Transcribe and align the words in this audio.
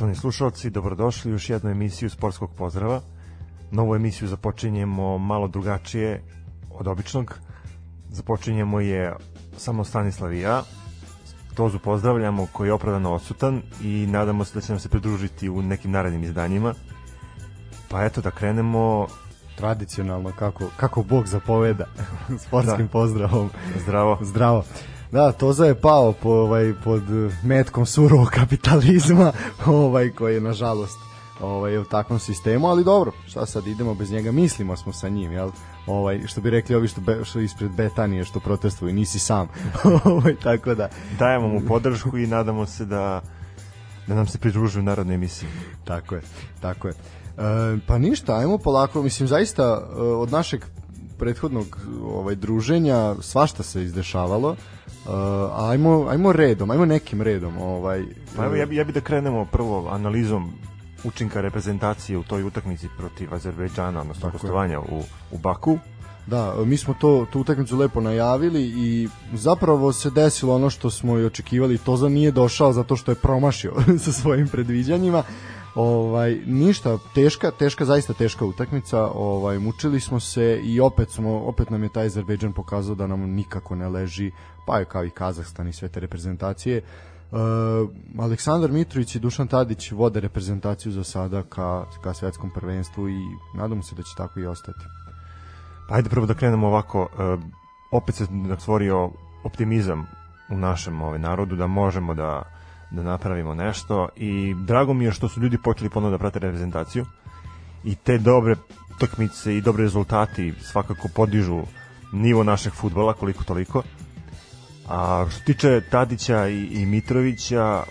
Poštovani 0.00 0.16
slušalci, 0.16 0.70
dobrodošli 0.70 1.30
u 1.30 1.34
još 1.34 1.50
jednu 1.50 1.70
emisiju 1.70 2.10
Sportskog 2.10 2.50
pozdrava. 2.58 3.00
Novu 3.70 3.94
emisiju 3.94 4.28
započinjemo 4.28 5.18
malo 5.18 5.48
drugačije 5.48 6.22
od 6.70 6.88
običnog. 6.88 7.38
Započinjemo 8.10 8.80
je 8.80 9.16
samo 9.56 9.84
Stanislav 9.84 10.32
i 10.32 10.40
ja. 10.40 10.62
Tozu 11.54 11.78
pozdravljamo 11.78 12.46
koji 12.52 12.68
je 12.68 12.72
opravdano 12.72 13.12
odsutan 13.12 13.62
i 13.82 14.06
nadamo 14.10 14.44
se 14.44 14.54
da 14.54 14.60
će 14.60 14.72
nam 14.72 14.80
se 14.80 14.88
pridružiti 14.88 15.48
u 15.48 15.62
nekim 15.62 15.90
narednim 15.90 16.24
izdanjima. 16.24 16.74
Pa 17.88 18.04
eto 18.04 18.20
da 18.20 18.30
krenemo 18.30 19.06
tradicionalno 19.56 20.32
kako, 20.38 20.70
kako 20.76 21.02
Bog 21.02 21.26
zapoveda 21.26 21.86
sportskim 22.46 22.86
da. 22.86 22.92
pozdravom. 22.92 23.50
Zdravo. 23.82 24.18
Zdravo. 24.22 24.64
Da, 25.12 25.32
Toza 25.32 25.64
je 25.66 25.74
pao 25.74 26.12
po, 26.12 26.30
ovaj, 26.30 26.74
pod 26.84 27.02
metkom 27.42 27.86
surovog 27.86 28.28
kapitalizma, 28.40 29.32
ovaj, 29.66 30.10
koji 30.10 30.34
je 30.34 30.40
nažalost 30.40 30.98
ovaj, 31.40 31.78
u 31.78 31.84
takvom 31.84 32.18
sistemu, 32.18 32.66
ali 32.66 32.84
dobro, 32.84 33.12
šta 33.26 33.46
sad 33.46 33.66
idemo 33.66 33.94
bez 33.94 34.10
njega, 34.10 34.32
mislimo 34.32 34.76
smo 34.76 34.92
sa 34.92 35.08
njim, 35.08 35.32
jel? 35.32 35.50
Ovaj, 35.86 36.26
što 36.26 36.40
bi 36.40 36.50
rekli 36.50 36.74
ovi 36.74 36.88
što, 36.88 37.00
be, 37.00 37.24
što 37.24 37.40
ispred 37.40 37.70
Betanije 37.70 38.24
što 38.24 38.40
protestuju, 38.40 38.92
nisi 38.92 39.18
sam. 39.18 39.48
ovaj, 40.04 40.34
tako 40.42 40.74
da... 40.74 40.88
Dajemo 41.18 41.48
mu 41.48 41.60
podršku 41.68 42.18
i 42.18 42.26
nadamo 42.26 42.66
se 42.66 42.84
da 42.84 43.22
da 44.06 44.14
nam 44.14 44.26
se 44.26 44.38
pridružuju 44.38 44.82
narodne 44.82 45.14
emisije. 45.14 45.50
Tako 45.84 46.14
je, 46.14 46.22
tako 46.60 46.88
je. 46.88 46.94
E, 46.94 47.78
pa 47.86 47.98
ništa, 47.98 48.36
ajmo 48.36 48.58
polako, 48.58 49.02
mislim 49.02 49.28
zaista 49.28 49.62
e, 49.62 50.00
od 50.00 50.32
našeg 50.32 50.64
prethodnog 51.18 51.78
ovaj 52.04 52.34
druženja 52.34 53.14
svašta 53.20 53.62
se 53.62 53.82
izdešavalo. 53.82 54.56
Uh, 55.04 55.12
ajmo, 55.70 56.06
ajmo 56.08 56.32
redom, 56.32 56.70
ajmo 56.70 56.84
nekim 56.84 57.22
redom. 57.22 57.58
Ovaj, 57.58 58.04
pa 58.36 58.44
evo, 58.44 58.54
ja 58.54 58.66
bi, 58.66 58.76
ja 58.76 58.84
bi 58.84 58.92
da 58.92 59.00
krenemo 59.00 59.44
prvo 59.44 59.88
analizom 59.88 60.52
učinka 61.04 61.40
reprezentacije 61.40 62.18
u 62.18 62.22
toj 62.22 62.42
utakmici 62.42 62.88
protiv 62.98 63.34
Azerbejdžana, 63.34 64.00
odnosno 64.00 64.30
gostovanja 64.30 64.80
u, 64.80 65.02
u 65.30 65.38
Baku. 65.38 65.78
Da, 66.26 66.54
mi 66.64 66.76
smo 66.76 66.94
to 66.94 67.26
tu 67.32 67.40
utakmicu 67.40 67.76
lepo 67.76 68.00
najavili 68.00 68.62
i 68.62 69.08
zapravo 69.32 69.92
se 69.92 70.10
desilo 70.10 70.54
ono 70.54 70.70
što 70.70 70.90
smo 70.90 71.18
i 71.18 71.24
očekivali. 71.24 71.78
Toza 71.78 72.08
nije 72.08 72.30
došao 72.30 72.72
zato 72.72 72.96
što 72.96 73.10
je 73.10 73.14
promašio 73.14 73.74
sa 74.04 74.12
svojim 74.12 74.48
predviđanjima. 74.48 75.22
Ovaj 75.74 76.38
ništa, 76.46 76.98
teška, 77.14 77.50
teška 77.50 77.84
zaista 77.84 78.12
teška 78.12 78.44
utakmica. 78.44 79.06
Ovaj 79.14 79.58
mučili 79.58 80.00
smo 80.00 80.20
se 80.20 80.60
i 80.64 80.80
opet 80.80 81.10
smo 81.10 81.38
opet 81.38 81.70
nam 81.70 81.82
je 81.82 81.88
taj 81.88 82.06
Azerbejdžan 82.06 82.52
pokazao 82.52 82.94
da 82.94 83.06
nam 83.06 83.20
nikako 83.20 83.74
ne 83.74 83.88
leži, 83.88 84.30
pa 84.66 84.78
je 84.78 84.84
kao 84.84 85.04
i 85.04 85.10
Kazahstan 85.10 85.68
i 85.68 85.72
sve 85.72 85.88
te 85.88 86.00
reprezentacije. 86.00 86.82
Uh, 87.30 87.38
Aleksandar 88.18 88.70
Mitrović 88.70 89.14
i 89.14 89.18
Dušan 89.18 89.48
Tadić 89.48 89.92
vode 89.92 90.20
reprezentaciju 90.20 90.92
za 90.92 91.04
sada 91.04 91.42
ka, 91.42 91.84
ka 92.02 92.14
svetskom 92.14 92.50
prvenstvu 92.50 93.08
i 93.08 93.20
nadamo 93.54 93.82
se 93.82 93.94
da 93.94 94.02
će 94.02 94.14
tako 94.16 94.40
i 94.40 94.46
ostati. 94.46 94.84
Pa 95.88 95.94
ajde 95.94 96.10
prvo 96.10 96.26
da 96.26 96.34
krenemo 96.34 96.66
ovako. 96.66 97.02
Uh, 97.02 97.42
opet 97.92 98.14
se 98.14 98.26
stvorio 98.58 99.10
optimizam 99.44 100.06
u 100.50 100.56
našem 100.56 101.02
ovaj, 101.02 101.18
narodu 101.18 101.56
da 101.56 101.66
možemo 101.66 102.14
da 102.14 102.42
da 102.90 103.02
napravimo 103.02 103.54
nešto 103.54 104.08
i 104.16 104.54
drago 104.54 104.94
mi 104.94 105.04
je 105.04 105.12
što 105.12 105.28
su 105.28 105.40
ljudi 105.40 105.58
počeli 105.58 105.90
ponovno 105.90 106.16
da 106.16 106.18
prate 106.18 106.38
reprezentaciju 106.38 107.06
i 107.84 107.94
te 107.94 108.18
dobre 108.18 108.56
utakmice 108.96 109.56
i 109.56 109.60
dobre 109.60 109.82
rezultati 109.82 110.54
svakako 110.60 111.08
podižu 111.14 111.62
nivo 112.12 112.44
našeg 112.44 112.72
futbola 112.72 113.12
koliko 113.12 113.44
toliko. 113.44 113.82
A 114.88 115.26
što 115.30 115.44
tiče 115.44 115.80
Tadića 115.90 116.48
i, 116.48 116.64
i 116.64 116.86
Mitrovića, 116.86 117.82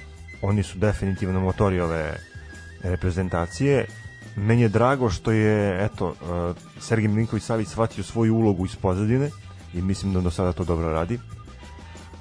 oni 0.42 0.64
su 0.64 0.78
definitivno 0.78 1.40
motori 1.40 1.80
ove 1.80 2.18
reprezentacije. 2.84 3.86
Meni 4.36 4.62
je 4.62 4.70
drago 4.70 5.10
što 5.10 5.32
je 5.32 5.86
eto 5.86 6.08
uh, 6.08 6.56
Sergej 6.80 7.08
Milinković 7.08 7.44
Savić 7.44 7.68
shvatio 7.68 8.04
svoju 8.04 8.36
ulogu 8.36 8.66
iz 8.66 8.76
pozadine 8.76 9.30
i 9.74 9.82
mislim 9.82 10.14
da 10.14 10.22
do 10.22 10.32
sada 10.32 10.54
to 10.54 10.64
dobro 10.64 10.92
radi. 10.92 11.20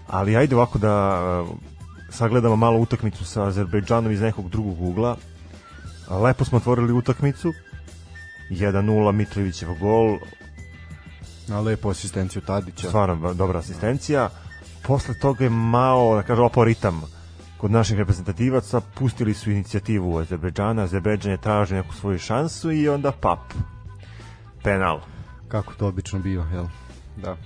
Ali 0.06 0.36
ajde 0.36 0.56
ovako 0.56 0.78
da 0.78 1.44
sagledamo 2.08 2.56
malo 2.56 2.78
utakmicu 2.78 3.24
sa 3.24 3.44
Azerbejdžanom 3.44 4.12
iz 4.12 4.20
nekog 4.20 4.48
drugog 4.48 4.82
ugla. 4.82 5.16
Lepo 6.10 6.44
smo 6.44 6.58
otvorili 6.58 6.92
utakmicu. 6.92 7.52
1-0 8.50 9.12
Mitrovićev 9.12 9.74
gol. 9.80 10.18
Na 11.48 11.60
lepo 11.60 11.90
asistenciju 11.90 12.42
Tadića. 12.42 12.88
Stvarno 12.88 13.34
dobra 13.34 13.58
asistencija. 13.58 14.28
Posle 14.82 15.14
toga 15.18 15.44
je 15.44 15.50
malo, 15.50 16.14
da 16.14 16.22
kažem, 16.22 16.44
opao 16.44 16.64
ritam 16.64 17.02
kod 17.56 17.70
naših 17.70 17.98
reprezentativaca. 17.98 18.80
Pustili 18.80 19.34
su 19.34 19.50
inicijativu 19.50 20.18
Azerbejdžana. 20.18 20.82
Azerbejdžan 20.82 21.32
je 21.32 21.40
tražio 21.40 21.76
neku 21.76 21.94
svoju 21.94 22.18
šansu 22.18 22.72
i 22.72 22.88
onda 22.88 23.12
pap. 23.12 23.52
Penal. 24.62 25.00
Kako 25.48 25.74
to 25.74 25.86
obično 25.86 26.18
bio, 26.18 26.46
jel? 26.52 26.66
Da. 27.16 27.36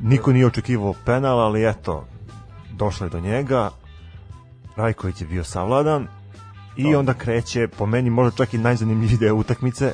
Niko 0.00 0.32
nije 0.32 0.46
očekivao 0.46 0.94
penal, 1.04 1.40
ali 1.40 1.68
eto, 1.68 2.06
došla 2.78 3.06
je 3.06 3.10
do 3.10 3.20
njega, 3.20 3.70
Rajković 4.76 5.20
je 5.20 5.26
bio 5.26 5.44
savladan 5.44 6.06
i 6.76 6.94
onda 6.94 7.14
kreće, 7.14 7.68
po 7.68 7.86
meni 7.86 8.10
možda 8.10 8.36
čak 8.36 8.54
i 8.54 8.58
najzanimljiviji 8.58 9.18
deo 9.18 9.34
utakmice, 9.34 9.92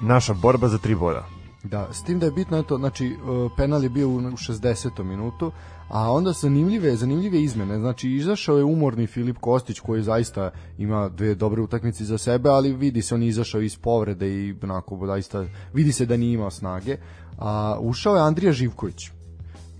naša 0.00 0.34
borba 0.34 0.68
za 0.68 0.78
tri 0.78 0.94
boda. 0.94 1.26
Da, 1.64 1.88
s 1.92 2.02
tim 2.04 2.18
da 2.18 2.26
je 2.26 2.32
bitno 2.32 2.62
to, 2.62 2.78
znači 2.78 3.06
e, 3.06 3.16
penal 3.56 3.82
je 3.82 3.88
bio 3.88 4.08
u 4.08 4.20
60. 4.20 5.02
minutu, 5.02 5.52
a 5.88 6.12
onda 6.12 6.32
zanimljive, 6.32 6.96
zanimljive 6.96 7.42
izmene. 7.42 7.78
Znači 7.78 8.10
izašao 8.10 8.56
je 8.56 8.64
umorni 8.64 9.06
Filip 9.06 9.36
Kostić 9.40 9.80
koji 9.80 10.02
zaista 10.02 10.50
ima 10.78 11.08
dve 11.08 11.34
dobre 11.34 11.62
utakmice 11.62 12.04
za 12.04 12.18
sebe, 12.18 12.48
ali 12.48 12.72
vidi 12.72 13.02
se 13.02 13.14
on 13.14 13.22
je 13.22 13.28
izašao 13.28 13.60
iz 13.60 13.76
povrede 13.76 14.28
i 14.28 14.54
onako 14.62 15.06
zaista 15.06 15.44
vidi 15.72 15.92
se 15.92 16.06
da 16.06 16.16
nije 16.16 16.34
imao 16.34 16.50
snage. 16.50 16.96
A 17.38 17.78
ušao 17.80 18.16
je 18.16 18.22
Andrija 18.22 18.52
Živković 18.52 19.10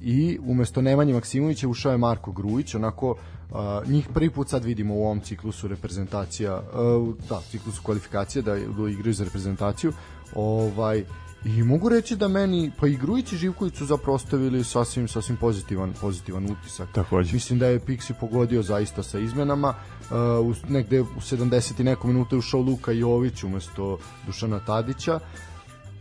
i 0.02 0.38
umesto 0.42 0.82
Nemanje 0.82 1.12
Maksimovića 1.12 1.68
ušao 1.68 1.92
je 1.92 1.98
Marko 1.98 2.32
Grujić, 2.32 2.74
onako 2.74 3.10
uh, 3.10 3.88
njih 3.88 4.08
prvi 4.14 4.30
put 4.30 4.48
sad 4.48 4.64
vidimo 4.64 4.94
u 4.94 5.04
ovom 5.04 5.20
ciklusu 5.20 5.68
reprezentacija, 5.68 6.56
uh, 6.56 7.14
da, 7.28 7.40
ciklusu 7.50 7.82
kvalifikacije 7.82 8.42
da, 8.42 8.54
da 8.54 8.88
igraju 8.90 9.14
za 9.14 9.24
reprezentaciju. 9.24 9.92
Ovaj 10.34 11.04
I 11.44 11.62
mogu 11.62 11.88
reći 11.88 12.16
da 12.16 12.28
meni, 12.28 12.70
pa 12.80 12.86
i 12.86 12.96
Grujić 12.96 13.32
i 13.32 13.36
Živković 13.36 13.74
su 13.74 13.86
zapravo 13.86 14.14
ostavili 14.14 14.64
sasvim, 14.64 15.08
sasvim 15.08 15.36
pozitivan, 15.36 15.92
pozitivan 16.00 16.44
utisak. 16.44 16.88
Takođe. 16.92 17.34
Mislim 17.34 17.58
da 17.58 17.66
je 17.66 17.80
Pixi 17.80 18.12
pogodio 18.20 18.62
zaista 18.62 19.02
sa 19.02 19.18
izmenama. 19.18 19.74
Uh, 20.10 20.46
u, 20.46 20.54
negde 20.68 21.00
u 21.00 21.06
70 21.20 21.80
i 21.80 21.84
neko 21.84 22.06
minuta 22.06 22.36
je 22.36 22.38
ušao 22.38 22.60
Luka 22.60 22.92
Jović 22.92 23.44
umesto 23.44 23.98
Dušana 24.26 24.60
Tadića. 24.60 25.14
Uh, 25.14 25.51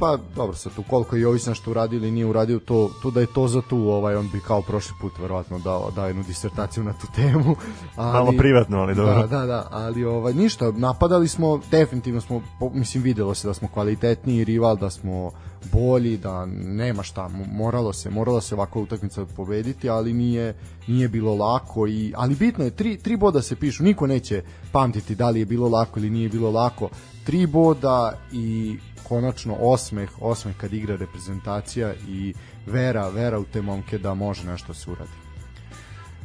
pa 0.02 0.18
dobro 0.36 0.58
sad 0.58 0.76
tu 0.76 0.84
koliko 0.90 1.16
je 1.16 1.22
Jović 1.22 1.46
nešto 1.46 1.72
uradio 1.72 1.98
ili 1.98 2.12
nije 2.12 2.26
uradio 2.26 2.60
to, 2.60 2.90
to 3.02 3.12
da 3.12 3.20
je 3.20 3.34
to 3.34 3.48
za 3.48 3.62
tu 3.62 3.78
ovaj 3.78 4.16
on 4.16 4.30
bi 4.34 4.40
kao 4.40 4.62
prošli 4.62 4.96
put 5.02 5.14
verovatno 5.20 5.60
dao 5.60 5.92
dao 5.92 6.08
jednu 6.08 6.24
disertaciju 6.24 6.84
na 6.84 6.94
tu 6.94 7.08
temu 7.16 7.56
ali 7.96 8.14
malo 8.14 8.32
privatno 8.38 8.78
ali 8.78 8.96
dobro. 8.96 9.14
Da 9.14 9.28
da 9.28 9.46
da 9.46 9.68
ali 9.72 10.06
ovaj 10.06 10.34
ništa 10.34 10.72
napadali 10.72 11.28
smo 11.28 11.60
definitivno 11.72 12.22
smo 12.22 12.42
mislim 12.74 13.04
videlo 13.04 13.36
se 13.36 13.48
da 13.48 13.54
smo 13.54 13.68
kvalitetniji 13.68 14.44
rival 14.44 14.78
da 14.78 14.90
smo 14.90 15.32
bolji 15.72 16.18
da 16.18 16.46
nema 16.46 17.04
šta 17.04 17.30
moralo 17.52 17.94
se 17.94 18.10
moralo 18.10 18.42
se 18.42 18.56
ovakva 18.56 18.82
utakmica 18.82 19.26
pobediti 19.36 19.90
ali 19.90 20.14
nije 20.14 20.56
nije 20.88 21.08
bilo 21.08 21.36
lako 21.36 21.88
i 21.88 22.14
ali 22.16 22.36
bitno 22.36 22.64
je 22.64 22.72
tri 22.72 22.98
tri 22.98 23.18
boda 23.18 23.42
se 23.42 23.56
pišu 23.56 23.84
niko 23.84 24.08
neće 24.08 24.44
pamtiti 24.72 25.16
da 25.16 25.30
li 25.30 25.40
je 25.40 25.46
bilo 25.46 25.70
lako 25.70 26.00
ili 26.00 26.10
nije 26.10 26.30
bilo 26.30 26.52
lako. 26.52 26.90
Tri 27.26 27.48
boda 27.48 28.14
i 28.32 28.78
konačno 29.12 29.56
osmeh, 29.60 30.10
osmeh 30.22 30.56
kad 30.58 30.74
igra 30.74 30.96
reprezentacija 30.96 31.94
i 32.08 32.34
vera, 32.66 33.10
vera 33.10 33.40
u 33.40 33.44
te 33.44 33.62
momke 33.62 33.98
da 33.98 34.14
može 34.14 34.46
nešto 34.48 34.74
se 34.74 34.92
uradi. 34.92 35.18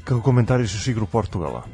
Kako 0.05 0.23
komentarišeš 0.23 0.87
igru 0.89 1.07
Portugala? 1.07 1.65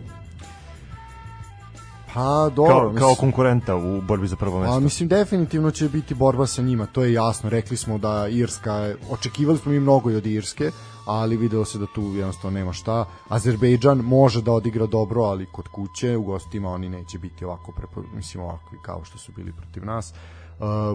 Pa 2.14 2.50
dobro, 2.56 2.80
kao, 2.80 2.98
kao 2.98 3.14
konkurenta 3.14 3.76
u 3.76 4.00
borbi 4.00 4.28
za 4.28 4.36
prvo 4.36 4.60
mesto. 4.60 4.76
A 4.76 4.80
mislim 4.80 5.08
definitivno 5.08 5.70
će 5.70 5.88
biti 5.88 6.14
borba 6.14 6.46
sa 6.46 6.62
njima, 6.62 6.86
to 6.86 7.04
je 7.04 7.12
jasno. 7.12 7.50
Rekli 7.50 7.76
smo 7.76 7.98
da 7.98 8.28
Irska, 8.28 8.94
očekivali 9.10 9.58
smo 9.58 9.72
mi 9.72 9.80
mnogo 9.80 10.10
i 10.10 10.16
od 10.16 10.26
Irske, 10.26 10.70
ali 11.06 11.36
videlo 11.36 11.64
se 11.64 11.78
da 11.78 11.86
tu 11.94 12.02
jednostavno 12.02 12.58
nema 12.58 12.72
šta. 12.72 13.04
Azerbejdžan 13.28 13.98
može 13.98 14.42
da 14.42 14.52
odigra 14.52 14.86
dobro, 14.86 15.22
ali 15.22 15.46
kod 15.52 15.68
kuće 15.68 16.16
u 16.16 16.22
gostima 16.22 16.70
oni 16.70 16.88
neće 16.88 17.18
biti 17.18 17.44
ovako 17.44 17.72
prepo, 17.72 18.02
mislim 18.14 18.44
ovakvi 18.44 18.78
kao 18.82 19.04
što 19.04 19.18
su 19.18 19.32
bili 19.32 19.52
protiv 19.52 19.84
nas. 19.84 20.10
Uh, 20.10 20.41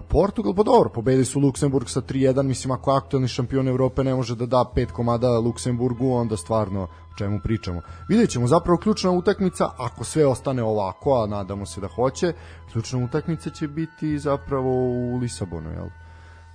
Portugal, 0.08 0.54
pa 0.54 0.62
dobro, 0.62 0.90
pobedili 0.90 1.24
su 1.24 1.40
Luksemburg 1.40 1.88
sa 1.88 2.00
3-1, 2.00 2.42
mislim 2.42 2.70
ako 2.70 2.90
aktualni 2.90 3.28
šampion 3.28 3.68
Evrope 3.68 4.04
ne 4.04 4.14
može 4.14 4.34
da 4.34 4.46
da 4.46 4.64
pet 4.74 4.90
komada 4.92 5.38
Luksemburgu, 5.38 6.12
onda 6.12 6.36
stvarno 6.36 6.82
o 6.82 6.88
čemu 7.18 7.40
pričamo. 7.44 7.80
Vidjet 8.08 8.30
ćemo, 8.30 8.46
zapravo 8.46 8.78
ključna 8.78 9.10
utakmica, 9.10 9.70
ako 9.78 10.04
sve 10.04 10.26
ostane 10.26 10.62
ovako, 10.62 11.22
a 11.22 11.26
nadamo 11.26 11.66
se 11.66 11.80
da 11.80 11.88
hoće, 11.88 12.32
ključna 12.72 13.04
utakmica 13.04 13.50
će 13.50 13.68
biti 13.68 14.18
zapravo 14.18 14.70
u 14.70 15.18
Lisabonu, 15.18 15.70
jel? 15.70 15.88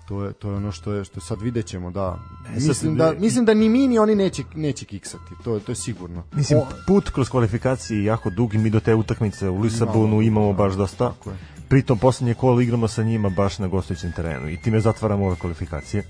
To 0.07 0.25
je 0.25 0.33
to 0.33 0.49
je 0.49 0.55
ono 0.55 0.71
što 0.71 0.93
je 0.93 1.03
što 1.03 1.19
sad 1.19 1.41
videćemo 1.41 1.91
da 1.91 2.19
E, 2.49 2.53
mislim 2.53 2.95
da 2.95 3.13
mislim 3.19 3.45
da 3.45 3.53
ni 3.53 3.69
mi 3.69 3.87
ni 3.87 3.99
oni 3.99 4.15
neće 4.15 4.43
neće 4.55 4.85
kiksati. 4.85 5.33
To 5.43 5.53
je 5.53 5.59
to 5.59 5.71
je 5.71 5.75
sigurno. 5.75 6.23
Mislim, 6.33 6.61
put 6.87 7.09
kroz 7.09 7.29
kvalifikacije 7.29 7.97
je 7.97 8.03
jako 8.03 8.29
dug 8.29 8.53
i 8.53 8.57
mi 8.57 8.69
do 8.69 8.79
te 8.79 8.95
utakmice 8.95 9.49
u 9.49 9.59
Lisabonu 9.59 10.21
imamo 10.21 10.53
baš 10.53 10.73
dosta. 10.73 11.09
Tako 11.09 11.29
je. 11.29 11.37
Pritom 11.73 11.97
poslednje 11.97 12.33
kolo 12.33 12.61
igramo 12.61 12.87
sa 12.87 13.03
njima 13.03 13.29
baš 13.29 13.59
na 13.59 13.67
gostujućem 13.67 14.11
terenu 14.11 14.49
i 14.49 14.57
time 14.57 14.79
zatvaramo 14.79 15.25
ove 15.25 15.35
kvalifikacije. 15.35 16.03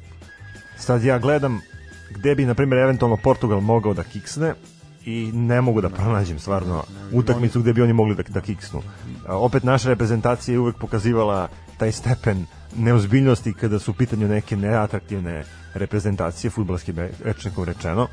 Sad 0.78 1.04
ja 1.04 1.20
gledam 1.20 1.62
gde 2.10 2.36
bi, 2.36 2.46
na 2.46 2.54
primjer, 2.54 2.80
eventualno 2.80 3.18
Portugal 3.18 3.60
mogao 3.60 3.94
da 3.94 4.04
kiksne 4.04 4.54
i 5.06 5.32
ne 5.34 5.62
mogu 5.62 5.82
da 5.82 5.90
pronađem 5.90 6.40
stvarno 6.40 6.84
utakmicu 7.14 7.62
gde 7.62 7.74
bi 7.74 7.82
oni 7.82 7.94
mogli 7.94 8.16
da, 8.16 8.24
da 8.24 8.42
kiksnu. 8.42 8.82
A, 9.28 9.38
opet 9.38 9.64
naša 9.64 9.90
reprezentacija 9.90 10.54
je 10.54 10.60
uvek 10.60 10.76
pokazivala 10.76 11.48
taj 11.78 11.92
stepen 11.92 12.46
neozbiljnosti 12.76 13.54
kada 13.54 13.80
su 13.80 13.92
u 13.92 13.94
pitanju 13.94 14.28
neke 14.28 14.58
neatraktivne 14.58 15.44
reprezentacije, 15.74 16.52
futbalski 16.52 16.94
rečnikom 17.24 17.64
rečeno. 17.64 18.08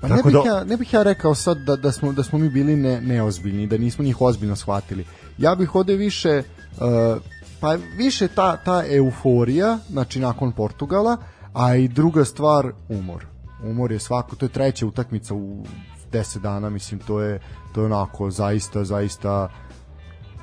Pa 0.00 0.08
ne 0.08 0.16
Tako 0.16 0.28
bih, 0.28 0.36
da- 0.44 0.50
ja, 0.50 0.64
ne 0.64 0.76
bih 0.76 0.92
ja 0.92 1.02
rekao 1.02 1.34
sad 1.34 1.58
da, 1.58 1.76
da, 1.76 1.92
smo, 1.92 2.12
da 2.12 2.22
smo 2.22 2.38
mi 2.38 2.48
bili 2.48 2.76
ne, 2.76 3.00
neozbiljni, 3.00 3.66
da 3.66 3.78
nismo 3.78 4.04
njih 4.04 4.20
ozbiljno 4.20 4.56
shvatili. 4.56 5.04
Ja 5.38 5.54
bih 5.54 5.74
ovde 5.74 5.96
više, 5.96 6.38
uh, 6.38 6.53
pa 7.60 7.76
više 7.96 8.28
ta, 8.28 8.56
ta 8.56 8.82
euforija, 8.86 9.78
znači 9.90 10.20
nakon 10.20 10.52
Portugala, 10.52 11.16
a 11.52 11.74
i 11.74 11.88
druga 11.88 12.24
stvar, 12.24 12.72
umor. 12.88 13.26
Umor 13.64 13.92
je 13.92 13.98
svako, 13.98 14.36
to 14.36 14.44
je 14.44 14.50
treća 14.50 14.86
utakmica 14.86 15.34
u 15.34 15.64
10 16.12 16.38
dana, 16.38 16.70
mislim, 16.70 17.00
to 17.00 17.20
je, 17.20 17.40
to 17.72 17.80
je 17.80 17.86
onako 17.86 18.30
zaista, 18.30 18.84
zaista 18.84 19.48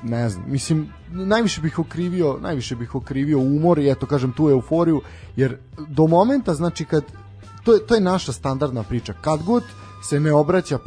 ne 0.02 0.28
znam, 0.28 0.44
mislim, 0.48 0.88
najviše 1.10 1.60
bih 1.60 1.78
okrivio, 1.78 2.38
najviše 2.40 2.76
bih 2.76 2.94
okrivio 2.94 3.38
umor 3.38 3.78
i 3.78 3.90
eto 3.90 4.06
kažem 4.06 4.32
tu 4.32 4.50
euforiju, 4.50 5.00
jer 5.36 5.58
do 5.88 6.06
momenta, 6.06 6.54
znači 6.54 6.84
kad, 6.84 7.04
to 7.64 7.72
je, 7.72 7.86
to 7.86 7.94
je 7.94 8.00
naša 8.00 8.32
standardna 8.32 8.82
priča, 8.82 9.12
kad 9.12 9.42
god 9.42 9.62
se 10.02 10.20
ne 10.20 10.32
obraća 10.32 10.78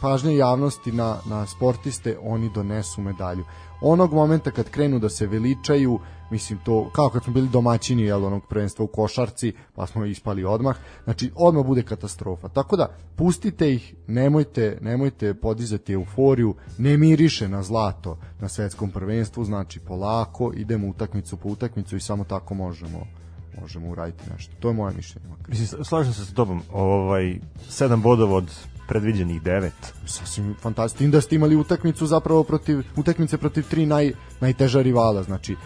paž, 0.00 0.24
javnosti 0.38 0.92
na, 0.92 1.16
na 1.26 1.46
sportiste, 1.46 2.18
oni 2.22 2.50
donesu 2.54 3.00
medalju. 3.00 3.44
Onog 3.80 4.12
momenta 4.12 4.50
kad 4.50 4.70
krenu 4.70 4.98
da 4.98 5.08
se 5.08 5.26
veličaju, 5.26 5.98
mislim 6.30 6.58
to, 6.64 6.90
kao 6.92 7.08
kad 7.08 7.24
smo 7.24 7.32
bili 7.32 7.48
domaćini 7.48 8.02
jel, 8.02 8.24
onog 8.24 8.46
prvenstva 8.48 8.84
u 8.84 8.88
košarci, 8.88 9.52
pa 9.74 9.86
smo 9.86 10.04
ispali 10.04 10.44
odmah, 10.44 10.76
znači 11.04 11.30
odmah 11.34 11.66
bude 11.66 11.82
katastrofa. 11.82 12.48
Tako 12.48 12.76
da, 12.76 12.96
pustite 13.16 13.74
ih, 13.74 13.94
nemojte, 14.06 14.78
nemojte 14.80 15.34
podizati 15.34 15.92
euforiju, 15.92 16.54
ne 16.78 16.96
miriše 16.96 17.48
na 17.48 17.62
zlato 17.62 18.18
na 18.40 18.48
svetskom 18.48 18.90
prvenstvu, 18.90 19.44
znači 19.44 19.80
polako, 19.80 20.52
idemo 20.56 20.88
utakmicu 20.88 21.36
po 21.36 21.48
utakmicu 21.48 21.96
i 21.96 22.00
samo 22.00 22.24
tako 22.24 22.54
možemo 22.54 23.06
možemo 23.60 23.88
uraditi 23.88 24.30
nešto. 24.32 24.54
To 24.60 24.68
je 24.68 24.74
moje 24.74 24.94
mišljenje. 24.94 25.26
Mislim, 25.48 25.84
slažem 25.84 26.12
se 26.12 26.24
sa 26.24 26.34
tobom, 26.34 26.62
ovaj, 26.72 27.38
sedam 27.68 28.02
bodova 28.02 28.36
od 28.36 28.50
predviđenih 28.88 29.42
devet. 29.42 29.94
sasvim 30.06 30.54
fantastično. 30.60 31.10
Da 31.10 31.20
ste 31.20 31.34
imali 31.36 31.56
utakmicu 31.56 32.06
zapravo 32.06 32.44
protiv 32.44 32.82
utakmice 32.96 33.38
protiv 33.38 33.64
tri 33.70 33.86
naj, 33.86 34.12
najteža 34.40 34.82
rivala, 34.82 35.22
znači 35.22 35.56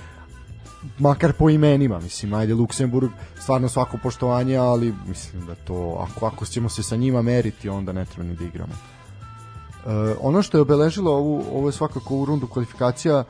makar 0.98 1.32
po 1.32 1.50
imenima, 1.50 2.00
mislim, 2.00 2.34
ajde 2.34 2.54
Luksemburg, 2.54 3.10
stvarno 3.40 3.68
svako 3.68 3.98
poštovanje, 4.02 4.56
ali 4.56 4.94
mislim 5.06 5.46
da 5.46 5.54
to, 5.54 6.06
ako, 6.08 6.26
ako 6.26 6.46
ćemo 6.46 6.68
se 6.68 6.82
sa 6.82 6.96
njima 6.96 7.22
meriti, 7.22 7.68
onda 7.68 7.92
ne 7.92 8.04
treba 8.04 8.28
ni 8.28 8.36
da 8.36 8.44
igramo. 8.44 8.72
E, 8.72 10.14
ono 10.20 10.42
što 10.42 10.58
je 10.58 10.62
obeležilo 10.62 11.12
ovu, 11.12 11.44
ovo 11.52 11.68
je 11.68 11.72
svakako 11.72 12.16
u 12.16 12.24
rundu 12.24 12.46
kvalifikacija, 12.46 13.18
e, 13.18 13.24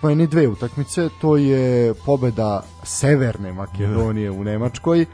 pa 0.00 0.10
je 0.10 0.16
ne 0.16 0.26
dve 0.26 0.48
utakmice, 0.48 1.08
to 1.20 1.36
je 1.36 1.94
pobeda 1.94 2.62
Severne 2.84 3.52
Makedonije 3.52 4.30
u 4.30 4.44
Nemačkoj, 4.44 5.06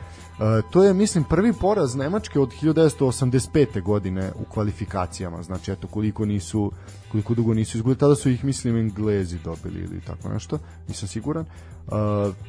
to 0.71 0.85
je, 0.85 0.95
mislim, 0.95 1.25
prvi 1.25 1.53
poraz 1.53 1.95
Nemačke 1.95 2.41
od 2.41 2.53
1985. 2.63 3.83
godine 3.83 4.33
u 4.41 4.45
kvalifikacijama, 4.45 5.43
znači, 5.43 5.73
eto, 5.73 5.87
koliko 5.89 6.25
nisu, 6.25 6.73
koliko 7.11 7.35
dugo 7.35 7.55
nisu 7.55 7.79
izgubili, 7.79 7.99
tada 7.99 8.15
su 8.15 8.31
ih, 8.31 8.45
mislim, 8.45 8.77
Englezi 8.77 9.39
dobili 9.45 9.81
ili 9.81 10.01
tako 10.01 10.29
nešto, 10.29 10.59
nisam 10.89 11.09
siguran. 11.09 11.45
E, 11.45 11.51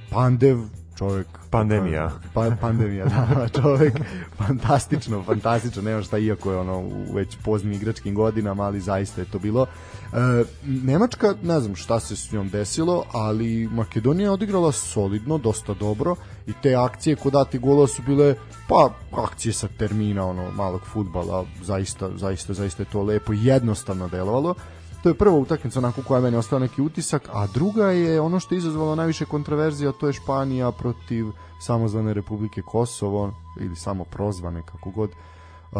Pandev, 0.10 0.60
čovek 0.98 1.28
Pandemija. 1.50 2.12
pa, 2.34 2.52
pandemija, 2.62 3.06
da, 3.06 3.48
čovek 3.62 3.94
fantastično, 4.38 5.24
fantastično, 5.24 5.82
nema 5.82 6.02
šta 6.02 6.18
iako 6.18 6.52
je 6.52 6.58
ono 6.58 6.80
u 6.80 7.14
već 7.14 7.38
poznim 7.44 7.74
igračkim 7.74 8.16
godinama, 8.16 8.64
ali 8.64 8.80
zaista 8.80 9.22
je 9.22 9.28
to 9.32 9.40
bilo. 9.40 9.66
E, 10.14 10.44
Nemačka, 10.66 11.34
ne 11.44 11.60
znam 11.60 11.76
šta 11.76 12.00
se 12.00 12.16
s 12.16 12.32
njom 12.32 12.50
desilo, 12.50 13.06
ali 13.12 13.70
Makedonija 13.72 14.26
je 14.26 14.32
odigrala 14.32 14.72
solidno, 14.72 15.38
dosta 15.38 15.74
dobro 15.74 16.16
i 16.48 16.54
te 16.62 16.76
akcije 16.76 17.16
kod 17.16 17.34
dati 17.34 17.60
gola 17.60 17.88
su 17.88 18.02
bile 18.02 18.36
pa 18.68 18.90
akcije 19.12 19.54
sa 19.54 19.68
termina 19.78 20.26
ono 20.26 20.52
malog 20.52 20.82
fudbala, 20.86 21.46
zaista, 21.62 22.10
zaista, 22.18 22.54
zaista 22.54 22.84
je 22.84 22.90
to 22.92 23.04
lepo 23.04 23.34
jednostavno 23.34 24.08
delovalo. 24.08 24.56
To 25.04 25.10
je 25.10 25.16
prva 25.16 25.36
utakmica 25.36 25.80
onako 25.80 26.02
koja 26.02 26.22
meni 26.22 26.38
ostao 26.38 26.60
neki 26.60 26.82
utisak, 26.82 27.30
a 27.34 27.48
druga 27.48 27.92
je 27.92 28.22
ono 28.22 28.40
što 28.40 28.56
je 28.56 28.58
izazvalo 28.58 28.96
najviše 28.96 29.26
kontroverzija, 29.26 29.92
to 29.92 30.08
je 30.08 30.14
Španija 30.14 30.72
protiv 30.72 31.26
samozvane 31.62 32.14
Republike 32.14 32.62
Kosovo 32.62 33.34
ili 33.60 33.76
samo 33.76 34.04
prozvane 34.04 34.62
kako 34.66 34.90
god. 34.90 35.10
Uh, 35.10 35.80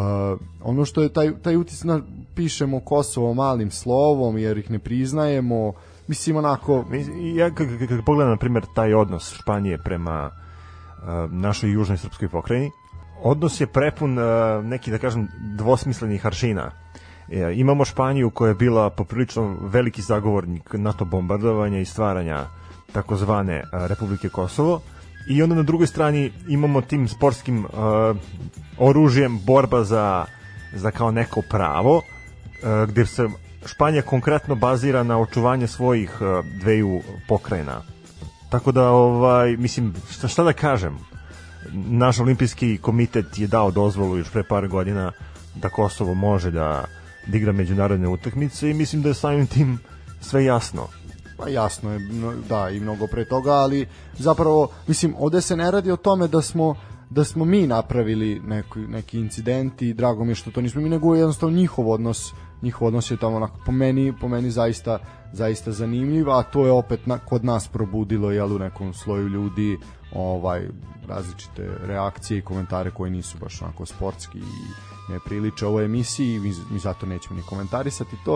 ono 0.64 0.86
što 0.86 1.02
je 1.02 1.14
taj, 1.14 1.42
taj 1.42 1.56
utisak, 1.56 2.04
pišemo 2.36 2.80
Kosovo 2.80 3.34
malim 3.34 3.72
slovom 3.72 4.38
jer 4.38 4.58
ih 4.58 4.72
ne 4.72 4.80
priznajemo, 4.80 5.74
mislim 6.08 6.38
onako 6.38 6.86
Ja 7.36 7.56
kad 7.56 7.68
pogledam, 8.06 8.32
na 8.32 8.38
primjer, 8.38 8.66
taj 8.76 8.94
odnos 8.94 9.34
Španije 9.34 9.78
prema 9.78 10.30
uh, 10.32 11.32
našoj 11.32 11.72
južnoj 11.72 11.98
srpskoj 11.98 12.30
pokrajini, 12.30 12.72
odnos 13.22 13.62
je 13.62 13.68
prepun 13.68 14.18
uh, 14.18 14.26
neki, 14.64 14.92
da 14.92 14.98
kažem, 14.98 15.28
dvosmislenih 15.58 16.26
aršina. 16.26 16.83
E, 17.30 17.54
imamo 17.56 17.86
Španiju 17.86 18.30
koja 18.30 18.50
je 18.50 18.56
bila 18.56 18.90
poprilično 18.90 19.58
veliki 19.62 20.02
zagovornik 20.02 20.74
NATO 20.74 21.06
bombardovanja 21.06 21.80
i 21.80 21.86
stvaranja 21.86 22.46
takozvane 22.92 23.64
a, 23.72 23.88
Republike 23.88 24.30
Kosovo 24.30 24.82
i 25.30 25.44
onda 25.44 25.56
na 25.56 25.64
drugoj 25.64 25.88
strani 25.88 26.32
imamo 26.48 26.82
tim 26.82 27.08
sportskim 27.08 27.66
a, 27.66 28.14
oružjem 28.78 29.40
borba 29.46 29.84
za, 29.84 30.26
za 30.74 30.92
kao 30.92 31.12
neko 31.12 31.42
pravo 31.50 32.02
a, 32.64 32.86
gde 32.90 33.06
se 33.06 33.30
Španija 33.66 34.02
konkretno 34.02 34.56
bazira 34.56 35.04
na 35.04 35.20
očuvanje 35.20 35.68
svojih 35.68 36.22
a, 36.22 36.42
dveju 36.62 37.02
pokrajina. 37.28 37.82
Tako 38.50 38.72
da, 38.72 38.90
ovaj, 38.90 39.58
mislim, 39.58 39.94
šta, 40.12 40.28
šta 40.28 40.44
da 40.44 40.54
kažem, 40.54 40.98
naš 41.74 42.20
olimpijski 42.20 42.78
komitet 42.78 43.38
je 43.38 43.48
dao 43.48 43.72
dozvolu 43.72 44.18
još 44.18 44.30
pre 44.30 44.44
par 44.44 44.68
godina 44.68 45.12
da 45.56 45.70
Kosovo 45.70 46.14
može 46.14 46.52
da, 46.52 46.86
da 47.28 47.38
igra 47.38 47.52
međunarodne 47.52 48.08
utakmice 48.08 48.70
i 48.70 48.74
mislim 48.74 49.02
da 49.02 49.10
je 49.10 49.14
samim 49.14 49.48
tim 49.48 49.80
sve 50.22 50.46
jasno. 50.46 50.88
Pa 51.38 51.50
jasno 51.50 51.92
je, 51.92 52.00
da, 52.50 52.70
i 52.70 52.80
mnogo 52.80 53.08
pre 53.08 53.26
toga, 53.26 53.52
ali 53.52 53.88
zapravo, 54.18 54.68
mislim, 54.88 55.16
ovde 55.18 55.42
se 55.42 55.58
ne 55.58 55.72
radi 55.72 55.92
o 55.92 55.98
tome 55.98 56.28
da 56.28 56.42
smo 56.42 56.76
da 57.10 57.24
smo 57.24 57.46
mi 57.46 57.68
napravili 57.68 58.42
neki, 58.46 58.80
neki 58.80 59.20
incident 59.20 59.82
i 59.82 59.94
drago 59.94 60.24
mi 60.24 60.32
je 60.32 60.36
što 60.36 60.52
to 60.52 60.62
nismo 60.62 60.82
mi, 60.82 60.90
nego 60.90 61.16
jednostavno 61.16 61.58
njihov 61.58 61.92
odnos 61.92 62.34
njihov 62.64 62.88
odnos 62.88 63.12
je 63.12 63.18
tamo 63.18 63.36
onako, 63.36 63.60
po 63.66 63.72
meni, 63.72 64.14
po 64.22 64.28
meni 64.28 64.52
zaista, 64.52 65.00
zaista 65.34 65.72
zanimljiv, 65.72 66.30
a 66.30 66.44
to 66.44 66.66
je 66.66 66.72
opet 66.72 67.06
na, 67.06 67.18
kod 67.18 67.46
nas 67.46 67.68
probudilo 67.68 68.32
jel, 68.32 68.56
u 68.56 68.60
nekom 68.60 68.94
sloju 68.94 69.28
ljudi 69.28 69.78
ovaj 70.14 70.68
različite 71.08 71.70
reakcije 71.86 72.38
i 72.38 72.42
komentare 72.42 72.92
koji 72.92 73.12
nisu 73.12 73.38
baš 73.38 73.62
onako 73.62 73.86
sportski 73.86 74.38
i 74.38 74.93
ne 75.10 75.20
priliče 75.26 75.66
ovoj 75.66 75.86
emisiji, 75.86 76.40
mi, 76.40 76.54
mi 76.72 76.80
zato 76.80 77.06
nećemo 77.06 77.36
ni 77.36 77.46
komentarisati 77.46 78.16
to. 78.26 78.36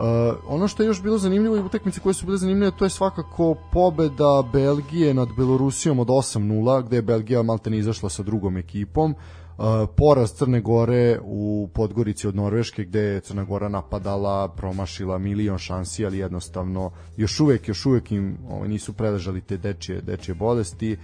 Uh, 0.00 0.06
ono 0.48 0.68
što 0.68 0.82
je 0.82 0.86
još 0.86 1.02
bilo 1.02 1.18
zanimljivo 1.18 1.56
i 1.56 1.60
utakmice 1.60 2.00
koje 2.00 2.14
su 2.14 2.26
bile 2.26 2.38
zanimljive 2.38 2.70
to 2.76 2.84
je 2.84 2.90
svakako 2.90 3.54
pobeda 3.72 4.42
Belgije 4.52 5.14
nad 5.14 5.28
Belorusijom 5.36 5.98
od 5.98 6.08
8-0 6.08 6.86
gde 6.86 6.96
je 6.96 7.02
Belgija 7.02 7.42
maltene 7.42 7.78
izašla 7.78 8.08
sa 8.08 8.22
drugom 8.22 8.56
ekipom 8.56 9.10
uh, 9.10 9.64
poraz 9.96 10.32
Crne 10.32 10.60
Gore 10.60 11.18
u 11.22 11.68
Podgorici 11.74 12.28
od 12.28 12.36
Norveške 12.36 12.84
gde 12.84 13.00
je 13.00 13.20
Crna 13.20 13.44
Gora 13.44 13.68
napadala 13.68 14.48
promašila 14.48 15.18
milion 15.18 15.58
šansi 15.58 16.06
ali 16.06 16.18
jednostavno 16.18 16.90
još 17.16 17.40
uvek 17.40 17.68
još 17.68 17.86
uvek 17.86 18.12
im 18.12 18.38
ovaj, 18.50 18.68
nisu 18.68 18.92
preležali 18.92 19.40
te 19.40 19.56
dečije, 19.56 20.00
dečije 20.00 20.34
bolesti 20.34 20.96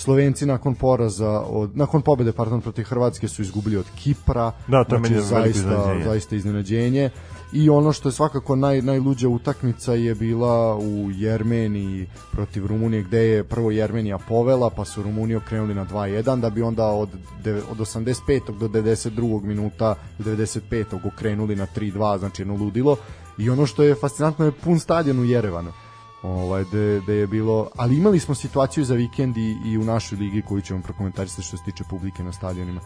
Slovenci 0.00 0.46
nakon 0.46 0.74
poraza 0.74 1.40
od 1.40 1.76
nakon 1.76 2.02
pobede 2.02 2.32
pardon 2.32 2.60
protiv 2.60 2.84
Hrvatske 2.84 3.28
su 3.28 3.42
izgubili 3.42 3.76
od 3.76 3.86
Kipra. 3.96 4.52
Da, 4.68 4.84
to 4.84 4.94
je 4.94 5.00
meni 5.00 5.14
veliko 5.14 5.28
zaista 5.28 5.58
iznenađenje. 5.58 6.04
zaista 6.04 6.36
iznenađenje. 6.36 7.10
I 7.52 7.70
ono 7.70 7.92
što 7.92 8.08
je 8.08 8.12
svakako 8.12 8.56
naj, 8.56 8.82
najluđa 8.82 9.28
utakmica 9.28 9.94
je 9.94 10.14
bila 10.14 10.76
u 10.76 11.10
Jermeniji 11.10 12.06
protiv 12.32 12.66
Rumunije 12.66 13.02
gde 13.02 13.18
je 13.18 13.44
prvo 13.44 13.70
Jermenija 13.70 14.18
povela 14.18 14.70
pa 14.70 14.84
su 14.84 15.02
Rumuniji 15.02 15.36
okrenuli 15.36 15.74
na 15.74 15.86
2-1 15.86 16.40
da 16.40 16.50
bi 16.50 16.62
onda 16.62 16.86
od, 16.86 17.08
od 17.70 17.78
85. 17.78 18.58
do 18.58 18.68
92. 18.68 19.42
minuta 19.42 19.94
do 20.18 20.30
95. 20.30 21.06
okrenuli 21.06 21.56
na 21.56 21.66
3-2 21.76 22.18
znači 22.18 22.42
jedno 22.42 22.54
ludilo 22.54 22.96
i 23.38 23.50
ono 23.50 23.66
što 23.66 23.82
je 23.82 23.94
fascinantno 23.94 24.44
je 24.44 24.52
pun 24.52 24.78
stadion 24.78 25.18
u 25.18 25.24
Jerevanu 25.24 25.72
ovaj, 26.22 26.64
de, 26.64 27.00
de 27.06 27.14
je 27.14 27.26
bilo, 27.26 27.68
ali 27.76 27.96
imali 27.96 28.20
smo 28.20 28.34
situaciju 28.34 28.84
za 28.84 28.94
vikend 28.94 29.36
i, 29.36 29.56
i 29.64 29.78
u 29.78 29.84
našoj 29.84 30.18
ligi 30.18 30.42
koju 30.42 30.60
ćemo 30.60 30.82
prokomentarisati 30.82 31.42
što 31.42 31.56
se 31.56 31.64
tiče 31.64 31.84
publike 31.90 32.22
na 32.24 32.32
stadionima. 32.32 32.80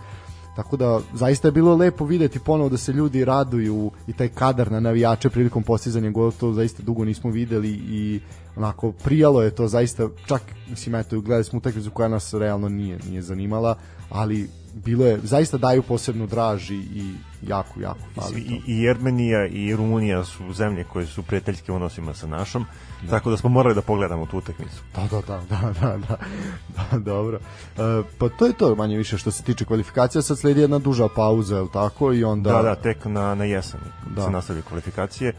Tako 0.57 0.77
da 0.77 1.01
zaista 1.13 1.49
je 1.49 1.53
bilo 1.53 1.77
lepo 1.77 2.05
videti 2.05 2.39
ponovo 2.39 2.69
da 2.69 2.77
se 2.77 2.93
ljudi 2.93 3.25
raduju 3.25 3.91
i 4.07 4.13
taj 4.13 4.29
kadar 4.29 4.73
na 4.73 4.81
navijače 4.81 5.31
prilikom 5.31 5.63
postizanja 5.63 6.11
gola, 6.11 6.31
to 6.31 6.53
zaista 6.53 6.83
dugo 6.83 7.05
nismo 7.05 7.31
videli 7.31 7.71
i 7.71 8.21
onako 8.57 8.93
prijalo 8.93 9.43
je 9.43 9.51
to 9.51 9.69
zaista, 9.69 10.09
čak 10.27 10.43
mislim 10.71 10.95
eto 10.95 11.21
gledali 11.21 11.45
smo 11.45 11.59
utakmicu 11.59 11.91
koja 11.91 12.09
nas 12.09 12.35
realno 12.35 12.69
nije 12.69 12.99
nije 13.09 13.23
zanimala, 13.23 13.77
ali 14.11 14.49
bilo 14.75 15.07
je, 15.07 15.19
zaista 15.23 15.59
daju 15.59 15.83
posebnu 15.83 16.27
draž 16.27 16.71
i, 16.71 16.75
i 16.75 17.15
jako, 17.43 17.81
jako 17.81 18.01
fali 18.15 18.41
I, 18.41 18.61
I 18.67 18.83
Jermenija 18.83 19.47
i 19.47 19.77
Rumunija 19.77 20.25
su 20.25 20.53
zemlje 20.53 20.85
koje 20.85 21.07
su 21.07 21.23
prijateljske 21.23 21.73
unosima 21.73 22.15
sa 22.15 22.27
našom, 22.27 22.65
da. 23.03 23.11
tako 23.11 23.31
da 23.31 23.37
smo 23.37 23.51
morali 23.51 23.75
da 23.75 23.83
pogledamo 23.83 24.27
tu 24.27 24.39
utakmicu. 24.39 24.83
Da, 24.95 25.03
da, 25.03 25.21
da, 25.21 25.41
da, 25.51 25.73
da, 25.81 25.97
da, 25.97 26.17
da 26.93 26.99
dobro. 26.99 27.37
E, 27.37 28.03
pa 28.19 28.29
to 28.29 28.47
je 28.47 28.53
to 28.53 28.75
manje 28.75 28.97
više 28.97 29.19
što 29.19 29.31
se 29.31 29.43
tiče 29.43 29.65
kvalifikacija, 29.65 30.23
sad 30.23 30.39
sledi 30.39 30.61
jedna 30.61 30.79
duža 30.79 31.09
pauza, 31.17 31.57
je 31.57 31.63
li 31.63 31.69
tako? 31.73 32.13
I 32.13 32.25
onda... 32.25 32.53
Da, 32.53 32.63
da, 32.63 32.75
tek 32.75 33.05
na, 33.05 33.35
na 33.35 33.45
jesen 33.45 33.81
da. 34.17 34.23
se 34.23 34.31
nastavljaju 34.31 34.65
kvalifikacije. 34.65 35.33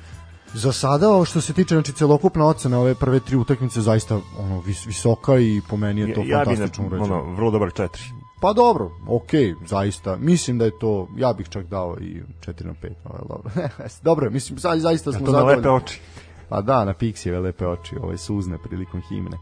Za 0.54 0.72
sada, 0.72 1.26
što 1.26 1.42
se 1.42 1.54
tiče 1.54 1.76
znači 1.76 1.92
celokupna 1.92 2.46
ocena 2.46 2.80
ove 2.80 2.96
prve 2.96 3.20
tri 3.20 3.36
utakmice 3.36 3.82
zaista 3.82 4.20
ono 4.40 4.60
vis, 4.62 4.86
visoka 4.86 5.40
i 5.40 5.62
po 5.70 5.78
meni 5.78 6.02
je 6.02 6.14
to 6.14 6.22
ja, 6.26 6.44
fantastično 6.46 6.84
ja 6.84 6.88
urađeno. 6.88 7.20
Ono, 7.20 7.34
vrlo 7.36 7.52
dobar 7.52 7.70
4. 7.70 8.25
Pa 8.42 8.54
dobro, 8.54 8.92
okay, 9.08 9.56
zaista. 9.68 10.16
Mislim 10.16 10.58
da 10.58 10.66
je 10.66 10.80
to, 10.80 11.08
ja 11.18 11.34
bih 11.34 11.50
čak 11.50 11.66
dao 11.66 11.98
i 12.02 12.22
4 12.46 12.66
na 12.66 12.74
5, 12.82 12.92
ali 13.04 13.28
dobro. 13.30 13.52
dobro, 14.04 14.30
mislim, 14.30 14.60
sad 14.60 14.80
zaista 14.80 15.12
smo 15.12 15.26
zadovoljni. 15.26 15.64
To 15.64 15.70
na 15.70 15.76
lepe 15.76 15.86
oči. 15.86 16.02
Pa 16.50 16.62
da, 16.62 16.86
na 16.86 16.94
Pixijeve 16.94 17.42
lepe 17.42 17.68
oči, 17.68 17.96
ove 18.02 18.18
suzne 18.18 18.58
prilikom 18.58 19.02
himne. 19.02 19.38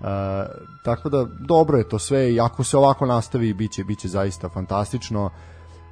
Uh, 0.00 0.06
tako 0.84 1.08
da 1.08 1.24
dobro 1.24 1.78
je 1.78 1.88
to 1.88 1.98
sve 1.98 2.34
i 2.34 2.40
ako 2.40 2.64
se 2.64 2.76
ovako 2.76 3.06
nastavi 3.06 3.54
biće 3.54 3.84
biće 3.84 4.08
zaista 4.08 4.48
fantastično. 4.48 5.30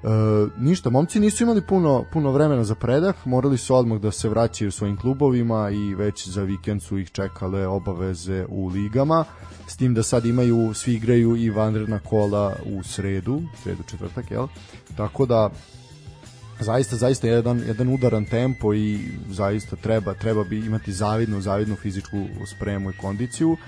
Uh, 0.04 0.10
ništa, 0.58 0.90
momci 0.90 1.20
nisu 1.20 1.42
imali 1.42 1.62
puno, 1.62 2.04
puno 2.12 2.30
vremena 2.30 2.64
za 2.64 2.74
predah, 2.74 3.26
morali 3.26 3.58
su 3.58 3.74
odmah 3.74 4.00
da 4.00 4.10
se 4.10 4.28
vraćaju 4.28 4.72
svojim 4.72 4.96
klubovima 4.96 5.70
i 5.70 5.94
već 5.94 6.28
za 6.28 6.42
vikend 6.42 6.82
su 6.82 6.98
ih 6.98 7.10
čekale 7.10 7.66
obaveze 7.66 8.46
u 8.48 8.68
ligama 8.68 9.24
s 9.66 9.76
tim 9.76 9.94
da 9.94 10.02
sad 10.02 10.26
imaju, 10.26 10.74
svi 10.74 10.94
igraju 10.94 11.36
i 11.36 11.50
vanredna 11.50 11.98
kola 11.98 12.56
u 12.66 12.82
sredu, 12.82 13.42
sredu 13.62 13.82
četvrtak, 13.90 14.30
jel? 14.30 14.46
Tako 14.96 15.26
da 15.26 15.50
zaista 16.60 16.96
zaista 16.96 17.26
jedan 17.26 17.62
jedan 17.66 17.88
udaran 17.88 18.24
tempo 18.24 18.74
i 18.74 18.98
zaista 19.30 19.76
treba 19.76 20.14
treba 20.14 20.44
bi 20.44 20.58
imati 20.58 20.92
zavidnu 20.92 21.40
zavidnu 21.40 21.76
fizičku 21.76 22.26
spremu 22.56 22.90
i 22.90 22.96
kondiciju. 23.00 23.52
Uh, 23.52 23.58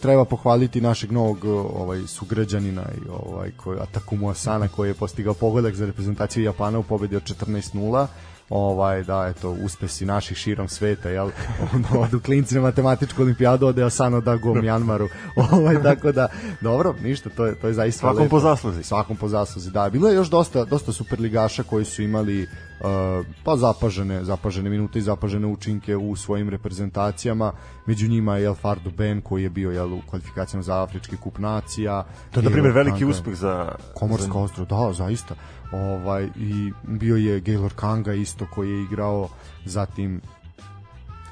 treba 0.00 0.24
pohvaliti 0.24 0.80
našeg 0.80 1.12
novog 1.12 1.44
ovaj 1.74 2.06
sugrađanina 2.06 2.82
i 2.82 3.08
ovaj 3.10 3.50
koji 3.56 3.78
Atakumu 3.80 4.30
Asana 4.30 4.68
koji 4.68 4.88
je 4.88 4.94
postigao 4.94 5.34
pogodak 5.34 5.74
za 5.74 5.86
reprezentaciju 5.86 6.44
Japana 6.44 6.78
u 6.78 6.82
pobedi 6.82 7.16
od 7.16 7.22
14:0 7.22 8.06
ovaj 8.50 9.02
da 9.02 9.32
eto 9.36 9.50
uspesi 9.50 10.06
naših 10.06 10.36
širom 10.36 10.68
sveta 10.68 11.08
jel? 11.08 11.30
Ono 11.74 12.00
od 12.00 12.22
klinci 12.22 12.54
na 12.54 12.60
matematičku 12.60 13.22
olimpijadu 13.22 13.66
ode 13.66 13.84
Asano 13.84 14.20
da 14.20 14.36
go 14.36 14.54
Mjanmaru. 14.54 15.08
Ovaj 15.52 15.82
tako 15.82 16.12
da 16.12 16.28
dobro 16.60 16.94
ništa 17.02 17.30
to 17.30 17.46
je 17.46 17.54
to 17.54 17.66
je 17.66 17.74
zaista 17.74 18.00
svakom 18.00 18.22
lepo. 18.22 18.30
po 18.30 18.40
zasluzi. 18.40 18.82
Svakom 18.82 19.16
po 19.16 19.28
zasluzi 19.28 19.70
da. 19.70 19.90
Bilo 19.90 20.08
je 20.08 20.14
još 20.14 20.30
dosta 20.30 20.64
dosta 20.64 20.92
superligaša 20.92 21.62
koji 21.62 21.84
su 21.84 22.02
imali 22.02 22.42
uh, 22.42 23.26
pa 23.44 23.56
zapažene 23.56 24.24
zapažene 24.24 24.70
minute 24.70 24.98
i 24.98 25.02
zapažene 25.02 25.46
učinke 25.46 25.96
u 25.96 26.16
svojim 26.16 26.48
reprezentacijama. 26.48 27.52
Među 27.86 28.08
njima 28.08 28.36
je 28.36 28.44
El 28.44 28.54
Fardo 28.54 28.90
Ben 28.90 29.20
koji 29.20 29.42
je 29.42 29.50
bio 29.50 29.70
jel 29.70 29.94
u 29.94 30.00
kvalifikacijama 30.10 30.62
za 30.62 30.82
afrički 30.82 31.16
kup 31.16 31.38
nacija. 31.38 32.04
To 32.30 32.40
je 32.40 32.44
na 32.44 32.50
primjer 32.50 32.74
veliki 32.74 33.04
uspeh 33.04 33.34
za 33.34 33.72
Komorsko 33.94 34.32
za... 34.32 34.38
ostrvo 34.38 34.66
da 34.66 34.92
zaista 34.92 35.34
ovaj 35.72 36.28
i 36.36 36.72
bio 36.82 37.16
je 37.16 37.42
Gaylor 37.42 37.74
Kanga 37.74 38.14
isto 38.14 38.46
koji 38.54 38.70
je 38.70 38.82
igrao 38.82 39.28
zatim 39.64 40.20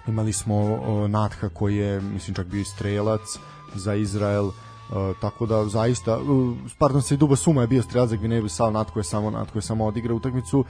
imali 0.08 0.32
smo 0.32 0.54
o, 0.56 1.08
Natha 1.08 1.48
koji 1.48 1.76
je 1.76 2.00
mislim 2.00 2.34
čak 2.34 2.46
bio 2.46 2.64
strelac 2.64 3.20
za 3.74 3.94
Izrael 3.94 4.46
uh, 4.46 4.52
tako 5.20 5.46
da 5.46 5.64
zaista 5.64 6.18
uh, 6.18 6.56
pardon 6.78 7.02
se 7.02 7.14
i 7.14 7.18
Duba 7.18 7.36
Suma 7.36 7.60
je 7.60 7.66
bio 7.66 7.82
strelac 7.82 8.10
za 8.10 8.16
Gvineju 8.16 8.48
Sao 8.48 8.70
Natko 8.70 8.98
je 8.98 9.04
samo 9.04 9.30
Natko 9.30 9.58
je 9.58 9.62
samo 9.62 9.86
odigrao 9.86 10.16
utakmicu 10.16 10.58
uh, 10.58 10.66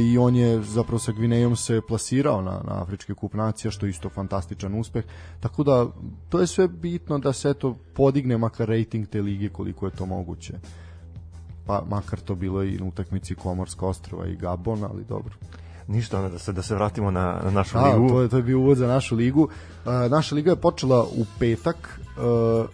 i 0.00 0.18
on 0.18 0.36
je 0.36 0.62
zapravo 0.62 0.98
sa 0.98 1.12
Gvinejom 1.12 1.56
se 1.56 1.80
plasirao 1.88 2.42
na, 2.42 2.50
na 2.50 2.82
Afrički 2.82 3.14
kup 3.14 3.34
nacija 3.34 3.70
što 3.70 3.86
je 3.86 3.90
isto 3.90 4.08
fantastičan 4.08 4.80
uspeh. 4.80 5.04
Tako 5.40 5.62
da 5.62 5.86
to 6.28 6.40
je 6.40 6.46
sve 6.46 6.68
bitno 6.68 7.18
da 7.18 7.32
se 7.32 7.54
to 7.54 7.76
podigne 7.94 8.38
makar 8.38 8.68
rating 8.68 9.08
te 9.08 9.22
lige 9.22 9.48
koliko 9.48 9.86
je 9.86 9.92
to 9.92 10.06
moguće 10.06 10.54
pa 11.68 11.82
makar 11.88 12.20
to 12.20 12.34
bilo 12.34 12.64
i 12.64 12.78
na 12.78 12.86
utakmici 12.86 13.34
Komorska 13.34 13.86
ostrava 13.86 14.26
i 14.26 14.36
Gabon, 14.36 14.84
ali 14.84 15.04
dobro. 15.04 15.34
Ništa, 15.86 16.18
onda 16.18 16.28
da 16.28 16.38
se 16.38 16.52
da 16.52 16.62
se 16.62 16.74
vratimo 16.74 17.10
na, 17.10 17.40
na 17.44 17.50
našu 17.50 17.78
A, 17.78 17.92
ligu. 17.92 18.08
To 18.08 18.20
je 18.20 18.28
to 18.28 18.36
je 18.36 18.42
bio 18.42 18.58
uvod 18.58 18.76
za 18.76 18.86
našu 18.86 19.16
ligu. 19.16 19.42
Uh, 19.42 20.10
naša 20.10 20.34
liga 20.34 20.50
je 20.50 20.56
počela 20.56 21.02
u 21.02 21.24
petak. 21.38 22.00
Uh, 22.16 22.68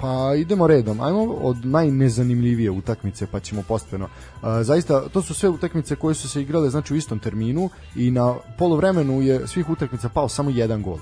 pa 0.00 0.34
idemo 0.36 0.66
redom. 0.66 1.00
Ajmo 1.00 1.22
od 1.22 1.66
najnezanimljivije 1.66 2.70
utakmice, 2.70 3.26
pa 3.26 3.40
ćemo 3.40 3.62
postepeno. 3.68 4.04
Uh, 4.04 4.48
zaista, 4.62 5.08
to 5.08 5.22
su 5.22 5.34
sve 5.34 5.48
utakmice 5.48 5.96
koje 5.96 6.14
su 6.14 6.28
se 6.28 6.42
igrale 6.42 6.70
znači 6.70 6.94
u 6.94 6.96
istom 6.96 7.18
terminu 7.18 7.68
i 7.96 8.10
na 8.10 8.34
polovremenu 8.58 9.22
je 9.22 9.46
svih 9.46 9.70
utakmica 9.70 10.08
pao 10.08 10.28
samo 10.28 10.50
jedan 10.50 10.82
gol. 10.82 10.98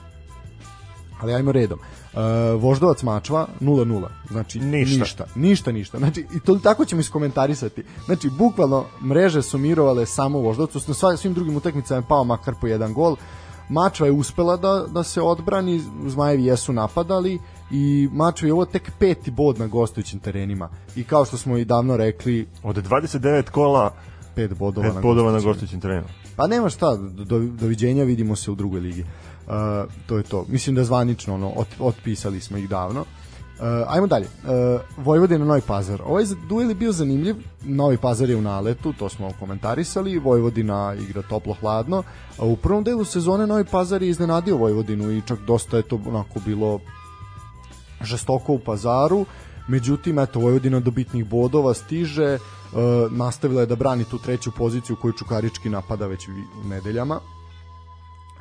Ali 1.21 1.35
ajmo 1.35 1.53
redom. 1.53 1.79
Uh, 1.79 2.21
Voždovac 2.63 3.03
Mačva 3.03 3.47
0-0. 3.61 4.07
Znači 4.31 4.61
ništa. 4.61 4.99
ništa. 4.99 5.27
Ništa, 5.35 5.73
ništa. 5.73 5.99
Znači 5.99 6.27
i 6.35 6.41
to 6.41 6.55
tako 6.55 6.85
ćemo 6.85 7.01
iskomentarisati. 7.01 7.85
Znači 8.07 8.31
bukvalno 8.39 8.85
mreže 9.05 9.43
su 9.43 9.59
mirovale 9.59 10.07
samo 10.07 10.39
u 10.39 10.43
Voždovcu, 10.43 10.81
na 10.89 11.17
svim 11.17 11.35
drugim 11.35 11.57
utakmicama 11.57 12.01
je 12.01 12.09
pao 12.09 12.25
makar 12.25 12.55
po 12.61 12.67
jedan 12.67 12.95
gol. 12.95 13.17
Mačva 13.69 14.07
je 14.07 14.13
uspela 14.13 14.57
da, 14.57 14.85
da 14.89 15.03
se 15.03 15.23
odbrani, 15.23 15.83
Zmajevi 16.07 16.45
jesu 16.45 16.73
napadali 16.73 17.39
i 17.71 18.09
Mačva 18.13 18.47
je 18.47 18.53
ovo 18.53 18.65
tek 18.65 18.91
peti 18.99 19.31
bod 19.31 19.59
na 19.59 19.67
gostujućim 19.67 20.19
terenima. 20.19 20.69
I 20.97 21.05
kao 21.05 21.25
što 21.25 21.37
smo 21.37 21.57
i 21.57 21.65
davno 21.65 21.97
rekli... 21.97 22.49
Od 22.63 22.77
29 22.77 23.51
kola 23.51 23.95
pet 24.35 24.55
bodova, 24.59 24.93
pet 24.93 25.03
bodova 25.03 25.33
na 25.33 25.41
gostujućim 25.41 25.81
terenima. 25.81 26.09
Pa 26.41 26.47
nema 26.47 26.69
šta, 26.69 26.97
do, 26.97 27.39
doviđenja 27.39 28.05
vidimo 28.05 28.37
se 28.37 28.51
u 28.51 28.55
drugoj 28.55 28.81
ligi. 28.81 29.01
Uh, 29.01 29.93
to 30.07 30.17
je 30.17 30.23
to. 30.23 30.45
Mislim 30.49 30.77
da 30.77 30.85
zvanično 30.85 31.35
ono, 31.35 31.49
ot, 31.49 31.69
otpisali 31.79 32.41
smo 32.41 32.57
ih 32.57 32.69
davno. 32.69 33.01
Uh, 33.01 33.07
ajmo 33.87 34.07
dalje. 34.07 34.27
Uh, 34.27 35.05
Vojvodina 35.05 35.45
Novi 35.45 35.61
Pazar. 35.67 36.03
Ovaj 36.07 36.25
duel 36.49 36.69
je 36.69 36.75
bio 36.75 36.93
zanimljiv. 36.93 37.37
Novi 37.63 37.97
Pazar 37.97 38.31
je 38.31 38.37
u 38.37 38.41
naletu, 38.41 38.93
to 38.93 39.09
smo 39.09 39.33
komentarisali. 39.41 40.19
Vojvodina 40.19 40.95
igra 41.09 41.23
toplo-hladno. 41.23 42.03
A 42.39 42.45
u 42.45 42.57
prvom 42.57 42.85
delu 42.85 43.05
sezone 43.05 43.47
Novi 43.47 43.65
Pazar 43.65 44.03
je 44.03 44.09
iznenadio 44.09 44.57
Vojvodinu 44.57 45.13
i 45.13 45.23
čak 45.27 45.39
dosta 45.47 45.77
je 45.77 45.83
to 45.83 46.01
onako 46.07 46.41
bilo 46.47 46.81
žestoko 48.03 48.53
u 48.53 48.59
Pazaru. 48.59 49.27
Međutim, 49.69 50.19
eto, 50.19 50.41
Vojvodina 50.41 50.81
do 50.81 50.91
bitnih 50.91 51.29
bodova 51.29 51.75
stiže, 51.75 52.35
uh, 52.35 52.60
nastavila 53.11 53.61
je 53.61 53.67
da 53.67 53.77
brani 53.77 54.05
tu 54.05 54.19
treću 54.19 54.51
poziciju 54.51 54.97
koju 54.97 55.13
Čukarički 55.13 55.69
napada 55.69 56.07
već 56.07 56.29
nedeljama. 56.65 57.21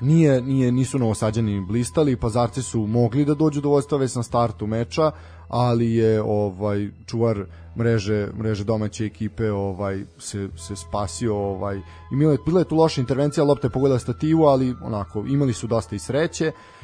Nije, 0.02 0.42
nije, 0.42 0.72
nisu 0.72 1.00
novosađani 1.00 1.62
blistali, 1.62 2.16
pazarci 2.16 2.62
su 2.62 2.80
mogli 2.88 3.26
da 3.26 3.34
dođu 3.34 3.62
do 3.62 3.70
vodstva 3.70 3.98
već 3.98 4.16
na 4.16 4.24
startu 4.24 4.68
meča, 4.68 5.12
ali 5.48 5.96
je 5.96 6.22
ovaj 6.22 6.90
čuvar 7.06 7.46
mreže 7.78 8.28
mreže 8.38 8.64
domaće 8.64 9.06
ekipe 9.06 9.52
ovaj 9.52 10.04
se 10.18 10.50
se 10.58 10.76
spasio 10.76 11.36
ovaj. 11.36 11.82
Imala 12.12 12.32
je 12.32 12.38
bila 12.46 12.62
je 12.62 12.68
tu 12.68 12.76
loša 12.76 13.02
intervencija 13.02 13.44
lopta 13.44 13.68
je 13.68 13.72
pogodila 13.72 14.00
stativu 14.00 14.44
ali 14.44 14.76
onako 14.82 15.26
imali 15.28 15.54
su 15.54 15.68
dosta 15.68 15.96
i 15.96 16.00
sreće. 16.00 16.48
Uh, 16.48 16.79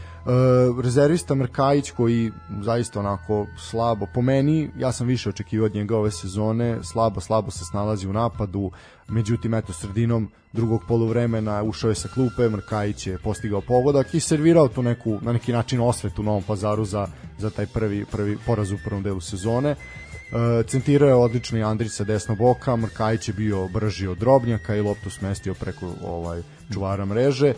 rezervista 0.83 1.35
Mrkajić 1.35 1.91
koji 1.91 2.31
zaista 2.61 2.99
onako 2.99 3.47
slabo 3.57 4.05
po 4.13 4.21
meni, 4.21 4.69
ja 4.77 4.91
sam 4.91 5.07
više 5.07 5.29
očekivao 5.29 5.65
od 5.65 5.75
njega 5.75 5.97
ove 5.97 6.11
sezone, 6.11 6.77
slabo 6.83 7.21
slabo 7.21 7.51
se 7.51 7.65
snalazi 7.65 8.07
u 8.07 8.13
napadu, 8.13 8.71
međutim 9.07 9.53
eto 9.53 9.73
sredinom 9.73 10.29
drugog 10.53 10.81
poluvremena 10.87 11.63
ušao 11.63 11.89
je 11.89 11.95
sa 11.95 12.07
klupe, 12.07 12.49
Mrkajić 12.49 13.07
je 13.07 13.17
postigao 13.17 13.61
pogodak 13.61 14.13
i 14.13 14.19
servirao 14.19 14.67
tu 14.67 14.83
neku 14.83 15.19
na 15.21 15.33
neki 15.33 15.51
način 15.51 15.81
osvetu 15.81 16.23
Novom 16.23 16.43
Pazaru 16.43 16.85
za, 16.85 17.07
za 17.37 17.49
taj 17.49 17.65
prvi 17.65 18.05
prvi 18.05 18.37
poraz 18.45 18.71
u 18.71 18.77
prvom 18.85 19.03
delu 19.03 19.21
sezone. 19.21 19.71
Uh, 19.71 20.65
centirao 20.67 21.09
je 21.09 21.15
odlično 21.15 21.57
i 21.57 21.63
Andrić 21.63 21.91
sa 21.91 22.03
desnog 22.03 22.37
boka, 22.37 22.75
Mrkajić 22.75 23.27
je 23.27 23.33
bio 23.33 23.67
brži 23.67 24.07
od 24.07 24.17
Drobnjaka 24.17 24.75
i 24.75 24.81
loptu 24.81 25.09
smestio 25.09 25.53
preko 25.53 25.93
ovaj 26.03 26.41
čuvara 26.73 27.05
mreže 27.05 27.53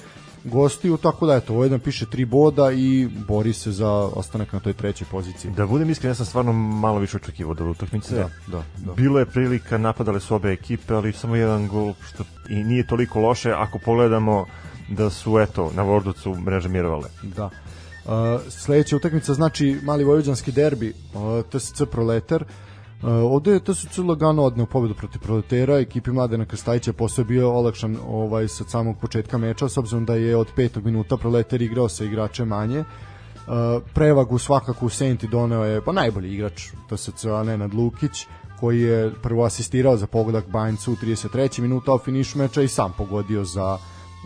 gostiju, 0.48 0.98
tako 0.98 1.26
da 1.26 1.36
eto, 1.36 1.64
jedan 1.64 1.80
piše 1.80 2.06
tri 2.06 2.26
boda 2.26 2.72
i 2.72 3.08
bori 3.28 3.54
se 3.54 3.72
za 3.72 3.92
ostanak 3.92 4.54
na 4.54 4.60
toj 4.60 4.74
trećoj 4.74 5.08
poziciji. 5.12 5.52
Da 5.52 5.66
budem 5.66 5.90
iskren, 5.90 6.12
ja 6.12 6.16
sam 6.16 6.26
stvarno 6.26 6.54
malo 6.54 7.00
više 7.00 7.18
očekivao 7.18 7.52
od 7.52 7.62
utakmice. 7.62 8.16
Da, 8.16 8.30
da, 8.48 8.64
da. 8.78 8.94
Bilo 8.94 9.20
je 9.20 9.26
prilika, 9.26 9.78
napadale 9.78 10.20
su 10.20 10.36
obe 10.36 10.52
ekipe, 10.52 10.94
ali 10.94 11.14
samo 11.14 11.36
jedan 11.36 11.68
gol, 11.68 11.94
što 12.08 12.24
i 12.50 12.64
nije 12.64 12.88
toliko 12.88 13.20
loše 13.20 13.52
ako 13.52 13.80
pogledamo 13.80 14.46
da 14.90 15.10
su, 15.10 15.40
eto, 15.40 15.72
na 15.76 15.84
Vorducu 15.84 16.36
mreže 16.36 16.70
mirovale. 16.70 17.10
Da. 17.24 17.46
Uh, 17.46 18.12
sledeća 18.50 18.96
utakmica 18.96 19.34
znači 19.34 19.80
mali 19.84 20.04
vojvođanski 20.04 20.52
derbi, 20.52 20.94
uh, 21.14 21.46
TSC 21.52 21.82
Proletar. 21.92 22.42
Uh, 22.42 22.67
ovde 23.04 23.52
je 23.52 23.60
TSC 23.60 23.98
lagano 23.98 24.44
odneo 24.44 24.66
pobedu 24.66 24.94
protiv 24.94 25.22
Proletera, 25.22 25.80
ekipi 25.80 26.12
Mladena 26.12 26.46
Krstajića 26.46 26.94
posao 26.94 27.26
bio 27.26 27.52
olakšan 27.52 27.98
ovaj, 28.08 28.48
sa 28.48 28.64
samog 28.64 28.98
početka 29.02 29.38
meča, 29.38 29.70
s 29.70 29.78
obzirom 29.78 30.06
da 30.06 30.16
je 30.16 30.36
od 30.36 30.48
petog 30.56 30.86
minuta 30.86 31.18
Proletar 31.18 31.62
igrao 31.62 31.90
sa 31.90 32.04
igračem 32.04 32.48
manje. 32.48 32.80
Uh, 32.80 33.84
prevagu 33.94 34.38
svakako 34.38 34.86
u 34.86 34.90
Senti 34.90 35.28
doneo 35.28 35.64
je 35.64 35.82
pa 35.82 35.92
najbolji 35.92 36.34
igrač 36.34 36.70
TSC, 36.90 37.24
Nenad 37.46 37.74
Lukić, 37.74 38.28
koji 38.60 38.82
je 38.82 39.14
prvo 39.24 39.44
asistirao 39.44 39.98
za 39.98 40.08
pogodak 40.08 40.48
Banjcu 40.48 40.94
u 40.94 40.96
33. 40.96 41.62
minuta 41.62 41.94
u 41.94 42.00
finišu 42.00 42.38
meča 42.38 42.62
i 42.62 42.68
sam 42.68 42.94
pogodio 42.98 43.44
za 43.44 43.78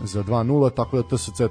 za 0.03 0.23
2-0, 0.23 0.73
tako 0.75 1.01
da 1.01 1.17
TSC 1.17 1.41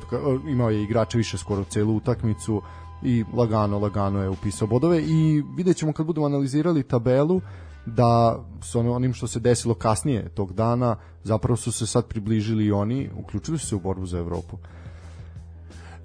imao 0.48 0.70
je 0.70 0.82
igrača 0.82 1.18
više 1.18 1.38
skoro 1.38 1.64
celu 1.64 1.96
utakmicu 1.96 2.62
i 3.02 3.24
lagano, 3.34 3.78
lagano 3.78 4.22
je 4.22 4.28
upisao 4.28 4.68
bodove 4.68 5.02
i 5.02 5.42
vidjet 5.56 5.76
ćemo 5.76 5.92
kad 5.92 6.06
budemo 6.06 6.26
analizirali 6.26 6.82
tabelu 6.82 7.40
da 7.86 8.44
s 8.62 8.74
onim 8.74 9.14
što 9.14 9.26
se 9.26 9.40
desilo 9.40 9.74
kasnije 9.74 10.28
tog 10.28 10.52
dana 10.52 10.96
zapravo 11.24 11.56
su 11.56 11.72
se 11.72 11.86
sad 11.86 12.06
približili 12.06 12.64
i 12.64 12.72
oni, 12.72 13.10
uključili 13.16 13.58
su 13.58 13.66
se 13.66 13.76
u 13.76 13.80
borbu 13.80 14.06
za 14.06 14.18
Evropu. 14.18 14.58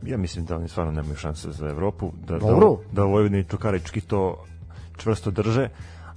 Ja 0.03 0.17
mislim 0.17 0.45
da 0.45 0.55
oni 0.55 0.67
stvarno 0.67 0.91
nemaju 0.91 1.15
šanse 1.15 1.51
za 1.51 1.69
Evropu, 1.69 2.11
da, 2.27 2.37
Dobro. 2.39 2.77
da, 2.91 3.01
da 3.01 3.03
Vojvodini 3.03 3.43
Čukarički 3.43 4.01
to 4.01 4.43
čvrsto 4.97 5.31
drže, 5.31 5.69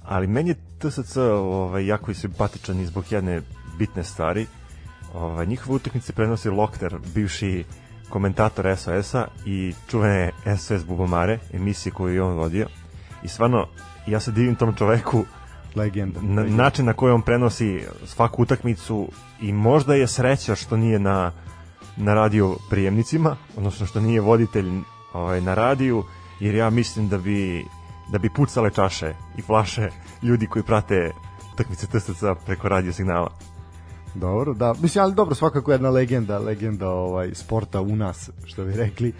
ali 0.03 0.27
meni 0.27 0.49
je 0.49 0.55
TSC 0.79 1.17
ovaj, 1.17 1.85
jako 1.85 2.11
i 2.11 2.15
simpatičan 2.15 2.79
i 2.79 2.85
zbog 2.85 3.11
jedne 3.11 3.41
bitne 3.77 4.03
stvari, 4.03 4.47
Ovaj, 5.13 5.45
njihove 5.45 5.75
utakmice 5.75 6.13
prenosi 6.13 6.49
Lokter, 6.49 6.99
bivši 7.15 7.63
komentator 8.09 8.77
SOS-a 8.77 9.27
i 9.45 9.73
čuvene 9.89 10.31
SOS 10.57 10.85
Bubamare, 10.85 11.39
emisije 11.53 11.93
koju 11.93 12.15
je 12.15 12.23
on 12.23 12.33
vodio. 12.33 12.67
I 13.23 13.27
stvarno, 13.27 13.67
ja 14.07 14.19
se 14.19 14.31
divim 14.31 14.55
tom 14.55 14.75
čoveku, 14.75 15.25
legenda, 15.75 16.19
na, 16.21 16.43
način 16.43 16.85
na 16.85 16.93
koji 16.93 17.13
on 17.13 17.21
prenosi 17.21 17.83
svaku 18.05 18.41
utakmicu 18.41 19.07
i 19.41 19.53
možda 19.53 19.95
je 19.95 20.07
sreća 20.07 20.55
što 20.55 20.77
nije 20.77 20.99
na 20.99 21.31
na 21.97 22.13
radio 22.13 22.55
prijemnicima, 22.69 23.35
odnosno 23.57 23.85
što 23.85 23.99
nije 23.99 24.21
voditelj 24.21 24.71
ovaj, 25.13 25.41
na 25.41 25.53
radiju, 25.53 26.03
jer 26.39 26.55
ja 26.55 26.69
mislim 26.69 27.09
da 27.09 27.17
bi 27.17 27.65
da 28.11 28.17
bi 28.17 28.29
pucale 28.29 28.71
čaše 28.71 29.13
i 29.37 29.41
flaše 29.41 29.89
ljudi 30.23 30.47
koji 30.47 30.63
prate 30.63 31.11
utakmice 31.53 31.87
TSC 31.87 32.23
preko 32.45 32.69
radio 32.69 32.93
signala. 32.93 33.29
Dobro, 34.15 34.53
da. 34.53 34.73
Mislim, 34.81 35.03
ali 35.03 35.13
dobro, 35.13 35.35
svakako 35.35 35.71
jedna 35.71 35.89
legenda, 35.89 36.39
legenda 36.39 36.89
ovaj, 36.89 37.35
sporta 37.35 37.81
u 37.81 37.95
nas, 37.95 38.29
što 38.45 38.65
bi 38.65 38.73
rekli. 38.73 39.13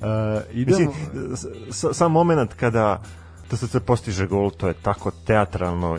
Uh, 0.00 0.06
idemo... 0.52 0.78
Mislim, 0.78 1.54
sam 1.70 2.12
moment 2.12 2.54
kada 2.54 3.02
to 3.50 3.56
se 3.56 3.80
postiže 3.80 4.26
gol, 4.26 4.50
to 4.50 4.68
je 4.68 4.74
tako 4.74 5.10
teatralno 5.10 5.98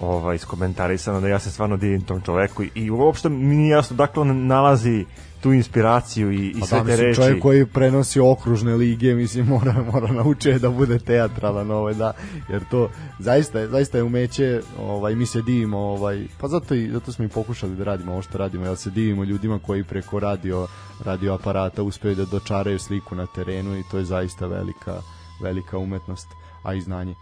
ovaj, 0.00 0.36
iskomentarisano 0.36 1.20
da 1.20 1.28
ja 1.28 1.38
se 1.38 1.50
stvarno 1.50 1.76
divim 1.76 2.00
tom 2.00 2.20
čoveku 2.20 2.62
i, 2.62 2.70
i 2.74 2.90
uopšte 2.90 3.28
mi 3.28 3.56
nije 3.56 3.70
jasno 3.70 3.96
dakle 3.96 4.20
on 4.20 4.46
nalazi 4.46 5.04
tu 5.40 5.52
inspiraciju 5.52 6.32
i, 6.32 6.46
i 6.46 6.60
pa 6.60 6.66
sve 6.66 6.78
da, 6.78 6.84
te 6.84 6.96
reči. 6.96 7.16
Čovjek 7.16 7.42
koji 7.42 7.66
prenosi 7.66 8.20
okružne 8.20 8.74
lige, 8.74 9.14
mislim, 9.14 9.46
mora, 9.54 9.74
mora 9.92 10.12
naučiti 10.12 10.58
da 10.58 10.70
bude 10.70 10.98
teatralan, 10.98 11.70
ovaj, 11.70 11.94
da, 11.94 12.12
jer 12.48 12.62
to 12.70 12.88
zaista, 13.18 13.66
zaista 13.66 13.98
je 13.98 14.04
umeće, 14.04 14.60
ovaj, 14.80 15.14
mi 15.14 15.26
se 15.26 15.42
divimo, 15.42 15.78
ovaj, 15.78 16.26
pa 16.40 16.48
zato, 16.48 16.74
i, 16.74 16.90
zato 16.90 17.12
smo 17.12 17.24
i 17.24 17.28
pokušali 17.28 17.76
da 17.76 17.84
radimo 17.84 18.12
ovo 18.12 18.22
što 18.22 18.38
radimo, 18.38 18.66
jer 18.66 18.76
se 18.76 18.90
divimo 18.90 19.24
ljudima 19.24 19.58
koji 19.58 19.84
preko 19.84 20.20
radio, 20.20 20.66
radio 21.04 21.34
aparata 21.34 21.82
uspeju 21.82 22.14
da 22.14 22.24
dočaraju 22.24 22.78
sliku 22.78 23.14
na 23.14 23.26
terenu 23.26 23.78
i 23.78 23.82
to 23.90 23.98
je 23.98 24.04
zaista 24.04 24.46
velika, 24.46 25.00
velika 25.42 25.78
umetnost, 25.78 26.26
a 26.62 26.74
i 26.74 26.80
znanje. 26.80 27.14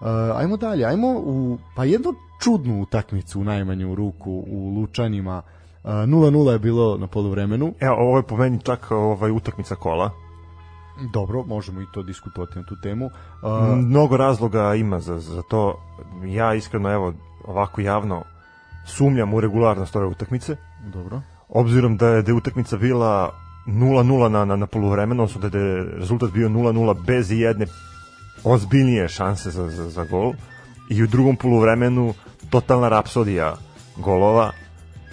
Uh, 0.00 0.06
ajmo 0.34 0.56
dalje, 0.56 0.84
ajmo 0.84 1.08
u 1.08 1.58
pa 1.74 1.84
jednu 1.84 2.14
čudnu 2.40 2.82
utakmicu 2.82 3.40
u 3.40 3.44
najmanju 3.44 3.94
ruku 3.94 4.44
u 4.46 4.70
Lučanima 4.76 5.42
0-0 5.86 6.52
je 6.52 6.58
bilo 6.58 6.96
na 6.98 7.06
poluvremenu. 7.06 7.74
Evo, 7.80 7.96
ovo 7.98 8.16
je 8.16 8.22
po 8.22 8.36
meni 8.36 8.60
čak 8.62 8.90
ovaj, 8.90 9.30
utakmica 9.30 9.74
kola. 9.74 10.10
Dobro, 11.12 11.42
možemo 11.42 11.80
i 11.80 11.86
to 11.94 12.02
diskutovati 12.02 12.58
na 12.58 12.64
tu 12.64 12.76
temu. 12.82 13.06
Uh, 13.06 13.76
Mnogo 13.76 14.16
razloga 14.16 14.74
ima 14.74 15.00
za, 15.00 15.18
za 15.18 15.42
to. 15.42 15.80
Ja 16.24 16.54
iskreno, 16.54 16.92
evo, 16.92 17.12
ovako 17.44 17.80
javno 17.80 18.22
sumnjam 18.86 19.34
u 19.34 19.40
regularnost 19.40 19.96
ove 19.96 20.06
utakmice. 20.06 20.56
Dobro. 20.92 21.20
Obzirom 21.48 21.96
da 21.96 22.08
je, 22.08 22.22
da 22.22 22.30
je 22.30 22.34
utakmica 22.34 22.76
bila 22.76 23.30
0-0 23.66 24.28
na, 24.28 24.44
na, 24.44 24.56
na 24.56 24.66
poluvremenu, 24.66 25.22
odnosno 25.22 25.48
da 25.48 25.58
je 25.58 25.84
rezultat 25.84 26.30
bio 26.30 26.48
0-0 26.48 27.04
bez 27.06 27.30
jedne 27.30 27.66
ozbiljnije 28.44 29.08
šanse 29.08 29.50
za, 29.50 29.70
za, 29.70 29.90
za 29.90 30.04
gol. 30.04 30.32
I 30.90 31.02
u 31.02 31.06
drugom 31.06 31.36
poluvremenu 31.36 32.14
totalna 32.50 32.88
rapsodija 32.88 33.56
golova 33.96 34.52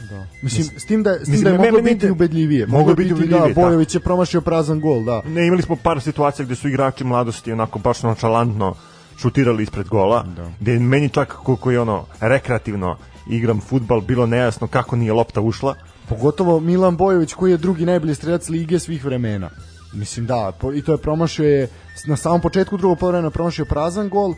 Da. 0.10 0.26
Mislim, 0.42 0.80
s 0.80 0.86
tim 0.86 1.04
da, 1.04 1.14
s 1.14 1.24
tim 1.24 1.32
mislim, 1.32 1.44
da 1.44 1.50
je 1.50 1.72
moglo 1.72 1.82
biti 1.82 2.10
ubedljivije. 2.10 2.68
Moglo 2.68 2.96
biti 2.96 3.14
ubedljivije. 3.14 3.54
Da, 3.54 3.62
Bojović 3.62 3.96
je 3.96 4.00
promašio 4.00 4.42
prazan 4.42 4.80
gol, 4.80 5.04
da. 5.04 5.22
Ne, 5.26 5.48
imali 5.48 5.62
smo 5.62 5.76
par 5.76 6.02
situacija 6.02 6.46
gde 6.46 6.56
su 6.56 6.68
igrači 6.68 7.04
mladosti 7.04 7.52
onako 7.52 7.80
baš 7.80 8.04
nonšalantno 8.04 8.76
šutirali 9.18 9.64
ispred 9.64 9.88
gola, 9.88 10.26
da. 10.36 10.52
gde 10.60 10.80
meni 10.80 11.10
čak 11.10 11.34
koliko 11.34 11.72
je 11.72 11.80
ono 11.80 12.06
rekreativno 12.20 12.98
igram 13.30 13.62
futbal, 13.62 14.02
bilo 14.02 14.26
nejasno 14.26 14.68
kako 14.68 14.96
nije 14.96 15.14
lopta 15.14 15.42
ušla. 15.42 15.76
Pogotovo 16.10 16.60
Milan 16.60 16.98
Bojović 16.98 17.34
koji 17.34 17.52
je 17.52 17.58
drugi 17.58 17.86
najbolji 17.86 18.16
strelac 18.16 18.50
lige 18.50 18.80
svih 18.80 19.06
vremena. 19.06 19.50
Mislim 19.94 20.26
da, 20.26 20.52
i 20.76 20.82
to 20.82 20.92
je 20.92 20.98
promašio 20.98 21.46
je 21.46 21.68
na 22.08 22.16
samom 22.16 22.42
početku 22.42 22.78
drugog 22.78 23.00
poluvremena 23.00 23.30
promašio 23.30 23.66
prazan 23.66 24.10
gol, 24.10 24.34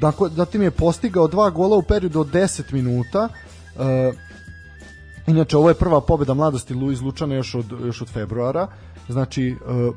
dakle, 0.00 0.30
zatim 0.36 0.62
je 0.62 0.70
postigao 0.70 1.28
dva 1.28 1.50
gola 1.50 1.76
u 1.76 1.82
periodu 1.82 2.20
od 2.20 2.32
10 2.32 2.72
minuta. 2.72 3.28
Uh, 3.76 3.82
Inače, 5.26 5.56
ovo 5.56 5.68
je 5.68 5.74
prva 5.74 6.00
pobeda 6.00 6.34
mladosti 6.34 6.74
Luiz 6.74 7.02
Lučana 7.02 7.34
još 7.34 7.54
od, 7.54 7.66
još 7.84 8.02
od 8.02 8.08
februara. 8.08 8.68
Znači, 9.08 9.48
e, 9.48 9.54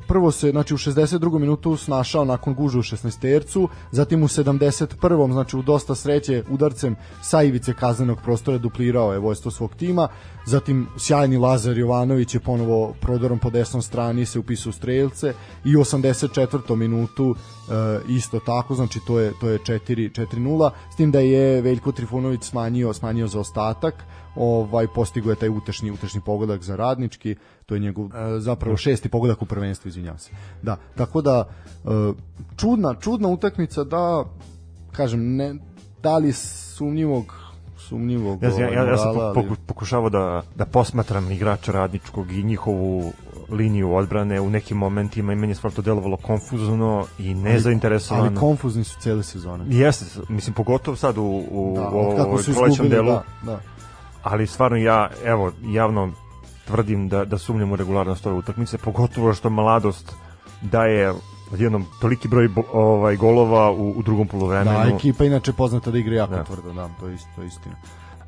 prvo 0.08 0.32
se 0.32 0.52
znači, 0.52 0.74
u 0.74 0.78
62. 0.78 1.40
minutu 1.40 1.78
snašao 1.78 2.26
nakon 2.26 2.54
gužu 2.54 2.80
u 2.80 2.84
16 2.84 3.20
tercu, 3.20 3.70
zatim 3.92 4.24
u 4.24 4.28
71. 4.28 5.32
znači 5.32 5.58
u 5.58 5.62
dosta 5.62 5.96
sreće 5.96 6.44
udarcem 6.50 6.96
sa 7.22 7.44
ivice 7.44 7.74
kaznenog 7.74 8.18
prostora 8.24 8.58
duplirao 8.58 9.14
je 9.14 9.20
vojstvo 9.20 9.52
svog 9.52 9.76
tima, 9.76 10.08
zatim 10.48 10.88
sjajni 10.98 11.38
Lazar 11.38 11.78
Jovanović 11.78 12.34
je 12.34 12.40
ponovo 12.40 12.94
prodorom 13.02 13.40
po 13.40 13.50
desnom 13.50 13.82
strani 13.82 14.26
se 14.26 14.40
upisao 14.40 14.70
u 14.70 14.74
strelce 14.74 15.34
i 15.66 15.76
u 15.76 15.80
84. 15.80 16.76
minutu 16.76 17.36
e, 17.36 18.00
isto 18.08 18.40
tako, 18.40 18.76
znači 18.76 19.00
to 19.08 19.20
je 19.20 19.34
to 19.42 19.50
je 19.50 19.60
4 19.60 20.26
4-0, 20.28 20.72
s 20.94 20.96
tim 20.96 21.12
da 21.12 21.20
je 21.20 21.62
Veljko 21.62 21.92
Trifunović 21.92 22.44
smanjio 22.44 22.94
smanjio 22.94 23.28
za 23.28 23.40
ostatak, 23.40 24.04
ovaj 24.36 24.88
postigao 24.96 25.30
je 25.30 25.36
taj 25.36 25.50
utešni 25.50 25.92
utešni 25.92 26.22
pogodak 26.26 26.64
za 26.64 26.76
radnički, 26.76 27.36
to 27.66 27.76
je 27.76 27.80
njegov 27.80 28.06
e, 28.06 28.40
zapravo 28.40 28.78
šesti 28.78 29.10
pogodak 29.10 29.42
u 29.42 29.46
prvenstvu, 29.46 29.90
izvinjavam 29.90 30.20
se. 30.20 30.32
Da, 30.62 30.78
tako 30.96 31.22
da 31.22 31.50
e, 31.86 31.90
čudna 32.58 32.96
čudna 32.96 33.28
utakmica 33.28 33.84
da 33.84 34.26
kažem 34.92 35.36
ne 35.36 35.56
da 36.04 36.18
li 36.18 36.34
sumnjivog 36.34 37.47
sumnjivog 37.88 38.44
ja, 38.44 38.50
ja, 38.50 38.74
ja, 38.74 38.84
ja 38.84 38.98
sam 38.98 39.16
poku, 39.34 39.56
pokušavao 39.66 40.10
da, 40.10 40.44
da 40.56 40.66
posmatram 40.66 41.32
igrača 41.32 41.72
radničkog 41.72 42.32
i 42.32 42.44
njihovu 42.44 43.14
liniju 43.50 43.96
odbrane 43.96 44.42
u 44.42 44.50
nekim 44.50 44.78
momentima 44.78 45.34
i 45.34 45.36
meni 45.36 45.52
je 45.52 45.56
stvarno 45.56 45.76
to 45.76 45.82
delovalo 45.82 46.18
konfuzno 46.18 47.06
i 47.20 47.34
nezainteresovano. 47.34 48.24
Ali, 48.24 48.30
ali 48.30 48.40
konfuzni 48.40 48.84
su 48.84 49.00
cele 49.00 49.24
sezone. 49.24 49.66
Jeste, 49.68 50.06
mislim 50.30 50.54
pogotovo 50.54 50.98
sad 50.98 51.18
u, 51.18 51.44
u, 51.52 51.74
da, 51.76 51.90
u 51.90 51.98
ovoj 51.98 52.90
delu. 52.90 53.12
Da, 53.12 53.24
da 53.44 53.60
ali 54.24 54.48
stvarno 54.48 54.78
ja, 54.78 55.10
evo, 55.26 55.52
javno 55.64 56.12
tvrdim 56.68 57.10
da, 57.10 57.26
da 57.26 57.38
sumnjam 57.38 57.72
u 57.72 57.76
regularnost 57.76 58.26
ove 58.26 58.36
utakmice, 58.36 58.78
pogotovo 58.78 59.34
što 59.34 59.50
mladost 59.50 60.14
daje 60.62 61.14
odjednom 61.54 61.86
toliki 62.02 62.28
broj 62.28 62.50
ovaj 62.74 63.16
golova 63.16 63.72
u, 63.72 63.92
u 63.92 64.04
drugom 64.04 64.28
poluvremenu. 64.28 64.80
Da, 64.80 64.96
ekipa 64.96 65.26
inače 65.26 65.54
poznata 65.54 65.92
da 65.92 65.98
igra 65.98 66.16
jako 66.16 66.36
da. 66.36 66.44
tvrdo, 66.44 66.74
da, 66.74 66.90
to 67.00 67.08
je 67.08 67.16
isto, 67.16 67.30
to 67.36 67.42
je 67.42 67.48
istina. 67.48 67.76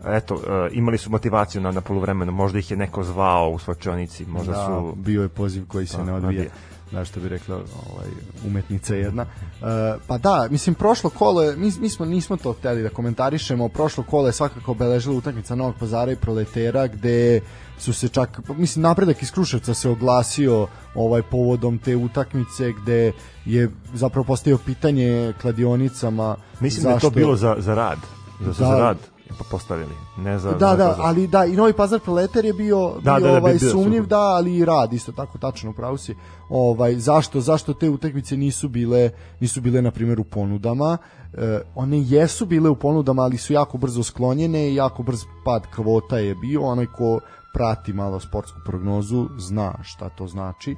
Eto, 0.06 0.36
uh, 0.36 0.42
imali 0.72 0.98
su 0.98 1.10
motivaciju 1.10 1.62
na, 1.62 1.72
na 1.72 1.82
poluvremenu, 1.82 2.32
možda 2.32 2.60
ih 2.60 2.72
je 2.72 2.78
neko 2.78 3.04
zvao 3.04 3.50
u 3.50 3.60
svačionici, 3.60 4.26
možda 4.26 4.52
da, 4.52 4.66
su... 4.66 4.96
bio 4.96 5.22
je 5.22 5.30
poziv 5.30 5.68
koji 5.68 5.86
se 5.86 5.98
da, 5.98 6.04
ne 6.04 6.14
odvija. 6.14 6.30
odvija 6.30 6.50
da 6.92 7.06
što 7.06 7.20
bi 7.20 7.30
rekla 7.30 7.56
ovaj 7.56 8.08
umetnica 8.46 8.96
jedna. 8.96 9.22
Uh, 9.24 9.68
pa 10.08 10.18
da, 10.18 10.48
mislim 10.52 10.76
prošlo 10.76 11.10
kolo 11.10 11.42
je, 11.44 11.56
mi, 11.56 11.72
mi 11.80 11.90
smo 11.90 12.06
nismo 12.06 12.38
to 12.38 12.54
hteli 12.54 12.84
da 12.84 12.90
komentarišemo, 12.90 13.70
prošlo 13.70 14.04
kolo 14.04 14.28
je 14.28 14.34
svakako 14.34 14.72
obeležila 14.72 15.16
utakmica 15.16 15.56
Novog 15.56 15.76
Pazara 15.80 16.12
i 16.12 16.16
Proletera 16.16 16.88
gde 16.88 17.42
su 17.80 17.94
se 17.94 18.08
čak 18.08 18.40
mislim 18.58 18.84
napredak 18.84 19.22
iz 19.24 19.32
Kruševca 19.32 19.74
se 19.74 19.90
oglasio 19.90 20.68
ovaj 20.96 21.22
povodom 21.22 21.78
te 21.78 21.96
utakmice 21.96 22.72
gde 22.72 23.12
je 23.46 23.70
zapravo 23.94 24.24
postavio 24.24 24.58
pitanje 24.58 25.34
kladionicama 25.42 26.36
mislim 26.60 26.84
zašto... 26.84 26.90
da 26.90 26.96
je 26.96 27.00
to 27.02 27.10
bilo 27.10 27.36
za 27.36 27.56
za 27.58 27.76
rad 27.76 27.98
za, 28.40 28.46
da, 28.46 28.54
za 28.54 28.80
rad 28.80 28.98
postavili. 29.44 29.94
Ne 30.18 30.40
za, 30.40 30.52
Da, 30.52 30.72
ne 30.72 30.78
da, 30.78 30.84
za- 30.84 30.96
ali 31.00 31.28
da, 31.28 31.46
i 31.46 31.56
Novi 31.56 31.74
Pazar 31.74 32.00
Proletar 32.00 32.46
je 32.46 32.54
bio, 32.54 32.94
Da, 33.04 33.16
bio 33.16 33.28
da, 33.28 33.32
da, 33.32 33.38
ovaj, 33.38 33.56
bio 33.56 33.72
sumnjiv, 33.72 34.06
da, 34.06 34.20
ali 34.20 34.56
i 34.56 34.66
rad, 34.66 34.94
isto 34.94 35.12
tako, 35.12 35.38
tačno, 35.38 35.70
upravo 35.70 35.98
si. 35.98 36.16
Ovaj, 36.50 36.96
zašto, 36.96 37.42
zašto 37.42 37.74
te 37.74 37.90
utakmice 37.90 38.38
nisu 38.38 38.70
bile, 38.70 39.10
nisu 39.40 39.62
bile, 39.62 39.82
na 39.82 39.92
primjer, 39.92 40.20
u 40.20 40.24
ponudama, 40.24 40.98
e, 41.34 41.62
one 41.76 42.02
jesu 42.02 42.46
bile 42.46 42.70
u 42.70 42.76
ponudama, 42.76 43.22
ali 43.22 43.38
su 43.38 43.54
jako 43.54 43.78
brzo 43.78 44.04
sklonjene 44.04 44.72
i 44.72 44.76
jako 44.76 45.04
brz 45.04 45.24
pad 45.46 45.68
kvota 45.76 46.18
je 46.18 46.36
bio, 46.36 46.62
onaj 46.62 46.86
ko 46.86 47.20
prati 47.54 47.94
malo 47.94 48.20
sportsku 48.20 48.60
prognozu, 48.66 49.30
zna 49.38 49.74
šta 49.84 50.10
to 50.10 50.28
znači, 50.28 50.76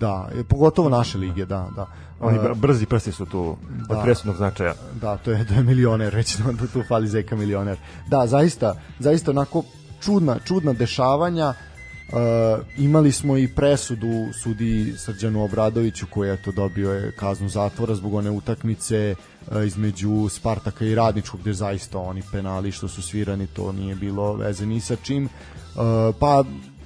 da, 0.00 0.28
e, 0.34 0.44
pogotovo 0.44 0.88
naše 0.88 1.18
lige, 1.18 1.44
da, 1.44 1.68
da. 1.76 1.86
Oni 2.20 2.38
E, 2.38 2.40
br- 2.40 2.54
brzi 2.54 2.86
prsti 2.86 3.12
su 3.12 3.26
tu 3.26 3.56
Da. 3.88 3.96
od 3.98 4.02
presudnog 4.04 4.36
značaja. 4.36 4.74
Da, 5.00 5.16
to 5.16 5.30
je, 5.30 5.46
to 5.46 5.54
je 5.54 5.62
milioner, 5.62 6.12
recimo 6.12 6.52
da 6.52 6.66
tu 6.66 6.82
fali 6.88 7.08
Zeka 7.08 7.36
milioner. 7.36 7.78
Da, 8.08 8.26
zaista, 8.26 8.74
zaista 8.98 9.30
onako 9.30 9.62
čudna, 10.00 10.38
čudna 10.44 10.72
dešavanja. 10.72 11.54
E, 12.08 12.12
imali 12.76 13.12
smo 13.12 13.36
i 13.36 13.48
presudu 13.48 14.32
sudi 14.42 14.94
Srđanu 14.98 15.44
Obradoviću 15.44 16.06
koji 16.10 16.28
je 16.28 16.42
to 16.42 16.52
dobio 16.52 16.92
je 16.92 17.12
kaznu 17.12 17.48
zatvora 17.48 17.94
zbog 17.94 18.14
one 18.14 18.30
utakmice 18.30 19.14
e, 19.52 19.66
između 19.66 20.28
Spartaka 20.28 20.84
i 20.84 20.94
Radničkog 20.94 21.40
gde 21.40 21.52
zaista 21.52 21.98
oni 21.98 22.22
penali 22.32 22.72
što 22.72 22.88
su 22.88 23.02
svirani 23.02 23.46
to 23.46 23.72
nije 23.72 23.94
bilo 23.94 24.32
veze 24.36 24.66
ni 24.66 24.80
sa 24.80 24.96
čim. 24.96 25.28
E, 25.76 26.12
pa 26.18 26.44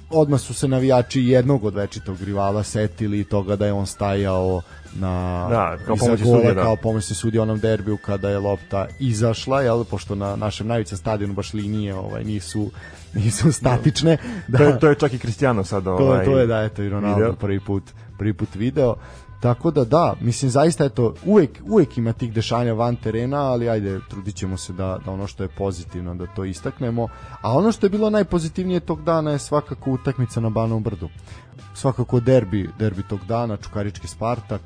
odmah 0.09 0.39
su 0.39 0.53
se 0.53 0.67
navijači 0.67 1.21
jednog 1.21 1.65
od 1.65 1.75
večitog 1.75 2.21
rivala 2.21 2.63
setili 2.63 3.23
toga 3.23 3.55
da 3.55 3.65
je 3.65 3.73
on 3.73 3.85
stajao 3.85 4.61
na 4.95 5.47
Da, 5.49 5.77
kao 5.85 5.95
pomoćni 5.95 6.25
sudija, 6.25 6.53
da. 6.53 6.61
kao 6.61 6.75
pomoćni 6.75 7.15
sudija 7.15 7.41
onom 7.41 7.59
derbiju 7.59 7.97
kada 7.97 8.29
je 8.29 8.39
lopta 8.39 8.87
izašla, 8.99 9.61
jel, 9.61 9.83
pošto 9.83 10.15
na 10.15 10.35
našem 10.35 10.67
najvećem 10.67 10.97
stadionu 10.97 11.33
baš 11.33 11.53
linije 11.53 11.95
ovaj, 11.95 12.23
nisu, 12.23 12.71
nisu 13.23 13.51
statične. 13.51 14.17
Da, 14.47 14.57
To, 14.57 14.63
je, 14.63 14.79
to 14.79 14.87
je 14.87 14.95
čak 14.95 15.13
i 15.13 15.17
Cristiano 15.17 15.63
sad 15.63 15.83
to, 15.83 15.91
ovaj, 15.91 16.25
to 16.25 16.39
je 16.39 16.47
da, 16.47 16.61
eto, 16.61 16.83
i 16.83 16.89
Ronaldo 16.89 17.17
video. 17.17 17.33
prvi 17.33 17.59
put, 17.59 17.83
prvi 18.17 18.33
put 18.33 18.55
video. 18.55 18.95
Tako 19.41 19.71
da 19.71 19.83
da, 19.85 20.15
mislim 20.21 20.51
zaista 20.51 20.85
eto 20.85 21.13
uvek 21.25 21.61
uvek 21.69 21.97
ima 21.97 22.13
tih 22.13 22.33
dešanja 22.33 22.73
van 22.73 22.95
terena, 22.95 23.37
ali 23.37 23.69
ajde 23.69 23.99
trudit 24.09 24.35
ćemo 24.35 24.57
se 24.57 24.73
da 24.73 24.99
da 25.05 25.11
ono 25.11 25.27
što 25.27 25.43
je 25.43 25.49
pozitivno 25.49 26.15
da 26.15 26.27
to 26.27 26.45
istaknemo. 26.45 27.07
A 27.41 27.57
ono 27.57 27.71
što 27.71 27.85
je 27.85 27.89
bilo 27.89 28.09
najpozitivnije 28.09 28.79
tog 28.79 29.03
dana 29.03 29.31
je 29.31 29.39
svakako 29.39 29.91
utakmica 29.91 30.39
na 30.39 30.49
Banovom 30.49 30.83
brdu. 30.83 31.09
Svakako 31.73 32.19
derbi, 32.19 32.69
derbi 32.79 33.03
tog 33.03 33.19
dana, 33.27 33.57
Čukarički 33.57 34.07
Spartak, 34.07 34.61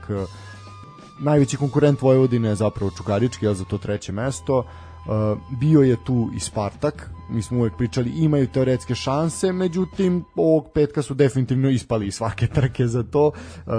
najveći 1.19 1.57
konkurent 1.57 2.01
Vojvodine 2.01 2.49
je 2.49 2.55
zapravo 2.55 2.91
Čukarički, 2.97 3.45
jel 3.45 3.53
za 3.53 3.63
to 3.63 3.77
treće 3.77 4.11
mesto. 4.11 4.63
Uh, 5.05 5.37
bio 5.59 5.81
je 5.81 5.97
tu 6.05 6.29
i 6.35 6.39
Spartak, 6.39 7.09
mi 7.29 7.41
smo 7.41 7.59
uvek 7.59 7.73
pričali 7.77 8.09
imaju 8.09 8.47
teoretske 8.47 8.95
šanse, 8.95 9.51
međutim 9.51 10.23
ovog 10.35 10.71
petka 10.73 11.01
su 11.01 11.13
definitivno 11.13 11.69
ispali 11.69 12.07
iz 12.07 12.15
svake 12.15 12.47
trke 12.47 12.87
za 12.87 13.03
to. 13.03 13.27
Uh, 13.27 13.73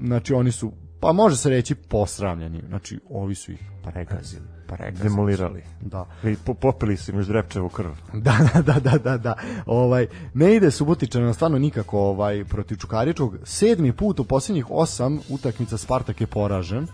znači 0.00 0.34
oni 0.34 0.52
su 0.52 0.72
pa 1.00 1.12
može 1.12 1.36
se 1.36 1.50
reći 1.50 1.74
posramljeni. 1.74 2.62
Znači 2.68 3.00
ovi 3.10 3.34
su 3.34 3.52
ih 3.52 3.70
pregazili, 3.82 4.42
pregazili. 4.66 5.08
demolirali. 5.08 5.62
Da. 5.80 6.06
I 6.24 6.36
po, 6.44 6.54
popili 6.54 6.96
su 6.96 7.10
im 7.10 7.18
još 7.18 7.26
drepčevu 7.26 7.68
krv. 7.68 7.90
Da, 8.12 8.38
da, 8.54 8.62
da, 8.72 8.80
da, 8.80 8.98
da, 8.98 9.18
da. 9.18 9.34
Ovaj, 9.66 10.06
ne 10.34 10.54
ide 10.56 10.70
Subotičana 10.70 11.32
stvarno 11.32 11.58
nikako 11.58 11.98
ovaj, 12.00 12.44
protiv 12.44 12.76
Čukaričkog. 12.76 13.36
Sedmi 13.44 13.92
put 13.92 14.20
u 14.20 14.24
posljednjih 14.24 14.66
osam 14.70 15.20
utakmica 15.28 15.76
Spartak 15.76 16.20
je 16.20 16.26
poražen, 16.26 16.86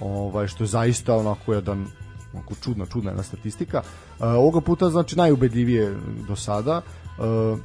ovaj, 0.00 0.46
što 0.46 0.64
je 0.64 0.68
zaista 0.68 1.16
onako 1.16 1.54
jedan 1.54 1.86
onako 2.34 2.54
čudna, 2.62 2.86
čudna 2.86 3.10
jedna 3.10 3.22
statistika. 3.22 3.82
Uh, 3.82 4.26
ovoga 4.26 4.60
puta 4.60 4.90
znači 4.90 5.16
najubedljivije 5.16 5.96
do 6.28 6.36
sada. 6.36 6.82
Uh, 7.18 7.58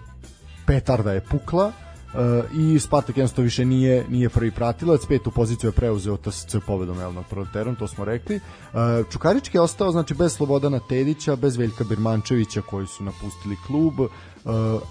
petarda 0.65 1.11
je 1.13 1.21
pukla, 1.21 1.71
Uh, 2.15 2.21
i 2.59 2.79
Spartak 2.79 3.17
jednostavno 3.17 3.43
više 3.43 3.65
nije 3.65 4.05
nije 4.09 4.29
prvi 4.29 4.51
pratilac, 4.51 5.05
petu 5.07 5.31
poziciju 5.31 5.67
je 5.67 5.71
preuzeo 5.71 6.17
TSC 6.17 6.55
pobedom 6.67 6.99
jel, 6.99 7.13
nad 7.13 7.25
Proleterom, 7.29 7.75
to 7.75 7.87
smo 7.87 8.05
rekli. 8.05 8.35
Uh, 8.35 8.81
Čukarički 9.11 9.57
je 9.57 9.61
ostao 9.61 9.91
znači 9.91 10.13
bez 10.13 10.33
Slobodana 10.33 10.79
Tedića, 10.79 11.35
bez 11.35 11.57
Veljka 11.57 11.83
Birmančevića 11.83 12.61
koji 12.61 12.87
su 12.87 13.03
napustili 13.03 13.57
klub, 13.67 13.99
uh, 13.99 14.09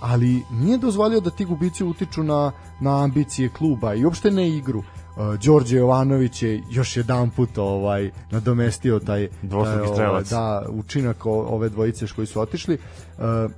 ali 0.01 0.43
nije 0.51 0.79
dozvolio 0.79 1.21
da 1.21 1.31
ti 1.31 1.45
gubici 1.45 1.85
utiču 1.85 2.23
na, 2.23 2.53
na 2.81 3.05
ambicije 3.05 3.49
kluba 3.49 3.95
i 3.95 4.05
uopšte 4.05 4.31
ne 4.31 4.49
igru. 4.49 4.83
Uh, 5.17 5.35
Đorđe 5.45 5.77
Jovanović 5.77 6.43
je 6.43 6.63
još 6.71 6.97
jedan 6.97 7.31
put 7.31 7.59
ovaj 7.59 8.11
nadomestio 8.31 8.99
taj, 8.99 9.29
taj, 9.51 10.07
ovaj, 10.09 10.23
da, 10.31 10.67
učinak 10.69 11.27
ove 11.27 11.69
dvojice 11.69 12.07
koji 12.17 12.27
su 12.27 12.41
otišli. 12.41 12.79
Uh, 13.19 13.51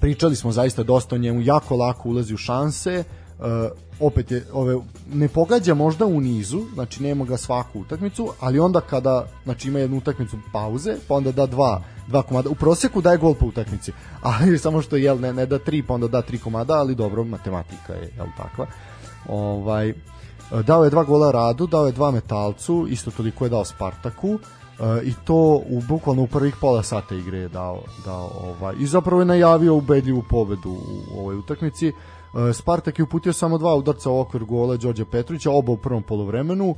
pričali 0.00 0.36
smo 0.36 0.52
zaista 0.52 0.82
dosta 0.82 1.14
o 1.14 1.18
njemu, 1.18 1.40
jako 1.40 1.76
lako 1.76 2.08
ulazi 2.08 2.34
u 2.34 2.36
šanse, 2.36 3.04
uh, 3.38 3.44
opet 4.00 4.30
je, 4.30 4.44
ove, 4.52 4.76
ne 5.12 5.28
pogađa 5.28 5.74
možda 5.74 6.06
u 6.06 6.20
nizu, 6.20 6.60
znači 6.74 7.02
nema 7.02 7.24
ga 7.24 7.36
svaku 7.36 7.80
utakmicu, 7.80 8.32
ali 8.40 8.58
onda 8.58 8.80
kada, 8.80 9.26
znači 9.44 9.68
ima 9.68 9.78
jednu 9.78 9.96
utakmicu 9.96 10.36
pauze, 10.52 10.96
pa 11.08 11.14
onda 11.14 11.32
da 11.32 11.46
dva, 11.46 11.82
dva 12.06 12.22
komada, 12.22 12.50
u 12.50 12.54
proseku 12.54 13.00
daje 13.00 13.18
gol 13.18 13.34
po 13.34 13.46
utakmici, 13.46 13.92
ali 14.22 14.58
samo 14.58 14.82
što 14.82 14.96
jel, 14.96 15.20
ne, 15.20 15.32
ne 15.32 15.46
da 15.46 15.58
tri, 15.58 15.82
pa 15.82 15.94
onda 15.94 16.08
da 16.08 16.22
tri 16.22 16.38
komada, 16.38 16.74
ali 16.74 16.94
dobro, 16.94 17.24
matematika 17.24 17.92
je 17.92 18.12
jel, 18.16 18.26
takva. 18.36 18.66
Ovaj, 19.28 19.94
dao 20.66 20.84
je 20.84 20.90
dva 20.90 21.04
gola 21.04 21.30
Radu, 21.30 21.66
dao 21.66 21.86
je 21.86 21.92
dva 21.92 22.10
Metalcu, 22.10 22.86
isto 22.88 23.10
toliko 23.10 23.44
je 23.44 23.50
dao 23.50 23.64
Spartaku, 23.64 24.38
Uh, 24.80 24.86
i 25.04 25.14
to 25.24 25.62
u 25.68 25.80
bukvalno 25.88 26.22
u 26.22 26.26
prvih 26.26 26.56
pola 26.60 26.82
sata 26.82 27.14
igre 27.14 27.38
je 27.38 27.48
dao, 27.48 27.82
dao 28.04 28.30
ovaj, 28.42 28.74
i 28.78 28.86
zapravo 28.86 29.22
je 29.22 29.26
najavio 29.26 29.74
ubedljivu 29.74 30.22
pobedu 30.30 30.70
u, 30.70 31.18
ovoj 31.18 31.36
utakmici. 31.36 31.88
Uh, 31.88 31.94
Spartak 32.54 32.98
je 32.98 33.02
uputio 33.02 33.32
samo 33.32 33.58
dva 33.58 33.74
udarca 33.74 34.10
u 34.10 34.20
okvir 34.20 34.44
gola 34.44 34.76
Đorđa 34.76 35.04
Petrovića, 35.12 35.50
oba 35.50 35.72
u 35.72 35.76
prvom 35.76 36.02
polovremenu. 36.02 36.74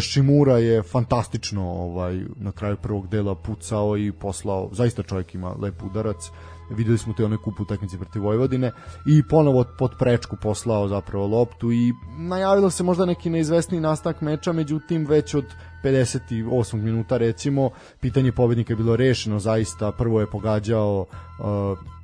Šimura 0.00 0.58
je 0.58 0.82
fantastično 0.82 1.70
ovaj 1.70 2.24
na 2.36 2.52
kraju 2.52 2.76
prvog 2.76 3.08
dela 3.08 3.34
pucao 3.34 3.96
i 3.96 4.12
poslao, 4.12 4.68
zaista 4.72 5.02
čovjek 5.02 5.34
ima 5.34 5.54
lep 5.60 5.82
udarac. 5.84 6.30
Videli 6.70 6.98
smo 6.98 7.12
te 7.12 7.24
one 7.24 7.36
kup 7.36 7.60
utakmice 7.60 7.98
protiv 7.98 8.22
Vojvodine 8.22 8.72
i 9.06 9.22
ponovo 9.28 9.64
pod 9.78 9.90
prečku 9.98 10.36
poslao 10.42 10.88
zapravo 10.88 11.26
loptu 11.26 11.72
i 11.72 11.92
najavilo 12.18 12.70
se 12.70 12.82
možda 12.82 13.04
neki 13.04 13.30
neizvesni 13.30 13.80
nastavak 13.80 14.20
meča, 14.20 14.52
međutim 14.52 15.06
već 15.06 15.34
od 15.34 15.44
58. 15.84 16.76
minuta 16.76 17.16
recimo 17.16 17.70
pitanje 18.00 18.32
pobednika 18.32 18.72
je 18.72 18.76
bilo 18.76 18.96
rešeno 18.96 19.38
zaista 19.38 19.92
prvo 19.92 20.20
je 20.20 20.30
pogađao 20.30 21.06
uh, 21.38 21.95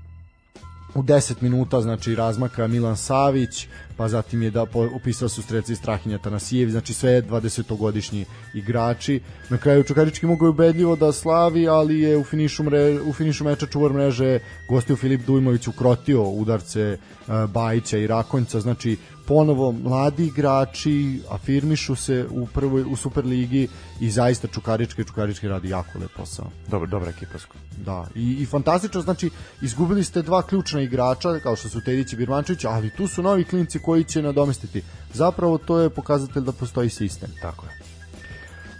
u 0.95 1.03
10 1.03 1.43
minuta 1.43 1.81
znači 1.81 2.15
razmaka 2.15 2.67
Milan 2.67 2.97
Savić 2.97 3.67
pa 3.97 4.09
zatim 4.09 4.43
je 4.43 4.51
da 4.51 4.67
upisao 4.95 5.29
su 5.29 5.43
streci 5.43 5.77
Strahinja 5.77 6.19
Tanasijević 6.19 6.73
znači 6.73 6.95
sve 6.95 7.23
20-godišnji 7.23 8.25
igrači. 8.55 9.21
Na 9.49 9.59
kraju 9.59 9.83
Čukarički 9.85 10.27
je 10.27 10.49
ubedljivo 10.49 10.97
da 10.97 11.13
slavi 11.13 11.69
ali 11.69 12.01
je 12.01 12.17
u 12.17 12.25
finišu, 12.25 12.63
mre, 12.63 13.01
u 13.01 13.13
finišu 13.13 13.45
meča 13.45 13.67
čuvar 13.67 13.93
mreže 13.93 14.39
gostio 14.69 14.97
Filip 14.97 15.27
Dujmović 15.27 15.69
ukrotio 15.69 16.23
udarce 16.23 16.99
uh, 16.99 17.51
Bajića 17.51 17.99
i 17.99 18.07
Rakonjca. 18.07 18.61
Znači 18.61 18.97
ponovo 19.33 19.73
mladi 19.73 20.27
igrači 20.27 21.21
afirmišu 21.31 21.95
se 21.97 22.27
u 22.31 22.47
prvoj 22.47 22.83
u 22.83 22.97
Superligi 22.97 23.69
i 24.01 24.11
zaista 24.11 24.49
Čukarički 24.49 25.05
Čukarički 25.05 25.49
radi 25.49 25.69
jako 25.69 25.99
lep 25.99 26.11
posao 26.17 26.51
Dobro, 26.69 26.89
dobra 26.89 27.11
ekipa. 27.11 27.39
Da, 27.85 28.07
i, 28.15 28.37
i 28.43 28.47
fantastično, 28.47 29.01
znači 29.01 29.31
izgubili 29.63 30.05
ste 30.05 30.23
dva 30.23 30.43
ključna 30.43 30.81
igrača, 30.81 31.39
kao 31.43 31.57
što 31.57 31.69
su 31.69 31.81
Tedić 31.85 32.13
i 32.13 32.17
Birmančević, 32.17 32.65
ali 32.65 32.91
tu 32.97 33.07
su 33.07 33.23
novi 33.23 33.45
klinci 33.45 33.79
koji 33.79 34.05
će 34.05 34.23
nadomestiti. 34.23 34.83
Zapravo 35.15 35.59
to 35.59 35.79
je 35.79 35.91
pokazatelj 35.91 36.43
da 36.43 36.53
postoji 36.53 36.91
sistem. 36.91 37.31
Tako 37.43 37.67
je. 37.67 37.73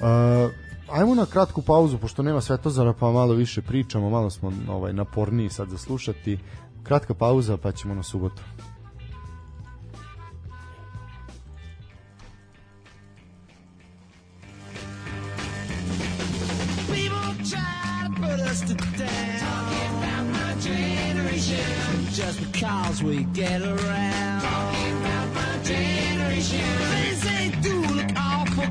Uh, 0.01 0.53
ajmo 0.91 1.15
na 1.15 1.27
kratku 1.27 1.63
pauzu, 1.63 1.99
pošto 1.99 2.23
nema 2.23 2.41
Svetozara, 2.41 2.93
pa 2.93 3.11
malo 3.11 3.35
više 3.35 3.63
pričamo, 3.63 4.11
malo 4.11 4.31
smo 4.31 4.53
ovaj, 4.69 4.93
naporniji 4.93 5.51
sad 5.51 5.69
za 5.69 5.79
slušati. 5.79 6.39
Kratka 6.83 7.15
pauza, 7.15 7.57
pa 7.57 7.73
ćemo 7.73 7.95
na 7.95 8.03
subotu. 8.03 8.43
Just 22.23 22.39
because 22.53 23.03
we 23.03 23.25
get 23.35 23.61
around. 23.63 24.43
Talking 24.43 24.97
about 25.01 25.35
my 25.35 25.59
generation. 25.65 26.61
Things 26.95 27.21
they 27.21 27.51
do 27.61 27.75
look 27.97 28.13
awful. 28.17 28.65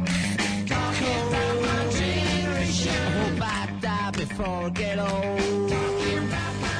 Talking 0.65 1.17
about 1.27 1.55
my 1.61 1.81
generation. 1.91 2.95
I 2.95 3.09
hope 3.19 3.41
I 3.41 3.67
die 3.81 4.11
before 4.11 4.45
I 4.47 4.69
get 4.69 4.99
old. 4.99 5.69
Talking 5.69 6.17
about 6.29 6.53
my 6.63 6.79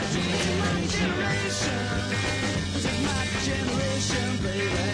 generation. 0.96 1.80
My 3.04 3.24
generation, 3.48 4.28
baby. 4.42 4.88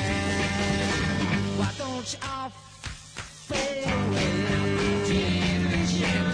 Why 1.60 1.72
don't 1.78 2.08
you 2.12 2.20
all 2.34 2.50
fade 3.50 3.86
away? 3.86 4.34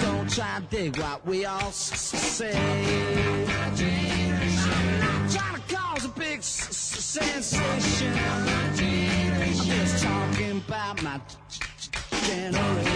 Don't 0.02 0.30
try 0.30 0.54
to 0.60 0.66
dig 0.72 0.98
what 0.98 1.26
we 1.28 1.44
all 1.46 1.72
say. 1.74 2.54
Trying 5.34 5.56
to 5.56 5.76
cause 5.76 6.06
a 6.06 6.10
big 6.10 6.40
s- 6.40 6.68
s- 6.70 6.78
sensation. 7.22 8.14
I'm 8.18 9.54
just 9.54 10.04
talking 10.04 10.58
about 10.58 11.02
my. 11.04 11.20
Generation. 12.28 12.93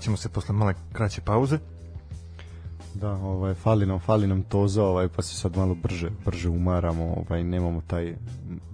Vraćamo 0.00 0.16
se 0.16 0.28
posle 0.28 0.54
male 0.54 0.74
kraće 0.92 1.20
pauze. 1.20 1.58
Da, 2.94 3.10
ovaj 3.10 3.54
fali 3.54 3.86
nam 3.86 4.00
fali 4.00 4.26
nam 4.26 4.42
toza, 4.42 4.84
ovaj 4.84 5.08
pa 5.08 5.22
se 5.22 5.34
sad 5.36 5.56
malo 5.56 5.74
brže 5.74 6.10
brže 6.24 6.48
umaramo, 6.48 7.04
ovaj 7.04 7.44
nemamo 7.44 7.82
taj 7.86 8.14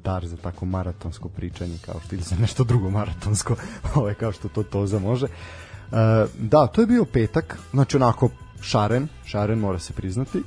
dar 0.05 0.27
za 0.27 0.37
tako 0.37 0.67
maratonsko 0.67 1.29
pričanje 1.29 1.79
kao 1.87 2.01
što 2.01 2.15
ili 2.15 2.25
za 2.25 2.37
nešto 2.37 2.65
drugo 2.65 2.91
maratonsko, 2.91 3.57
ovaj 3.97 4.15
kao 4.15 4.33
što 4.33 4.49
to 4.49 4.63
toza 4.63 4.99
može. 4.99 5.27
E, 5.27 5.31
da, 6.39 6.67
to 6.67 6.81
je 6.81 6.87
bio 6.87 7.05
petak, 7.05 7.59
znači 7.73 7.97
onako 7.97 8.31
šaren, 8.61 9.09
šaren 9.25 9.59
mora 9.59 9.79
se 9.79 9.93
priznati. 9.93 10.39
E, 10.39 10.43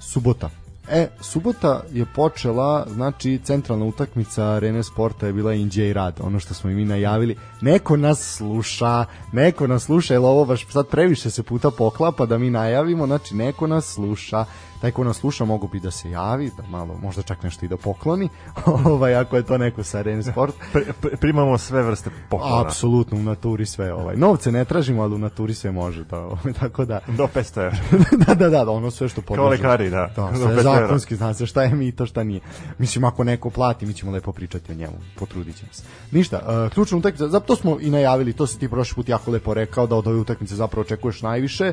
subota. 0.00 0.50
E, 0.88 1.08
subota 1.20 1.82
je 1.92 2.06
počela, 2.14 2.86
znači 2.88 3.40
centralna 3.44 3.84
utakmica 3.84 4.44
Arene 4.44 4.82
Sporta 4.82 5.26
je 5.26 5.32
bila 5.32 5.54
Inđe 5.54 5.88
i 5.88 5.92
Rad, 5.92 6.20
ono 6.20 6.40
što 6.40 6.54
smo 6.54 6.70
i 6.70 6.74
mi 6.74 6.84
najavili. 6.84 7.36
Neko 7.60 7.96
nas 7.96 8.36
sluša, 8.36 9.04
neko 9.32 9.66
nas 9.66 9.84
sluša, 9.84 10.14
jer 10.14 10.20
ovo 10.20 10.44
baš 10.44 10.66
sad 10.68 10.88
previše 10.88 11.30
se 11.30 11.42
puta 11.42 11.70
poklapa 11.70 12.26
da 12.26 12.38
mi 12.38 12.50
najavimo, 12.50 13.06
znači 13.06 13.34
neko 13.34 13.66
nas 13.66 13.94
sluša. 13.94 14.44
Taj 14.80 14.90
ko 14.90 15.04
nas 15.04 15.16
sluša 15.16 15.44
mogu 15.44 15.68
bi 15.68 15.80
da 15.80 15.90
se 15.90 16.10
javi, 16.10 16.50
da 16.56 16.62
malo, 16.68 16.94
možda 17.02 17.22
čak 17.22 17.42
nešto 17.42 17.64
i 17.64 17.68
da 17.68 17.76
pokloni, 17.76 18.28
ovaj, 18.84 19.14
ako 19.14 19.36
je 19.36 19.42
to 19.42 19.58
neko 19.58 19.82
sa 19.84 19.98
Arene 19.98 20.22
Sport. 20.22 20.54
Pri, 20.72 20.84
pri- 21.02 21.16
primamo 21.16 21.58
sve 21.58 21.82
vrste 21.82 22.10
poklona. 22.30 22.60
Apsolutno, 22.66 23.18
u 23.18 23.22
naturi 23.22 23.66
sve. 23.66 23.92
Ovaj. 23.94 24.16
Novce 24.16 24.52
ne 24.52 24.64
tražimo, 24.64 25.02
ali 25.02 25.14
u 25.14 25.18
naturi 25.18 25.54
sve 25.54 25.70
može. 25.72 26.04
Da, 26.04 26.18
ovaj, 26.18 26.52
tako 26.60 26.84
da, 26.84 27.00
Do 27.08 27.28
500 27.34 27.60
evra. 27.66 27.78
da, 28.26 28.34
da, 28.34 28.48
da, 28.48 28.70
ono 28.70 28.90
sve 28.90 29.08
što 29.08 29.22
podložimo. 29.22 29.50
lekari, 29.50 29.90
da. 29.90 30.10
Da, 30.16 30.30
sve 30.36 30.46
500 30.46 30.50
evra. 30.50 30.62
zakonski, 30.62 31.16
zna 31.16 31.34
se 31.34 31.46
šta 31.46 31.62
je 31.62 31.74
mito, 31.74 32.06
šta 32.06 32.22
nije. 32.24 32.40
Mislim, 32.78 33.04
ako 33.04 33.24
neko 33.24 33.50
plati, 33.50 33.86
mi 33.86 33.94
ćemo 33.94 34.12
lepo 34.12 34.32
pričati 34.32 34.72
o 34.72 34.74
njemu, 34.74 34.96
potrudit 35.18 35.56
ćemo 35.56 35.72
se. 35.72 35.82
Ništa, 36.10 36.40
uh, 36.66 36.72
ključna 36.72 36.98
utakmica, 36.98 37.28
zato 37.28 37.56
smo 37.56 37.76
i 37.80 37.90
najavili, 37.90 38.32
to 38.32 38.46
si 38.46 38.58
ti 38.58 38.68
prošli 38.68 38.94
put 38.94 39.08
jako 39.08 39.30
lepo 39.30 39.54
rekao, 39.54 39.86
da 39.86 39.96
od 39.96 40.06
ove 40.06 40.16
utakmice 40.18 40.54
zapravo 40.54 40.80
očekuješ 40.80 41.22
najviše. 41.22 41.72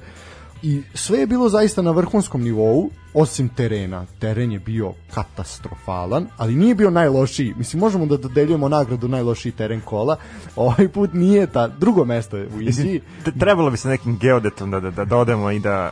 I 0.63 0.81
sve 0.93 1.19
je 1.19 1.27
bilo 1.27 1.49
zaista 1.49 1.81
na 1.81 1.91
vrhunskom 1.91 2.43
nivou, 2.43 2.89
osim 3.13 3.49
terena. 3.49 4.05
Teren 4.19 4.51
je 4.51 4.59
bio 4.59 4.93
katastrofalan, 5.13 6.27
ali 6.37 6.55
nije 6.55 6.75
bio 6.75 6.89
najlošiji. 6.89 7.53
Mislim, 7.57 7.79
možemo 7.79 8.05
da 8.05 8.17
dodeljujemo 8.17 8.69
nagradu 8.69 9.07
najlošiji 9.07 9.51
teren 9.51 9.81
kola. 9.81 10.17
Ovaj 10.55 10.87
put 10.87 11.13
nije 11.13 11.47
ta, 11.47 11.67
drugo 11.67 12.05
mesto 12.05 12.37
je 12.37 12.47
u. 12.47 12.61
Te- 13.25 13.31
Trebalo 13.31 13.71
bi 13.71 13.77
se 13.77 13.87
nekim 13.87 14.17
geodetom 14.17 14.71
da, 14.71 14.79
da, 14.79 14.91
da, 14.91 15.05
da 15.05 15.17
odemo 15.17 15.51
i 15.51 15.59
da 15.59 15.91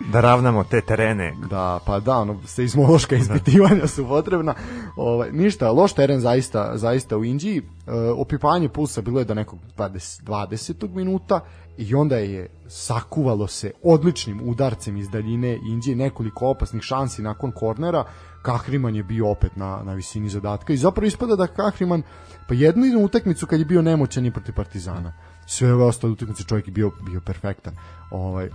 da 0.00 0.20
ravnamo 0.20 0.64
te 0.64 0.80
terene. 0.80 1.34
Da, 1.50 1.78
pa 1.86 2.00
da, 2.00 2.18
ono, 2.18 2.40
seizmološka 2.46 3.16
ispitivanja 3.16 3.86
su 3.86 4.06
potrebna. 4.08 4.54
Ovaj, 4.96 5.32
ništa, 5.32 5.70
loš 5.70 5.92
teren 5.92 6.20
zaista, 6.20 6.72
zaista 6.74 7.16
u 7.16 7.24
Indiji. 7.24 7.58
E, 7.58 7.92
opipanje 8.16 8.68
pulsa 8.68 9.00
bilo 9.00 9.18
je 9.18 9.24
do 9.24 9.34
nekog 9.34 9.58
20, 9.76 10.22
20. 10.22 10.94
minuta 10.94 11.40
i 11.76 11.94
onda 11.94 12.16
je 12.16 12.48
sakuvalo 12.68 13.46
se 13.46 13.70
odličnim 13.82 14.40
udarcem 14.44 14.96
iz 14.96 15.10
daljine 15.10 15.58
Indije, 15.66 15.96
nekoliko 15.96 16.46
opasnih 16.46 16.82
šansi 16.82 17.22
nakon 17.22 17.52
kornera. 17.52 18.04
Kahriman 18.42 18.96
je 18.96 19.02
bio 19.02 19.30
opet 19.30 19.56
na, 19.56 19.82
na 19.84 19.94
visini 19.94 20.28
zadatka 20.28 20.72
i 20.72 20.76
zapravo 20.76 21.06
ispada 21.06 21.36
da 21.36 21.46
Kahriman 21.46 22.02
pa 22.48 22.54
jednu 22.54 23.04
utakmicu 23.04 23.46
kad 23.46 23.58
je 23.58 23.64
bio 23.64 23.82
nemoćan 23.82 24.24
je 24.24 24.30
protiv 24.30 24.54
Partizana. 24.54 25.12
Sve 25.46 25.74
ove 25.74 25.84
ostale 25.84 26.12
utakmice 26.12 26.44
čovjek 26.44 26.66
je 26.66 26.72
bio, 26.72 26.90
bio 27.10 27.20
perfektan. 27.20 27.74
Ovaj, 28.10 28.50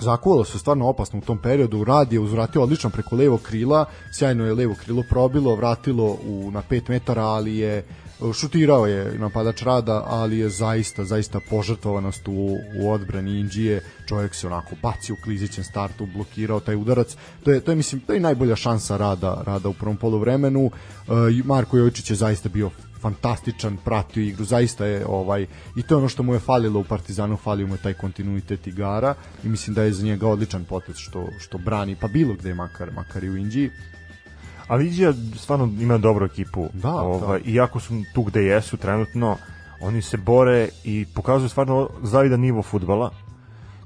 zakuvalo 0.00 0.44
se 0.44 0.58
stvarno 0.58 0.88
opasno 0.88 1.18
u 1.18 1.22
tom 1.22 1.38
periodu, 1.38 1.84
Rad 1.84 2.12
je 2.12 2.20
uzvratio 2.20 2.62
odlično 2.62 2.90
preko 2.90 3.16
levog 3.16 3.42
krila, 3.42 3.84
sjajno 4.12 4.46
je 4.46 4.54
levo 4.54 4.74
krilo 4.84 5.02
probilo, 5.10 5.54
vratilo 5.54 6.04
u, 6.04 6.50
na 6.50 6.62
5 6.70 6.90
metara, 6.90 7.22
ali 7.22 7.56
je 7.56 7.84
šutirao 8.32 8.86
je 8.86 9.18
napadač 9.18 9.62
Rada, 9.62 10.04
ali 10.06 10.38
je 10.38 10.48
zaista, 10.48 11.04
zaista 11.04 11.40
požrtvovanost 11.50 12.28
u, 12.28 12.56
u 12.80 12.90
odbrani 12.90 13.40
Indije, 13.40 13.82
čovjek 14.08 14.34
se 14.34 14.46
onako 14.46 14.76
bacio 14.82 15.14
u 15.14 15.22
klizićem 15.24 15.64
startu, 15.64 16.06
blokirao 16.14 16.60
taj 16.60 16.76
udarac, 16.76 17.16
to 17.44 17.50
je, 17.50 17.60
to 17.60 17.72
je 17.72 17.76
mislim, 17.76 18.00
to 18.00 18.12
je 18.12 18.20
najbolja 18.20 18.56
šansa 18.56 18.96
Rada, 18.96 19.42
Rada 19.46 19.68
u 19.68 19.74
prvom 19.74 19.96
poluvremenu, 19.96 20.70
e, 20.70 21.12
Marko 21.44 21.76
Jovičić 21.76 22.10
je 22.10 22.16
zaista 22.16 22.48
bio 22.48 22.70
fantastičan, 23.06 23.76
pratio 23.84 24.22
igru, 24.22 24.44
zaista 24.44 24.86
je 24.86 25.06
ovaj 25.06 25.46
i 25.76 25.82
to 25.82 25.94
je 25.94 25.98
ono 25.98 26.08
što 26.08 26.22
mu 26.22 26.34
je 26.34 26.40
falilo 26.40 26.80
u 26.80 26.84
Partizanu, 26.84 27.36
falio 27.36 27.66
mu 27.66 27.74
je 27.74 27.82
taj 27.82 27.94
kontinuitet 27.94 28.66
igara 28.66 29.14
i 29.44 29.48
mislim 29.48 29.74
da 29.74 29.82
je 29.82 29.92
za 29.92 30.04
njega 30.04 30.28
odličan 30.28 30.64
potez 30.64 30.96
što 30.96 31.26
što 31.38 31.58
brani 31.58 31.96
pa 32.00 32.08
bilo 32.08 32.34
gde 32.34 32.54
makar 32.54 32.90
makar 32.92 33.24
i 33.24 33.30
u 33.30 33.36
Indiji. 33.36 33.70
Ali 34.68 34.86
Indija 34.86 35.12
stvarno 35.36 35.70
ima 35.80 35.98
dobru 35.98 36.26
ekipu. 36.26 36.66
Da, 36.72 36.90
ovaj, 36.90 37.40
Iako 37.44 37.80
su 37.80 38.02
tu 38.14 38.22
gde 38.22 38.42
jesu 38.44 38.76
trenutno, 38.76 39.36
oni 39.80 40.02
se 40.02 40.16
bore 40.16 40.68
i 40.84 41.06
pokazuju 41.14 41.48
stvarno 41.48 41.88
zavidan 42.02 42.40
nivo 42.40 42.62
futbala. 42.62 43.10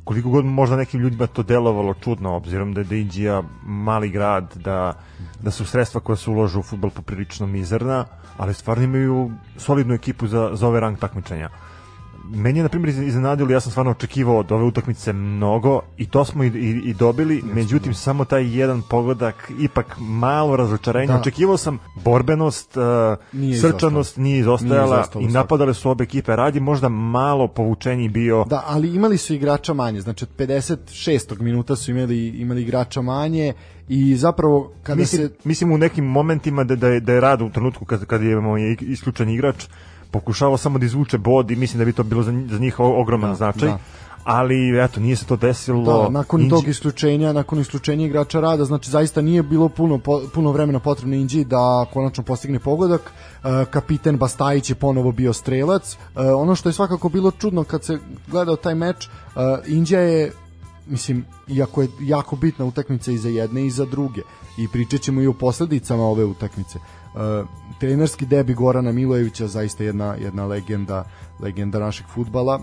Koliko 0.04 0.30
god 0.30 0.44
možda 0.44 0.76
nekim 0.76 1.00
ljudima 1.00 1.26
to 1.26 1.42
delovalo 1.42 1.94
čudno, 1.94 2.36
obzirom 2.36 2.72
da 2.74 2.80
je 2.80 3.00
Indija 3.00 3.42
mali 3.62 4.08
grad, 4.10 4.56
da, 4.56 4.92
da 5.42 5.50
su 5.50 5.64
sredstva 5.64 6.00
koja 6.00 6.16
se 6.16 6.30
uložu 6.30 6.60
u 6.60 6.62
futbol 6.62 6.90
poprilično 6.90 7.46
mizerna, 7.46 8.04
ali 8.38 8.54
stvarno 8.54 8.84
imaju 8.84 9.30
solidnu 9.56 9.94
ekipu 9.94 10.26
za, 10.26 10.50
za 10.52 10.68
ove 10.68 10.80
rang 10.80 10.98
takmičenja 10.98 11.48
meni 12.34 12.58
je 12.58 12.62
na 12.62 12.68
primjer 12.68 13.02
iznenadilo, 13.02 13.50
ja 13.50 13.60
sam 13.60 13.70
stvarno 13.70 13.90
očekivao 13.90 14.38
od 14.38 14.52
ove 14.52 14.64
utakmice 14.64 15.12
mnogo 15.12 15.80
i 15.96 16.06
to 16.06 16.24
smo 16.24 16.44
i, 16.44 16.46
i, 16.46 16.82
i 16.84 16.94
dobili, 16.94 17.34
Jasno, 17.34 17.54
međutim 17.54 17.94
samo 17.94 18.24
taj 18.24 18.58
jedan 18.58 18.82
pogodak 18.90 19.50
ipak 19.60 19.96
malo 19.98 20.56
razočarenje. 20.56 21.12
Da. 21.12 21.20
Očekivao 21.20 21.56
sam 21.56 21.78
borbenost, 22.04 22.76
uh, 22.76 22.82
nije 23.40 23.60
srčanost 23.60 24.16
nije 24.16 24.38
izostajala 24.38 25.06
nije 25.14 25.28
i 25.28 25.32
napadale 25.32 25.74
su 25.74 25.90
obe 25.90 26.04
ekipe. 26.04 26.36
Radi 26.36 26.60
možda 26.60 26.88
malo 26.88 27.48
povučenji 27.48 28.08
bio. 28.08 28.44
Da, 28.44 28.64
ali 28.66 28.94
imali 28.94 29.18
su 29.18 29.34
igrača 29.34 29.74
manje, 29.74 30.00
znači 30.00 30.24
od 30.24 30.30
56. 30.38 31.40
minuta 31.40 31.76
su 31.76 31.90
imali 31.90 32.28
imali 32.28 32.62
igrača 32.62 33.02
manje 33.02 33.52
i 33.88 34.16
zapravo 34.16 34.72
kada 34.82 35.00
mislim, 35.00 35.28
se 35.28 35.34
mislim 35.44 35.72
u 35.72 35.78
nekim 35.78 36.04
momentima 36.04 36.64
da 36.64 36.76
da 36.76 36.88
je, 36.88 37.00
da 37.00 37.12
je 37.12 37.20
rad 37.20 37.42
u 37.42 37.50
trenutku 37.50 37.84
kad 37.84 38.04
kad 38.04 38.22
je 38.22 38.76
isključen 38.80 39.28
igrač 39.28 39.64
pokušavao 40.10 40.56
samo 40.56 40.78
da 40.78 40.86
izvuče 40.86 41.18
bod 41.18 41.50
i 41.50 41.56
mislim 41.56 41.78
da 41.78 41.84
bi 41.84 41.92
to 41.92 42.02
bilo 42.02 42.22
za, 42.22 42.32
za 42.50 42.58
njih 42.58 42.80
ogroman 42.80 43.30
da, 43.30 43.36
značaj. 43.36 43.68
Da 43.68 43.78
ali 44.24 44.80
eto 44.84 45.00
nije 45.00 45.16
se 45.16 45.24
to 45.24 45.36
desilo. 45.36 46.02
Da, 46.02 46.08
nakon 46.08 46.40
Inđi... 46.40 46.50
tog 46.50 46.68
isključenja, 46.68 47.32
nakon 47.32 47.60
isključenja 47.60 48.06
igrača 48.06 48.40
rada, 48.40 48.64
znači 48.64 48.90
zaista 48.90 49.22
nije 49.22 49.42
bilo 49.42 49.68
puno 49.68 49.98
po, 49.98 50.22
puno 50.34 50.52
vremena 50.52 50.78
potrebno 50.78 51.16
Inđi 51.16 51.44
da 51.44 51.86
konačno 51.92 52.24
postigne 52.24 52.58
pogodak. 52.58 53.00
E, 53.44 53.64
kapiten 53.70 54.16
Bastajić 54.16 54.70
je 54.70 54.74
ponovo 54.74 55.12
bio 55.12 55.32
strelac. 55.32 55.92
E, 55.94 56.20
ono 56.20 56.54
što 56.54 56.68
je 56.68 56.72
svakako 56.72 57.08
bilo 57.08 57.30
čudno 57.30 57.64
kad 57.64 57.84
se 57.84 57.98
gledao 58.28 58.56
taj 58.56 58.74
meč, 58.74 59.06
e, 59.06 59.10
Indija 59.66 60.00
je 60.00 60.32
mislim, 60.86 61.24
iako 61.48 61.82
je 61.82 61.88
jako 62.00 62.36
bitna 62.36 62.64
utakmica 62.64 63.12
i 63.12 63.18
za 63.18 63.28
jedne 63.28 63.66
i 63.66 63.70
za 63.70 63.84
druge 63.84 64.20
i 64.58 64.68
pričat 64.68 65.00
ćemo 65.00 65.22
i 65.22 65.26
o 65.26 65.32
posledicama 65.32 66.02
ove 66.02 66.24
utakmice. 66.24 66.78
Uh, 67.14 67.48
trenerski 67.80 68.26
debi 68.26 68.54
Gorana 68.54 68.92
Milojevića 68.92 69.46
zaista 69.46 69.84
jedna 69.84 70.14
jedna 70.14 70.44
legenda 70.46 71.04
legenda 71.40 71.78
našeg 71.78 72.06
futbala 72.14 72.60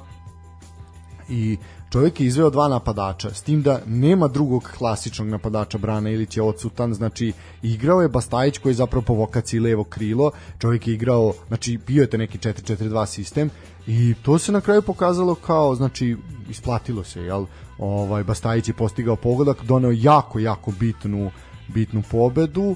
i 1.29 1.57
čovjek 1.89 2.19
je 2.19 2.27
izveo 2.27 2.49
dva 2.49 2.67
napadača, 2.67 3.33
s 3.33 3.41
tim 3.41 3.61
da 3.61 3.81
nema 3.85 4.27
drugog 4.27 4.71
klasičnog 4.77 5.27
napadača, 5.27 5.77
Brana 5.77 6.09
Ilić 6.09 6.37
je 6.37 6.43
odsutan, 6.43 6.93
znači 6.93 7.33
igrao 7.61 8.01
je 8.01 8.09
Bastajić 8.09 8.57
koji 8.57 8.71
je 8.71 8.75
zapravo 8.75 9.01
po 9.01 9.13
vokaciji 9.13 9.59
levo 9.59 9.83
krilo, 9.83 10.31
čovjek 10.59 10.87
je 10.87 10.93
igrao, 10.93 11.33
znači 11.47 11.79
bio 11.87 12.01
je 12.01 12.09
te 12.09 12.17
neki 12.17 12.37
4-4-2 12.37 13.05
sistem 13.05 13.49
i 13.87 14.13
to 14.21 14.39
se 14.39 14.51
na 14.51 14.61
kraju 14.61 14.81
pokazalo 14.81 15.35
kao, 15.35 15.75
znači 15.75 16.17
isplatilo 16.49 17.03
se, 17.03 17.21
jel? 17.21 17.45
Ovaj, 17.77 18.23
Bastajić 18.23 18.67
je 18.67 18.73
postigao 18.73 19.15
pogodak, 19.15 19.63
doneo 19.63 19.91
jako, 19.95 20.39
jako 20.39 20.71
bitnu, 20.79 21.31
bitnu 21.67 22.03
pobedu, 22.11 22.75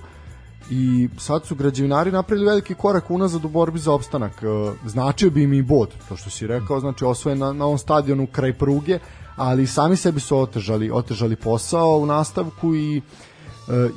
i 0.69 1.09
sad 1.17 1.45
su 1.45 1.55
građevinari 1.55 2.11
napravili 2.11 2.45
veliki 2.45 2.73
korak 2.73 3.11
unazad 3.11 3.45
u 3.45 3.49
borbi 3.49 3.79
za 3.79 3.93
opstanak. 3.93 4.43
E, 4.43 4.45
značio 4.85 5.29
bi 5.29 5.43
im 5.43 5.53
i 5.53 5.61
bod, 5.61 5.89
to 6.09 6.15
što 6.15 6.29
si 6.29 6.47
rekao, 6.47 6.79
znači 6.79 7.05
osvojen 7.05 7.39
na, 7.39 7.53
na 7.53 7.65
ovom 7.65 7.77
stadionu 7.77 8.27
kraj 8.31 8.53
pruge, 8.53 8.99
ali 9.35 9.67
sami 9.67 9.95
sebi 9.95 10.19
su 10.19 10.37
otežali, 10.37 10.91
otežali 10.93 11.35
posao 11.35 11.97
u 11.97 12.05
nastavku 12.05 12.75
i 12.75 12.97
e, 12.97 13.01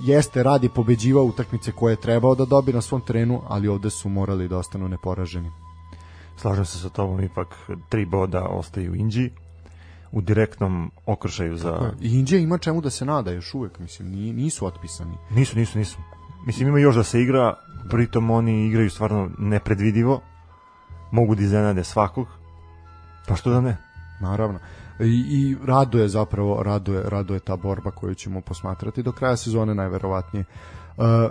jeste 0.05 0.43
radi 0.43 0.69
pobeđivao 0.69 1.25
utakmice 1.25 1.73
koje 1.73 1.93
je 1.93 2.01
trebao 2.01 2.35
da 2.35 2.45
dobi 2.45 2.73
na 2.73 2.81
svom 2.81 3.01
terenu, 3.01 3.43
ali 3.49 3.69
ovde 3.69 3.91
su 3.91 4.09
morali 4.09 4.49
da 4.49 4.59
ostanu 4.59 4.89
neporaženi. 4.89 5.51
Slažem 6.37 6.65
se 6.65 6.79
sa 6.79 6.89
tobom, 6.89 7.21
ipak 7.21 7.49
tri 7.89 8.05
boda 8.07 8.43
ostaju 8.43 8.95
Inđi 8.95 9.31
u 10.15 10.21
direktnom 10.21 10.91
okršaju 11.07 11.57
za... 11.57 11.93
I 12.01 12.19
Indija 12.19 12.41
ima 12.41 12.59
čemu 12.59 12.81
da 12.81 12.91
se 12.91 13.05
nada 13.05 13.31
još 13.31 13.55
uvek, 13.55 13.79
mislim, 13.79 14.11
nisu 14.11 14.67
otpisani. 14.67 15.17
Nisu, 15.31 15.59
nisu, 15.59 15.79
nisu. 15.79 15.99
Mislim, 16.47 16.69
ima 16.69 16.79
još 16.79 16.97
da 16.97 17.03
se 17.03 17.23
igra, 17.23 17.55
pritom 17.91 18.31
oni 18.31 18.67
igraju 18.67 18.91
stvarno 18.91 19.31
nepredvidivo, 19.39 20.21
mogu 21.11 21.35
da 21.35 21.43
iznenade 21.43 21.85
svakog, 21.85 22.27
pa 23.29 23.37
što 23.37 23.51
da 23.51 23.61
ne? 23.61 23.77
Naravno. 24.21 24.59
I, 25.01 25.05
i 25.05 25.57
raduje 25.67 26.09
zapravo, 26.09 26.63
raduje, 26.63 27.03
raduje 27.03 27.41
ta 27.41 27.57
borba 27.57 27.91
koju 27.91 28.15
ćemo 28.15 28.41
posmatrati 28.41 29.03
do 29.03 29.13
kraja 29.13 29.37
sezone 29.37 29.75
najverovatnije. 29.75 30.45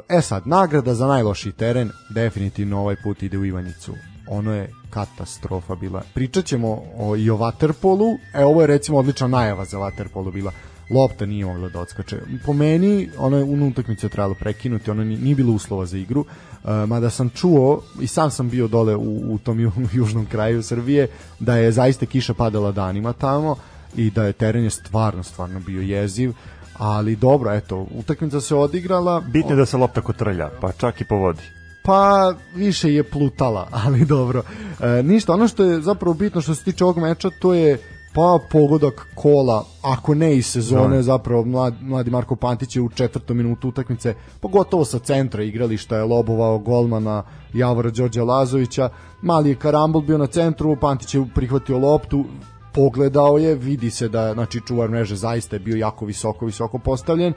E 0.09 0.22
sad, 0.22 0.47
nagrada 0.47 0.93
za 0.93 1.07
najloši 1.07 1.51
teren 1.51 1.91
definitivno 2.09 2.80
ovaj 2.80 2.95
put 3.03 3.24
ide 3.24 3.38
u 3.38 3.45
Ivanjicu. 3.45 3.93
Ono 4.28 4.53
je 4.53 4.72
katastrofa 4.89 5.76
bila. 5.76 6.01
Pričat 6.14 6.45
ćemo 6.45 6.82
o, 6.97 7.16
i 7.16 7.30
o 7.30 7.38
Waterpolu, 7.38 8.18
e 8.34 8.45
ovo 8.45 8.61
je 8.61 8.68
recimo 8.68 8.97
odlična 8.97 9.28
najava 9.28 9.66
za 9.66 9.78
Waterpolu 9.78 10.34
bila 10.34 10.51
lopta 10.90 11.26
nije 11.26 11.46
mogla 11.46 11.70
da 11.70 11.80
odskače. 11.80 12.18
Po 12.46 12.54
meni, 12.54 13.10
ono 13.18 13.38
je 13.38 13.44
u 13.44 13.68
utakmicu 13.68 14.10
trebalo 14.10 14.34
prekinuti, 14.34 14.92
ono 14.92 15.04
nije 15.04 15.36
bilo 15.36 15.54
uslova 15.54 15.86
za 15.86 15.98
igru, 15.98 16.22
uh, 16.22 16.70
mada 16.88 17.10
sam 17.10 17.30
čuo, 17.30 17.82
i 18.02 18.08
sam 18.08 18.32
sam 18.32 18.50
bio 18.50 18.68
dole 18.68 18.96
u, 18.96 19.34
u 19.34 19.38
tom 19.38 19.60
ju, 19.60 19.72
južnom 20.00 20.26
kraju 20.26 20.64
Srbije, 20.64 21.08
da 21.40 21.58
je 21.58 21.72
zaista 21.72 22.06
kiša 22.06 22.34
padala 22.34 22.72
danima 22.72 23.14
tamo 23.14 23.56
i 23.96 24.10
da 24.10 24.24
je 24.24 24.34
teren 24.34 24.64
je 24.64 24.70
stvarno, 24.70 25.24
stvarno 25.24 25.60
bio 25.60 25.82
jeziv, 25.82 26.34
ali 26.78 27.16
dobro, 27.16 27.52
eto, 27.52 27.88
utakmica 27.92 28.42
se 28.42 28.56
odigrala. 28.56 29.20
Bitno 29.20 29.52
je 29.52 29.56
da 29.56 29.66
se 29.66 29.78
lopta 29.78 30.02
kotrlja, 30.02 30.50
pa 30.62 30.72
čak 30.72 31.02
i 31.02 31.06
po 31.06 31.16
vodi. 31.16 31.44
Pa 31.84 32.34
više 32.56 32.94
je 32.94 33.04
plutala, 33.04 33.68
ali 33.86 34.06
dobro. 34.06 34.44
E, 34.80 35.04
ništa, 35.04 35.34
ono 35.34 35.48
što 35.48 35.64
je 35.64 35.82
zapravo 35.82 36.14
bitno 36.14 36.42
što 36.42 36.56
se 36.56 36.64
tiče 36.64 36.84
ovog 36.84 36.98
meča, 36.98 37.30
to 37.30 37.54
je 37.54 37.78
pa 38.14 38.39
pogodak 38.51 39.07
kola, 39.16 39.66
ako 39.82 40.14
ne 40.16 40.36
iz 40.36 40.45
sezone, 40.45 40.95
no. 40.95 41.01
zapravo 41.01 41.45
mlad, 41.45 41.74
mladi 41.82 42.11
Marko 42.11 42.36
Pantić 42.36 42.76
je 42.76 42.82
u 42.82 42.89
četvrtom 42.89 43.38
minutu 43.38 43.70
utakmice, 43.70 44.16
pogotovo 44.39 44.86
sa 44.86 44.99
centra 44.99 45.43
igrališta 45.43 45.97
je 45.97 46.03
lobovao 46.03 46.59
golmana 46.59 47.24
Javora 47.53 47.89
Đorđa 47.89 48.24
Lazovića, 48.24 48.89
mali 49.22 49.49
je 49.49 49.55
karambol 49.55 50.01
bio 50.01 50.18
na 50.18 50.28
centru, 50.28 50.76
Pantić 50.82 51.16
je 51.16 51.26
prihvatio 51.36 51.78
loptu, 51.78 52.26
pogledao 52.74 53.38
je, 53.38 53.55
vidi 53.55 53.89
se 53.89 54.09
da 54.09 54.34
znači 54.34 54.61
čuvar 54.68 54.89
mreže 54.89 55.16
zaista 55.16 55.55
je 55.55 55.59
bio 55.59 55.76
jako 55.76 56.05
visoko, 56.05 56.45
visoko 56.45 56.80
postavljen 56.80 57.34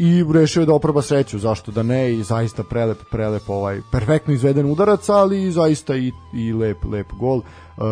i 0.00 0.24
rešio 0.32 0.60
je 0.60 0.66
da 0.66 0.74
oproba 0.74 1.02
sreću, 1.02 1.38
zašto 1.38 1.72
da 1.72 1.82
ne 1.82 2.12
i 2.12 2.22
zaista 2.22 2.62
prelep, 2.62 2.98
prelep 3.10 3.42
ovaj 3.48 3.80
perfektno 3.92 4.34
izveden 4.34 4.72
udarac, 4.72 5.08
ali 5.08 5.52
zaista 5.52 5.96
i, 5.96 6.12
i 6.34 6.52
lep, 6.52 6.84
lep 6.84 7.06
gol. 7.18 7.38
Uh, 7.38 7.84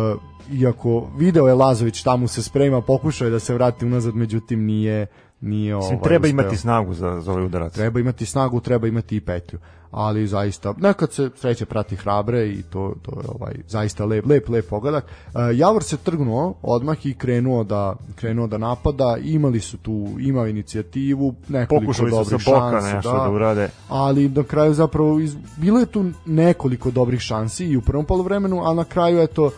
iako 0.51 1.09
video 1.17 1.47
je 1.47 1.53
Lazović 1.53 2.03
tamo 2.03 2.27
se 2.27 2.43
sprema, 2.43 2.81
pokušao 2.81 3.25
je 3.25 3.31
da 3.31 3.39
se 3.39 3.53
vrati 3.53 3.85
unazad, 3.85 4.15
međutim 4.15 4.65
nije 4.65 5.07
nije 5.41 5.75
ovaj 5.75 6.01
treba 6.03 6.27
uspeo. 6.27 6.41
imati 6.41 6.57
snagu 6.57 6.93
za 6.93 7.21
za 7.21 7.31
ovaj 7.31 7.45
udarac. 7.45 7.73
Treba 7.73 7.99
imati 7.99 8.25
snagu, 8.25 8.59
treba 8.59 8.87
imati 8.87 9.15
i 9.15 9.21
petlju. 9.21 9.59
Ali 9.91 10.27
zaista 10.27 10.73
nekad 10.77 11.13
se 11.13 11.29
sreće 11.35 11.65
prati 11.65 11.95
hrabre 11.95 12.47
i 12.47 12.61
to 12.61 12.93
to 13.01 13.11
je 13.11 13.27
ovaj 13.39 13.53
zaista 13.67 14.05
lep 14.05 14.25
lep 14.25 14.49
lep 14.49 14.69
pogodak. 14.69 15.05
Uh, 15.05 15.41
Javor 15.53 15.83
se 15.83 15.97
trgnuo 15.97 16.53
odmah 16.61 17.05
i 17.05 17.13
krenuo 17.13 17.63
da 17.63 17.95
krenuo 18.15 18.47
da 18.47 18.57
napada. 18.57 19.17
Imali 19.23 19.59
su 19.59 19.77
tu 19.77 20.07
imao 20.19 20.47
inicijativu, 20.47 21.35
nekoliko 21.47 21.85
Pokušali 21.85 22.11
dobrih 22.11 22.41
su 22.41 22.51
boka 22.51 22.71
šansi, 22.71 22.95
nešto 22.95 23.11
da, 23.11 23.23
da 23.23 23.31
urade. 23.31 23.69
Ali 23.89 24.29
na 24.29 24.43
kraju 24.43 24.73
zapravo 24.73 25.19
iz, 25.19 25.35
bilo 25.57 25.79
je 25.79 25.85
tu 25.85 26.05
nekoliko 26.25 26.91
dobrih 26.91 27.19
šansi 27.19 27.65
i 27.65 27.77
u 27.77 27.81
prvom 27.81 28.05
poluvremenu, 28.05 28.69
a 28.69 28.73
na 28.73 28.83
kraju 28.83 29.19
eto 29.19 29.51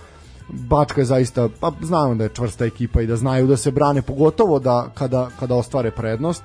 Bačka 0.53 1.01
je 1.01 1.05
zaista, 1.05 1.49
pa 1.59 1.71
znamo 1.81 2.15
da 2.15 2.23
je 2.23 2.29
čvrsta 2.33 2.65
ekipa 2.65 3.01
i 3.01 3.07
da 3.07 3.15
znaju 3.15 3.47
da 3.47 3.57
se 3.57 3.71
brane, 3.71 4.01
pogotovo 4.01 4.59
da 4.59 4.87
kada, 4.93 5.29
kada 5.39 5.55
ostvare 5.55 5.91
prednost. 5.91 6.43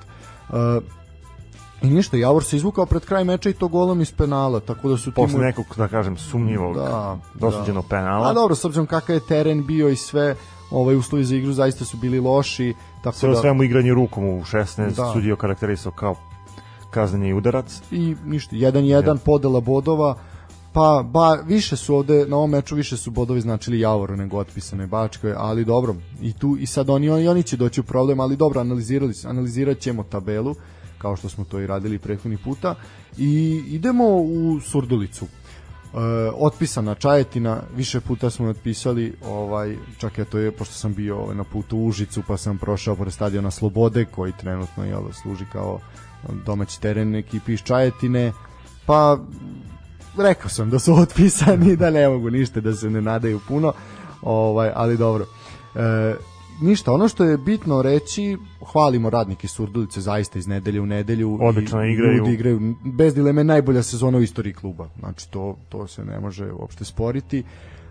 Uh, 0.49 0.55
I 1.81 1.87
ništa, 1.89 2.17
Javor 2.17 2.43
se 2.43 2.55
izvukao 2.55 2.85
pred 2.85 3.05
kraj 3.05 3.23
meča 3.23 3.49
i 3.49 3.53
to 3.53 3.67
golom 3.67 4.01
iz 4.01 4.11
penala, 4.11 4.59
tako 4.59 4.89
da 4.89 4.97
su 4.97 5.11
Posle 5.11 5.33
timu... 5.33 5.43
nekog, 5.43 5.65
da 5.77 5.87
kažem, 5.87 6.17
sumnjivog, 6.17 6.75
da, 6.75 7.17
dosuđenog 7.33 7.83
da. 7.83 7.89
penala. 7.89 8.29
A 8.29 8.33
dobro, 8.33 8.55
s 8.55 8.65
obzirom 8.65 8.87
kakav 8.87 9.15
je 9.15 9.27
teren 9.27 9.65
bio 9.65 9.89
i 9.89 9.95
sve, 9.95 10.35
ovaj 10.71 10.95
uslovi 10.95 11.23
za 11.23 11.35
igru 11.35 11.53
zaista 11.53 11.85
su 11.85 11.97
bili 11.97 12.19
loši. 12.19 12.73
Tako 13.03 13.17
sve 13.17 13.29
da... 13.29 13.35
svemu 13.35 13.63
igranje 13.63 13.93
rukom 13.93 14.25
u 14.25 14.41
16, 14.41 14.95
da. 14.95 15.11
sudio 15.13 15.35
karakterisao 15.35 15.91
kao 15.91 16.15
kazneni 16.91 17.33
udarac. 17.33 17.81
I 17.91 18.15
ništa, 18.25 18.55
1-1 18.55 19.17
podela 19.25 19.59
bodova, 19.59 20.15
Pa, 20.77 21.03
ba, 21.03 21.33
više 21.33 21.75
su 21.75 21.95
ovde, 21.95 22.25
na 22.27 22.37
ovom 22.37 22.49
meču 22.49 22.75
više 22.75 22.97
su 22.97 23.11
bodovi 23.11 23.41
značili 23.41 23.79
Javoru 23.79 24.15
nego 24.15 24.37
otpisane 24.37 24.87
Bačkoj, 24.87 25.33
ali 25.37 25.65
dobro, 25.65 25.95
i 26.21 26.33
tu, 26.33 26.57
i 26.59 26.65
sad 26.65 26.89
oni, 26.89 27.09
oni, 27.09 27.27
oni 27.27 27.43
će 27.43 27.57
doći 27.57 27.79
u 27.79 27.83
problem, 27.83 28.19
ali 28.19 28.35
dobro, 28.35 28.61
analizirali, 28.61 29.13
analizirat 29.25 29.79
ćemo 29.79 30.03
tabelu, 30.03 30.55
kao 30.97 31.15
što 31.15 31.29
smo 31.29 31.43
to 31.43 31.59
i 31.59 31.67
radili 31.67 31.99
prethodni 31.99 32.37
puta, 32.37 32.75
i 33.17 33.63
idemo 33.67 34.03
u 34.07 34.59
Surdulicu. 34.59 35.25
E, 35.25 35.99
otpisana 36.35 36.95
Čajetina, 36.95 37.61
više 37.75 37.99
puta 37.99 38.29
smo 38.29 38.47
otpisali, 38.47 39.13
ovaj, 39.25 39.75
čak 39.97 40.17
je 40.17 40.25
to 40.25 40.37
je, 40.37 40.51
pošto 40.51 40.73
sam 40.73 40.93
bio 40.93 41.17
ovaj, 41.17 41.35
na 41.35 41.43
putu 41.43 41.77
u 41.77 41.85
Užicu, 41.85 42.23
pa 42.27 42.37
sam 42.37 42.57
prošao 42.57 42.95
pored 42.95 43.13
stadiona 43.13 43.51
Slobode, 43.51 44.05
koji 44.05 44.33
trenutno 44.39 44.85
jel, 44.85 45.11
služi 45.21 45.45
kao 45.51 45.79
domaći 46.45 46.81
teren 46.81 47.15
ekipi 47.15 47.53
iz 47.53 47.61
Čajetine, 47.63 48.33
pa 48.85 49.17
rekao 50.17 50.49
sam 50.49 50.69
da 50.69 50.79
su 50.79 50.93
otpisani, 50.93 51.75
da 51.75 51.89
ne 51.89 52.09
mogu 52.09 52.29
ništa, 52.29 52.59
da 52.59 52.73
se 52.73 52.89
ne 52.89 53.01
nadaju 53.01 53.39
puno, 53.47 53.73
ovaj, 54.21 54.71
ali 54.75 54.97
dobro. 54.97 55.25
E, 55.75 56.15
ništa, 56.61 56.91
ono 56.93 57.07
što 57.07 57.23
je 57.23 57.37
bitno 57.37 57.81
reći, 57.81 58.37
hvalimo 58.71 59.09
radnike 59.09 59.47
Surdulice 59.47 60.01
zaista 60.01 60.39
iz 60.39 60.47
nedelje 60.47 60.81
u 60.81 60.85
nedelju. 60.85 61.37
Odlično 61.41 61.85
i 61.85 61.93
igraju. 61.93 62.17
Ljudi 62.17 62.33
igraju 62.33 62.75
bez 62.83 63.15
dileme 63.15 63.43
najbolja 63.43 63.83
sezona 63.83 64.17
u 64.17 64.21
istoriji 64.21 64.53
kluba. 64.53 64.89
Znači 64.99 65.31
to, 65.31 65.57
to 65.69 65.87
se 65.87 66.05
ne 66.05 66.19
može 66.19 66.51
uopšte 66.51 66.85
sporiti. 66.85 67.43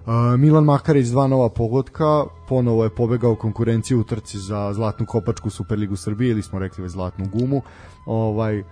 Uh, 0.06 0.40
Milan 0.40 0.64
Makarić 0.64 1.06
dva 1.06 1.26
nova 1.26 1.48
pogotka, 1.48 2.24
ponovo 2.48 2.84
je 2.84 2.90
pobegao 2.90 3.34
konkurenciju 3.34 4.00
u 4.00 4.04
trci 4.04 4.38
za 4.38 4.72
zlatnu 4.72 5.06
kopačku 5.06 5.50
Superligu 5.50 5.96
Srbije 5.96 6.30
ili 6.30 6.42
smo 6.42 6.58
rekli 6.58 6.82
već 6.82 6.92
zlatnu 6.92 7.26
gumu. 7.32 7.62
Ovaj 8.06 8.62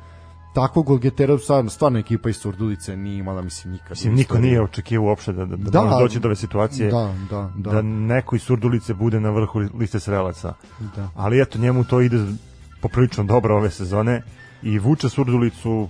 takvog 0.54 0.86
golgetera 0.86 1.38
stvarno, 1.38 1.70
stvarno 1.70 1.98
ekipa 1.98 2.28
iz 2.28 2.36
Surdulice 2.36 2.96
nije 2.96 3.18
imala 3.18 3.42
mislim 3.42 3.72
nikad. 3.72 3.90
Mislim, 3.90 4.14
niko 4.14 4.38
nije 4.38 4.62
očekivao 4.62 5.08
uopšte 5.08 5.32
da, 5.32 5.44
da, 5.44 5.56
da, 5.56 5.70
Da, 5.70 5.82
može 5.82 6.02
doći 6.02 6.20
do 6.20 6.28
ove 6.28 6.36
situacije 6.36 6.90
Da, 6.90 7.14
da, 7.30 7.50
da. 7.56 7.70
da 7.70 7.82
neko 7.82 8.36
iz 8.36 8.42
Surdulice 8.42 8.94
bude 8.94 9.20
na 9.20 9.30
vrhu 9.30 9.58
liste 9.58 10.00
srelaca. 10.00 10.54
Da. 10.96 11.08
Ali 11.14 11.40
eto, 11.40 11.58
njemu 11.58 11.84
to 11.84 12.00
ide 12.00 12.24
poprilično 12.80 13.24
dobro 13.24 13.56
ove 13.56 13.70
sezone 13.70 14.22
i 14.62 14.78
vuče 14.78 15.08
Surdulicu 15.08 15.88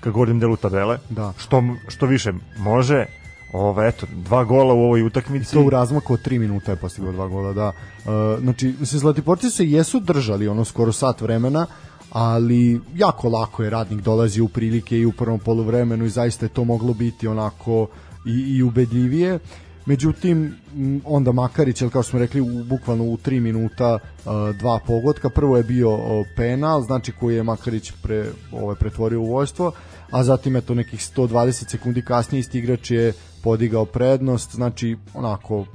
ka 0.00 0.10
gornjem 0.10 0.40
delu 0.40 0.56
tabele. 0.56 0.98
Da. 1.10 1.32
Što, 1.38 1.62
što 1.88 2.06
više 2.06 2.32
može. 2.58 3.06
Ove, 3.52 3.88
eto, 3.88 4.06
dva 4.12 4.44
gola 4.44 4.74
u 4.74 4.78
ovoj 4.78 5.02
utakmici. 5.02 5.52
to 5.52 5.62
u 5.62 5.70
razmaku 5.70 6.12
od 6.12 6.26
3 6.26 6.38
minuta 6.38 6.72
je 6.72 6.76
postigao 6.76 7.12
dva 7.12 7.28
gola, 7.28 7.52
da. 7.52 7.68
Uh, 7.68 8.40
znači, 8.40 8.74
mislim, 8.80 9.00
Zlatiborci 9.00 9.50
se 9.50 9.66
jesu 9.66 10.00
držali 10.00 10.48
ono 10.48 10.64
skoro 10.64 10.92
sat 10.92 11.20
vremena, 11.20 11.66
ali 12.10 12.80
jako 12.94 13.28
lako 13.28 13.62
je 13.62 13.70
radnik 13.70 14.00
dolazi 14.00 14.40
u 14.40 14.48
prilike 14.48 14.98
i 14.98 15.06
u 15.06 15.12
prvom 15.12 15.38
poluvremenu 15.38 16.04
i 16.04 16.10
zaista 16.10 16.46
je 16.46 16.50
to 16.50 16.64
moglo 16.64 16.94
biti 16.94 17.28
onako 17.28 17.86
i, 18.26 18.56
i 18.56 18.62
ubedljivije. 18.62 19.38
Međutim, 19.86 20.56
onda 21.04 21.32
Makarić, 21.32 21.80
jel 21.80 21.90
kao 21.90 22.02
smo 22.02 22.18
rekli, 22.18 22.40
u, 22.40 22.64
bukvalno 22.64 23.04
u 23.04 23.16
3 23.16 23.40
minuta 23.40 23.94
uh, 23.94 24.32
dva 24.56 24.78
pogotka. 24.86 25.30
Prvo 25.30 25.56
je 25.56 25.62
bio 25.62 25.98
penal, 26.36 26.82
znači 26.82 27.12
koji 27.12 27.36
je 27.36 27.42
Makarić 27.42 27.92
pre, 28.02 28.26
ovaj, 28.52 28.76
pretvorio 28.76 29.20
u 29.20 29.30
vojstvo, 29.30 29.72
a 30.10 30.24
zatim 30.24 30.56
eto 30.56 30.74
nekih 30.74 31.00
120 31.00 31.70
sekundi 31.70 32.02
kasnije 32.02 32.40
isti 32.40 32.58
igrač 32.58 32.90
je 32.90 33.12
podigao 33.42 33.84
prednost, 33.84 34.54
znači 34.54 34.96
onako 35.14 35.66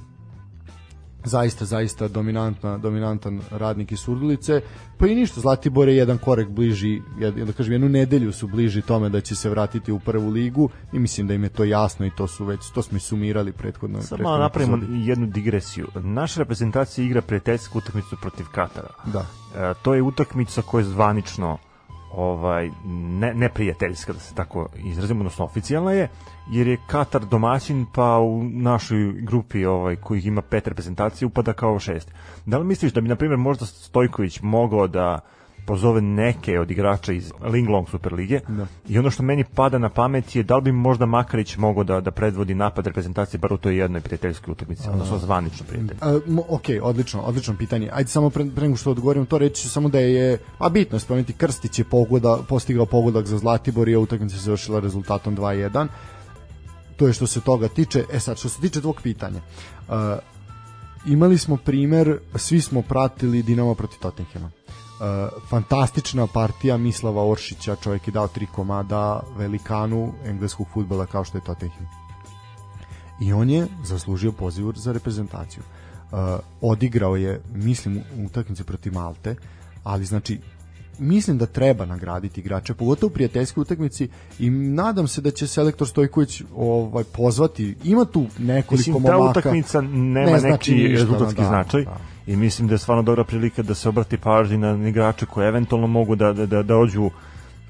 zaista, 1.27 1.65
zaista 1.65 2.07
dominantna, 2.07 2.77
dominantan 2.77 3.41
radnik 3.51 3.91
iz 3.91 3.99
Surdulice. 3.99 4.61
Pa 4.97 5.07
i 5.07 5.15
ništa, 5.15 5.41
Zlatibor 5.41 5.89
je 5.89 5.97
jedan 5.97 6.17
korek 6.17 6.49
bliži, 6.49 7.01
jed- 7.19 7.45
da 7.45 7.53
kažem, 7.53 7.73
jednu 7.73 7.89
nedelju 7.89 8.33
su 8.33 8.47
bliži 8.47 8.81
tome 8.81 9.09
da 9.09 9.21
će 9.21 9.35
se 9.35 9.49
vratiti 9.49 9.91
u 9.91 9.99
prvu 9.99 10.29
ligu 10.29 10.69
i 10.93 10.99
mislim 10.99 11.27
da 11.27 11.33
im 11.33 11.43
je 11.43 11.49
to 11.49 11.63
jasno 11.63 12.05
i 12.05 12.11
to 12.17 12.27
su 12.27 12.45
već, 12.45 12.59
to 12.73 12.81
smo 12.81 12.97
i 12.97 13.01
sumirali 13.01 13.51
prethodno. 13.51 14.01
Samo 14.01 14.07
prethodnoj 14.07 14.31
malo 14.31 14.43
napravimo 14.43 14.77
epizodi. 14.77 15.09
jednu 15.09 15.27
digresiju. 15.27 15.87
Naša 15.95 16.39
reprezentacija 16.39 17.05
igra 17.05 17.21
prijateljsku 17.21 17.77
utakmicu 17.77 18.17
protiv 18.21 18.45
Katara. 18.51 18.89
Da. 19.05 19.25
E, 19.55 19.73
to 19.81 19.93
je 19.93 20.01
utakmica 20.01 20.61
koja 20.61 20.81
je 20.81 20.85
zvanično 20.89 21.57
ovaj 22.15 22.69
ne, 22.85 23.33
neprijateljska 23.33 24.13
da 24.13 24.19
se 24.19 24.35
tako 24.35 24.69
izrazimo, 24.75 25.19
odnosno 25.19 25.45
oficijalna 25.45 25.91
je, 25.91 26.07
jer 26.51 26.67
je 26.67 26.77
Katar 26.87 27.25
domaćin, 27.25 27.85
pa 27.93 28.19
u 28.19 28.43
našoj 28.43 29.13
grupi 29.21 29.65
ovaj 29.65 29.95
kojih 29.95 30.25
ima 30.25 30.41
pet 30.41 30.67
reprezentacija 30.67 31.27
upada 31.27 31.53
kao 31.53 31.79
šest. 31.79 32.11
Da 32.45 32.57
li 32.57 32.65
misliš 32.65 32.93
da 32.93 33.01
bi 33.01 33.07
na 33.07 33.15
primjer 33.15 33.37
možda 33.37 33.65
Stojković 33.65 34.41
mogao 34.41 34.87
da 34.87 35.19
pozove 35.65 36.01
neke 36.01 36.59
od 36.59 36.71
igrača 36.71 37.13
iz 37.13 37.31
Linglong 37.41 37.89
Superlige 37.89 38.39
Da. 38.47 38.67
i 38.87 38.99
ono 38.99 39.11
što 39.11 39.23
meni 39.23 39.43
pada 39.43 39.77
na 39.77 39.89
pamet 39.89 40.35
je 40.35 40.43
da 40.43 40.55
li 40.55 40.61
bi 40.61 40.71
možda 40.71 41.05
Makarić 41.05 41.57
mogao 41.57 41.83
da, 41.83 42.01
da 42.01 42.11
predvodi 42.11 42.55
napad 42.55 42.87
reprezentacije 42.87 43.39
bar 43.39 43.53
u 43.53 43.57
toj 43.57 43.77
jednoj 43.77 44.01
prijateljskoj 44.01 44.51
utakmici, 44.51 44.89
odnosno 44.89 45.17
zvanično 45.17 45.65
prijatelj. 45.69 45.97
Ok, 46.49 46.65
odlično, 46.81 47.21
odlično 47.21 47.55
pitanje. 47.57 47.89
Ajde 47.93 48.09
samo 48.09 48.29
pre, 48.29 48.45
pre 48.55 48.63
nego 48.63 48.77
što 48.77 48.91
odgovorim 48.91 49.25
to 49.25 49.37
reći 49.37 49.61
ću 49.61 49.69
samo 49.69 49.89
da 49.89 49.99
je, 49.99 50.37
a 50.57 50.69
bitno 50.69 50.95
je 50.95 50.99
spomenuti, 50.99 51.33
Krstić 51.33 51.79
je 51.79 51.85
pogoda, 51.85 52.37
postigao 52.49 52.85
pogodak 52.85 53.25
za 53.25 53.37
Zlatibor 53.37 53.89
i 53.89 53.95
utakmica 53.95 54.35
se 54.35 54.41
završila 54.41 54.79
rezultatom 54.79 55.37
2-1. 55.37 55.87
To 56.97 57.07
je 57.07 57.13
što 57.13 57.27
se 57.27 57.41
toga 57.41 57.67
tiče. 57.67 58.03
E 58.13 58.19
sad, 58.19 58.37
što 58.37 58.49
se 58.49 58.61
tiče 58.61 58.81
tvog 58.81 58.99
pitanja. 59.03 59.41
Uh, 59.87 59.95
imali 61.05 61.37
smo 61.37 61.57
primer, 61.57 62.19
svi 62.35 62.61
smo 62.61 62.81
pratili 62.81 63.43
Dinamo 63.43 63.75
protiv 63.75 63.99
Tottenhema. 63.99 64.51
Uh, 64.95 65.41
fantastična 65.49 66.27
partija 66.27 66.77
Mislava 66.77 67.29
Oršića, 67.29 67.75
čovjek 67.75 68.07
je 68.07 68.11
dao 68.11 68.27
tri 68.27 68.45
komada 68.45 69.23
velikanu 69.37 70.13
engleskog 70.25 70.67
futbola 70.73 71.05
kao 71.05 71.23
što 71.23 71.37
je 71.37 71.43
Tottenham 71.43 72.05
i 73.19 73.33
on 73.33 73.49
je 73.49 73.67
zaslužio 73.83 74.31
poziv 74.31 74.71
za 74.75 74.91
reprezentaciju. 74.91 75.63
Uh, 75.63 76.19
odigrao 76.61 77.15
je, 77.15 77.41
mislim, 77.53 77.97
u 78.17 78.25
utakmici 78.25 78.63
protiv 78.63 78.93
Malte, 78.93 79.35
ali 79.83 80.05
znači 80.05 80.39
mislim 80.99 81.37
da 81.37 81.45
treba 81.45 81.85
nagraditi 81.85 82.41
igrače, 82.41 82.73
pogotovo 82.73 83.07
u 83.07 83.13
prijateljskoj 83.13 83.61
utakmici 83.61 84.09
i 84.39 84.49
nadam 84.49 85.07
se 85.07 85.21
da 85.21 85.31
će 85.31 85.47
selektor 85.47 85.87
Stojković 85.87 86.41
ovaj 86.55 87.03
pozvati. 87.03 87.75
Ima 87.83 88.05
tu 88.05 88.25
nekoliko 88.39 88.75
Mislim, 88.75 89.03
ta 89.03 89.17
momaka. 89.17 89.39
utakmica 89.39 89.81
nema 89.81 90.31
Ne 90.31 90.39
znači 90.39 90.71
neki 90.71 90.87
rezultatski 90.87 91.41
da, 91.41 91.47
značaj 91.47 91.83
da. 91.83 91.97
I 92.27 92.35
mislim 92.35 92.67
da 92.67 92.73
je 92.73 92.77
stvarno 92.77 93.03
dobra 93.03 93.23
prilika 93.23 93.61
da 93.61 93.73
se 93.73 93.89
obrati 93.89 94.17
pažnji 94.17 94.57
na 94.57 94.87
igrače 94.87 95.25
koji 95.25 95.47
eventualno 95.47 95.87
mogu 95.87 96.15
da, 96.15 96.33
da, 96.33 96.45
da, 96.45 96.63
da 96.63 96.77
ođu 96.77 97.09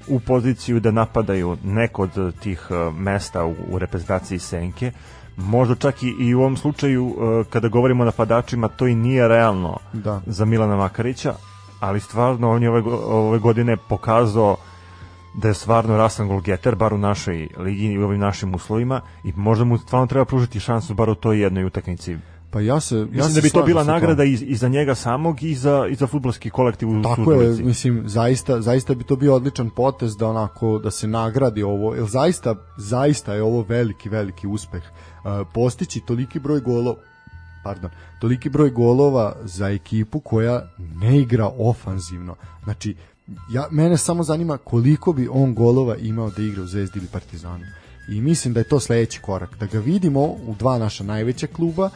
u 0.08 0.20
poziciju 0.20 0.80
da 0.80 0.90
napadaju 0.90 1.56
neko 1.64 2.02
od 2.02 2.38
tih 2.40 2.68
uh, 2.70 2.94
mesta 2.94 3.44
u, 3.44 3.54
u 3.70 3.78
reprezentaciji 3.78 4.38
Senke. 4.38 4.92
Možda 5.36 5.74
čak 5.74 6.02
i, 6.02 6.08
i 6.20 6.34
u 6.34 6.40
ovom 6.40 6.56
slučaju 6.56 7.06
uh, 7.06 7.46
kada 7.50 7.68
govorimo 7.68 8.02
o 8.02 8.06
napadačima 8.06 8.68
to 8.68 8.86
i 8.86 8.94
nije 8.94 9.28
realno 9.28 9.76
Da. 9.92 10.20
za 10.26 10.44
Milana 10.44 10.76
Makarića, 10.76 11.34
ali 11.80 12.00
stvarno 12.00 12.50
on 12.50 12.62
je 12.62 12.70
ove, 12.70 12.82
ove 13.06 13.38
godine 13.38 13.76
pokazao 13.76 14.56
da 15.34 15.48
je 15.48 15.54
stvarno 15.54 15.96
rasan 15.96 16.28
golgeter, 16.28 16.74
bar 16.74 16.94
u 16.94 16.98
našoj 16.98 17.48
ligi 17.58 17.86
i 17.86 17.98
u 17.98 18.04
ovim 18.04 18.20
našim 18.20 18.54
uslovima 18.54 19.00
i 19.24 19.32
možda 19.36 19.64
mu 19.64 19.78
stvarno 19.78 20.06
treba 20.06 20.24
pružiti 20.24 20.60
šansu 20.60 20.94
bar 20.94 21.10
u 21.10 21.14
toj 21.14 21.40
jednoj 21.40 21.64
utakmici. 21.64 22.16
Pa 22.50 22.60
ja 22.60 22.80
se 22.80 22.96
ja 22.96 23.04
Mislim 23.04 23.30
se 23.30 23.40
da 23.40 23.44
bi 23.44 23.50
to 23.50 23.62
bila 23.62 23.84
nagrada 23.84 24.24
i, 24.24 24.32
i 24.32 24.56
za 24.56 24.68
njega 24.68 24.94
samog 24.94 25.42
i 25.42 25.54
za, 25.54 25.86
i 25.90 25.94
za 25.94 26.06
futbolski 26.06 26.50
kolektiv 26.50 26.88
u 26.90 27.02
Tako 27.02 27.32
je, 27.32 27.64
mislim, 27.64 28.02
zaista, 28.06 28.60
zaista 28.60 28.94
bi 28.94 29.04
to 29.04 29.16
bio 29.16 29.34
odličan 29.34 29.70
potez 29.70 30.16
da 30.16 30.28
onako, 30.28 30.78
da 30.78 30.90
se 30.90 31.06
nagradi 31.06 31.62
ovo, 31.62 31.94
jer 31.94 32.04
zaista, 32.04 32.54
zaista 32.78 33.34
je 33.34 33.42
ovo 33.42 33.62
veliki, 33.62 34.08
veliki 34.08 34.46
uspeh. 34.46 34.82
Uh, 34.82 35.46
postići 35.54 36.00
toliki 36.00 36.38
broj 36.38 36.60
golova, 36.60 36.96
pardon, 37.64 37.90
toliki 38.20 38.48
broj 38.48 38.70
golova 38.70 39.36
za 39.44 39.68
ekipu 39.68 40.20
koja 40.20 40.68
ne 40.78 41.20
igra 41.20 41.50
ofanzivno. 41.58 42.34
Znači, 42.64 42.94
ja, 43.50 43.68
mene 43.70 43.96
samo 43.96 44.22
zanima 44.22 44.56
koliko 44.56 45.12
bi 45.12 45.28
on 45.28 45.54
golova 45.54 45.96
imao 45.96 46.30
da 46.30 46.42
igra 46.42 46.62
u 46.62 46.66
Zvezdi 46.66 46.98
ili 46.98 47.08
Partizanu. 47.08 47.64
I 48.08 48.20
mislim 48.20 48.54
da 48.54 48.60
je 48.60 48.68
to 48.68 48.80
sledeći 48.80 49.20
korak. 49.20 49.56
Da 49.58 49.66
ga 49.66 49.78
vidimo 49.78 50.20
u 50.20 50.54
dva 50.58 50.78
naša 50.78 51.04
najveća 51.04 51.46
kluba, 51.46 51.90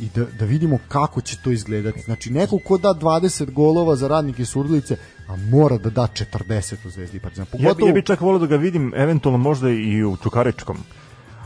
i 0.00 0.08
da, 0.14 0.24
da 0.38 0.44
vidimo 0.44 0.78
kako 0.88 1.20
će 1.20 1.36
to 1.44 1.50
izgledati. 1.50 2.00
Znači, 2.00 2.30
neko 2.30 2.58
ko 2.58 2.78
da 2.78 2.88
20 2.88 3.50
golova 3.50 3.96
za 3.96 4.08
radnike 4.08 4.44
Surdulice, 4.44 4.96
a 5.28 5.36
mora 5.36 5.78
da 5.78 5.90
da 5.90 6.02
40 6.02 6.86
u 6.86 6.90
Zvezdi 6.90 7.16
i 7.16 7.20
Partizan. 7.20 7.46
Ja, 7.52 7.58
bi, 7.58 7.64
Pogotovo, 7.64 7.88
ja 7.88 7.94
bi 7.94 8.02
čak 8.02 8.20
volio 8.20 8.38
da 8.38 8.46
ga 8.46 8.56
vidim 8.56 8.92
eventualno 8.96 9.38
možda 9.38 9.70
i 9.70 10.04
u 10.04 10.16
Čukaričkom. 10.16 10.78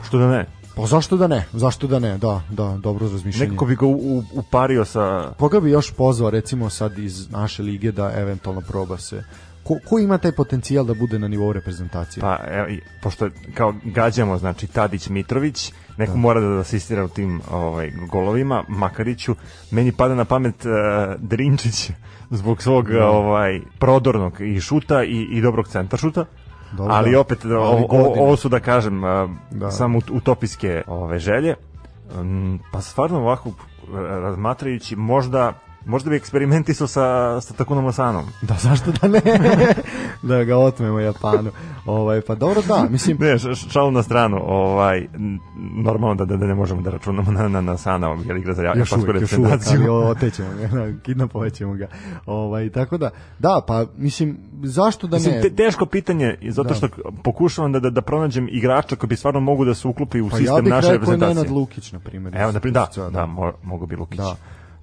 Što 0.08 0.18
da 0.18 0.30
ne? 0.30 0.46
Pa 0.78 0.86
zašto 0.86 1.16
da 1.16 1.26
ne? 1.26 1.44
Zašto 1.52 1.86
da 1.86 1.98
ne? 1.98 2.18
Da, 2.18 2.42
da, 2.50 2.78
dobro 2.82 3.08
razmišljanje. 3.08 3.50
Nekako 3.50 3.66
bi 3.66 3.76
ga 3.76 3.86
u, 3.86 3.92
u, 3.92 4.22
upario 4.32 4.84
sa... 4.84 5.32
Koga 5.38 5.60
bi 5.60 5.70
još 5.70 5.90
pozvao 5.92 6.30
recimo 6.30 6.70
sad 6.70 6.98
iz 6.98 7.30
naše 7.30 7.62
lige 7.62 7.92
da 7.92 8.12
eventualno 8.16 8.60
proba 8.60 8.98
se 8.98 9.24
ko, 9.68 9.78
ko 9.84 9.98
ima 9.98 10.18
taj 10.18 10.32
potencijal 10.32 10.84
da 10.84 10.94
bude 10.94 11.18
na 11.18 11.28
nivou 11.28 11.52
reprezentacije? 11.52 12.20
Pa, 12.20 12.38
evo, 12.48 12.66
pošto 13.02 13.28
kao 13.54 13.74
gađamo, 13.84 14.38
znači 14.38 14.66
Tadić 14.66 15.08
Mitrović, 15.08 15.72
neko 15.96 16.16
mora 16.16 16.40
da 16.40 16.60
asistira 16.60 17.04
u 17.04 17.08
tim 17.08 17.40
ovaj, 17.50 17.92
golovima, 18.10 18.64
Makariću, 18.68 19.34
meni 19.70 19.92
pada 19.92 20.14
na 20.14 20.24
pamet 20.24 20.64
uh, 20.64 20.70
Drinčić 21.18 21.90
zbog 22.30 22.62
svog 22.62 22.88
ovaj 22.92 23.60
prodornog 23.78 24.40
i 24.40 24.60
šuta 24.60 25.04
i, 25.04 25.22
i 25.22 25.40
dobrog 25.40 25.68
centar 25.68 25.98
šuta. 25.98 26.24
dobro, 26.72 26.94
ali 26.94 27.12
da. 27.12 27.20
opet 27.20 27.44
Ali 27.44 27.54
o, 27.54 27.86
ovo 28.18 28.36
su 28.36 28.48
da 28.48 28.60
kažem 28.60 29.04
a, 29.04 29.28
Da. 29.50 29.70
samo 29.70 29.98
ut- 29.98 30.10
utopijske 30.12 30.82
ove 30.86 31.18
želje. 31.18 31.54
Mm, 32.14 32.56
pa 32.72 32.80
stvarno 32.80 33.18
ovako 33.18 33.50
ra- 33.92 34.20
razmatrajući 34.20 34.96
možda 34.96 35.52
možda 35.88 36.10
bi 36.10 36.16
eksperimentisao 36.16 36.86
sa, 36.86 37.00
sa 37.40 37.54
Takunom 37.54 37.86
Asanom. 37.86 38.24
Da, 38.42 38.54
zašto 38.56 38.92
da 38.92 39.08
ne? 39.08 39.20
da 40.22 40.44
ga 40.44 40.56
otmemo 40.56 40.98
Japanu. 41.00 41.50
Ovaj, 41.86 42.20
pa 42.20 42.34
dobro, 42.34 42.62
da, 42.62 42.86
mislim, 42.90 43.16
Ne, 43.20 43.36
šalu 43.70 43.90
na 43.90 44.02
stranu, 44.02 44.40
ovaj, 44.42 45.06
normalno 45.76 46.14
da, 46.14 46.24
da, 46.24 46.36
da 46.36 46.46
ne 46.46 46.54
možemo 46.54 46.82
da 46.82 46.90
računamo 46.90 47.32
na, 47.32 47.48
na, 47.48 47.60
na 47.60 47.76
Sana, 47.76 48.16
jer 48.26 48.36
igra 48.36 48.54
za 48.54 48.62
ja- 48.62 48.68
još 48.68 48.92
japansku 48.92 49.10
uvijek, 49.10 49.22
još 49.22 49.32
uvijek, 49.32 49.60
ali 49.68 49.88
otećemo 49.90 50.48
ga, 50.52 50.68
kidnapovat 50.98 51.52
ćemo 51.52 51.74
ga. 51.74 51.86
Ovaj, 52.26 52.70
tako 52.70 52.98
da, 52.98 53.10
da, 53.38 53.60
pa, 53.66 53.86
mislim, 53.96 54.38
zašto 54.62 55.06
da 55.06 55.16
Mislim, 55.16 55.34
ne? 55.34 55.42
te, 55.42 55.50
teško 55.50 55.86
pitanje, 55.86 56.36
zato 56.42 56.68
Da. 56.68 56.74
što 56.74 56.88
pokušavam 57.24 57.72
da, 57.72 57.80
da, 57.80 57.90
da 57.90 58.00
pronađem 58.02 58.48
igrača 58.50 58.96
koji 58.96 59.08
bi 59.08 59.16
stvarno 59.16 59.40
mogu 59.40 59.64
da 59.64 59.74
se 59.74 59.88
uklopi 59.88 60.20
u 60.20 60.28
pa 60.28 60.36
ja 60.36 60.38
sistem 60.38 60.64
bih 60.64 60.70
naše 60.72 60.86
rekao 60.86 60.92
reprezentacije. 60.94 61.34
Nenad 61.34 61.50
Lukić, 61.50 61.92
na 61.92 61.98
primjer. 61.98 62.36
Evo, 62.36 62.52
na 62.52 62.60
primjer, 62.60 62.74
da, 62.76 62.92
Sad, 62.92 63.12
da, 63.12 63.26
mo, 63.26 63.52
mogu 63.62 63.86
bi 63.86 63.96
Lukić. 63.96 64.18
da. 64.18 64.36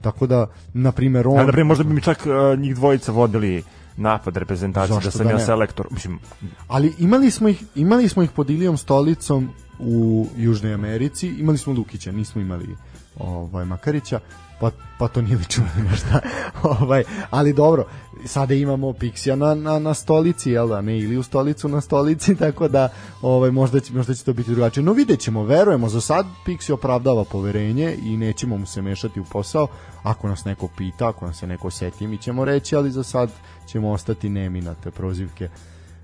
Tako 0.06 0.28
da, 0.28 0.48
na 0.74 0.92
primjer, 0.92 1.28
on... 1.28 1.40
A, 1.40 1.44
na 1.44 1.52
primjer, 1.52 1.66
možda 1.66 1.84
bi 1.84 1.94
mi 1.94 2.02
čak 2.02 2.26
uh, 2.26 2.60
njih 2.60 2.76
dvojica 2.76 3.12
vodili 3.12 3.64
napad 3.98 4.38
reprezentacije, 4.38 5.00
da 5.04 5.12
sam 5.12 5.26
da 5.26 5.32
ja 5.32 5.38
ne? 5.38 5.46
selektor. 5.46 5.88
Mislim, 5.92 6.20
Ali 6.68 6.94
imali 7.00 7.32
smo 7.32 7.48
ih, 7.48 7.64
imali 7.76 8.10
smo 8.10 8.24
ih 8.24 8.32
pod 8.32 8.50
Ilijom 8.50 8.78
stolicom 8.78 9.50
u 9.80 10.28
Južnoj 10.38 10.74
Americi, 10.74 11.28
imali 11.28 11.58
smo 11.58 11.74
Lukića, 11.74 12.12
nismo 12.12 12.42
imali 12.42 12.76
ovaj 13.20 13.66
Makarića, 13.66 14.20
pa, 14.60 14.72
pa 14.98 15.08
to 15.08 15.22
nije 15.22 15.38
lično 15.38 15.64
ni 15.78 15.84
na 15.84 15.96
šta. 15.96 16.20
ovaj, 16.64 17.04
ali 17.30 17.54
dobro, 17.54 17.86
sada 18.26 18.54
imamo 18.54 18.88
Pixija 18.88 19.36
na, 19.36 19.56
na, 19.56 19.80
na 19.80 19.94
stolici, 19.94 20.52
jel 20.52 20.68
da, 20.68 20.82
ne 20.82 21.00
Iliju 21.00 21.24
stolicu 21.24 21.68
na 21.68 21.82
stolici, 21.82 22.36
tako 22.46 22.68
da 22.68 22.90
ovaj, 23.22 23.52
možda, 23.52 23.80
će, 23.80 23.94
možda 23.94 24.14
će 24.14 24.24
to 24.24 24.34
biti 24.34 24.52
drugačije. 24.52 24.84
No 24.84 24.94
vidjet 24.94 25.20
ćemo, 25.20 25.44
verujemo, 25.44 25.90
za 25.90 26.02
sad 26.02 26.26
Pixi 26.46 26.74
opravdava 26.74 27.24
poverenje 27.24 27.98
i 28.04 28.18
nećemo 28.18 28.58
mu 28.58 28.66
se 28.66 28.82
mešati 28.82 29.20
u 29.20 29.24
posao. 29.24 29.68
Ako 30.04 30.28
nas 30.28 30.46
neko 30.46 30.68
pita, 30.78 31.10
ako 31.10 31.28
nas 31.28 31.38
se 31.38 31.48
neko 31.48 31.72
seti, 31.72 32.08
mi 32.08 32.18
ćemo 32.18 32.46
reći, 32.46 32.76
ali 32.76 32.92
za 32.92 33.04
sad 33.04 33.32
ćemo 33.68 33.92
ostati 33.92 34.30
nemi 34.30 34.62
na 34.62 34.74
te 34.74 34.92
prozivke. 34.92 35.50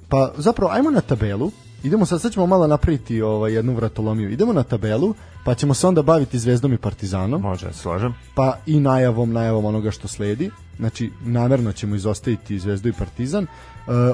Pa 0.09 0.31
zapravo 0.37 0.71
ajmo 0.71 0.91
na 0.91 1.01
tabelu. 1.01 1.51
Idemo 1.83 2.05
sad, 2.05 2.21
sad 2.21 2.31
ćemo 2.31 2.47
malo 2.47 2.67
napraviti 2.67 3.21
ovaj, 3.21 3.53
jednu 3.53 3.73
vratolomiju. 3.73 4.31
Idemo 4.31 4.53
na 4.53 4.63
tabelu, 4.63 5.13
pa 5.45 5.55
ćemo 5.55 5.73
se 5.73 5.87
onda 5.87 6.01
baviti 6.01 6.39
Zvezdom 6.39 6.73
i 6.73 6.77
Partizanom, 6.77 7.41
može, 7.41 7.73
slažem. 7.73 8.13
pa 8.35 8.57
i 8.65 8.79
najavom, 8.79 9.33
najavom 9.33 9.65
onoga 9.65 9.91
što 9.91 10.07
sledi. 10.07 10.51
Znači, 10.77 11.11
namerno 11.25 11.71
ćemo 11.71 11.95
izostaviti 11.95 12.59
Zvezdu 12.59 12.89
i 12.89 12.93
Partizan. 12.93 13.43
E, 13.43 13.47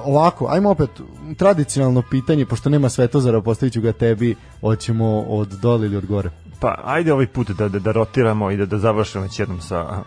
ovako, 0.04 0.48
ajmo 0.50 0.70
opet, 0.70 0.90
tradicionalno 1.38 2.04
pitanje, 2.12 2.46
pošto 2.46 2.70
nema 2.70 2.90
Svetozara, 2.90 3.42
postavit 3.42 3.74
ću 3.74 3.82
ga 3.82 3.92
tebi, 3.92 4.36
hoćemo 4.62 5.22
od 5.22 5.48
dole 5.48 5.86
ili 5.86 5.98
od 5.98 6.06
gore. 6.06 6.30
Pa, 6.60 6.82
ajde 6.84 7.14
ovaj 7.14 7.28
put 7.28 7.50
da, 7.52 7.70
da, 7.70 7.80
da 7.80 7.92
rotiramo 7.92 8.52
i 8.52 8.58
da, 8.58 8.66
da 8.66 8.78
završimo 8.78 9.24
već 9.24 9.40
jednom 9.40 9.62
sa, 9.62 10.04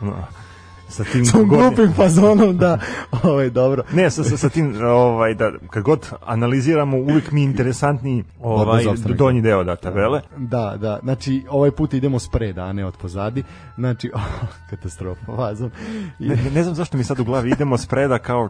sa 0.90 1.04
tim 1.04 1.24
Sa 1.24 1.42
glupim 1.42 1.92
fazonom, 1.96 2.56
da, 2.56 2.78
ovaj, 3.22 3.50
dobro. 3.50 3.82
Ne, 3.92 4.10
sa, 4.10 4.24
sa, 4.24 4.36
sa 4.36 4.48
tim, 4.48 4.84
ovaj, 4.84 5.34
da, 5.34 5.52
kad 5.70 5.82
god 5.82 6.10
analiziramo, 6.26 6.96
uvijek 6.96 7.30
mi 7.32 7.40
je 7.40 7.44
interesantniji 7.44 8.24
ovaj, 8.40 8.84
donji 9.16 9.42
deo 9.42 9.64
da 9.64 9.76
tabele. 9.76 10.20
Da, 10.36 10.76
da, 10.80 10.98
znači 11.02 11.42
ovaj 11.50 11.70
put 11.70 11.94
idemo 11.94 12.18
spreda, 12.18 12.62
a 12.64 12.72
ne 12.72 12.86
od 12.86 12.96
pozadi. 12.96 13.44
Znači, 13.76 14.10
katastrofa, 14.70 15.32
vazom. 15.32 15.70
I, 16.18 16.28
Ne, 16.28 16.36
ne, 16.36 16.50
ne 16.50 16.62
znam 16.62 16.74
zašto 16.74 16.96
mi 16.96 17.04
sad 17.04 17.20
u 17.20 17.24
glavi 17.24 17.50
idemo 17.50 17.78
spreda 17.78 18.18
kao 18.18 18.48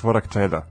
tvorak 0.00 0.32
čeda. 0.32 0.66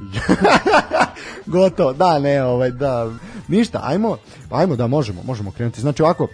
Gotovo, 1.46 1.92
da, 1.92 2.18
ne, 2.18 2.44
ovaj, 2.44 2.70
da, 2.70 3.10
ništa, 3.48 3.80
ajmo, 3.82 4.16
ajmo 4.50 4.76
da 4.76 4.86
možemo, 4.86 5.22
možemo 5.22 5.50
krenuti. 5.50 5.80
Znači 5.80 6.02
ovako, 6.02 6.28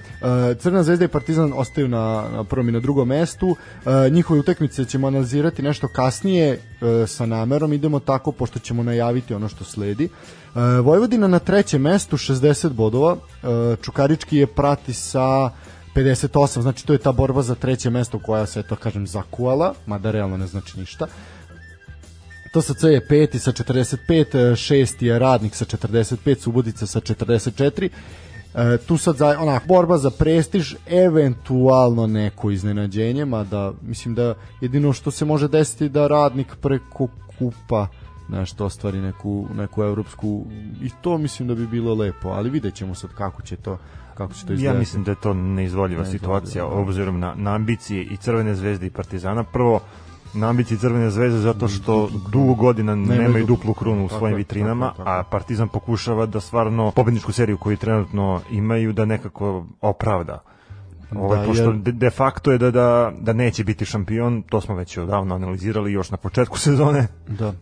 e, 0.51 0.55
Crna 0.55 0.83
zvezda 0.83 1.05
i 1.05 1.09
Partizan 1.09 1.53
ostaju 1.57 1.89
na, 1.89 2.25
na 2.33 2.45
prvom 2.45 2.69
i 2.69 2.73
na 2.73 2.81
drugom 2.81 3.09
mestu, 3.09 3.57
e, 4.07 4.11
njihove 4.11 4.41
utakmice 4.41 4.85
ćemo 4.85 5.07
analizirati 5.07 5.63
nešto 5.63 5.89
kasnije 5.89 6.53
e, 6.53 7.07
sa 7.07 7.27
namerom, 7.27 7.73
idemo 7.73 8.01
tako 8.01 8.33
pošto 8.33 8.59
ćemo 8.59 8.83
najaviti 8.83 9.35
ono 9.35 9.49
što 9.49 9.65
sledi. 9.65 10.09
Vojvodina 10.83 11.29
na 11.29 11.39
trećem 11.39 11.83
mestu, 11.83 12.17
60 12.17 12.73
bodova, 12.73 13.17
Čukarički 13.83 14.37
je 14.37 14.47
prati 14.47 14.93
sa 14.93 15.51
58, 15.95 16.61
znači 16.61 16.87
to 16.87 16.93
je 16.93 16.99
ta 16.99 17.13
borba 17.13 17.43
za 17.43 17.55
treće 17.55 17.91
mesto 17.91 18.19
koja 18.19 18.47
se, 18.47 18.63
to 18.63 18.77
kažem, 18.77 19.07
zakuvala, 19.07 19.75
mada 19.87 20.11
realno 20.11 20.37
ne 20.37 20.47
znači 20.47 20.81
ništa. 20.81 21.07
TSC 22.53 22.84
je 22.84 23.07
peti 23.07 23.38
sa 23.38 23.53
45, 23.53 24.57
šesti 24.57 25.07
je 25.07 25.18
Radnik 25.18 25.55
sa 25.55 25.64
45, 25.64 26.38
Subotica 26.38 26.86
sa 26.86 27.00
44. 27.00 27.88
E, 28.55 28.78
tu 28.86 28.96
sad 28.96 29.16
za, 29.16 29.36
onak, 29.40 29.66
borba 29.66 29.98
za 29.98 30.11
prestiž, 30.11 30.74
eventualno 30.86 32.07
neko 32.07 32.50
iznenađenje, 32.50 33.24
mada 33.24 33.72
mislim 33.82 34.14
da 34.14 34.34
jedino 34.61 34.92
što 34.92 35.11
se 35.11 35.24
može 35.24 35.48
desiti 35.48 35.88
da 35.88 36.07
Radnik 36.07 36.57
preko 36.61 37.09
kupa 37.38 37.86
nešto 38.28 38.64
ostvari 38.64 39.00
neku, 39.00 39.46
neku 39.55 39.82
evropsku 39.82 40.44
i 40.82 40.90
to 41.03 41.18
mislim 41.18 41.48
da 41.48 41.55
bi 41.55 41.66
bilo 41.66 41.94
lepo, 41.94 42.28
ali 42.28 42.50
vidjet 42.50 42.74
ćemo 42.74 42.94
sad 42.94 43.11
kako 43.14 43.42
će 43.42 43.57
to 43.57 43.78
kako 44.14 44.34
će 44.34 44.46
to 44.46 44.53
izgledati. 44.53 44.76
Ja 44.76 44.78
mislim 44.78 45.05
da 45.05 45.11
je 45.11 45.16
to 45.22 45.34
neizvoljiva 45.34 46.03
Neizvoljiva, 46.03 46.05
situacija 46.05 46.64
da. 46.64 46.70
obzirom 46.70 47.20
na, 47.20 47.34
na 47.36 47.55
ambicije 47.55 48.05
i 48.05 48.16
Crvene 48.16 48.55
zvezde 48.55 48.86
i 48.86 48.90
Partizana. 48.90 49.44
Prvo, 49.44 49.80
na 50.35 50.49
ambicije 50.49 50.78
Crvene 50.78 51.11
zvezde 51.11 51.39
zato 51.39 51.68
što 51.68 52.09
dugo 52.30 52.55
godina 52.55 52.95
Nemaju 52.95 53.22
nemaju 53.22 53.47
duplu 53.47 53.74
krunu 53.74 54.05
u 54.05 54.09
svojim 54.09 54.37
vitrinama, 54.37 54.87
tako 54.87 54.97
tako 54.97 55.11
a 55.11 55.22
Partizan 55.22 55.68
pokušava 55.68 56.26
da 56.26 56.41
stvarno 56.41 56.91
pobedničku 56.91 57.33
seriju 57.33 57.59
koju 57.59 57.76
trenutno 57.76 58.41
imaju 58.51 58.93
da 58.93 59.05
nekako 59.05 59.66
opravda. 59.80 60.43
Ovaj, 61.16 61.39
Da, 61.39 61.47
pošto 61.47 61.64
jer- 61.64 61.78
de, 61.78 62.11
facto 62.11 62.53
je 62.53 62.59
da, 62.59 62.70
da, 62.70 63.12
da 63.20 63.33
neće 63.33 63.64
biti 63.64 63.85
šampion, 63.85 64.43
to 64.43 64.61
smo 64.61 64.74
već 64.74 64.99
odavno 64.99 65.35
analizirali 65.35 65.93
još 65.93 66.11
na 66.11 66.16
početku 66.16 66.59
sezone. 66.59 67.07
Da. 67.28 67.53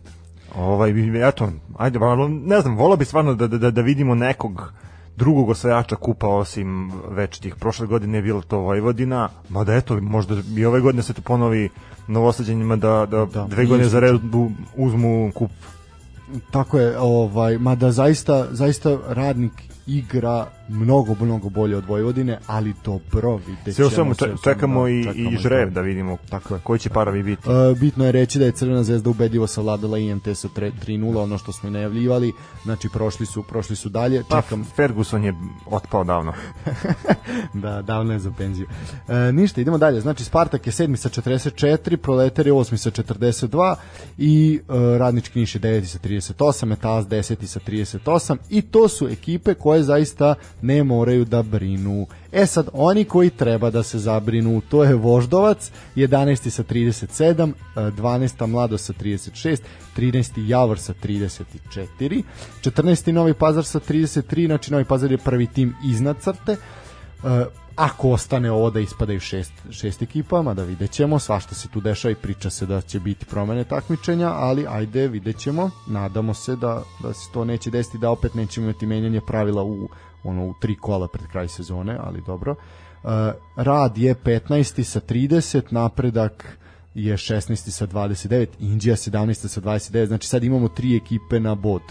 Ovaj, 0.55 0.93
eto, 1.27 1.51
ajde, 1.77 1.99
ba, 1.99 2.15
ne 2.27 2.61
znam, 2.61 2.77
volao 2.77 2.97
bi 2.97 3.05
stvarno 3.05 3.33
da, 3.33 3.47
da, 3.47 3.71
da 3.71 3.81
vidimo 3.81 4.15
nekog 4.15 4.73
drugog 5.15 5.49
osvajača 5.49 5.95
kupa 5.95 6.27
osim 6.27 6.91
večitih. 7.09 7.55
Prošle 7.55 7.87
godine 7.87 8.17
je 8.17 8.21
bilo 8.21 8.41
to 8.41 8.57
Vojvodina, 8.57 9.29
mada 9.49 9.75
eto, 9.75 10.01
možda 10.01 10.35
i 10.57 10.65
ove 10.65 10.79
godine 10.79 11.03
se 11.03 11.13
to 11.13 11.21
ponovi 11.21 11.69
novosađenjima 12.07 12.75
da, 12.75 13.05
da, 13.11 13.25
Da, 13.25 13.47
dve 13.47 13.65
godine 13.65 13.89
za 13.89 13.99
red 13.99 14.19
uzmu 14.75 15.31
kup. 15.35 15.51
Tako 16.51 16.79
je, 16.79 16.99
ovaj, 16.99 17.57
mada 17.57 17.91
zaista, 17.91 18.47
zaista 18.51 18.97
radnik 19.09 19.51
igra 19.87 20.47
mnogo, 20.71 21.15
mnogo 21.21 21.49
bolje 21.49 21.77
od 21.77 21.85
Vojvodine, 21.85 22.37
ali 22.47 22.73
dobro, 22.85 23.35
vidjet 23.35 23.63
ćemo, 23.63 23.73
sve 23.73 23.85
u 23.85 23.89
svemu, 23.89 24.37
čekamo 24.43 24.83
da, 24.83 24.89
i, 24.89 25.01
i 25.33 25.37
žreb 25.37 25.73
da 25.73 25.81
vidimo 25.81 26.17
Tako 26.29 26.55
je. 26.55 26.61
koji 26.63 26.79
će 26.79 26.89
paravi 26.89 27.23
biti. 27.23 27.49
E, 27.49 27.75
bitno 27.79 28.05
je 28.05 28.11
reći 28.11 28.39
da 28.39 28.45
je 28.45 28.51
Crvena 28.51 28.83
zvezda 28.83 29.09
ubedljivo 29.09 29.47
savladala 29.47 29.97
IMT 29.97 30.23
sa 30.23 30.47
tre- 30.47 30.71
3-0, 30.87 31.23
ono 31.23 31.37
što 31.37 31.51
smo 31.51 31.69
i 31.69 31.71
najavljivali, 31.71 32.33
znači 32.63 32.89
prošli 32.93 33.25
su, 33.25 33.43
prošli 33.43 33.75
su 33.75 33.89
dalje, 33.89 34.23
Pa, 34.29 34.41
čekam, 34.41 34.65
Ferguson 34.75 35.23
je 35.23 35.33
otpao 35.65 36.03
davno. 36.03 36.33
da, 37.63 37.81
davno 37.81 38.13
je 38.13 38.19
za 38.19 38.31
penziju. 38.37 38.67
E, 39.07 39.31
ništa, 39.31 39.61
idemo 39.61 39.77
dalje. 39.77 40.01
Znači, 40.01 40.23
Spartak 40.23 40.67
je 40.67 40.71
sedmi 40.71 40.97
sa 40.97 41.09
44, 41.09 41.95
Proletar 41.95 42.47
je 42.47 42.53
osmi 42.53 42.77
sa 42.77 42.91
42 42.91 43.75
i 44.17 44.59
e, 44.69 44.97
Radnički 44.97 45.39
Niš 45.39 45.55
je 45.55 45.59
deveti 45.59 45.87
sa 45.87 45.99
38, 45.99 46.65
Metals 46.65 47.07
deseti 47.07 47.47
sa 47.47 47.59
38 47.59 48.37
i 48.49 48.61
to 48.61 48.87
su 48.87 49.07
ekipe 49.07 49.53
koje 49.53 49.83
zaista 49.83 50.35
ne 50.61 50.83
moraju 50.83 51.25
da 51.25 51.43
brinu. 51.43 52.07
E 52.31 52.45
sad, 52.45 52.69
oni 52.73 53.03
koji 53.03 53.29
treba 53.29 53.69
da 53.69 53.83
se 53.83 53.99
zabrinu, 53.99 54.61
to 54.69 54.83
je 54.83 54.95
Voždovac, 54.95 55.71
11. 55.95 56.49
sa 56.49 56.63
37, 56.63 57.53
e, 57.75 57.79
12. 57.91 58.47
Mlado 58.47 58.77
sa 58.77 58.93
36, 58.93 59.61
13. 59.97 60.47
Javor 60.47 60.79
sa 60.79 60.93
34, 61.03 62.23
14. 62.61 63.11
Novi 63.11 63.33
Pazar 63.33 63.63
sa 63.63 63.79
33, 63.79 64.45
znači 64.45 64.71
Novi 64.71 64.85
Pazar 64.85 65.11
je 65.11 65.17
prvi 65.17 65.47
tim 65.47 65.75
iznad 65.85 66.21
crte, 66.21 66.57
E, 67.23 67.45
ako 67.75 68.09
ostane 68.09 68.51
ovo 68.51 68.69
da 68.69 68.79
ispadaju 68.79 69.19
šest, 69.19 69.53
šest 69.71 70.01
ekipa, 70.01 70.41
mada 70.41 70.63
vidjet 70.63 70.91
ćemo, 70.91 71.19
svašta 71.19 71.55
se 71.55 71.67
tu 71.67 71.81
dešava 71.81 72.11
i 72.11 72.15
priča 72.15 72.49
se 72.49 72.65
da 72.65 72.81
će 72.81 72.99
biti 72.99 73.25
promene 73.25 73.63
takmičenja, 73.63 74.29
ali 74.29 74.65
ajde, 74.69 75.07
vidjet 75.07 75.37
ćemo, 75.37 75.69
nadamo 75.87 76.33
se 76.33 76.55
da, 76.55 76.83
da 77.03 77.13
se 77.13 77.31
to 77.33 77.45
neće 77.45 77.69
desiti, 77.69 77.97
da 77.97 78.09
opet 78.09 78.33
nećemo 78.33 78.65
imati 78.65 78.85
menjanje 78.85 79.21
pravila 79.27 79.63
u, 79.63 79.89
ono, 80.23 80.45
u 80.45 80.53
tri 80.61 80.75
kola 80.75 81.07
pred 81.07 81.27
kraj 81.27 81.47
sezone, 81.47 81.97
ali 82.03 82.21
dobro. 82.21 82.55
E, 82.55 83.33
Rad 83.55 83.97
je 83.97 84.15
15. 84.15 84.83
sa 84.83 84.99
30, 84.99 85.61
napredak 85.69 86.57
je 86.93 87.17
16. 87.17 87.55
sa 87.55 87.87
29, 87.87 88.47
Indija 88.59 88.95
17. 88.95 89.47
sa 89.47 89.61
29, 89.61 90.05
znači 90.05 90.27
sad 90.27 90.43
imamo 90.43 90.67
tri 90.67 90.95
ekipe 90.95 91.39
na 91.39 91.55
bod. 91.55 91.81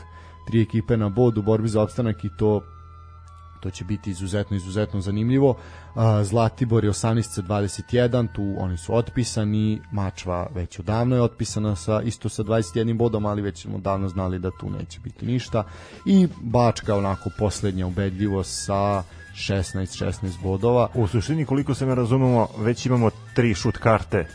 Tri 0.47 0.63
ekipe 0.63 0.97
na 0.97 1.09
bod 1.09 1.39
u 1.39 1.43
borbi 1.43 1.69
za 1.69 1.83
opstanak 1.83 2.25
i 2.25 2.29
to 2.39 2.61
to 3.61 3.71
će 3.71 3.85
biti 3.85 4.11
izuzetno, 4.11 4.57
izuzetno 4.57 5.01
zanimljivo. 5.01 5.55
Zlatibor 6.23 6.85
je 6.85 6.91
18 6.91 7.43
21, 7.43 8.29
tu 8.33 8.55
oni 8.59 8.77
su 8.77 8.97
otpisani, 8.97 9.81
Mačva 9.93 10.47
već 10.55 10.79
odavno 10.79 11.17
je 11.17 11.23
otpisana 11.23 11.77
sa, 11.77 12.03
isto 12.03 12.29
sa 12.29 12.43
21 12.43 12.97
bodom, 12.97 13.27
ali 13.27 13.43
već 13.43 13.63
smo 13.63 13.79
davno 13.79 14.09
znali 14.09 14.39
da 14.39 14.51
tu 14.61 14.71
neće 14.71 15.01
biti 15.01 15.27
ništa. 15.27 15.65
I 16.07 16.29
Bačka 16.41 16.97
onako 16.97 17.31
poslednja 17.39 17.87
ubedljivo 17.87 18.45
sa 18.45 19.03
16-16 19.35 20.43
bodova. 20.43 20.89
U 20.95 21.07
suštini, 21.07 21.45
koliko 21.45 21.75
se 21.75 21.87
me 21.87 21.95
razumemo, 21.95 22.49
već 22.59 22.87
imamo 22.87 23.11
tri 23.35 23.55
šut 23.55 23.77
karte 23.77 24.27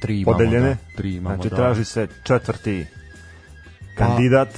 Tri 0.00 0.20
imamo, 0.20 0.38
podeljene. 0.38 0.68
da, 0.68 0.96
tri 0.96 1.14
imamo, 1.14 1.34
znači, 1.34 1.48
da. 1.48 1.56
traži 1.56 1.84
se 1.84 2.06
četvrti 2.22 2.86
kandidat. 3.94 4.48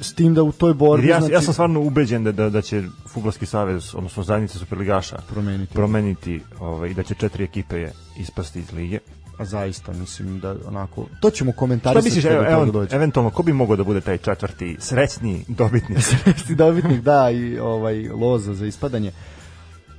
S 0.00 0.14
tim 0.14 0.34
da 0.34 0.42
u 0.42 0.52
toj 0.52 0.74
borbi... 0.74 1.06
Jer 1.06 1.10
ja, 1.10 1.18
znači, 1.20 1.32
ja 1.34 1.40
sam 1.40 1.52
stvarno 1.52 1.80
ubeđen 1.80 2.24
da, 2.24 2.32
da, 2.32 2.50
da 2.50 2.62
će 2.62 2.82
Fudbalski 3.08 3.46
savez, 3.46 3.94
odnosno 3.94 4.22
zajednica 4.22 4.58
Superligaša, 4.58 5.18
promeniti. 5.30 5.74
promeniti 5.74 6.40
ovaj, 6.60 6.90
i 6.90 6.94
da 6.94 7.02
će 7.02 7.14
četiri 7.14 7.44
ekipe 7.44 7.76
je 7.80 7.92
ispasti 8.18 8.58
iz 8.58 8.72
lige. 8.72 8.98
A 9.38 9.44
zaista, 9.44 9.92
mislim 9.92 10.40
da 10.40 10.56
onako... 10.66 11.06
To 11.20 11.30
ćemo 11.30 11.50
Šta 11.52 11.58
komentarisati 11.58 12.04
misliš, 12.04 12.24
kada 12.24 12.36
evo, 12.36 12.62
evo, 12.62 12.64
dođe. 12.64 12.96
eventualno, 12.96 13.30
ko 13.30 13.42
bi 13.42 13.52
mogao 13.52 13.76
da 13.76 13.84
bude 13.84 14.00
taj 14.00 14.18
četvrti 14.18 14.76
srećni 14.80 15.44
dobitnik? 15.48 15.98
Jesi 16.26 16.54
dobitnik, 16.54 17.00
da, 17.00 17.30
i 17.30 17.58
ovaj 17.58 18.08
loza 18.08 18.54
za 18.54 18.66
ispadanje. 18.66 19.12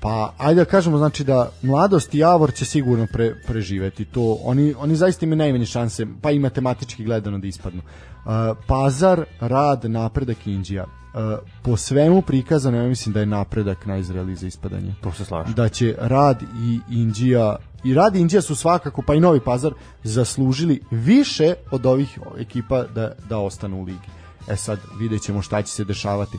Pa, 0.03 0.33
ajde 0.37 0.61
da 0.61 0.65
kažemo, 0.65 0.97
znači 0.97 1.23
da 1.23 1.51
mladost 1.61 2.13
i 2.13 2.17
Javor 2.17 2.53
će 2.53 2.65
sigurno 2.65 3.07
pre, 3.13 3.35
preživeti 3.47 4.05
to. 4.05 4.37
Oni, 4.43 4.73
oni 4.77 4.95
zaista 4.95 5.25
imaju 5.25 5.37
najmanje 5.37 5.65
šanse, 5.65 6.05
pa 6.21 6.31
i 6.31 6.39
matematički 6.39 7.03
gledano 7.03 7.37
da 7.37 7.47
ispadnu. 7.47 7.81
Uh, 7.81 8.31
Pazar, 8.67 9.25
Rad, 9.39 9.85
Napredak 9.85 10.47
Indija. 10.47 10.83
Uh, 10.83 11.19
po 11.61 11.77
svemu 11.77 12.21
prikazano, 12.21 12.77
ja 12.77 12.87
mislim 12.87 13.13
da 13.13 13.19
je 13.19 13.25
Napredak 13.25 13.85
najzreliji 13.85 14.35
za 14.35 14.47
ispadanje. 14.47 14.95
to 15.01 15.11
se 15.11 15.25
slaže. 15.25 15.53
Da 15.53 15.69
će 15.69 15.95
Rad 15.99 16.43
i 16.63 16.79
Indija 16.89 17.55
i 17.83 17.93
Rad 17.93 18.15
i 18.15 18.19
Indija 18.19 18.41
su 18.41 18.55
svakako, 18.55 19.01
pa 19.01 19.15
i 19.15 19.19
Novi 19.19 19.39
Pazar, 19.39 19.73
zaslužili 20.03 20.81
više 20.91 21.53
od 21.71 21.85
ovih 21.85 22.19
ekipa 22.37 22.83
da, 22.83 23.11
da 23.29 23.37
ostanu 23.37 23.81
u 23.81 23.83
ligi. 23.83 24.09
E 24.47 24.55
sad, 24.55 24.79
vidjet 24.99 25.21
ćemo 25.21 25.41
šta 25.41 25.61
će 25.61 25.71
se 25.71 25.83
dešavati. 25.83 26.37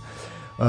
Uh, 0.58 0.64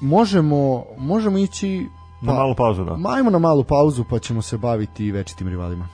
možemo, 0.00 0.84
možemo 0.98 1.38
ići 1.38 1.86
Na 2.20 2.32
malu 2.32 2.54
pauzu, 2.54 2.84
da. 2.84 2.96
Ma, 2.96 3.14
Ajmo 3.14 3.30
na 3.30 3.38
malu 3.38 3.64
pauzu 3.64 4.04
pa 4.04 4.18
ćemo 4.18 4.42
se 4.42 4.58
baviti 4.58 5.12
večitim 5.12 5.48
rivalima. 5.48 5.88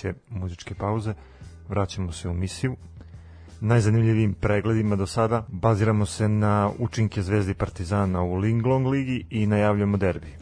Kraće 0.00 0.14
muzičke 0.30 0.74
pauze 0.74 1.14
vraćamo 1.68 2.12
se 2.12 2.28
u 2.28 2.34
misiju. 2.34 2.76
najzanimljivijim 3.60 4.34
pregledima 4.34 4.96
do 4.96 5.06
sada. 5.06 5.44
Baziramo 5.48 6.06
se 6.06 6.28
na 6.28 6.70
učinke 6.78 7.22
Zvezde 7.22 7.52
i 7.52 7.54
Partizana 7.54 8.22
u 8.22 8.36
Linglong 8.36 8.86
ligi 8.86 9.26
i 9.30 9.46
najavljamo 9.46 9.96
derbi. 9.96 10.32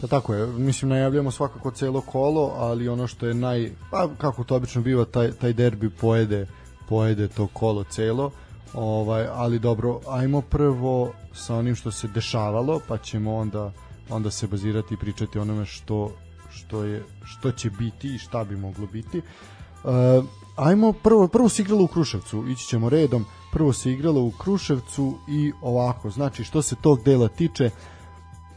Pa 0.00 0.06
tako 0.06 0.34
je, 0.34 0.46
mislim 0.46 0.88
najavljamo 0.88 1.30
svakako 1.30 1.70
celo 1.70 2.00
kolo, 2.00 2.52
ali 2.56 2.88
ono 2.88 3.06
što 3.06 3.26
je 3.26 3.34
naj, 3.34 3.70
pa 3.90 4.08
kako 4.18 4.44
to 4.44 4.56
obično 4.56 4.82
biva, 4.82 5.04
taj, 5.04 5.32
taj 5.32 5.52
derbi 5.52 5.90
pojede, 5.90 6.46
pojede 6.88 7.28
to 7.28 7.46
kolo 7.46 7.84
celo, 7.84 8.30
ovaj, 8.74 9.26
ali 9.32 9.58
dobro, 9.58 10.00
ajmo 10.08 10.40
prvo 10.40 11.12
sa 11.32 11.56
onim 11.56 11.74
što 11.74 11.90
se 11.90 12.08
dešavalo, 12.08 12.80
pa 12.88 12.98
ćemo 12.98 13.34
onda 13.34 13.72
onda 14.10 14.30
se 14.30 14.46
bazirati 14.46 14.94
i 14.94 14.96
pričati 14.96 15.38
onome 15.38 15.64
što 15.64 16.10
što 16.74 16.84
je 16.84 17.02
što 17.24 17.52
će 17.52 17.70
biti 17.70 18.14
i 18.14 18.18
šta 18.18 18.44
bi 18.44 18.56
moglo 18.56 18.86
biti. 18.86 19.18
Uh, 19.18 19.90
ajmo 20.56 20.92
prvo 20.92 21.28
prvo 21.28 21.48
se 21.48 21.62
igralo 21.62 21.84
u 21.84 21.86
Kruševcu, 21.86 22.44
ići 22.48 22.66
ćemo 22.66 22.88
redom. 22.88 23.24
Prvo 23.52 23.72
se 23.72 23.92
igralo 23.92 24.22
u 24.22 24.30
Kruševcu 24.30 25.14
i 25.28 25.52
ovako, 25.62 26.10
znači 26.10 26.44
što 26.44 26.62
se 26.62 26.76
tog 26.82 27.04
dela 27.04 27.28
tiče, 27.28 27.70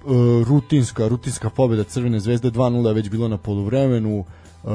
uh, 0.06 0.48
rutinska, 0.48 1.08
rutinska 1.08 1.50
pobeda 1.50 1.84
Crvene 1.84 2.20
zvezde 2.20 2.52
2:0 2.52 2.88
je 2.88 2.94
već 2.94 3.10
bilo 3.10 3.28
na 3.28 3.38
poluvremenu. 3.38 4.20
Uh, 4.20 4.72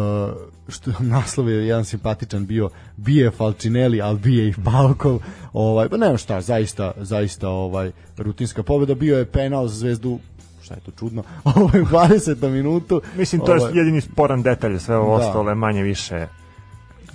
što 0.68 0.90
naslov 1.14 1.50
je 1.50 1.66
jedan 1.66 1.84
simpatičan 1.84 2.46
bio 2.46 2.70
bije 2.96 3.30
Falcinelli, 3.30 4.02
al 4.02 4.16
bije 4.16 4.48
i 4.48 4.54
Palkov. 4.64 5.20
Ovaj 5.52 5.88
pa 5.88 5.96
nema 5.96 6.16
šta, 6.16 6.40
zaista 6.40 6.92
zaista 6.96 7.48
ovaj 7.48 7.92
rutinska 8.16 8.62
pobeda 8.62 8.94
bio 8.94 9.18
je 9.18 9.26
penal 9.26 9.68
za 9.68 9.74
Zvezdu 9.74 10.18
šta 10.62 10.74
je 10.74 10.80
to 10.80 10.90
čudno, 10.98 11.22
ovaj 11.56 11.80
u 11.80 11.84
20. 11.84 12.50
minutu. 12.50 13.00
Mislim, 13.16 13.40
to 13.40 13.52
ovaj, 13.52 13.72
je 13.72 13.78
jedini 13.78 14.00
sporan 14.00 14.42
detalj, 14.42 14.78
sve 14.78 14.96
ovo 14.96 15.18
Da. 15.18 15.26
ostalo 15.26 15.48
je 15.48 15.54
manje 15.54 15.82
više 15.82 16.26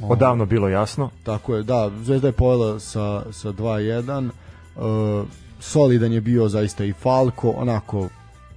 odavno 0.02 0.46
bilo 0.46 0.70
jasno. 0.70 1.10
Tako 1.24 1.56
je, 1.56 1.64
da, 1.64 1.92
Zvezda 2.04 2.28
je 2.28 2.32
pojela 2.32 2.80
sa, 2.80 3.24
sa 3.32 3.52
2-1. 3.52 4.30
Uh, 4.76 5.28
solidan 5.60 6.14
je 6.14 6.22
bio 6.22 6.50
zaista 6.50 6.86
i 6.86 6.94
Falko, 6.94 7.50
onako 7.50 8.10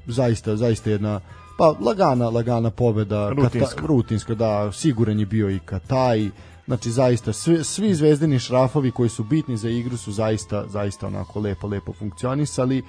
zaista, 0.06 0.56
zaista 0.56 0.90
jedna 0.90 1.20
pa 1.58 1.74
lagana, 1.80 2.28
lagana 2.28 2.70
pobeda. 2.70 3.30
Rutinska. 3.30 3.74
Kata, 3.74 3.86
rutinska, 3.86 4.34
da, 4.34 4.72
siguran 4.72 5.20
je 5.20 5.26
bio 5.26 5.50
i 5.50 5.58
Kataj. 5.58 6.30
Znači 6.66 6.90
zaista 6.90 7.32
svi, 7.32 7.64
svi 7.64 7.94
zvezdini 7.94 8.38
šrafovi 8.38 8.90
koji 8.90 9.08
su 9.08 9.24
bitni 9.24 9.56
za 9.56 9.68
igru 9.68 9.96
su 9.96 10.12
zaista 10.12 10.64
zaista 10.68 11.06
onako 11.06 11.40
lepo 11.40 11.66
lepo 11.66 11.92
funkcionisali. 11.92 12.82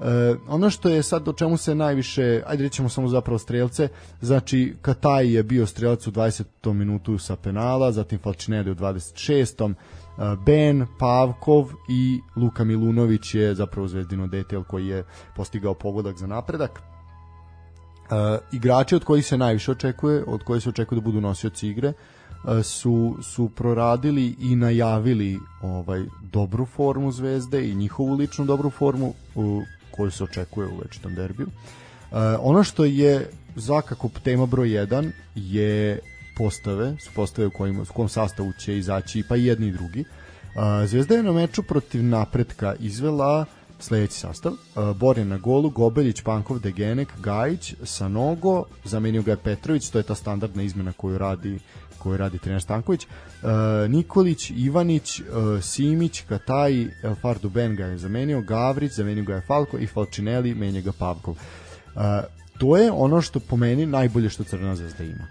E, 0.00 0.36
ono 0.48 0.70
što 0.70 0.88
je 0.88 1.02
sad 1.02 1.28
o 1.28 1.32
čemu 1.32 1.56
se 1.56 1.74
najviše, 1.74 2.42
ajde 2.46 2.62
rećemo 2.62 2.88
samo 2.88 3.08
zapravo 3.08 3.38
strelce, 3.38 3.88
znači 4.20 4.76
Kataj 4.82 5.34
je 5.34 5.42
bio 5.42 5.66
strelac 5.66 6.06
u 6.06 6.10
20. 6.10 6.72
minutu 6.72 7.18
sa 7.18 7.36
penala, 7.36 7.92
zatim 7.92 8.18
Falcinelli 8.18 8.70
u 8.70 8.74
26. 8.74 9.70
E, 9.70 9.74
Ben, 10.46 10.86
Pavkov 10.98 11.70
i 11.88 12.20
Luka 12.36 12.64
Milunović 12.64 13.34
je 13.34 13.54
zapravo 13.54 13.88
zvezdino 13.88 14.26
detel 14.26 14.64
koji 14.64 14.86
je 14.86 15.04
postigao 15.36 15.74
pogodak 15.74 16.16
za 16.16 16.26
napredak. 16.26 16.80
E, 16.80 18.38
igrači 18.52 18.94
od 18.94 19.04
kojih 19.04 19.26
se 19.26 19.38
najviše 19.38 19.70
očekuje, 19.70 20.24
od 20.26 20.42
kojih 20.42 20.62
se 20.62 20.68
očekuje 20.68 20.96
da 20.96 21.04
budu 21.04 21.20
nosioci 21.20 21.68
igre, 21.68 21.88
e, 21.88 22.62
su, 22.62 23.16
su 23.22 23.48
proradili 23.48 24.36
i 24.40 24.56
najavili 24.56 25.38
ovaj 25.62 26.04
dobru 26.32 26.66
formu 26.66 27.12
Zvezde 27.12 27.68
i 27.68 27.74
njihovu 27.74 28.14
ličnu 28.14 28.44
dobru 28.44 28.70
formu 28.70 29.14
koju 29.98 30.10
se 30.10 30.24
očekuje 30.24 30.68
u 30.68 30.78
večitom 30.82 31.14
derbiju. 31.14 31.46
E, 31.48 32.16
ono 32.40 32.64
što 32.64 32.84
je 32.84 33.30
svakako 33.56 34.10
tema 34.24 34.46
broj 34.46 34.68
1 34.68 35.10
je 35.34 35.98
postave, 36.36 36.96
su 37.00 37.10
postave 37.14 37.46
u 37.46 37.50
kojim, 37.50 37.80
u 37.80 37.84
kom 37.84 38.08
sastavu 38.08 38.52
će 38.52 38.78
izaći 38.78 39.24
pa 39.28 39.36
i 39.36 39.44
jedni 39.44 39.66
i 39.66 39.72
drugi. 39.72 40.00
E, 40.00 40.86
Zvezda 40.86 41.14
je 41.14 41.22
na 41.22 41.32
meču 41.32 41.62
protiv 41.62 42.04
napretka 42.04 42.74
izvela 42.80 43.46
sledeći 43.78 44.14
sastav. 44.14 44.52
Uh, 44.52 44.96
Borjan 44.96 45.28
na 45.28 45.38
golu, 45.38 45.70
Gobeljić, 45.70 46.22
Pankov, 46.22 46.58
Degenek, 46.58 47.08
Gajić, 47.18 47.74
Sanogo, 47.82 48.64
zamenio 48.84 49.22
ga 49.22 49.30
je 49.30 49.36
Petrović, 49.36 49.90
to 49.90 49.98
je 49.98 50.02
ta 50.02 50.14
standardna 50.14 50.62
izmena 50.62 50.92
koju 50.92 51.18
radi 51.18 51.58
koju 51.98 52.16
radi 52.16 52.38
trener 52.38 52.62
Stanković. 52.62 53.06
Uh, 53.06 53.50
Nikolić, 53.90 54.50
Ivanić, 54.50 55.20
uh, 55.20 55.26
Simić, 55.62 56.20
Kataj, 56.28 56.86
Elfardu 57.02 57.50
Ben 57.50 57.76
ga 57.76 57.84
je 57.84 57.98
zamenio, 57.98 58.40
Gavrić, 58.40 58.92
zamenio 58.92 59.24
ga 59.24 59.34
je 59.34 59.40
Falko 59.46 59.78
i 59.78 59.86
Falcinelli, 59.86 60.54
menja 60.54 60.80
ga 60.80 60.92
Pavkov. 60.98 61.36
To 62.58 62.76
je 62.76 62.92
ono 62.92 63.22
što 63.22 63.40
po 63.40 63.56
meni 63.56 63.86
najbolje 63.86 64.30
što 64.30 64.44
Crvena 64.44 64.76
zvezda 64.76 65.04
ima. 65.04 65.26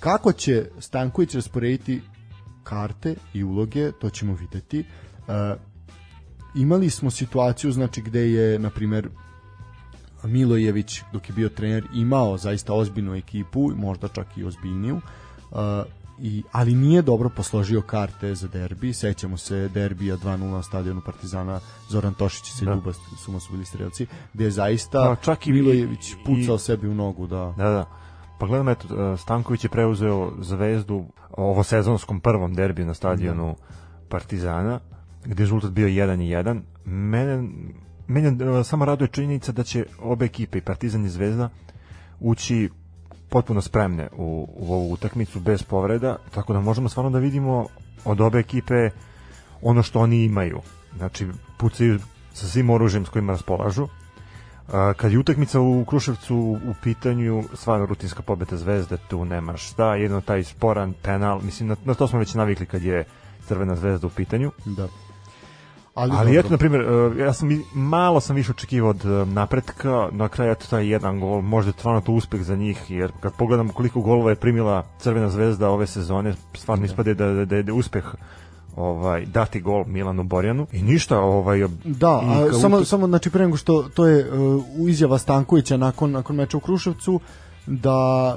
Kako 0.00 0.32
će 0.32 0.64
Stanković 0.78 1.34
rasporediti 1.34 2.00
karte 2.64 3.14
i 3.34 3.44
uloge, 3.44 3.92
to 3.92 4.10
ćemo 4.10 4.34
videti. 4.34 4.84
Imali 6.54 6.90
smo 6.90 7.10
situaciju 7.10 7.72
znači 7.72 8.02
gde 8.02 8.30
je 8.30 8.58
na 8.58 8.70
primer 8.70 9.08
Milojević 10.24 11.02
dok 11.12 11.28
je 11.28 11.34
bio 11.34 11.48
trener 11.48 11.84
imao 11.94 12.38
zaista 12.38 12.72
ozbiljnu 12.72 13.14
ekipu, 13.14 13.70
možda 13.76 14.08
čak 14.08 14.26
i 14.36 14.44
ozbiljniju. 14.44 14.96
Uh, 14.96 15.02
i, 16.20 16.42
ali 16.52 16.74
nije 16.74 17.02
dobro 17.02 17.28
posložio 17.28 17.80
karte 17.80 18.34
za 18.34 18.48
derbi. 18.48 18.92
Sećamo 18.92 19.36
se 19.36 19.68
derbija 19.68 20.16
2-0 20.16 20.36
na 20.38 20.62
stadionu 20.62 21.00
Partizana 21.00 21.60
Zoran 21.88 22.14
Tošić 22.14 22.48
i 22.48 22.52
Seljuba 22.52 22.92
su 22.92 23.32
mu 23.32 23.40
su 23.40 23.52
bili 23.52 23.64
strelci, 23.64 24.06
gde 24.34 24.44
je 24.44 24.50
zaista 24.50 24.98
Pa, 25.00 25.16
čak 25.16 25.46
i- 25.46 25.52
Milojević 25.52 26.12
i- 26.12 26.16
pucao 26.26 26.58
sebi 26.58 26.88
u 26.88 26.94
nogu, 26.94 27.26
da. 27.26 27.54
Da, 27.56 27.64
da. 27.64 27.84
Pa 28.40 28.46
gledam, 28.46 28.68
eto, 28.68 29.16
Stanković 29.16 29.64
je 29.64 29.70
preuzeo 29.70 30.32
zvezdu 30.40 31.04
ovo 31.30 31.62
sezonskom 31.62 32.20
prvom 32.20 32.54
derbiju 32.54 32.86
na 32.86 32.94
stadionu 32.94 33.56
Partizana, 34.08 34.80
gde 35.24 35.32
je 35.32 35.44
rezultat 35.44 35.70
bio 35.70 35.86
1 35.88 36.20
i 36.20 36.28
1. 36.28 36.60
Mene, 36.84 37.48
mene 38.06 38.28
e, 38.60 38.64
samo 38.64 38.84
raduje 38.84 39.08
činjenica 39.08 39.52
da 39.52 39.62
će 39.62 39.86
obe 40.00 40.24
ekipe, 40.24 40.58
i 40.58 40.62
Partizan 40.62 41.04
i 41.04 41.08
Zvezda, 41.08 41.48
ući 42.20 42.70
potpuno 43.28 43.60
spremne 43.60 44.08
u, 44.16 44.48
u 44.56 44.74
ovu 44.74 44.92
utakmicu 44.92 45.40
bez 45.40 45.62
povreda, 45.62 46.16
tako 46.34 46.52
da 46.52 46.60
možemo 46.60 46.88
stvarno 46.88 47.10
da 47.10 47.18
vidimo 47.18 47.66
od 48.04 48.20
obe 48.20 48.38
ekipe 48.38 48.90
ono 49.62 49.82
što 49.82 50.00
oni 50.00 50.24
imaju. 50.24 50.60
Znači, 50.96 51.26
pucaju 51.56 51.98
sa 52.32 52.46
svim 52.46 52.70
oružjem 52.70 53.06
s 53.06 53.08
kojima 53.08 53.32
raspolažu. 53.32 53.88
Kad 54.96 55.12
je 55.12 55.18
utakmica 55.18 55.60
u 55.60 55.84
Kruševcu 55.84 56.36
u 56.36 56.74
pitanju, 56.82 57.44
stvarno 57.54 57.86
rutinska 57.86 58.22
pobeda 58.22 58.56
Zvezde, 58.56 58.96
tu 59.08 59.24
nema 59.24 59.56
šta, 59.56 59.94
jedno 59.94 60.20
taj 60.20 60.44
sporan 60.44 60.94
penal, 61.02 61.40
mislim, 61.42 61.68
na, 61.68 61.76
na 61.84 61.94
to 61.94 62.08
smo 62.08 62.18
već 62.18 62.34
navikli 62.34 62.66
kad 62.66 62.82
je 62.82 63.04
Crvena 63.46 63.76
zvezda 63.76 64.06
u 64.06 64.10
pitanju. 64.10 64.52
Da. 64.64 64.88
Ali, 65.98 66.12
Ali 66.16 66.38
eto, 66.38 66.48
na 66.50 66.56
primjer, 66.56 66.80
e, 66.82 67.20
ja 67.20 67.32
sam 67.32 67.48
malo 67.74 68.20
sam 68.20 68.36
više 68.36 68.50
očekivao 68.50 68.90
od 68.90 69.04
e, 69.04 69.26
napretka, 69.26 70.08
na 70.12 70.28
kraju 70.28 70.52
eto 70.52 70.66
taj 70.70 70.88
jedan 70.88 71.20
gol, 71.20 71.40
možda 71.40 71.68
je 71.68 71.72
stvarno 71.72 72.00
to 72.00 72.12
uspeh 72.12 72.42
za 72.42 72.56
njih, 72.56 72.84
jer 72.88 73.12
kad 73.20 73.32
pogledam 73.36 73.68
koliko 73.68 74.00
golova 74.00 74.30
je 74.30 74.36
primila 74.36 74.84
Crvena 74.98 75.28
zvezda 75.28 75.68
ove 75.70 75.86
sezone, 75.86 76.34
stvarno 76.54 76.84
ispade 76.84 77.14
da, 77.14 77.26
da, 77.26 77.44
da 77.44 77.56
je 77.56 77.72
uspeh 77.72 78.04
ovaj 78.76 79.26
dati 79.26 79.60
gol 79.60 79.84
Milanu 79.86 80.22
Borjanu. 80.22 80.66
I 80.72 80.82
ništa 80.82 81.18
ovaj 81.20 81.68
Da, 81.84 82.20
a 82.24 82.52
samo 82.60 82.76
utak- 82.76 82.86
samo 82.86 83.06
znači 83.06 83.30
pre 83.30 83.44
nego 83.44 83.56
što 83.56 83.82
to 83.94 84.06
je 84.06 84.32
uh, 84.32 84.64
izjava 84.88 85.18
Stankovića 85.18 85.76
nakon 85.76 86.10
nakon 86.10 86.36
meča 86.36 86.56
u 86.56 86.60
Kruševcu 86.60 87.20
da 87.66 88.36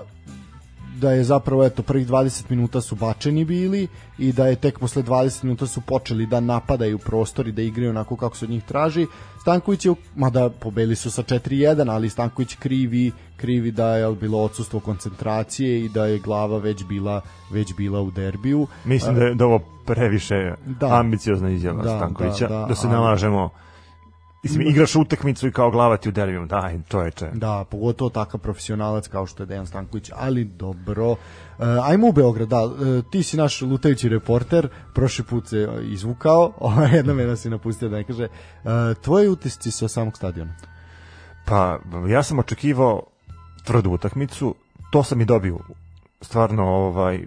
da 1.02 1.12
je 1.12 1.24
zapravo 1.24 1.66
eto 1.66 1.84
prvih 1.84 2.08
20 2.08 2.44
minuta 2.50 2.82
su 2.82 2.96
bačeni 2.96 3.46
bili 3.46 3.88
i 4.18 4.32
da 4.32 4.48
je 4.48 4.56
tek 4.56 4.80
posle 4.80 5.04
20 5.04 5.44
minuta 5.44 5.68
su 5.68 5.82
počeli 5.82 6.26
da 6.26 6.40
napadaju 6.40 6.98
prostor 6.98 7.48
i 7.48 7.52
da 7.52 7.62
igraju 7.62 7.90
onako 7.90 8.16
kako 8.16 8.38
se 8.38 8.46
od 8.46 8.52
njih 8.52 8.64
traži. 8.64 9.08
Stanković 9.42 9.86
je 9.86 9.94
mada 10.16 10.50
pobeli 10.50 10.96
su 10.96 11.12
sa 11.12 11.24
4:1, 11.24 11.92
ali 11.92 12.10
Stanković 12.10 12.56
krivi 12.56 13.12
krivi 13.38 13.72
da 13.72 13.96
je 13.96 14.16
bilo 14.16 14.44
odsustvo 14.44 14.80
koncentracije 14.80 15.86
i 15.86 15.90
da 15.90 16.06
je 16.06 16.20
glava 16.20 16.58
već 16.58 16.84
bila 16.86 17.22
već 17.52 17.74
bila 17.76 18.02
u 18.02 18.12
derbiju. 18.12 18.68
Mislim 18.86 19.16
da 19.16 19.24
je, 19.24 19.36
da 19.36 19.46
ovo 19.46 19.60
previše 19.86 20.36
Da. 20.80 21.00
ambiciozna 21.00 21.50
izjava 21.50 21.84
Da, 21.84 21.98
Stankovića, 21.98 22.48
da, 22.48 22.56
da, 22.56 22.66
da, 22.66 22.76
se 22.76 22.88
ali- 22.88 22.96
nalažemo 22.96 23.50
Mislim, 24.44 24.68
igraš 24.68 24.96
utakmicu 24.96 25.48
i 25.48 25.52
kao 25.52 25.72
glava 25.72 25.98
ti 25.98 26.10
u 26.10 26.12
derbiju, 26.12 26.46
daj, 26.46 26.80
to 26.88 27.02
je 27.02 27.12
če. 27.12 27.30
Da, 27.34 27.66
pogotovo 27.72 28.10
takav 28.10 28.40
profesionalac 28.40 29.08
kao 29.08 29.26
što 29.28 29.44
je 29.44 29.48
Dejan 29.48 29.68
Stanković, 29.68 30.10
ali 30.16 30.44
dobro. 30.44 31.12
E, 31.12 31.16
ajmo 31.84 32.08
u 32.08 32.12
Beograd, 32.12 32.48
da, 32.48 32.58
e, 32.58 33.02
ti 33.12 33.24
si 33.24 33.38
naš 33.38 33.62
lutajući 33.62 34.10
reporter, 34.10 34.70
prošli 34.94 35.26
put 35.26 35.48
se 35.48 35.58
e, 35.58 35.84
izvukao, 35.84 36.54
ovaj, 36.60 36.96
jedno 36.96 37.14
me 37.14 37.26
nas 37.26 37.40
si 37.40 37.50
napustio 37.50 37.90
da 37.90 37.98
ne 37.98 38.04
kaže. 38.04 38.24
E, 38.24 38.30
tvoji 39.02 39.28
utisci 39.28 39.72
sa 39.72 39.88
samog 39.88 40.18
stadiona? 40.18 40.54
Pa, 41.46 41.80
ja 42.10 42.24
sam 42.24 42.40
očekivao 42.40 43.04
tvrdu 43.66 43.92
utakmicu, 43.92 44.56
to 44.92 45.04
sam 45.04 45.22
i 45.22 45.26
dobio. 45.26 45.58
Stvarno, 46.22 46.64
ovaj, 46.64 47.26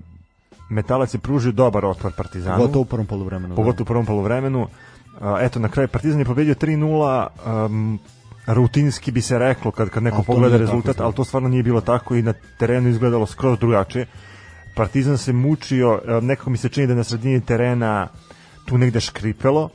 Metalac 0.70 1.14
je 1.14 1.18
pružio 1.18 1.52
dobar 1.52 1.84
otpor 1.84 2.12
Partizanu. 2.16 2.56
Pogotovo 2.56 2.82
u 2.82 2.84
prvom 2.84 3.06
poluvremenu. 3.06 3.56
pogotovo 3.56 3.82
u 3.82 3.86
prvom 3.86 4.06
poluvremenu. 4.06 4.62
A, 4.62 4.93
eto, 5.40 5.58
na 5.58 5.68
kraju 5.68 5.88
Partizan 5.88 6.18
je 6.18 6.24
pobedio 6.24 6.54
3-0, 6.54 7.26
um, 7.66 7.98
rutinski 8.46 9.12
bi 9.12 9.20
se 9.20 9.38
reklo 9.38 9.70
kad, 9.70 9.88
kad 9.90 10.02
neko 10.02 10.16
Ali 10.16 10.24
pogleda 10.24 10.56
rezultat, 10.56 11.00
ali 11.00 11.14
to 11.14 11.24
stvarno 11.24 11.48
nije 11.48 11.62
bilo 11.62 11.80
tako 11.80 12.14
i 12.14 12.22
na 12.22 12.34
terenu 12.58 12.88
izgledalo 12.88 13.26
skroz 13.26 13.58
drugačije. 13.58 14.06
Partizan 14.74 15.18
se 15.18 15.32
mučio, 15.32 16.00
nekako 16.22 16.50
mi 16.50 16.56
se 16.56 16.68
čini 16.68 16.86
da 16.86 16.94
na 16.94 17.04
sredini 17.04 17.40
terena 17.40 18.08
tu 18.66 18.78
negde 18.78 19.00
škripelo, 19.00 19.68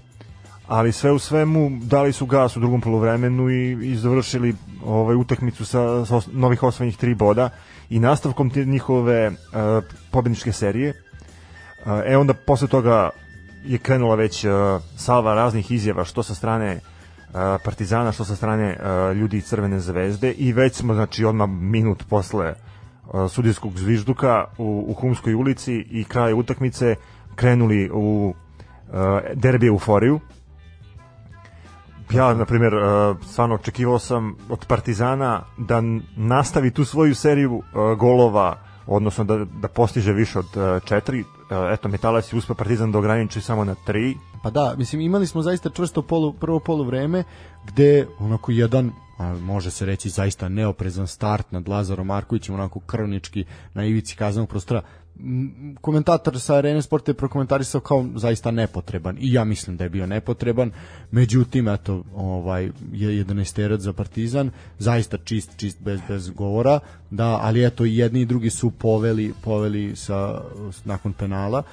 ali 0.67 0.91
sve 0.91 1.11
u 1.11 1.19
svemu 1.19 1.69
dali 1.81 2.13
su 2.13 2.25
gas 2.25 2.57
u 2.57 2.59
drugom 2.59 2.81
poluvremenu 2.81 3.49
i, 3.49 3.91
i 3.91 3.95
završili 3.95 4.55
ovaj 4.85 5.15
utakmicu 5.15 5.65
sa, 5.65 6.05
sa 6.05 6.15
os- 6.15 6.29
novih 6.33 6.63
osvojenih 6.63 6.97
tri 6.97 7.15
boda 7.15 7.49
i 7.89 7.99
nastavkom 7.99 8.49
te 8.49 8.65
njihove 8.65 9.27
uh, 9.27 9.35
pobedničke 10.11 10.51
serije. 10.51 10.93
Uh, 11.85 11.91
e 12.05 12.17
onda 12.17 12.33
posle 12.33 12.67
toga 12.67 13.09
je 13.69 13.77
krenula 13.77 14.15
već 14.15 14.45
uh, 14.45 14.51
salva 14.97 15.33
raznih 15.35 15.71
izjava 15.71 16.05
što 16.05 16.23
sa 16.23 16.35
strane 16.35 16.75
uh, 16.75 17.35
Partizana, 17.63 18.11
što 18.11 18.25
sa 18.25 18.35
strane 18.35 18.77
uh, 18.79 19.17
ljudi 19.17 19.41
Crvene 19.41 19.79
zvezde 19.79 20.31
i 20.31 20.53
već 20.53 20.75
smo 20.75 20.93
znači 20.93 21.25
odmah 21.25 21.49
minut 21.49 22.03
posle 22.09 22.53
sudijskog 23.29 23.77
zvižduka 23.77 24.45
u, 24.57 24.85
u 24.87 24.93
Humskoj 24.93 25.33
ulici 25.33 25.73
i 25.73 26.03
kraja 26.03 26.35
utakmice 26.35 26.95
krenuli 27.35 27.89
u 27.93 28.33
derbi 29.33 29.67
euforiju 29.67 30.19
ja, 32.11 32.33
na 32.33 32.45
primjer, 32.45 32.73
stvarno 33.25 33.55
očekivao 33.55 33.99
sam 33.99 34.35
od 34.49 34.65
Partizana 34.65 35.41
da 35.57 35.81
nastavi 36.15 36.71
tu 36.71 36.85
svoju 36.85 37.15
seriju 37.15 37.61
golova, 37.97 38.57
odnosno 38.87 39.23
da, 39.23 39.45
da 39.45 39.67
postiže 39.67 40.13
više 40.13 40.39
od 40.39 40.81
četiri. 40.85 41.23
Uh, 41.49 41.55
eto, 41.73 41.89
Metalac 41.89 42.33
je 42.33 42.37
uspeo 42.37 42.55
Partizan 42.55 42.91
da 42.91 42.97
ograniči 42.97 43.41
samo 43.41 43.63
na 43.63 43.75
tri. 43.75 44.17
Pa 44.43 44.49
da, 44.49 44.75
mislim 44.77 45.01
imali 45.01 45.27
smo 45.27 45.41
zaista 45.41 45.69
čvrsto 45.69 46.01
polu, 46.01 46.33
prvo 46.33 46.59
polu 46.59 46.83
vreme 46.83 47.23
gde 47.65 48.07
onako 48.19 48.51
jedan 48.51 48.91
a, 49.17 49.33
može 49.33 49.71
se 49.71 49.85
reći 49.85 50.09
zaista 50.09 50.49
neoprezan 50.49 51.07
start 51.07 51.51
nad 51.51 51.67
Lazarom 51.67 52.07
Markovićem 52.07 52.55
onako 52.55 52.79
krvnički 52.79 53.45
na 53.73 53.85
ivici 53.85 54.15
kaznenog 54.15 54.49
prostora 54.49 54.81
komentator 55.81 56.39
sa 56.39 56.55
Arene 56.55 56.81
Sporta 56.81 57.11
je 57.11 57.15
prokomentarisao 57.15 57.81
kao 57.81 58.05
zaista 58.15 58.51
nepotreban. 58.51 59.17
I 59.19 59.33
ja 59.33 59.43
mislim 59.43 59.77
da 59.77 59.83
je 59.83 59.89
bio 59.89 60.07
nepotreban. 60.07 60.71
Međutim 61.11 61.67
eto 61.67 62.03
ovaj 62.15 62.65
je 62.91 63.25
11 63.25 63.77
za 63.77 63.93
Partizan. 63.93 64.51
Zaista 64.79 65.17
čist 65.17 65.57
čist 65.57 65.81
bez 65.81 65.99
bez 66.07 66.29
govora. 66.29 66.79
Da 67.09 67.39
ali 67.41 67.65
eto 67.65 67.85
i 67.85 67.97
jedni 67.97 68.21
i 68.21 68.25
drugi 68.25 68.49
su 68.49 68.71
poveli 68.71 69.33
poveli 69.43 69.95
sa 69.95 70.41
nakon 70.85 71.13
penala. 71.13 71.63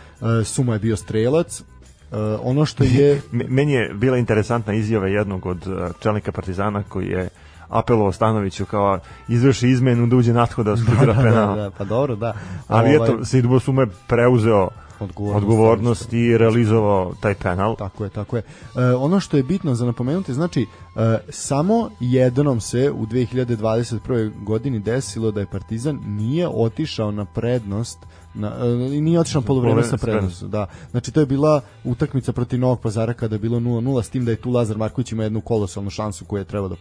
E, 0.41 0.45
Suma 0.45 0.73
je 0.73 0.79
bio 0.79 0.97
strelac. 0.97 1.63
Uh, 2.11 2.19
ono 2.43 2.67
što 2.67 2.85
je 2.85 3.21
Meni 3.49 3.73
je 3.73 3.95
bila 3.95 4.19
interesantna 4.19 4.75
izjava 4.75 5.07
jednog 5.07 5.47
od 5.47 5.67
uh, 5.67 5.75
čelnika 6.01 6.33
Partizana 6.33 6.83
koji 6.83 7.07
je 7.07 7.29
apelovao 7.69 8.12
Stanoviću 8.12 8.64
kao 8.64 8.99
izvrši 9.29 9.69
izmenu 9.69 10.07
da 10.07 10.17
uđe 10.17 10.33
natko 10.33 10.62
da 10.69 10.77
skutira 10.77 11.12
da, 11.12 11.23
penal. 11.23 11.57
da, 11.57 11.62
da, 11.62 11.71
pa 11.71 11.85
dobro, 11.85 12.17
da. 12.17 12.35
Ali 12.69 12.97
Ovaj, 12.97 13.14
eto, 13.14 13.25
Sidbo 13.25 13.61
Suma 13.61 13.83
je 13.83 13.89
preuzeo 14.07 14.69
Odgovornost, 15.01 15.45
odgovornost 15.45 16.12
i 16.12 16.39
realizovao 16.39 17.12
taj 17.21 17.35
penal. 17.35 17.77
Tako 17.77 18.05
je, 18.05 18.11
tako 18.11 18.37
je. 18.37 18.43
E, 18.77 18.95
ono 18.95 19.21
što 19.21 19.37
je 19.37 19.43
bitno 19.43 19.75
za 19.75 19.87
napomenuti, 19.87 20.35
znači, 20.35 20.67
e, 20.97 21.19
samo 21.29 21.91
jednom 22.01 22.61
se 22.61 22.91
u 22.91 23.07
2021. 23.07 24.45
godini 24.45 24.81
desilo 24.81 25.31
da 25.31 25.41
je 25.41 25.47
Partizan 25.47 25.99
nije 26.07 26.49
otišao 26.49 27.11
na 27.11 27.25
prednost 27.25 27.99
na, 28.37 28.53
e, 28.61 29.01
nije 29.01 29.21
otišao 29.21 29.41
na 29.41 29.47
polovreme 29.47 29.83
sa 29.83 29.97
prednost. 29.97 30.45
Da. 30.45 30.67
Znači, 30.91 31.13
to 31.13 31.21
je 31.21 31.27
bila 31.27 31.61
utakmica 31.85 32.33
protiv 32.33 32.61
Novog 32.61 32.81
pazara 32.81 33.13
kada 33.13 33.35
je 33.35 33.39
bilo 33.39 33.61
0-0, 33.61 34.03
s 34.03 34.09
tim 34.09 34.25
da 34.25 34.31
je 34.31 34.37
tu 34.37 34.51
Lazar 34.51 34.77
Marković 34.77 35.13
ima 35.13 35.23
jednu 35.23 35.41
kolosalnu 35.41 35.91
šansu 35.91 36.25
koju 36.25 36.41
je 36.41 36.45
trebao 36.45 36.69
da 36.69 36.77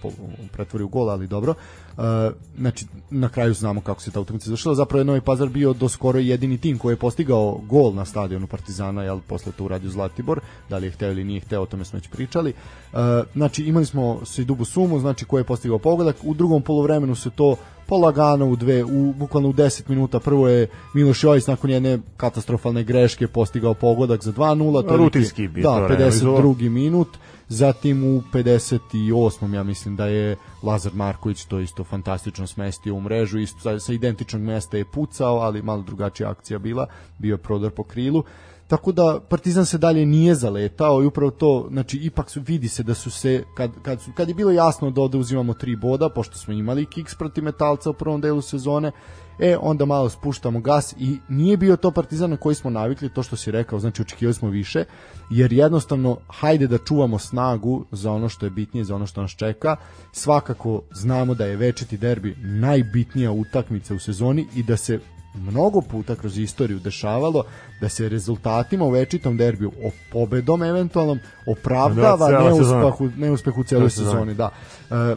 pretvori 0.51 0.84
u 0.84 0.88
gol, 0.88 1.09
ali 1.09 1.28
dobro. 1.28 1.53
E, 1.97 2.32
znači, 2.57 2.86
na 3.09 3.30
kraju 3.30 3.53
znamo 3.53 3.82
kako 3.82 4.01
se 4.01 4.11
ta 4.11 4.20
utakmica 4.20 4.45
završila. 4.45 4.76
Zapravo 4.76 4.99
je 4.99 5.05
Novi 5.05 5.22
Pazar 5.22 5.49
bio 5.49 5.74
do 5.74 5.89
skoro 5.89 6.20
jedini 6.20 6.57
tim 6.57 6.78
koji 6.78 6.93
je 6.93 6.97
postigao 6.97 7.59
gol 7.68 7.93
na 7.93 8.05
stadionu 8.05 8.47
Partizana, 8.47 9.03
jel 9.03 9.20
posle 9.28 9.51
to 9.51 9.63
uradio 9.63 9.89
Zlatibor, 9.89 10.39
da 10.70 10.78
li 10.78 10.88
je 10.88 10.91
hteo 10.91 11.11
ili 11.11 11.24
nije 11.24 11.41
hteo, 11.41 11.61
o 11.61 11.66
tome 11.66 11.86
smo 11.86 11.97
već 11.97 12.07
pričali. 12.09 12.49
E, 12.49 12.55
znači, 13.34 13.63
imali 13.63 13.86
smo 13.86 14.04
Sidubu 14.25 14.65
Sumu, 14.65 14.99
znači 14.99 15.25
koji 15.25 15.39
je 15.39 15.43
postigao 15.45 15.79
pogodak. 15.79 16.15
U 16.23 16.33
drugom 16.33 16.61
polovremenu 16.61 17.15
se 17.15 17.29
to 17.29 17.55
polagano 17.87 18.45
u 18.45 18.55
dve, 18.55 18.83
u, 18.83 19.13
bukvalno 19.13 19.49
u 19.49 19.53
10 19.53 19.89
minuta. 19.89 20.19
Prvo 20.19 20.47
je 20.47 20.67
Miloš 20.93 21.23
Jojić 21.23 21.47
nakon 21.47 21.69
jedne 21.69 21.99
katastrofalne 22.17 22.83
greške 22.83 23.27
postigao 23.27 23.73
pogodak 23.73 24.23
za 24.23 24.31
2-0. 24.31 24.87
to 24.87 24.93
je 24.93 24.97
Rutinski 24.97 25.47
bi 25.47 25.61
Da, 25.61 25.87
to 25.87 25.87
realizovao. 25.87 26.41
52. 26.41 26.69
minut. 26.69 27.07
Zatim 27.49 28.03
u 28.03 28.21
58. 28.33 29.53
ja 29.53 29.63
mislim 29.63 29.95
da 29.95 30.05
je 30.05 30.35
Lazar 30.63 30.93
Marković 30.95 31.45
to 31.45 31.59
isto 31.59 31.83
fantastično 31.83 32.47
smestio 32.47 32.95
u 32.95 33.01
mrežu, 33.01 33.39
isto 33.39 33.59
sa, 33.59 33.79
sa 33.79 33.93
identičnog 33.93 34.41
mesta 34.41 34.77
je 34.77 34.85
pucao, 34.85 35.35
ali 35.35 35.61
malo 35.61 35.81
drugačija 35.81 36.29
akcija 36.29 36.59
bila, 36.59 36.87
bio 37.17 37.33
je 37.33 37.37
prodor 37.37 37.71
po 37.71 37.83
krilu. 37.83 38.23
Tako 38.68 38.91
da 38.91 39.20
Partizan 39.30 39.66
se 39.66 39.78
dalje 39.78 40.05
nije 40.05 40.36
zaletao 40.36 41.03
i 41.03 41.05
upravo 41.05 41.32
to, 41.32 41.68
znači 41.72 41.97
ipak 41.97 42.30
su 42.30 42.41
vidi 42.41 42.68
se 42.68 42.84
da 42.84 42.93
su 42.93 43.11
se 43.11 43.43
kad 43.55 43.72
kad 43.82 44.01
su 44.01 44.11
kad 44.16 44.28
je 44.28 44.34
bilo 44.34 44.51
jasno 44.51 44.91
da 44.91 45.01
ovde 45.01 45.18
uzimamo 45.18 45.53
tri 45.53 45.76
boda 45.76 46.09
pošto 46.09 46.38
smo 46.38 46.53
imali 46.53 46.86
kiks 46.86 47.16
protiv 47.16 47.43
Metalca 47.43 47.89
u 47.89 47.93
prvom 47.93 48.22
delu 48.22 48.41
sezone, 48.41 48.91
e 49.39 49.57
onda 49.61 49.86
malo 49.86 50.09
spuštamo 50.09 50.59
gas 50.59 50.95
i 50.99 51.18
nije 51.30 51.57
bio 51.57 51.76
to 51.78 51.91
Partizan 51.91 52.30
na 52.30 52.38
koji 52.38 52.55
smo 52.55 52.70
navikli, 52.70 53.13
to 53.13 53.24
što 53.24 53.36
si 53.36 53.51
rekao, 53.51 53.80
znači 53.80 54.01
očekivali 54.01 54.34
smo 54.34 54.49
više, 54.49 54.84
jer 55.30 55.53
jednostavno 55.53 56.18
hajde 56.28 56.68
da 56.68 56.78
čuvamo 56.78 57.20
snagu 57.20 57.86
za 57.91 58.11
ono 58.11 58.30
što 58.30 58.45
je 58.45 58.49
bitnije, 58.49 58.84
za 58.84 58.95
ono 58.95 59.07
što 59.07 59.22
nas 59.22 59.32
čeka. 59.32 59.76
Svakako 60.11 60.82
znamo 60.91 61.34
da 61.34 61.45
je 61.45 61.55
večiti 61.55 61.97
derbi 61.97 62.36
najbitnija 62.43 63.32
utakmica 63.32 63.95
u 63.95 63.99
sezoni 63.99 64.47
i 64.55 64.63
da 64.63 64.78
se 64.78 64.99
mnogo 65.38 65.81
puta 65.81 66.15
kroz 66.15 66.38
istoriju 66.38 66.79
dešavalo 66.79 67.43
da 67.81 67.89
se 67.89 68.09
rezultatima 68.09 68.86
u 68.86 68.89
večitom 68.89 69.38
derbiju 69.38 69.71
o 69.83 69.89
pobedom 70.11 70.63
eventualnom 70.63 71.19
opravdava 71.47 72.31
Da, 72.31 72.55
sezona. 72.57 72.91
neuspeh 73.17 73.57
u, 73.57 73.63
sezona. 73.63 73.89
sezoni, 73.89 74.33
da. 74.33 74.49
E, 74.91 75.15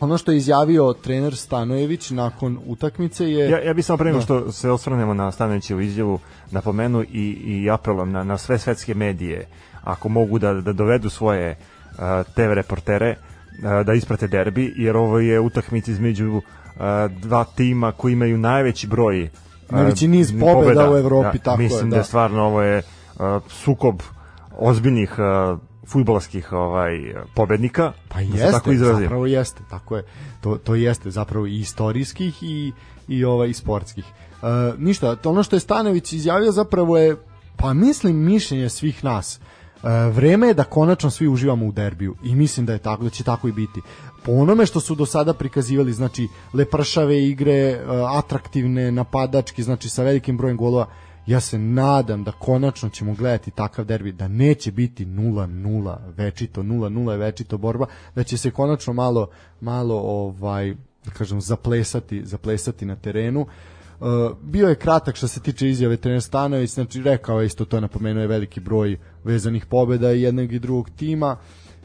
ono 0.00 0.18
što 0.18 0.32
je 0.32 0.36
izjavio 0.38 0.92
trener 0.92 1.36
Stanojević 1.36 2.10
nakon 2.10 2.58
utakmice 2.66 3.30
je 3.30 3.50
Ja, 3.50 3.58
ja 3.62 3.74
bih 3.74 3.84
samo 3.84 3.96
pre 3.96 4.06
nego 4.06 4.18
Da. 4.18 4.24
što 4.24 4.52
se 4.52 4.70
osvrnemo 4.70 5.14
na 5.14 5.32
Stanovićevu 5.32 5.80
izjavu 5.80 6.18
napomenu 6.50 7.02
i, 7.02 7.30
i 7.46 7.70
apelujem 7.70 8.12
na, 8.12 8.24
na 8.24 8.38
sve 8.38 8.58
svetske 8.58 8.94
medije 8.94 9.46
ako 9.82 10.08
mogu 10.08 10.38
da, 10.38 10.52
da 10.52 10.72
dovedu 10.72 11.10
svoje 11.10 11.50
uh, 11.50 11.98
TV 12.34 12.52
reportere 12.52 13.16
uh, 13.18 13.86
da 13.86 13.92
isprate 13.92 14.28
derbi 14.28 14.74
jer 14.76 14.96
ovo 14.96 15.18
je 15.18 15.40
utakmica 15.40 15.90
između 15.90 16.30
uh, 16.30 16.42
dva 17.20 17.44
tima 17.44 17.92
koji 17.92 18.12
imaju 18.12 18.38
najveći 18.38 18.86
broj 18.86 19.22
uh, 19.22 19.28
Najveći 19.70 20.08
niz 20.08 20.32
pobeda 20.40 20.90
u 20.90 20.96
Evropi, 20.96 21.38
tako 21.38 21.62
je, 21.62 21.68
mislim 21.68 21.90
da. 21.90 21.94
da 21.94 22.00
je 22.00 22.04
stvarno 22.04 22.42
ovo 22.42 22.62
je 22.62 22.78
uh, 22.78 23.42
sukob 23.48 24.00
ozbiljnih 24.58 25.14
uh, 25.18 25.58
fudbalskih 25.86 26.52
ovaj 26.52 27.14
pobednika 27.34 27.92
Pa 28.08 28.18
da 28.18 28.24
jeste, 28.24 28.52
tako 28.52 28.72
izrazim. 28.72 29.02
zapravo 29.02 29.26
jeste, 29.26 29.62
tako 29.70 29.96
je. 29.96 30.04
To, 30.40 30.56
to 30.56 30.74
jeste 30.74 31.10
zapravo 31.10 31.46
i 31.46 31.58
istorijskih 31.58 32.42
i, 32.42 32.72
i 33.08 33.24
ovaj, 33.24 33.48
i 33.48 33.52
sportskih. 33.52 34.04
E, 34.04 34.72
ništa, 34.78 35.16
to 35.16 35.30
ono 35.30 35.42
što 35.42 35.56
je 35.56 35.60
Stanović 35.60 36.12
izjavio 36.12 36.52
zapravo 36.52 36.98
je, 36.98 37.16
pa 37.56 37.72
mislim, 37.72 38.16
mišljenje 38.16 38.68
svih 38.68 39.04
nas. 39.04 39.40
E, 39.84 40.10
vreme 40.10 40.46
je 40.46 40.54
da 40.54 40.64
konačno 40.64 41.10
svi 41.10 41.28
uživamo 41.28 41.66
u 41.66 41.72
derbiju 41.72 42.16
i 42.24 42.34
mislim 42.34 42.66
da 42.66 42.72
je 42.72 42.78
tako, 42.78 43.04
da 43.04 43.10
će 43.10 43.24
tako 43.24 43.48
i 43.48 43.52
biti. 43.52 43.80
Po 44.24 44.32
onome 44.32 44.66
što 44.66 44.80
su 44.80 44.94
do 44.94 45.06
sada 45.06 45.34
prikazivali, 45.34 45.92
znači 45.92 46.28
lepršave 46.54 47.24
igre, 47.24 47.52
e, 47.52 47.80
atraktivne, 48.08 48.92
napadački, 48.92 49.62
znači 49.62 49.88
sa 49.88 50.02
velikim 50.02 50.36
brojem 50.36 50.56
golova, 50.56 50.86
ja 51.26 51.40
se 51.40 51.58
nadam 51.58 52.24
da 52.24 52.32
konačno 52.32 52.88
ćemo 52.88 53.14
gledati 53.14 53.50
takav 53.50 53.84
derbi, 53.84 54.12
da 54.12 54.28
neće 54.28 54.72
biti 54.72 55.06
0-0 55.06 55.96
večito, 56.16 56.62
0-0 56.62 57.10
je 57.10 57.18
večito 57.18 57.58
borba, 57.58 57.86
da 58.14 58.22
će 58.22 58.36
se 58.36 58.50
konačno 58.50 58.92
malo, 58.92 59.28
malo 59.60 59.94
ovaj, 59.94 60.74
da 61.04 61.10
kažem, 61.10 61.40
zaplesati, 61.40 62.26
zaplesati 62.26 62.86
na 62.86 62.96
terenu. 62.96 63.40
Uh, 63.40 63.48
bio 64.42 64.68
je 64.68 64.74
kratak 64.74 65.16
što 65.16 65.28
se 65.28 65.40
tiče 65.40 65.68
izjave 65.68 65.96
trener 65.96 66.22
Stanović, 66.22 66.70
znači 66.70 67.02
rekao 67.02 67.40
je 67.40 67.46
isto 67.46 67.64
to 67.64 67.80
napomenuo 67.80 68.20
je 68.20 68.26
veliki 68.26 68.60
broj 68.60 68.96
vezanih 69.24 69.66
pobjeda 69.66 70.12
i 70.12 70.22
jednog 70.22 70.52
i 70.52 70.58
drugog 70.58 70.90
tima 70.90 71.36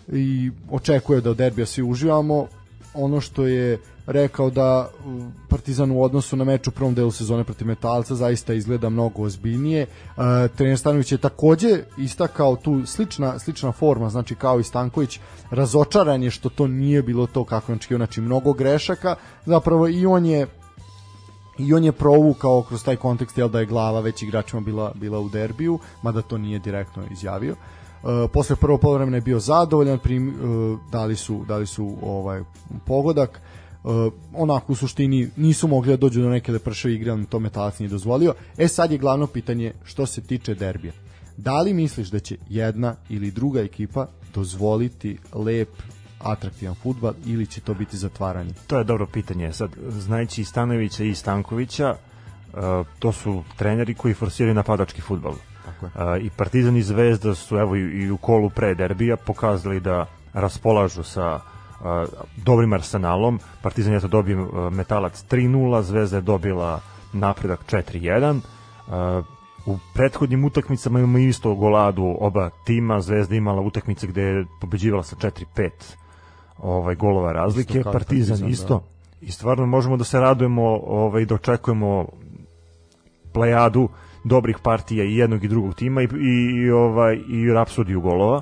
i 0.07 0.51
očekuje 0.71 1.21
da 1.21 1.29
od 1.29 1.37
derbija 1.37 1.65
svi 1.65 1.83
uživamo 1.83 2.47
ono 2.93 3.21
što 3.21 3.45
je 3.45 3.79
rekao 4.05 4.49
da 4.49 4.89
uh, 4.89 5.25
Partizan 5.49 5.91
u 5.91 6.03
odnosu 6.03 6.35
na 6.35 6.43
meč 6.43 6.67
u 6.67 6.71
prvom 6.71 6.95
delu 6.95 7.11
sezone 7.11 7.43
protiv 7.43 7.67
Metalca 7.67 8.15
zaista 8.15 8.53
izgleda 8.53 8.89
mnogo 8.89 9.23
ozbiljnije. 9.23 9.85
Uh, 9.85 10.23
trener 10.55 10.77
Stanović 10.77 11.11
je 11.11 11.17
takođe 11.17 11.83
istakao 11.97 12.55
tu 12.55 12.85
slična, 12.85 13.39
slična 13.39 13.71
forma, 13.71 14.09
znači 14.09 14.35
kao 14.35 14.59
i 14.59 14.63
Stanković, 14.63 15.19
razočaran 15.51 16.23
je 16.23 16.31
što 16.31 16.49
to 16.49 16.67
nije 16.67 17.03
bilo 17.03 17.27
to 17.27 17.43
kako 17.43 17.71
je 17.71 17.75
očekivao, 17.75 18.05
znači 18.05 18.21
mnogo 18.21 18.53
grešaka, 18.53 19.15
zapravo 19.45 19.87
i 19.87 20.05
on 20.05 20.25
je 20.25 20.47
i 21.59 21.73
on 21.73 21.83
je 21.83 21.91
provukao 21.91 22.63
kroz 22.63 22.83
taj 22.83 22.95
kontekst 22.95 23.37
jel 23.37 23.49
da 23.49 23.59
je 23.59 23.65
glava 23.65 23.99
već 23.99 24.23
igračima 24.23 24.61
bila 24.61 24.91
bila 24.95 25.19
u 25.19 25.29
derbiju, 25.29 25.79
mada 26.01 26.21
to 26.21 26.37
nije 26.37 26.59
direktno 26.59 27.03
izjavio. 27.11 27.55
Uh, 28.03 28.09
posle 28.33 28.55
prvog 28.55 28.81
poluvremena 28.81 29.17
je 29.17 29.21
bio 29.21 29.39
zadovoljan, 29.39 29.99
prim, 29.99 30.27
uh, 30.27 30.79
dali 30.91 31.15
su 31.15 31.45
dali 31.47 31.67
su 31.67 31.95
ovaj 32.01 32.43
pogodak. 32.85 33.41
uh, 33.83 34.13
onako 34.33 34.71
u 34.73 34.75
suštini 34.75 35.29
nisu 35.35 35.67
mogli 35.67 35.89
da 35.89 35.97
dođu 35.97 36.21
do 36.21 36.29
neke 36.29 36.51
lepršave 36.51 36.93
igre, 36.93 37.11
ali 37.11 37.25
to 37.25 37.39
metalac 37.39 37.79
nije 37.79 37.89
dozvolio. 37.89 38.33
E 38.57 38.67
sad 38.67 38.91
je 38.91 38.97
glavno 38.97 39.27
pitanje 39.27 39.73
što 39.83 40.05
se 40.05 40.21
tiče 40.21 40.55
derbija. 40.55 40.93
Da 41.37 41.61
li 41.61 41.73
misliš 41.73 42.09
da 42.09 42.19
će 42.19 42.37
jedna 42.49 42.95
ili 43.09 43.31
druga 43.31 43.61
ekipa 43.61 44.07
dozvoliti 44.33 45.17
lep 45.33 45.69
atraktivan 46.19 46.75
futbal 46.75 47.13
ili 47.25 47.45
će 47.47 47.61
to 47.61 47.73
biti 47.73 47.97
zatvaranje? 47.97 48.53
To 48.67 48.77
je 48.77 48.83
dobro 48.83 49.05
pitanje. 49.05 49.53
Sad, 49.53 49.71
znajući 49.87 50.41
i 50.41 50.45
Stanovića 50.45 51.03
i 51.03 51.15
Stankovića, 51.15 51.95
uh, 52.53 52.87
to 52.99 53.11
su 53.11 53.43
treneri 53.55 53.93
koji 53.93 54.13
forsiraju 54.13 54.55
napadački 54.55 55.01
futbal. 55.01 55.33
Tako 55.65 55.85
je. 55.85 56.15
Uh, 56.17 56.25
I 56.25 56.29
Partizan 56.29 56.77
i 56.77 56.81
Zvezda 56.81 57.35
su 57.35 57.57
evo 57.57 57.75
i, 57.75 58.11
u 58.11 58.17
kolu 58.17 58.49
pre 58.49 58.75
derbija 58.75 59.17
pokazali 59.17 59.79
da 59.79 60.05
raspolažu 60.33 61.03
sa 61.03 61.35
uh, 61.35 61.85
dobrim 62.37 62.73
arsenalom. 62.73 63.39
Partizan 63.61 63.93
je 63.93 63.99
to 63.99 64.07
dobio 64.07 64.69
metalac 64.71 65.25
3-0, 65.31 65.81
Zvezda 65.81 66.17
je 66.17 66.21
dobila 66.21 66.79
napredak 67.13 67.59
4-1. 67.65 68.39
Uh, 68.87 69.25
u 69.65 69.77
prethodnim 69.93 70.45
utakmicama 70.45 70.99
imamo 70.99 71.17
isto 71.17 71.55
goladu 71.55 72.17
oba 72.19 72.49
tima, 72.63 73.01
Zvezda 73.01 73.35
imala 73.35 73.61
utakmice 73.61 74.07
gde 74.07 74.21
je 74.21 74.45
pobeđivala 74.61 75.03
sa 75.03 75.15
4-5 75.15 75.69
ovaj 76.61 76.95
golova 76.95 77.31
razlike, 77.31 77.77
Isto 77.77 77.91
Partizan, 77.91 78.37
Partizan, 78.37 78.49
isto. 78.49 78.83
I 79.21 79.31
stvarno 79.31 79.65
možemo 79.65 79.97
da 79.97 80.03
se 80.03 80.19
radujemo 80.19 80.63
ovaj 80.83 81.25
da 81.25 81.35
očekujemo 81.35 82.05
plejadu 83.33 83.89
dobrih 84.23 84.57
partija 84.63 85.03
i 85.03 85.15
jednog 85.15 85.43
i 85.43 85.47
drugog 85.47 85.75
tima 85.75 86.01
i, 86.01 86.05
i, 86.05 86.65
i 86.65 86.71
ovaj 86.71 87.19
i 87.29 87.53
rapsodiju 87.53 88.01
golova. 88.01 88.41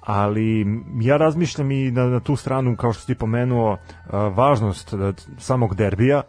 Ali 0.00 0.66
ja 1.00 1.16
razmišljam 1.16 1.70
i 1.70 1.90
na, 1.90 2.06
na 2.06 2.20
tu 2.20 2.36
stranu 2.36 2.76
kao 2.76 2.92
što 2.92 3.02
si 3.02 3.14
pomenuo 3.14 3.76
a, 4.10 4.18
važnost 4.18 4.94
da, 4.94 5.12
samog 5.38 5.74
derbija 5.74 6.22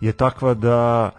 je 0.00 0.12
takva 0.12 0.54
da 0.54 0.76
a, 0.76 1.10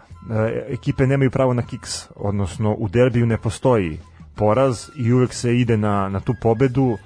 ekipe 0.68 1.06
nemaju 1.06 1.30
pravo 1.30 1.54
na 1.54 1.62
kiks 1.62 2.08
odnosno 2.16 2.74
u 2.78 2.88
derbiju 2.88 3.26
ne 3.26 3.38
postoji 3.38 3.98
poraz 4.34 4.88
i 4.96 5.12
uvek 5.12 5.32
se 5.32 5.56
ide 5.56 5.76
na, 5.76 6.08
na 6.08 6.20
tu 6.20 6.34
pobedu 6.42 6.96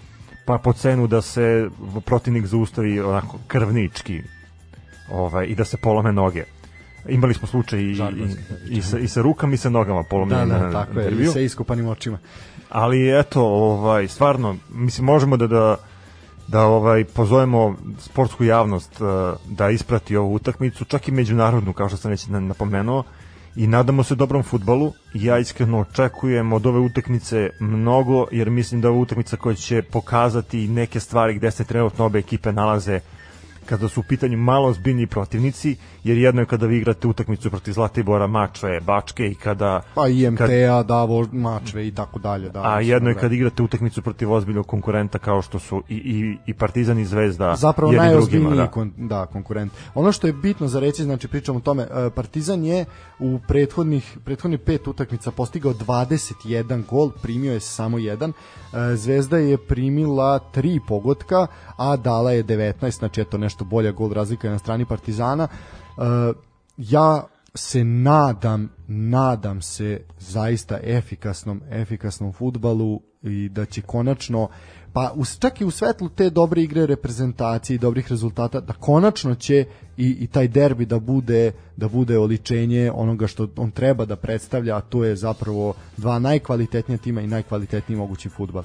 pa 0.44 0.58
po 0.58 0.72
cenu 0.72 1.06
da 1.06 1.22
se 1.22 1.68
protivnik 2.02 2.46
zaustavi 2.46 3.00
onako 3.00 3.38
krvnički 3.46 4.22
ovaj, 5.10 5.46
i 5.46 5.54
da 5.54 5.64
se 5.64 5.76
polome 5.76 6.12
noge. 6.12 6.44
Imali 7.08 7.34
smo 7.34 7.48
slučaj 7.48 7.80
i, 7.80 7.90
i, 7.90 7.94
Žargonski, 7.94 8.40
i, 8.68 8.82
sa, 8.82 8.98
i 8.98 9.08
sa 9.08 9.22
rukama 9.22 9.54
i 9.54 9.58
sa 9.58 9.70
nogama 9.70 10.02
Da, 10.02 10.08
polomljene 10.08 10.46
da, 10.46 10.58
na 10.58 10.72
tako 10.72 11.00
je, 11.00 11.10
i 11.12 11.26
sa 11.26 11.40
iskopanim 11.40 11.88
očima. 11.88 12.18
ali 12.68 13.18
eto 13.20 13.42
ovaj 13.42 14.08
stvarno 14.08 14.56
mislim 14.70 15.04
možemo 15.04 15.36
da 15.36 15.46
da 15.46 15.76
da 16.48 16.62
ovaj 16.62 17.04
pozovemo 17.04 17.76
sportsku 17.98 18.44
javnost 18.44 18.92
eh, 18.92 19.04
da 19.46 19.70
isprati 19.70 20.16
ovu 20.16 20.34
utakmicu 20.34 20.84
čak 20.84 21.08
i 21.08 21.12
međunarodnu 21.12 21.72
kao 21.72 21.88
što 21.88 21.96
sam 21.96 22.10
već 22.10 22.26
na- 22.26 22.40
napomenuo 22.40 23.04
i 23.56 23.66
nadamo 23.66 24.02
se 24.02 24.14
dobrom 24.14 24.42
futbalu. 24.42 24.92
Ja 25.14 25.38
iskreno 25.38 25.80
očekujem 25.80 26.52
od 26.52 26.66
ove 26.66 26.78
utakmice 26.78 27.50
mnogo 27.60 28.26
jer 28.30 28.50
mislim 28.50 28.80
da 28.80 28.88
je 28.88 28.92
ovo 28.92 29.00
utakmica 29.00 29.36
koja 29.36 29.54
će 29.54 29.82
pokazati 29.82 30.68
neke 30.68 31.00
stvari 31.00 31.34
gde 31.34 31.50
se 31.50 31.64
trenutno 31.64 32.04
obe 32.04 32.18
ekipe 32.18 32.52
nalaze 32.52 33.00
kada 33.70 33.88
su 33.88 34.00
u 34.00 34.02
pitanju 34.02 34.38
malo 34.38 34.68
ozbiljniji 34.68 35.06
protivnici, 35.06 35.76
jer 36.04 36.18
jedno 36.18 36.42
je 36.42 36.46
kada 36.46 36.66
vi 36.66 36.76
igrate 36.76 37.08
utakmicu 37.08 37.50
protiv 37.50 37.72
Zlatibora, 37.72 38.26
Mačve, 38.26 38.80
Bačke 38.80 39.26
i 39.26 39.34
kada 39.34 39.82
Pa 39.94 40.08
i 40.08 40.24
kad- 40.24 40.50
MTA, 40.50 40.82
Davo, 40.82 41.26
Mačve 41.32 41.86
i 41.86 41.94
tako 41.94 42.18
dalje. 42.18 42.48
Da, 42.48 42.62
a 42.62 42.80
jedno 42.80 43.08
je 43.08 43.14
da. 43.14 43.20
kad 43.20 43.32
igrate 43.32 43.62
utakmicu 43.62 44.02
protiv 44.02 44.32
ozbiljnog 44.32 44.66
konkurenta 44.66 45.18
kao 45.18 45.42
što 45.42 45.58
su 45.58 45.82
i, 45.88 45.94
i, 45.94 46.36
i 46.46 46.54
Partizan 46.54 46.98
i 46.98 47.04
Zvezda 47.04 47.54
zapravo 47.56 47.92
najozbiljniji 47.92 48.48
drugima, 48.48 48.64
da. 48.64 48.70
kon, 48.70 48.92
da, 48.96 49.26
konkurent. 49.26 49.72
Ono 49.94 50.12
što 50.12 50.26
je 50.26 50.32
bitno 50.32 50.68
za 50.68 50.80
reći, 50.80 51.04
znači 51.04 51.28
pričamo 51.28 51.58
o 51.58 51.62
tome, 51.62 51.82
e, 51.82 52.10
Partizan 52.10 52.64
je 52.64 52.84
u 53.18 53.38
prethodnih 53.48 54.18
prethodnih 54.24 54.60
pet 54.60 54.86
utakmica 54.88 55.30
postigao 55.30 55.72
21 55.74 56.86
gol, 56.86 57.10
primio 57.22 57.52
je 57.52 57.60
samo 57.60 57.98
jedan. 57.98 58.30
E, 58.30 58.96
Zvezda 58.96 59.38
je 59.38 59.56
primila 59.58 60.38
tri 60.38 60.80
pogotka, 60.88 61.46
a 61.76 61.96
dala 61.96 62.32
je 62.32 62.44
19, 62.44 62.98
znači 62.98 63.20
eto 63.20 63.38
nešto 63.38 63.59
bolja 63.64 63.92
gol 63.92 64.12
razlika 64.12 64.50
na 64.50 64.58
strani 64.58 64.84
Partizana. 64.84 65.48
E, 65.48 66.02
ja 66.76 67.22
se 67.54 67.84
nadam, 67.84 68.68
nadam 68.88 69.62
se 69.62 70.00
zaista 70.18 70.78
efikasnom, 70.82 71.60
efikasnom 71.70 72.32
futbalu 72.32 73.00
i 73.22 73.48
da 73.48 73.64
će 73.64 73.82
konačno 73.82 74.48
pa 74.92 75.12
us, 75.16 75.38
čak 75.38 75.60
i 75.60 75.64
u 75.64 75.70
svetlu 75.70 76.08
te 76.08 76.30
dobre 76.30 76.62
igre 76.62 76.86
reprezentacije 76.86 77.74
i 77.74 77.78
dobrih 77.78 78.08
rezultata 78.08 78.60
da 78.60 78.72
konačno 78.72 79.34
će 79.34 79.64
i, 79.96 80.16
i 80.20 80.26
taj 80.26 80.48
derbi 80.48 80.86
da 80.86 80.98
bude 80.98 81.52
da 81.76 81.88
bude 81.88 82.18
oličenje 82.18 82.90
onoga 82.94 83.26
što 83.26 83.48
on 83.56 83.70
treba 83.70 84.04
da 84.04 84.16
predstavlja 84.16 84.76
a 84.76 84.80
to 84.80 85.04
je 85.04 85.16
zapravo 85.16 85.74
dva 85.96 86.18
najkvalitetnija 86.18 86.98
tima 86.98 87.20
i 87.20 87.26
najkvalitetniji 87.26 87.98
mogući 87.98 88.28
futbal 88.28 88.62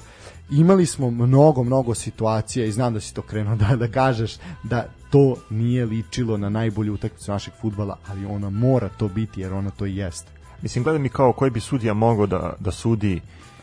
imali 0.50 0.86
smo 0.86 1.10
mnogo 1.10 1.62
mnogo 1.62 1.94
situacija 1.94 2.66
i 2.66 2.72
znam 2.72 2.94
da 2.94 3.00
si 3.00 3.14
to 3.14 3.22
krenuo 3.22 3.56
da, 3.56 3.76
da 3.76 3.88
kažeš 3.88 4.36
da 4.62 4.86
to 5.10 5.36
nije 5.50 5.86
ličilo 5.86 6.36
na 6.36 6.48
najbolju 6.48 6.94
utakmicu 6.94 7.30
našeg 7.30 7.54
futbala 7.60 7.98
ali 8.08 8.26
ona 8.26 8.50
mora 8.50 8.88
to 8.88 9.08
biti 9.08 9.40
jer 9.40 9.52
ona 9.52 9.70
to 9.70 9.86
i 9.86 9.96
jeste 9.96 10.36
Mislim, 10.62 10.84
gledam 10.84 11.02
mi 11.02 11.08
kao 11.08 11.32
koji 11.32 11.50
bi 11.50 11.60
sudija 11.60 11.94
mogao 11.94 12.26
da, 12.26 12.54
da 12.60 12.70
sudi 12.70 13.20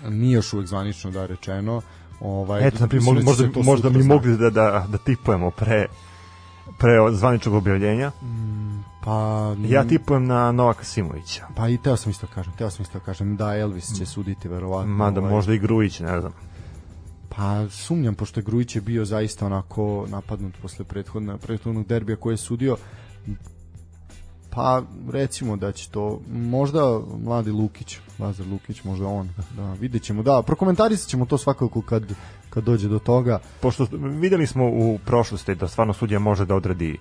nije 0.10 0.36
još 0.36 0.54
uvek 0.54 0.68
zvanično 0.68 1.12
da 1.12 1.26
rečeno 1.26 1.82
ovaj 2.20 2.68
Eto, 2.68 2.78
na 2.80 2.88
primjer, 2.88 3.16
mislim 3.16 3.26
da 3.26 3.44
će 3.44 3.44
možda, 3.44 3.72
možda 3.72 3.90
bi 3.90 4.04
znati. 4.04 4.08
mogli 4.08 4.38
da, 4.38 4.50
da, 4.50 4.88
da 4.90 4.98
tipujemo 4.98 5.52
pre 5.52 5.88
pre 6.78 6.92
zvaničnog 7.12 7.56
objavljenja. 7.56 8.12
Pa, 9.04 9.56
Ja 9.68 9.84
tipujem 9.88 10.26
na 10.26 10.52
Novaka 10.52 10.84
Simovića. 10.84 11.48
Pa 11.56 11.70
i 11.70 11.78
teo 11.78 11.98
sam 11.98 12.12
isto 12.12 12.28
kažem, 12.36 12.54
teo 12.58 12.70
sam 12.70 12.84
isto 12.84 13.00
kažem 13.00 13.36
da 13.36 13.58
Elvis 13.58 13.98
će 13.98 14.06
suditi 14.06 14.48
verovatno. 14.48 14.94
Mada 14.94 15.20
ovaj. 15.20 15.32
možda 15.32 15.54
i 15.54 15.60
Grujić, 15.60 16.00
ne 16.00 16.20
znam. 16.20 16.32
Pa 17.36 17.70
sumnjam 17.70 18.16
pošto 18.16 18.40
je 18.40 18.44
Grujić 18.44 18.76
je 18.76 18.82
bio 18.82 19.06
zaista 19.06 19.46
onako 19.46 20.06
napadnut 20.10 20.54
posle 20.62 20.86
prethodna 20.86 21.38
prethodnog 21.38 21.88
derbija 21.88 22.16
koji 22.16 22.34
je 22.34 22.38
sudio. 22.38 22.78
Pa 24.50 24.82
recimo 25.12 25.56
da 25.58 25.72
će 25.72 25.90
to 25.90 26.22
možda 26.32 27.00
mladi 27.24 27.52
Lukić, 27.52 27.98
Lazar 28.20 28.48
Lukić, 28.48 28.84
možda 28.84 29.08
on. 29.08 29.30
Da, 29.58 29.74
vidjet 29.74 30.04
ćemo. 30.04 30.24
Da, 30.24 30.42
prokomentarisat 30.46 31.10
ćemo 31.10 31.26
to 31.26 31.38
svakako 31.38 31.82
kad 31.82 32.04
kad 32.50 32.64
dođe 32.64 32.88
do 32.88 33.00
toga. 33.00 33.40
Pošto 33.62 33.88
videli 33.92 34.48
smo 34.48 34.66
u 34.66 35.00
prošlosti 35.06 35.56
da 35.56 35.68
stvarno 35.68 35.94
sudija 35.94 36.20
može 36.20 36.46
da 36.46 36.56
odredi 36.56 36.98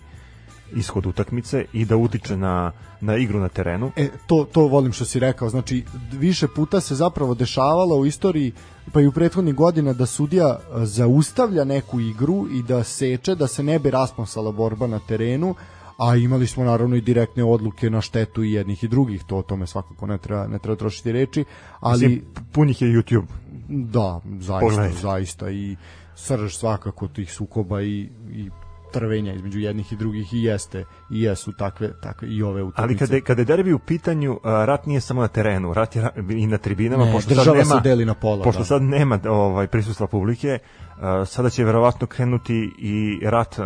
ishod 0.75 1.07
utakmice 1.07 1.65
i 1.73 1.85
da 1.85 1.97
utiče 1.97 2.37
na, 2.37 2.73
na 3.01 3.17
igru 3.17 3.41
na 3.41 3.49
terenu. 3.49 3.91
E, 3.97 4.09
to, 4.27 4.47
to 4.53 4.61
volim 4.61 4.93
što 4.93 5.05
si 5.05 5.19
rekao, 5.19 5.49
znači 5.49 5.85
više 6.13 6.49
puta 6.49 6.81
se 6.81 6.95
zapravo 6.95 7.35
dešavalo 7.35 7.97
u 7.97 8.07
istoriji 8.07 8.53
pa 8.93 9.01
i 9.01 9.07
u 9.07 9.13
prethodnih 9.13 9.55
godina 9.55 9.93
da 9.93 10.07
sudija 10.07 10.59
e, 10.59 10.87
zaustavlja 10.87 11.65
neku 11.65 12.01
igru 12.01 12.47
i 12.51 12.63
da 12.63 12.85
seče 12.85 13.35
da 13.35 13.47
se 13.47 13.63
ne 13.63 13.79
bi 13.79 13.91
rasponsala 13.91 14.53
borba 14.53 14.87
na 14.87 14.99
terenu 14.99 15.55
a 15.99 16.17
imali 16.17 16.47
smo 16.47 16.65
naravno 16.65 16.97
i 16.97 17.01
direktne 17.01 17.45
odluke 17.45 17.91
na 17.91 18.01
štetu 18.01 18.43
i 18.43 18.53
jednih 18.53 18.85
i 18.85 18.89
drugih, 18.89 19.25
to 19.27 19.37
o 19.37 19.43
tome 19.43 19.67
svakako 19.67 20.07
ne 20.07 20.19
treba, 20.19 20.47
ne 20.47 20.59
treba 20.59 20.77
trošiti 20.77 21.13
reči, 21.13 21.45
ali 21.81 22.09
Mislim, 22.09 22.25
pun 22.53 22.71
ih 22.71 22.83
je 22.83 22.89
YouTube. 22.89 23.27
da, 23.69 24.21
zaista, 24.41 24.61
Pogledajte. 24.61 24.99
zaista 24.99 25.51
i 25.51 25.77
srž 26.17 26.55
svakako 26.55 27.09
tih 27.09 27.33
sukoba 27.33 27.83
i, 27.83 28.09
i 28.33 28.51
trvenja 28.93 29.35
između 29.35 29.59
jednih 29.59 29.93
i 29.93 29.97
drugih 29.97 30.35
i 30.35 30.43
jeste 30.43 30.85
i 31.11 31.23
jesu 31.23 31.53
takve, 31.53 31.93
takve 32.01 32.29
i 32.29 32.43
ove 32.43 32.63
utakmice. 32.63 32.83
Ali 32.83 32.99
kada 32.99 33.27
kada 33.27 33.41
je 33.41 33.45
derbi 33.45 33.73
u 33.73 33.79
pitanju, 33.79 34.41
a, 34.43 34.65
rat 34.65 34.87
nije 34.87 35.01
samo 35.01 35.21
na 35.21 35.29
terenu, 35.29 35.75
rat 35.75 35.97
je 35.97 36.11
i 36.31 36.47
na 36.47 36.59
tribinama, 36.59 37.05
Ne, 37.05 37.13
pošto 37.13 37.35
sad 37.35 37.57
nema, 37.57 37.75
se 37.75 37.81
deli 37.81 38.05
na 38.05 38.15
pola, 38.15 38.45
pošto 38.45 38.61
da. 38.61 38.65
sad 38.65 38.83
nema 38.83 39.19
ovaj 39.29 39.67
prisustva 39.67 40.07
publike, 40.07 40.59
a, 41.01 41.25
sada 41.27 41.51
će 41.51 41.65
verovatno 41.65 42.07
krenuti 42.07 42.71
i 42.79 43.21
rat 43.23 43.59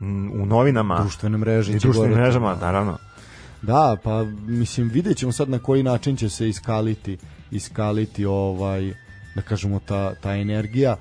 m, 0.00 0.30
u 0.42 0.46
novinama 0.46 1.06
i 1.60 1.64
će 1.64 1.78
društvenim 1.78 2.16
mrežama, 2.16 2.54
da. 2.54 2.66
naravno. 2.66 2.98
Da, 3.62 3.96
pa 4.04 4.24
mislim 4.46 4.88
vidjet 4.88 5.16
ćemo 5.16 5.32
sad 5.32 5.48
na 5.48 5.58
koji 5.58 5.82
način 5.82 6.16
će 6.16 6.28
se 6.28 6.48
iskaliti 6.48 7.18
iskaliti 7.50 8.24
ovaj 8.24 8.92
da 9.34 9.42
kažemo 9.42 9.80
ta, 9.86 10.14
ta 10.14 10.34
energija. 10.34 10.96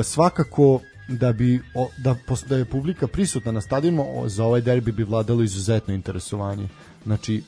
E, 0.00 0.02
svakako 0.02 0.80
da 1.12 1.32
bi 1.32 1.60
o, 1.74 1.88
da, 1.98 2.16
da 2.48 2.56
je 2.56 2.64
publika 2.64 3.06
prisutna 3.06 3.52
na 3.52 3.60
stadionima 3.60 4.02
o, 4.02 4.28
za 4.28 4.44
ovaj 4.44 4.60
derbi 4.60 4.92
bi 4.92 5.04
vladalo 5.04 5.42
izuzetno 5.42 5.94
interesovanje. 5.94 6.68
Znači 7.04 7.42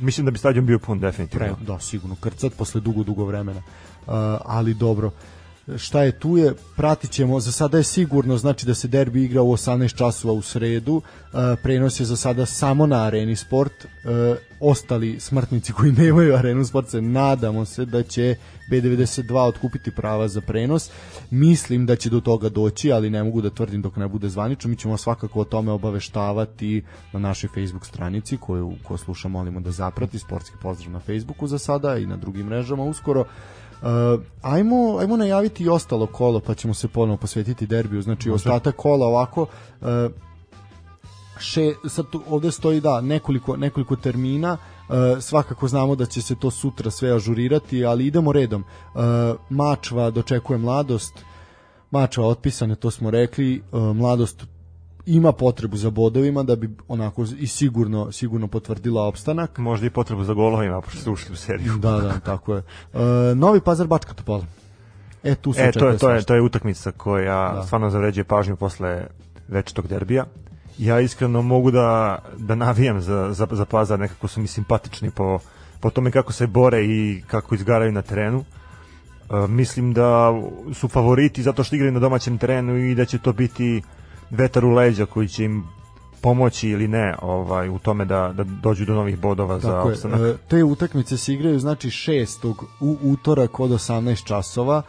Mislim 0.00 0.24
da 0.26 0.30
bi 0.30 0.38
stadion 0.38 0.66
bio 0.66 0.78
pun 0.78 1.00
definitivno. 1.00 1.54
pre, 1.54 1.64
da 1.66 1.80
sigurno 1.80 2.16
krcat 2.20 2.52
posle 2.58 2.80
dugo 2.80 3.02
dugo 3.02 3.24
vremena. 3.24 3.58
Uh, 3.60 4.14
ali 4.44 4.74
dobro. 4.74 5.10
Šta 5.76 6.02
je 6.02 6.18
tu 6.18 6.36
je, 6.36 6.54
pratit 6.76 7.10
ćemo, 7.10 7.40
za 7.40 7.52
sada 7.52 7.78
je 7.78 7.84
sigurno, 7.84 8.36
znači 8.36 8.66
da 8.66 8.74
se 8.74 8.88
derbi 8.88 9.24
igra 9.24 9.42
u 9.42 9.52
18 9.52 9.96
časova 9.96 10.34
u 10.34 10.42
sredu, 10.42 10.94
uh, 10.94 11.02
prenos 11.62 12.00
je 12.00 12.06
za 12.06 12.16
sada 12.16 12.46
samo 12.46 12.86
na 12.86 13.02
Areni 13.04 13.36
Sport 13.36 13.72
uh, 13.84 14.36
ostali 14.60 15.20
smrtnici 15.20 15.72
koji 15.72 15.92
nemaju 15.92 16.34
arenu 16.36 16.64
sport 16.64 16.88
se 16.88 17.02
nadamo 17.02 17.64
se 17.64 17.84
da 17.84 18.02
će 18.02 18.36
B92 18.70 19.48
otkupiti 19.48 19.90
prava 19.90 20.28
za 20.28 20.40
prenos. 20.40 20.90
Mislim 21.30 21.86
da 21.86 21.96
će 21.96 22.10
do 22.10 22.20
toga 22.20 22.48
doći 22.48 22.92
ali 22.92 23.10
ne 23.10 23.24
mogu 23.24 23.40
da 23.40 23.50
tvrdim 23.50 23.82
dok 23.82 23.96
ne 23.96 24.08
bude 24.08 24.28
zvanično. 24.28 24.70
Mi 24.70 24.76
ćemo 24.76 24.96
svakako 24.96 25.40
o 25.40 25.44
tome 25.44 25.72
obaveštavati 25.72 26.82
na 27.12 27.20
našoj 27.20 27.48
Facebook 27.48 27.86
stranici 27.86 28.36
koju 28.36 28.72
ko 28.84 28.96
sluša 28.96 29.28
molimo 29.28 29.60
da 29.60 29.70
zaprati. 29.70 30.18
Sportski 30.18 30.56
pozdrav 30.62 30.92
na 30.92 31.00
Facebooku 31.00 31.46
za 31.46 31.58
sada 31.58 31.98
i 31.98 32.06
na 32.06 32.16
drugim 32.16 32.46
mrežama 32.46 32.84
uskoro. 32.84 33.20
Uh, 33.20 34.20
ajmo, 34.42 34.98
ajmo 35.00 35.16
najaviti 35.16 35.64
i 35.64 35.68
ostalo 35.68 36.06
kolo 36.06 36.40
pa 36.40 36.54
ćemo 36.54 36.74
se 36.74 36.88
ponovo 36.88 37.16
posvetiti 37.16 37.66
derbiju. 37.66 38.02
Znači 38.02 38.30
ostatak 38.30 38.76
kola 38.76 39.06
ovako 39.06 39.42
uh, 39.42 39.86
še, 41.40 41.74
sad 41.88 42.06
tu, 42.10 42.22
ovde 42.28 42.52
stoji 42.52 42.80
da 42.80 43.00
nekoliko, 43.00 43.56
nekoliko 43.56 43.96
termina. 43.96 44.56
Uh, 44.88 44.94
svakako 45.20 45.68
znamo 45.68 45.94
da 45.96 46.06
će 46.06 46.22
se 46.22 46.34
to 46.34 46.50
sutra 46.50 46.90
sve 46.90 47.12
ažurirati 47.12 47.84
ali 47.84 48.06
idemo 48.06 48.32
redom. 48.32 48.64
Uh, 48.94 49.00
Mačva 49.50 50.10
dočekuje 50.10 50.58
mladost. 50.58 51.24
Mačva 51.90 52.26
otpisane 52.26 52.74
to 52.76 52.90
smo 52.90 53.10
rekli. 53.10 53.62
Uh, 53.72 53.96
mladost 53.96 54.46
ima 55.06 55.32
potrebu 55.32 55.76
za 55.76 55.90
bodovima 55.90 56.42
da 56.42 56.56
bi 56.56 56.70
onako 56.88 57.24
i 57.38 57.46
sigurno 57.46 58.12
sigurno 58.12 58.48
potvrdila 58.48 59.02
opstanak. 59.02 59.58
Možda 59.58 59.86
i 59.86 59.90
potrebu 59.90 60.24
za 60.24 60.34
golovima, 60.34 60.80
pošto 60.80 61.00
su 61.00 61.12
ušli 61.12 61.32
u 61.32 61.36
seriju. 61.36 61.72
da 61.78 61.90
da 61.90 62.20
tako 62.20 62.54
je. 62.54 62.62
Uh, 62.92 63.00
Novi 63.36 63.60
Pazar 63.60 63.86
Bačka 63.86 64.14
Topola. 64.14 64.44
E 65.22 65.34
tu 65.34 65.52
se 65.52 65.60
E, 65.62 65.72
to 65.72 65.88
je, 65.88 65.98
to 65.98 66.10
je, 66.10 66.22
to 66.22 66.34
je 66.34 66.40
utakmica 66.42 66.92
koja 66.92 67.52
Da. 67.54 67.62
stvarno 67.62 67.90
zavređuje 67.90 68.24
pažnju 68.24 68.56
posle 68.56 69.06
večitog 69.48 69.86
derbija. 69.88 70.24
Ja 70.78 71.00
iskreno 71.00 71.42
mogu 71.42 71.70
da, 71.70 72.18
da 72.36 72.54
navijam 72.54 73.00
za, 73.00 73.32
za, 73.32 73.46
za 73.50 73.64
Pazar, 73.64 74.00
nekako 74.00 74.28
su 74.28 74.40
mi 74.40 74.46
simpatični 74.46 75.10
po, 75.10 75.38
po 75.80 75.90
tome 75.90 76.10
kako 76.10 76.32
se 76.32 76.46
bore 76.46 76.84
i 76.84 77.22
kako 77.26 77.54
izgaraju 77.54 77.92
na 77.92 78.02
terenu. 78.02 78.44
E, 79.30 79.46
mislim 79.48 79.92
da 79.92 80.32
su 80.74 80.88
favoriti 80.88 81.42
zato 81.42 81.64
što 81.64 81.76
igraju 81.76 81.92
na 81.92 82.00
domaćem 82.00 82.38
terenu 82.38 82.76
i 82.76 82.94
da 82.94 83.04
će 83.04 83.18
to 83.18 83.32
biti 83.32 83.82
vetar 84.30 84.64
u 84.64 84.70
leđa 84.70 85.06
koji 85.06 85.28
će 85.28 85.44
im 85.44 85.64
pomoći 86.20 86.68
ili 86.68 86.88
ne 86.88 87.14
ovaj 87.22 87.68
u 87.68 87.78
tome 87.78 88.04
da, 88.04 88.32
da 88.32 88.44
dođu 88.44 88.84
do 88.84 88.94
novih 88.94 89.18
bodova 89.18 89.58
za 89.58 89.68
Tako 89.68 89.88
je, 89.88 89.92
opstanak. 89.92 90.20
e, 90.20 90.36
te 90.48 90.64
utakmice 90.64 91.16
se 91.16 91.34
igraju 91.34 91.58
znači 91.58 91.88
6. 91.88 92.54
u 92.80 92.98
utorak 93.02 93.60
od 93.60 93.70
18 93.70 94.24
časova 94.24 94.82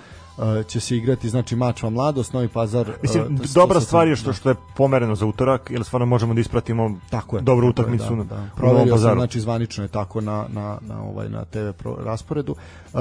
će 0.64 0.80
se 0.80 0.98
igrati 0.98 1.30
znači 1.30 1.56
Mačva 1.56 1.90
Mladost, 1.90 2.34
Novi 2.34 2.48
Pazar. 2.48 2.90
e, 2.90 2.94
Mislim, 3.02 3.38
to- 3.38 3.44
to 3.44 3.49
dobra 3.56 3.80
sad- 3.80 3.88
stvar 3.88 4.07
je 4.07 4.16
što 4.16 4.34
što 4.34 4.49
je 4.49 4.56
pomereno 4.76 5.16
za 5.16 5.26
utorak, 5.26 5.72
jer 5.72 5.84
stvarno 5.84 6.06
možemo 6.06 6.34
da 6.34 6.41
ispratimo 6.41 6.99
Tako 7.10 7.36
je. 7.36 7.41
dobru 7.41 7.68
utakmicu 7.70 8.16
da, 8.16 8.24
da. 8.26 8.45
Proverio 8.56 8.98
sam, 8.98 9.14
znači 9.14 9.40
zvanično 9.40 9.84
je 9.84 9.88
tako 9.88 10.22
na, 10.22 10.45
na, 10.49 10.78
na, 10.82 11.02
ovaj, 11.02 11.30
na 11.30 11.45
TV 11.45 11.70
pro, 11.74 11.98
rasporedu. 11.99 12.56
E, 12.86 12.98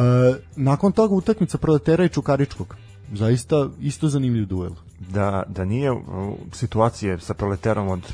nakon 0.57 0.93
toga 0.93 1.15
utakmica 1.15 1.59
Proletera 1.59 2.05
i 2.05 2.09
Čukaričkog. 2.09 2.77
Zaista 3.13 3.69
isto 3.81 4.09
zanimljiv 4.09 4.47
duel. 4.47 4.71
da, 5.01 5.43
da 5.49 5.65
nije 5.65 5.93
uh, 5.93 5.99
situacije 6.53 7.19
sa 7.21 7.35
proleterom 7.35 7.89
od 7.89 8.13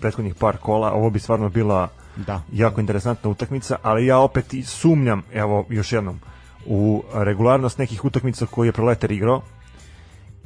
prethodnih 0.00 0.34
par 0.34 0.56
kola, 0.56 0.92
ovo 0.92 1.10
bi 1.10 1.18
stvarno 1.18 1.48
bila 1.48 1.88
Da. 2.16 2.42
jako 2.52 2.80
interesantna 2.80 3.30
utakmica, 3.30 3.76
ali 3.82 4.06
ja 4.06 4.18
opet 4.18 4.54
i 4.54 4.62
sumnjam, 4.62 5.22
evo 5.32 5.64
još 5.68 5.92
jednom, 5.92 6.20
u 6.66 7.02
regularnost 7.14 7.78
nekih 7.78 8.04
utakmica 8.04 8.46
koje 8.46 8.68
je 8.68 8.72
proleter 8.72 9.12
igrao 9.12 9.42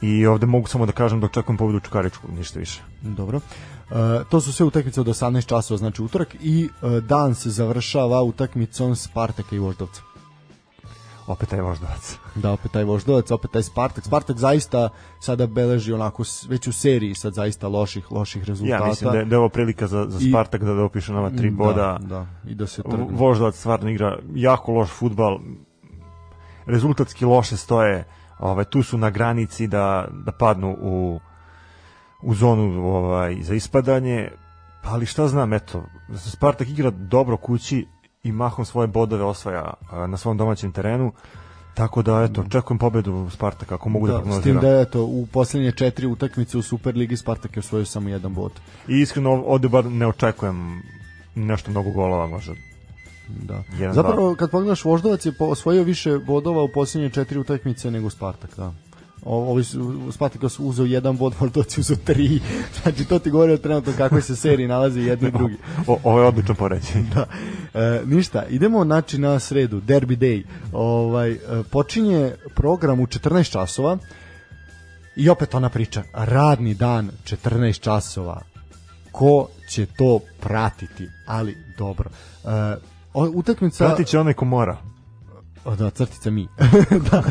i 0.02 0.26
ovde 0.26 0.46
mogu 0.46 0.66
samo 0.68 0.86
da 0.86 0.92
kažem 0.92 1.20
da 1.20 1.26
očekujem 1.26 1.56
pobedu 1.56 1.80
Čukaričku, 1.80 2.28
ništa 2.38 2.58
više. 2.58 2.82
Dobro. 3.02 3.40
E, 3.90 4.24
to 4.30 4.40
su 4.40 4.52
sve 4.52 4.66
utakmice 4.66 5.00
od 5.00 5.06
18 5.06 5.46
časova, 5.46 5.78
znači 5.78 6.02
utorak 6.02 6.34
i 6.40 6.68
e, 6.82 7.00
dan 7.00 7.34
se 7.34 7.50
završava 7.50 8.22
utakmicom 8.22 8.96
Spartaka 8.96 9.56
i 9.56 9.58
Voždovca. 9.58 10.02
Opet 11.28 11.48
taj 11.48 11.60
voždovac. 11.60 12.16
Da, 12.42 12.52
opet 12.52 12.72
taj 12.72 12.84
Voždovac, 12.84 13.30
opet 13.30 13.50
taj 13.50 13.62
Spartak. 13.62 14.04
Spartak 14.04 14.36
zaista 14.36 14.88
sada 15.20 15.46
beleži 15.46 15.92
onako 15.92 16.22
već 16.48 16.66
u 16.66 16.72
seriji 16.72 17.14
sad 17.14 17.34
zaista 17.34 17.68
loših 17.68 18.12
loših 18.12 18.44
rezultata. 18.44 18.84
Ja 18.84 18.88
mislim 18.88 19.12
da 19.12 19.18
je, 19.18 19.24
da 19.24 19.34
je 19.34 19.38
ovo 19.38 19.48
prilika 19.48 19.86
za, 19.86 20.06
za 20.08 20.18
I- 20.26 20.30
Spartak 20.30 20.64
da 20.64 20.74
dopiše 20.74 21.12
nova 21.12 21.30
tri 21.30 21.50
boda. 21.50 21.98
Da, 22.00 22.06
da, 22.08 22.26
i 22.50 22.54
da 22.54 22.66
se 22.66 22.82
trgne. 22.82 23.06
Voždovac 23.10 23.56
stvarno 23.56 23.90
igra 23.90 24.18
jako 24.34 24.72
loš 24.72 24.90
futbal. 24.90 25.38
Rezultatski 26.68 27.24
loše 27.24 27.56
stoje. 27.56 28.04
Ovaj 28.38 28.64
tu 28.64 28.82
su 28.82 28.98
na 28.98 29.10
granici 29.10 29.66
da 29.66 30.08
da 30.10 30.32
padnu 30.32 30.76
u 30.80 31.20
u 32.22 32.34
zonu 32.34 32.86
ovaj 32.86 33.36
za 33.42 33.54
ispadanje. 33.54 34.30
Ali 34.82 35.06
šta 35.06 35.28
znam, 35.28 35.52
eto, 35.52 35.84
Spartak 36.16 36.68
igra 36.68 36.90
dobro 36.90 37.36
kući 37.36 37.86
i 38.22 38.32
mahom 38.32 38.64
svoje 38.64 38.88
bodove 38.88 39.24
osvaja 39.24 39.74
na 40.08 40.16
svom 40.16 40.36
domaćem 40.36 40.72
terenu. 40.72 41.12
Tako 41.74 42.02
da, 42.02 42.22
eto, 42.22 42.40
očekujem 42.40 42.78
pobedu 42.78 43.30
Spartaka, 43.30 43.74
ako 43.74 43.88
mogu 43.88 44.06
da, 44.06 44.12
da 44.12 44.18
da, 44.18 44.22
s 44.22 44.24
tim 44.24 44.32
prognoziram. 44.32 44.62
da 44.62 44.80
eto, 44.80 45.04
u 45.04 45.26
posljednje 45.32 45.72
četiri 45.72 46.06
utakmice 46.06 46.58
u 46.58 46.62
Superligi 46.62 47.16
Spartak 47.16 47.56
je 47.56 47.60
osvojio 47.60 47.84
samo 47.84 48.08
jedan 48.08 48.34
bod. 48.34 48.52
I 48.88 49.00
iskreno 49.00 49.30
ovde 49.30 49.68
bar 49.68 49.84
ne 49.84 50.06
očekujem 50.06 50.82
nešto 51.34 51.70
mnogo 51.70 51.90
golova, 51.90 52.26
možda 52.26 52.54
Da. 53.28 53.62
Jedan, 53.78 53.94
Zapravo, 53.94 54.34
kad 54.34 54.50
pogledaš, 54.50 54.84
Voždovac 54.84 55.26
je 55.26 55.32
osvojio 55.38 55.82
više 55.82 56.18
bodova 56.18 56.62
u 56.62 56.68
posljednje 56.68 57.10
četiri 57.10 57.38
utakmice 57.38 57.90
nego 57.90 58.10
Spartak, 58.10 58.50
da. 58.56 58.72
O- 59.24 59.50
Ovi 59.50 59.64
su, 59.64 60.02
Spartak 60.12 60.50
su 60.50 60.64
uzeo 60.64 60.86
jedan 60.86 61.16
bod, 61.16 61.34
Voždovac 61.40 61.78
je 61.78 61.80
uzeo 61.80 61.96
tri. 61.96 62.40
Znači, 62.82 63.04
to 63.04 63.18
ti 63.18 63.30
govori 63.30 63.52
o 63.52 63.58
trenutno 63.58 63.92
kakvoj 63.98 64.22
se 64.22 64.36
seriji 64.36 64.68
nalazi 64.68 65.00
jedni 65.00 65.28
i 65.28 65.32
drugi. 65.38 65.56
O, 65.86 65.98
ovo 66.04 66.20
je 66.20 66.26
odlično 66.26 66.54
poređenje. 66.54 67.06
da. 67.14 67.26
E, 67.74 68.02
ništa, 68.06 68.44
idemo 68.44 68.84
znači 68.84 69.18
na 69.18 69.38
sredu, 69.38 69.80
Derby 69.80 70.18
Day. 70.18 70.42
Ovaj, 70.72 71.30
e, 71.32 71.38
počinje 71.70 72.32
program 72.54 73.00
u 73.00 73.06
14 73.06 73.50
časova 73.52 73.98
i 75.16 75.28
opet 75.28 75.54
ona 75.54 75.68
priča, 75.68 76.02
radni 76.12 76.74
dan 76.74 77.10
14 77.24 77.80
časova. 77.80 78.42
Ko 79.12 79.48
će 79.70 79.86
to 79.86 80.20
pratiti? 80.40 81.08
Ali 81.26 81.56
dobro. 81.78 82.10
E, 82.44 82.48
o- 83.18 83.30
utakmica... 83.34 83.86
Pratit 83.86 84.06
će 84.06 84.18
onaj 84.18 84.34
ko 84.34 84.44
mora. 84.44 84.76
O, 85.64 85.76
da, 85.76 85.90
crtica 85.90 86.30
mi. 86.30 86.48
da. 87.10 87.22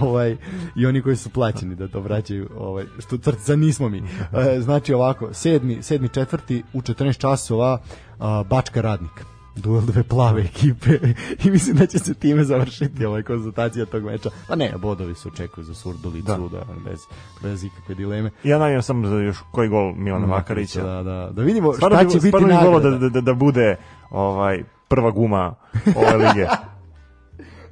ovaj, 0.00 0.36
I 0.76 0.86
oni 0.86 1.02
koji 1.02 1.16
su 1.16 1.30
plaćeni 1.30 1.74
da 1.74 1.88
to 1.88 2.00
vraćaju, 2.00 2.48
ovaj, 2.58 2.84
što 2.98 3.18
crtica 3.18 3.56
nismo 3.56 3.88
mi. 3.88 4.02
E, 4.32 4.60
znači 4.60 4.94
ovako, 4.94 5.34
sedmi, 5.34 5.82
sedmi 5.82 6.08
četvrti 6.08 6.62
u 6.72 6.80
14 6.80 7.18
časova 7.18 7.78
a, 8.18 8.42
Bačka 8.42 8.80
radnik 8.80 9.24
duel 9.56 9.80
dve 9.80 10.02
plave 10.02 10.42
ekipe 10.42 10.90
i 11.44 11.50
mislim 11.50 11.76
da 11.76 11.86
će 11.86 11.98
se 11.98 12.14
time 12.14 12.44
završiti 12.44 13.06
ovaj 13.06 13.22
konzultacija 13.22 13.86
tog 13.86 14.04
meča. 14.04 14.30
Pa 14.48 14.56
ne, 14.56 14.72
bodovi 14.78 15.14
se 15.14 15.28
očekuju 15.28 15.64
za 15.64 15.74
Surdulicu, 15.74 16.48
da. 16.48 16.58
Da. 16.58 16.90
bez, 16.90 17.00
bez 17.42 17.64
ikakve 17.64 17.94
dileme. 17.94 18.30
Ja 18.44 18.58
navijam 18.58 18.82
samo 18.82 19.08
za 19.08 19.16
još 19.16 19.36
koji 19.52 19.68
gol 19.68 19.94
Milana 19.94 20.26
Vakarića. 20.26 20.82
Da, 20.82 21.02
da, 21.02 21.30
da 21.32 21.42
vidimo 21.42 21.72
Stvarno 21.72 21.98
šta 21.98 22.08
će 22.08 22.16
biti 22.16 22.28
stvarno 22.28 22.48
bi 22.48 22.54
da, 22.54 22.60
nagrada. 22.60 22.98
da, 22.98 23.08
da, 23.08 23.20
da 23.20 23.34
bude 23.34 23.76
ovaj 24.10 24.62
prva 24.88 25.10
guma 25.10 25.54
ove 25.96 26.16
lige. 26.16 26.46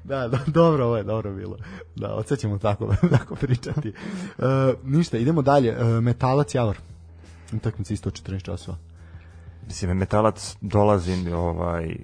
Da, 0.05 0.29
da, 0.29 0.39
dobro, 0.47 0.85
ovo 0.85 0.97
je 0.97 1.03
dobro 1.03 1.33
bilo. 1.33 1.57
Da, 1.97 2.15
od 2.15 2.27
sad 2.27 2.39
ćemo 2.39 2.59
tako, 2.59 2.95
tako 3.19 3.35
pričati. 3.35 3.93
Uh, 4.39 4.45
ništa, 4.85 5.19
idemo 5.19 5.43
dalje. 5.43 5.77
Uh, 5.77 6.03
metalac 6.03 6.55
Javor. 6.55 6.79
Utakmica 7.53 7.95
isto 7.95 8.09
od 8.09 8.23
14 8.23 8.43
časova. 8.43 8.77
Mislim, 9.67 9.97
metalac 9.97 10.57
dolazi 10.61 11.33
ovaj 11.33 11.97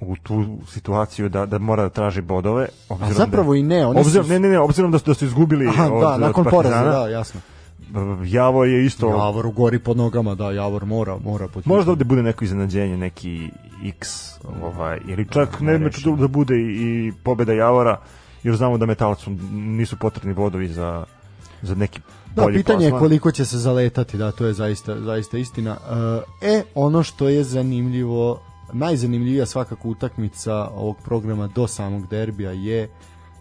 u 0.00 0.16
tu 0.16 0.58
situaciju 0.68 1.28
da 1.28 1.46
da 1.46 1.58
mora 1.58 1.82
da 1.82 1.88
traži 1.88 2.20
bodove 2.20 2.68
A 2.88 2.94
obzirom 2.94 3.14
zapravo 3.14 3.52
da, 3.52 3.58
i 3.58 3.62
ne, 3.62 3.86
oni 3.86 4.00
obzirom, 4.00 4.26
su... 4.26 4.32
ne, 4.32 4.38
ne, 4.38 4.48
ne, 4.48 4.58
obzirom 4.58 4.92
da 4.92 4.98
su, 4.98 5.04
da 5.04 5.14
su 5.14 5.24
izgubili 5.24 5.68
Aha, 5.68 5.92
od, 5.92 6.00
da, 6.00 6.08
od 6.08 6.20
nakon 6.20 6.44
poraza, 6.44 6.84
da, 6.84 7.08
jasno. 7.08 7.40
Javor 8.26 8.68
je 8.68 8.84
isto 8.84 9.08
Javor 9.08 9.46
u 9.46 9.50
gori 9.50 9.78
pod 9.78 9.96
nogama, 9.96 10.34
da, 10.34 10.50
Javor 10.52 10.84
mora, 10.86 11.18
mora 11.24 11.48
pod 11.48 11.66
Možda 11.66 11.92
ovde 11.92 12.04
bude 12.04 12.22
neko 12.22 12.44
iznenađenje, 12.44 12.96
neki 12.96 13.50
X, 13.84 14.30
ovaj, 14.62 14.98
ili 15.08 15.26
čak 15.30 15.60
ne 15.60 15.78
meč 15.78 15.94
rešimo. 15.94 16.16
da 16.16 16.28
bude 16.28 16.54
i, 16.56 17.12
pobeda 17.22 17.52
Javora, 17.52 18.00
jer 18.42 18.56
znamo 18.56 18.78
da 18.78 18.86
metalcu 18.86 19.30
nisu 19.52 19.96
potrebni 19.96 20.34
bodovi 20.34 20.68
za, 20.68 21.04
za 21.62 21.74
neki 21.74 22.00
Da, 22.34 22.46
pitanje 22.46 22.84
je 22.84 22.90
plasman. 22.90 23.08
koliko 23.08 23.32
će 23.32 23.44
se 23.44 23.58
zaletati, 23.58 24.16
da, 24.16 24.32
to 24.32 24.46
je 24.46 24.52
zaista, 24.52 25.00
zaista 25.00 25.38
istina. 25.38 25.76
E, 26.42 26.62
ono 26.74 27.02
što 27.02 27.28
je 27.28 27.44
zanimljivo, 27.44 28.40
najzanimljivija 28.72 29.46
svakako 29.46 29.88
utakmica 29.88 30.54
ovog 30.54 30.96
programa 31.04 31.46
do 31.46 31.66
samog 31.66 32.06
derbija 32.08 32.50
je 32.50 32.88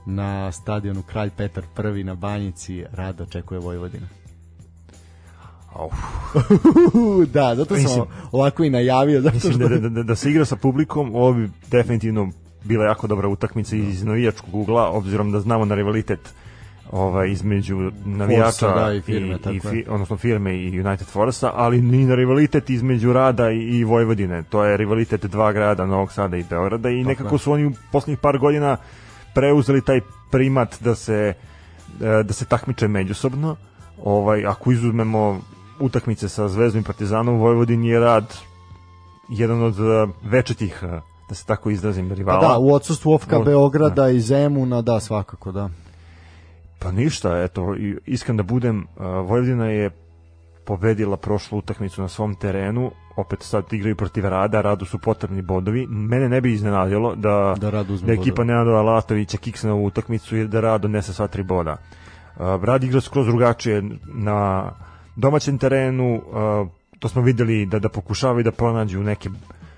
na 0.05 0.51
stadionu 0.51 1.01
Kralj 1.01 1.30
Petar 1.30 1.63
I 1.97 2.03
na 2.03 2.15
Banjici 2.15 2.84
Rado 2.91 3.23
očekuje 3.23 3.59
Vojvodina. 3.59 4.07
Da, 7.34 7.56
zato 7.56 7.76
sam 7.76 7.84
Mislim- 7.84 8.06
ovako 8.31 8.64
i 8.64 8.69
najavio. 8.69 9.22
Zato 9.22 9.35
Mislim 9.35 9.53
što... 9.53 9.68
da, 9.68 9.77
da, 9.77 9.89
da, 9.89 10.03
da 10.03 10.15
se 10.15 10.30
igra 10.30 10.45
sa 10.45 10.56
publikom, 10.56 11.15
ovo 11.15 11.34
bi 11.34 11.49
definitivno 11.72 12.30
bila 12.64 12.85
jako 12.85 13.07
dobra 13.07 13.27
utakmica 13.27 13.76
iz 13.76 14.03
navijačkog 14.03 14.56
ugla, 14.56 14.89
obzirom 14.89 15.31
da 15.31 15.39
znamo 15.39 15.65
na 15.65 15.76
rivalitet 15.76 16.34
ovaj 16.91 17.30
između 17.30 17.91
navijača 18.06 18.68
da, 18.68 18.93
i 18.93 19.02
firme, 19.02 19.35
i, 19.35 19.38
tako 19.38 19.56
i 19.56 19.60
fi, 19.60 19.85
odnosno 19.89 20.18
firme 20.18 20.56
i 20.56 20.80
United 20.80 21.07
Forsa, 21.07 21.52
ali 21.56 21.81
ni 21.81 22.06
na 22.06 22.15
rivalitet 22.15 22.69
između 22.69 23.14
Rada 23.14 23.52
i, 23.52 23.57
i 23.57 23.84
Vojvodine. 23.84 24.43
To 24.43 24.64
je 24.64 24.77
rivalitet 24.77 25.26
dva 25.26 25.52
grada, 25.52 25.85
Novog 25.85 26.11
Sada 26.11 26.38
i 26.38 26.43
Beograda 26.49 26.89
i 26.89 27.03
nekako 27.03 27.35
je. 27.35 27.39
su 27.39 27.52
oni 27.52 27.65
u 27.65 27.72
poslednjih 27.91 28.19
par 28.19 28.38
godina 28.38 28.77
preuzeli 29.34 29.81
taj 29.81 30.02
primat 30.31 30.76
da 30.80 30.95
se 30.95 31.34
e, 32.02 32.23
da 32.23 32.34
se 32.34 32.45
takmiče 32.45 32.88
međusobno. 32.88 33.56
Ovaj 34.03 34.45
ako 34.45 34.72
izuzmemo 34.72 35.41
utakmice 35.80 36.30
sa 36.30 36.47
Zvezdom 36.47 36.81
i 36.81 36.84
Partizanom 36.85 37.35
u 37.35 37.39
Vojvodini 37.39 37.88
je 37.88 37.99
Rad 37.99 38.38
jedan 39.30 39.64
od 39.64 39.80
e, 39.80 40.07
večitih 40.23 40.80
e, 40.84 40.99
da 41.30 41.35
se 41.35 41.45
tako 41.45 41.69
izrazim 41.69 42.10
Pa 42.10 42.15
rivala. 42.15 42.47
da, 42.47 42.57
u 42.60 42.73
odsustvu 42.73 43.14
Ofka 43.14 43.39
Beograda 43.39 44.10
i 44.10 44.19
Zemuna, 44.19 44.81
da, 44.81 44.99
svakako, 44.99 45.52
da. 45.52 45.69
Pa 46.80 46.91
ništa, 46.91 47.41
eto, 47.43 47.76
iskren 48.06 48.38
da 48.38 48.43
budem, 48.43 48.88
uh, 48.95 49.06
Vojvodina 49.06 49.65
je 49.65 49.89
pobedila 50.65 51.18
prošlu 51.18 51.57
utakmicu 51.57 52.02
na 52.02 52.07
svom 52.07 52.35
terenu, 52.35 52.91
opet 53.15 53.41
sad 53.41 53.73
igraju 53.73 53.95
protiv 53.95 54.26
Rada, 54.26 54.61
Radu 54.61 54.85
su 54.85 54.97
potrebni 54.97 55.41
bodovi. 55.41 55.88
Mene 55.88 56.30
ne 56.30 56.41
bi 56.41 56.53
iznenadilo 56.53 57.15
da, 57.15 57.56
Da 57.60 57.84
da 58.06 58.14
ekipa. 58.14 58.43
Nenada 58.43 58.72
Alatovića 58.72 59.38
kiksne 59.38 59.72
ovu 59.72 59.85
utakmicu 59.85 60.38
i 60.38 60.47
da 60.47 60.61
Rad 60.61 60.81
donese 60.81 61.14
sva 61.14 61.27
tri 61.27 61.43
boda. 61.43 61.77
Uh, 62.38 62.64
Rad 62.64 62.84
igra 62.84 63.02
skroz 63.02 63.27
drugačije 63.27 63.84
na 64.14 64.72
domaćem 65.16 65.58
terenu, 65.58 66.16
uh, 66.16 66.68
to 67.00 67.10
smo 67.10 67.22
videli 67.22 67.66
da 67.66 67.80
da 67.80 67.90
pokušavaju 67.90 68.44
da 68.44 68.52
pronađu 68.52 69.04
neke 69.04 69.30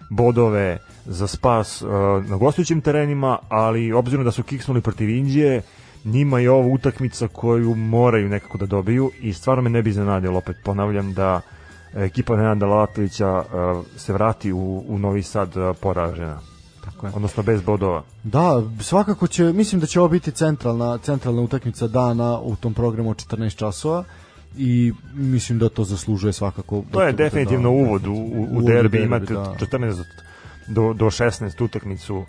bodove 0.10 0.78
za 1.06 1.28
spas 1.28 1.82
uh, 1.82 1.90
na 2.30 2.38
gostujućim 2.38 2.82
terenima, 2.82 3.38
ali 3.50 3.94
obzirom 3.94 4.26
da 4.26 4.32
su 4.32 4.44
kiksnuli 4.44 4.82
protiv 4.82 5.10
Indije, 5.10 5.62
njima 6.06 6.40
je 6.40 6.52
ovo 6.52 6.70
utakmica 6.74 7.28
koju 7.28 7.76
moraju 7.76 8.30
nekako 8.30 8.58
da 8.58 8.66
dobiju 8.66 9.12
i 9.22 9.34
stvarno 9.34 9.62
me 9.64 9.70
ne 9.70 9.82
bi 9.82 9.90
iznenadilo, 9.90 10.38
opet 10.38 10.56
ponavljam 10.64 11.14
da 11.14 11.42
ekipa 11.96 12.36
Nenada 12.36 12.66
Lalatovića 12.66 13.38
uh, 13.38 13.86
se 13.96 14.14
vrati 14.14 14.52
u, 14.52 14.84
u 14.88 15.00
Novi 15.00 15.24
Sad 15.24 15.58
uh, 15.58 15.76
poražena, 15.82 16.40
Tako 16.86 17.08
je. 17.08 17.14
odnosno 17.16 17.44
bez 17.44 17.62
bodova. 17.62 18.04
Da, 18.24 18.64
svakako 18.82 19.28
će, 19.28 19.44
mislim 19.44 19.82
da 19.82 19.88
će 19.88 20.00
ovo 20.00 20.10
biti 20.10 20.32
centralna, 20.32 20.98
centralna 20.98 21.42
utakmica 21.42 21.88
dana 21.88 22.40
u 22.40 22.56
tom 22.56 22.74
programu 22.74 23.10
od 23.10 23.18
14 23.18 23.56
časova 23.56 24.04
i 24.58 24.94
mislim 25.14 25.60
da 25.60 25.70
to 25.70 25.84
zaslužuje 25.84 26.34
svakako. 26.34 26.84
To 26.92 27.02
je 27.02 27.12
da- 27.12 27.18
definitivno 27.24 27.64
da- 27.70 27.76
uvod 27.76 28.08
u, 28.08 28.14
u, 28.14 28.48
u 28.52 28.62
derbi, 28.62 29.04
imate 29.04 29.34
da. 29.34 29.42
od 29.42 29.58
14 29.60 30.04
do, 30.68 30.94
do 30.94 31.06
16 31.06 31.64
utakmicu 31.64 32.16
uh, 32.18 32.26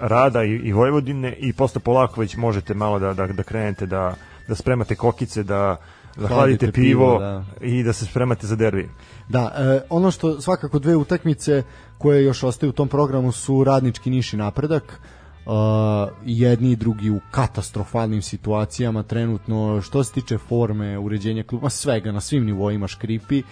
Rada 0.00 0.44
i, 0.44 0.50
i 0.50 0.72
Vojvodine 0.72 1.32
i 1.32 1.52
posle 1.52 1.80
polako 1.80 2.20
već 2.20 2.36
možete 2.36 2.74
malo 2.74 2.98
da, 2.98 3.14
da, 3.14 3.26
da 3.26 3.42
krenete 3.42 3.86
da, 3.86 4.14
da 4.48 4.54
spremate 4.54 4.94
kokice, 4.94 5.42
da, 5.42 5.76
da 6.16 6.26
hladite 6.28 6.34
Hladite 6.34 6.72
pivo, 6.72 7.18
pivo, 7.18 7.18
da. 7.18 7.44
i 7.60 7.82
da 7.82 7.92
se 7.92 8.04
spremate 8.06 8.46
za 8.46 8.56
derbi. 8.56 8.88
Da, 9.28 9.52
e, 9.56 9.86
ono 9.90 10.10
što 10.10 10.40
svakako 10.40 10.78
dve 10.78 10.96
utakmice 10.96 11.62
koje 11.98 12.24
još 12.24 12.42
ostaju 12.42 12.70
u 12.70 12.72
tom 12.72 12.88
programu 12.88 13.32
su 13.32 13.64
radnički 13.64 14.10
niš 14.10 14.32
i 14.32 14.36
napredak. 14.36 15.00
Uh, 15.46 15.52
jedni 16.24 16.70
i 16.70 16.76
drugi 16.76 17.10
u 17.10 17.20
katastrofalnim 17.30 18.22
situacijama 18.22 19.02
trenutno. 19.02 19.80
Što 19.82 20.04
se 20.04 20.12
tiče 20.12 20.38
forme, 20.38 20.98
uređenja 20.98 21.42
kluba, 21.42 21.70
svega 21.70 22.12
na 22.12 22.20
svim 22.20 22.44
nivoima 22.44 22.88
škripi. 22.88 23.42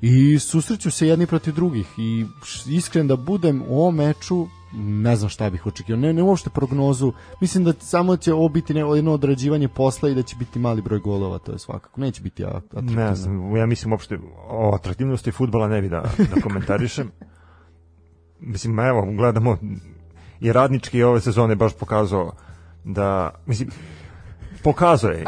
I 0.00 0.38
susreću 0.38 0.90
se 0.90 1.08
jedni 1.08 1.26
protiv 1.26 1.54
drugih. 1.54 1.86
I 1.98 2.26
iskren 2.68 3.06
da 3.06 3.16
budem 3.16 3.62
u 3.68 3.80
ovom 3.80 3.94
meču 3.94 4.46
ne 4.78 5.16
znam 5.16 5.28
šta 5.28 5.50
bih 5.50 5.66
očekivao, 5.66 6.00
ne, 6.00 6.12
ne 6.12 6.22
uopšte 6.22 6.50
prognozu. 6.50 7.12
Mislim 7.40 7.64
da 7.64 7.72
samo 7.72 8.16
će 8.16 8.32
ovo 8.32 8.48
biti 8.48 8.72
jedno 8.74 9.12
odrađivanje 9.12 9.68
posla 9.68 10.08
i 10.08 10.14
da 10.14 10.22
će 10.22 10.36
biti 10.36 10.58
mali 10.58 10.82
broj 10.82 10.98
golova, 10.98 11.38
to 11.38 11.52
je 11.52 11.58
svakako, 11.58 12.00
neće 12.00 12.22
biti 12.22 12.44
atraktivno. 12.44 13.02
Ne 13.02 13.14
znam, 13.14 13.56
ja 13.56 13.66
mislim 13.66 13.92
uopšte 13.92 14.18
o 14.48 14.74
atraktivnosti 14.74 15.30
futbala 15.30 15.68
ne 15.68 15.82
bi 15.82 15.88
da, 15.88 16.02
da 16.18 16.40
komentarišem. 16.42 17.10
mislim, 18.40 18.78
evo, 18.78 19.12
gledamo 19.16 19.58
i 20.40 20.52
radnički 20.52 21.02
ove 21.02 21.20
sezone 21.20 21.54
baš 21.54 21.72
pokazao 21.72 22.32
da, 22.84 23.30
mislim, 23.46 23.70
pokazao 24.62 25.10
je 25.10 25.24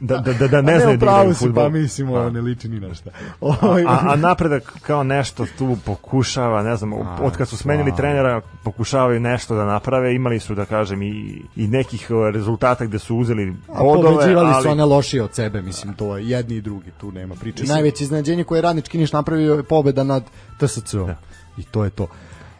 da, 0.00 0.18
da, 0.18 0.32
da, 0.32 0.48
da 0.48 0.62
ne 0.62 0.74
A 0.74 0.80
znaju 0.80 0.98
da 0.98 1.04
igraju 1.06 1.34
si, 1.34 1.44
futbol. 1.44 1.64
Pa 1.64 1.68
mislim, 1.68 2.08
ovo 2.10 2.22
Da. 2.22 2.30
ne 2.30 2.40
liči 2.40 2.68
ni 2.68 2.80
na 2.80 2.94
šta. 2.94 3.10
Ovaj, 3.40 3.84
A, 3.86 3.98
a 4.06 4.16
napredak 4.16 4.76
kao 4.82 5.02
nešto 5.02 5.46
tu 5.58 5.76
pokušava, 5.84 6.62
ne 6.62 6.76
znam, 6.76 6.92
A, 6.92 7.18
od 7.22 7.36
kad 7.36 7.48
su 7.48 7.56
smenili 7.56 7.90
stvarno. 7.90 7.96
trenera 7.96 8.40
pokušavaju 8.64 9.20
nešto 9.20 9.54
da 9.54 9.64
naprave, 9.64 10.14
imali 10.14 10.40
su 10.40 10.54
da 10.54 10.64
kažem 10.64 11.02
i, 11.02 11.42
i 11.56 11.66
nekih 11.68 12.08
rezultata 12.32 12.84
gde 12.84 12.98
su 12.98 13.16
uzeli 13.16 13.54
a 13.68 13.82
bodove, 13.82 14.14
pobeđivali 14.14 14.50
ali 14.54 14.62
su 14.62 14.68
one 14.68 14.84
lošije 14.84 15.22
od 15.22 15.34
sebe, 15.34 15.62
mislim, 15.62 15.94
to 15.94 16.16
je 16.16 16.28
jedni 16.28 16.56
i 16.56 16.60
drugi, 16.60 16.90
tu 17.00 17.12
nema 17.12 17.34
priče. 17.34 17.64
Najveće 17.64 18.04
iznenađenje 18.04 18.44
koje 18.44 18.58
je 18.58 18.62
Radnički 18.62 18.98
Niš 18.98 19.12
napravio 19.12 19.54
je 19.54 19.62
pobeda 19.62 20.04
nad 20.04 20.24
TSC-om. 20.60 21.06
Da. 21.06 21.16
I 21.56 21.62
to 21.62 21.84
je 21.84 21.90
to. 21.90 22.06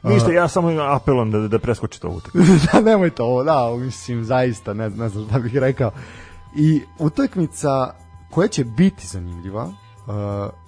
Ništa, 0.09 0.33
ja 0.33 0.49
samo 0.49 0.83
apelujem 0.83 1.31
da, 1.31 1.49
da 1.49 1.59
preskočite 1.59 2.07
ovu 2.07 2.17
utakmicu. 2.17 2.53
da, 2.73 2.81
nemoj 2.81 3.11
to, 3.11 3.25
ovo, 3.25 3.45
da, 3.45 3.77
mislim, 3.77 4.25
zaista, 4.25 4.75
ne, 4.75 4.91
ne 4.91 5.09
znam 5.09 5.27
šta 5.29 5.39
bih 5.39 5.57
rekao. 5.57 5.91
I 6.57 6.83
utakmica 6.99 7.95
koja 8.31 8.49
će 8.49 8.65
biti 8.65 9.07
zanimljiva, 9.07 9.65
uh, 9.65 9.73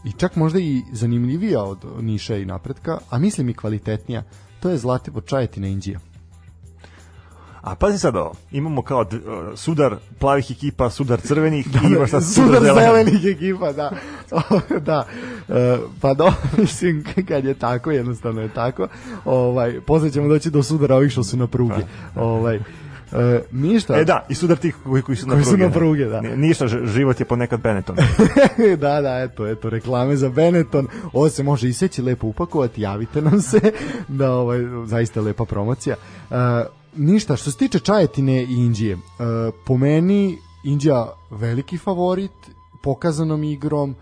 i 0.04 0.12
čak 0.12 0.36
možda 0.36 0.58
i 0.58 0.82
zanimljivija 0.92 1.62
od 1.62 1.84
Niša 2.00 2.36
i 2.36 2.44
napretka, 2.44 2.98
a 3.10 3.18
mislim 3.18 3.48
i 3.48 3.54
kvalitetnija, 3.54 4.22
to 4.60 4.70
je 4.70 4.78
Zlatibor 4.78 5.24
Čajetina 5.24 5.66
Indija. 5.66 6.00
A 7.60 7.74
pazi 7.74 7.98
sad 7.98 8.16
ovo, 8.16 8.32
imamo 8.52 8.82
kao 8.82 9.00
uh, 9.00 9.08
sudar 9.54 9.96
plavih 10.18 10.50
ekipa, 10.50 10.90
sudar 10.90 11.20
crvenih 11.20 11.66
i 11.66 11.86
imaš 11.86 12.10
sad 12.10 12.24
sudar, 12.24 12.46
sudar 12.46 12.62
zelenih. 12.62 12.82
zelenih 13.14 13.36
ekipa, 13.36 13.72
da. 13.72 13.90
da. 14.86 15.06
E, 15.48 15.78
pa 16.00 16.14
do, 16.14 16.32
mislim, 16.58 17.04
kad 17.28 17.44
je 17.44 17.54
tako, 17.54 17.90
jednostavno 17.90 18.40
je 18.42 18.48
tako. 18.48 18.88
Ovaj, 19.24 19.80
posle 19.80 20.10
ćemo 20.10 20.28
doći 20.28 20.50
do 20.50 20.62
sudara 20.62 20.96
ovih 20.96 21.12
što 21.12 21.24
su 21.24 21.36
na 21.36 21.46
prugi. 21.46 21.82
Ovaj, 22.16 22.56
e, 22.56 22.60
ništa. 23.52 23.96
E 23.98 24.04
da, 24.04 24.26
i 24.28 24.34
sudar 24.34 24.56
tih 24.56 24.76
koji, 24.84 25.02
koji 25.02 25.16
su 25.16 25.26
na 25.26 25.32
Koji 25.34 25.44
su 25.44 25.50
pruge. 25.50 25.64
na 25.64 25.70
pruge, 25.70 26.04
da. 26.04 26.20
Ni- 26.20 26.36
Ništa, 26.36 26.66
život 26.68 27.20
je 27.20 27.26
ponekad 27.26 27.60
Benetton. 27.60 27.96
da, 28.80 29.00
da, 29.00 29.18
eto, 29.18 29.46
eto, 29.46 29.70
reklame 29.70 30.16
za 30.16 30.28
Benetton. 30.28 30.88
Ovo 31.12 31.28
se 31.28 31.42
može 31.42 31.68
iseći, 31.68 32.02
lepo 32.02 32.26
upakovati, 32.26 32.82
javite 32.82 33.22
nam 33.22 33.40
se. 33.40 33.60
da, 34.08 34.32
ovaj, 34.32 34.58
zaista 34.86 35.20
lepa 35.20 35.44
promocija. 35.44 35.96
E, 36.30 36.34
ništa, 36.96 37.36
što 37.36 37.50
se 37.50 37.58
tiče 37.58 37.78
Čajetine 37.78 38.42
i 38.42 38.54
Indije, 38.54 38.94
e, 38.94 38.98
po 39.66 39.76
meni 39.76 40.38
Indija 40.64 41.12
veliki 41.30 41.78
favorit, 41.78 42.32
pokazanom 42.82 43.44
igrom, 43.44 43.90
e, 43.90 43.96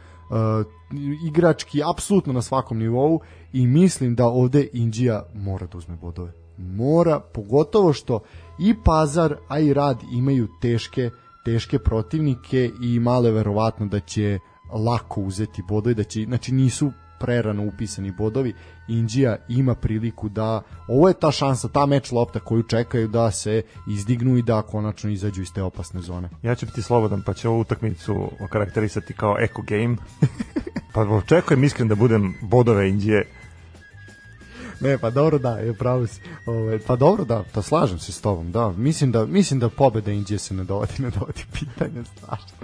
igrački 1.26 1.82
apsolutno 1.94 2.32
na 2.32 2.42
svakom 2.42 2.78
nivou 2.78 3.20
i 3.52 3.66
mislim 3.66 4.14
da 4.14 4.26
ovde 4.26 4.68
Indija 4.72 5.22
mora 5.34 5.66
da 5.66 5.78
uzme 5.78 5.96
bodove. 5.96 6.32
Mora, 6.58 7.20
pogotovo 7.20 7.92
što 7.92 8.20
i 8.58 8.74
Pazar, 8.84 9.36
a 9.48 9.58
i 9.58 9.72
Rad 9.74 10.02
imaju 10.12 10.48
teške 10.60 11.10
teške 11.44 11.78
protivnike 11.78 12.70
i 12.82 13.00
malo 13.00 13.26
je 13.26 13.32
verovatno 13.32 13.86
da 13.86 14.00
će 14.00 14.38
lako 14.72 15.20
uzeti 15.20 15.62
bodove, 15.68 15.94
da 15.94 16.04
će, 16.04 16.24
znači 16.24 16.52
nisu 16.52 16.92
prerano 17.20 17.66
upisani 17.66 18.12
bodovi. 18.18 18.54
Indija 18.88 19.36
ima 19.48 19.74
priliku 19.74 20.28
da 20.28 20.62
ovo 20.88 21.08
je 21.08 21.14
ta 21.14 21.30
šansa, 21.32 21.68
ta 21.68 21.86
meč 21.86 22.12
lopta 22.12 22.40
koju 22.40 22.62
čekaju 22.62 23.08
da 23.08 23.30
se 23.30 23.62
izdignu 23.88 24.36
i 24.36 24.42
da 24.42 24.62
konačno 24.62 25.10
izađu 25.10 25.42
iz 25.42 25.52
te 25.52 25.62
opasne 25.62 26.00
zone. 26.00 26.28
Ja 26.42 26.54
ću 26.54 26.66
biti 26.66 26.82
slobodan, 26.82 27.22
pa 27.22 27.34
će 27.34 27.48
ovu 27.48 27.60
utakmicu 27.60 28.30
okarakterisati 28.40 29.14
kao 29.14 29.36
eco 29.40 29.62
game. 29.62 29.96
pa 30.94 31.00
očekujem 31.00 31.64
iskren 31.64 31.88
da 31.88 31.94
budem 31.94 32.34
bodove 32.42 32.88
Indije. 32.88 33.26
Ne, 34.80 34.98
pa 34.98 35.10
dobro 35.10 35.38
da, 35.38 35.58
je 35.58 35.74
pravo 35.74 36.06
si. 36.06 36.20
Ove, 36.46 36.78
pa 36.78 36.96
dobro 36.96 37.24
da, 37.24 37.44
pa 37.54 37.62
slažem 37.62 37.98
se 37.98 38.12
s 38.12 38.20
tobom, 38.20 38.52
da. 38.52 38.72
Mislim 38.72 39.12
da, 39.12 39.26
mislim 39.26 39.60
da 39.60 39.68
pobeda 39.68 40.12
Indije 40.12 40.38
se 40.38 40.54
ne 40.54 40.64
dovodi, 40.64 40.92
ne 41.02 41.10
dovodi 41.10 41.44
pitanje, 41.52 42.04
strašno. 42.04 42.56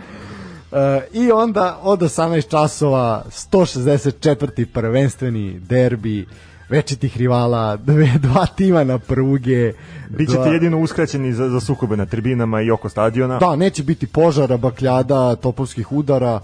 I 1.12 1.32
onda 1.32 1.78
od 1.82 2.00
18 2.00 2.50
časova 2.50 3.24
164. 3.30 4.66
prvenstveni 4.72 5.60
derbi 5.60 6.26
večitih 6.68 7.16
rivala, 7.16 7.76
dve, 7.76 8.10
dva 8.18 8.46
tima 8.46 8.84
na 8.84 8.98
pruge. 8.98 9.72
Bićete 10.08 10.38
dva- 10.38 10.52
jedino 10.52 10.78
uskraćeni 10.78 11.32
za, 11.32 11.48
za 11.48 11.60
sukobe 11.60 11.96
na 11.96 12.06
tribinama 12.06 12.60
i 12.60 12.70
oko 12.70 12.88
stadiona. 12.88 13.38
Da, 13.38 13.56
neće 13.56 13.82
biti 13.82 14.06
požara, 14.06 14.56
bakljada, 14.56 15.36
topovskih 15.36 15.92
udara, 15.92 16.40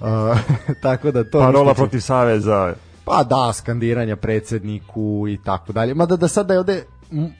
uh, 0.00 0.06
tako 0.82 1.10
da 1.10 1.24
to... 1.24 1.38
Parola 1.38 1.74
protiv 1.74 2.00
Saveza. 2.00 2.74
Pa 3.04 3.24
da, 3.24 3.52
skandiranja 3.52 4.16
predsedniku 4.16 5.26
i 5.28 5.38
tako 5.44 5.72
dalje. 5.72 5.94
Mada 5.94 6.16
da 6.16 6.28
sada 6.28 6.54
je 6.54 6.60
ovde 6.60 6.84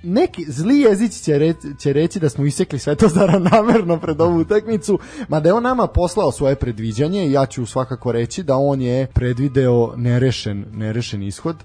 neki 0.03 0.45
zli 0.49 0.81
jezić 0.81 1.21
će, 1.21 1.39
reći, 1.39 1.69
će 1.79 1.93
reći 1.93 2.21
da 2.21 2.29
smo 2.29 2.45
isekli 2.45 2.79
Svetozara 2.79 3.39
namerno 3.53 4.01
pred 4.01 4.21
ovu 4.21 4.39
utakmicu, 4.39 4.99
mada 5.29 5.49
je 5.49 5.53
on 5.53 5.63
nama 5.63 5.87
poslao 5.87 6.33
svoje 6.33 6.55
predviđanje 6.57 7.31
ja 7.31 7.47
ću 7.47 7.67
svakako 7.67 8.13
reći 8.13 8.43
da 8.43 8.57
on 8.57 8.81
je 8.81 9.07
predvideo 9.07 9.93
nerešen, 9.97 10.65
nerešen 10.73 11.23
ishod. 11.23 11.57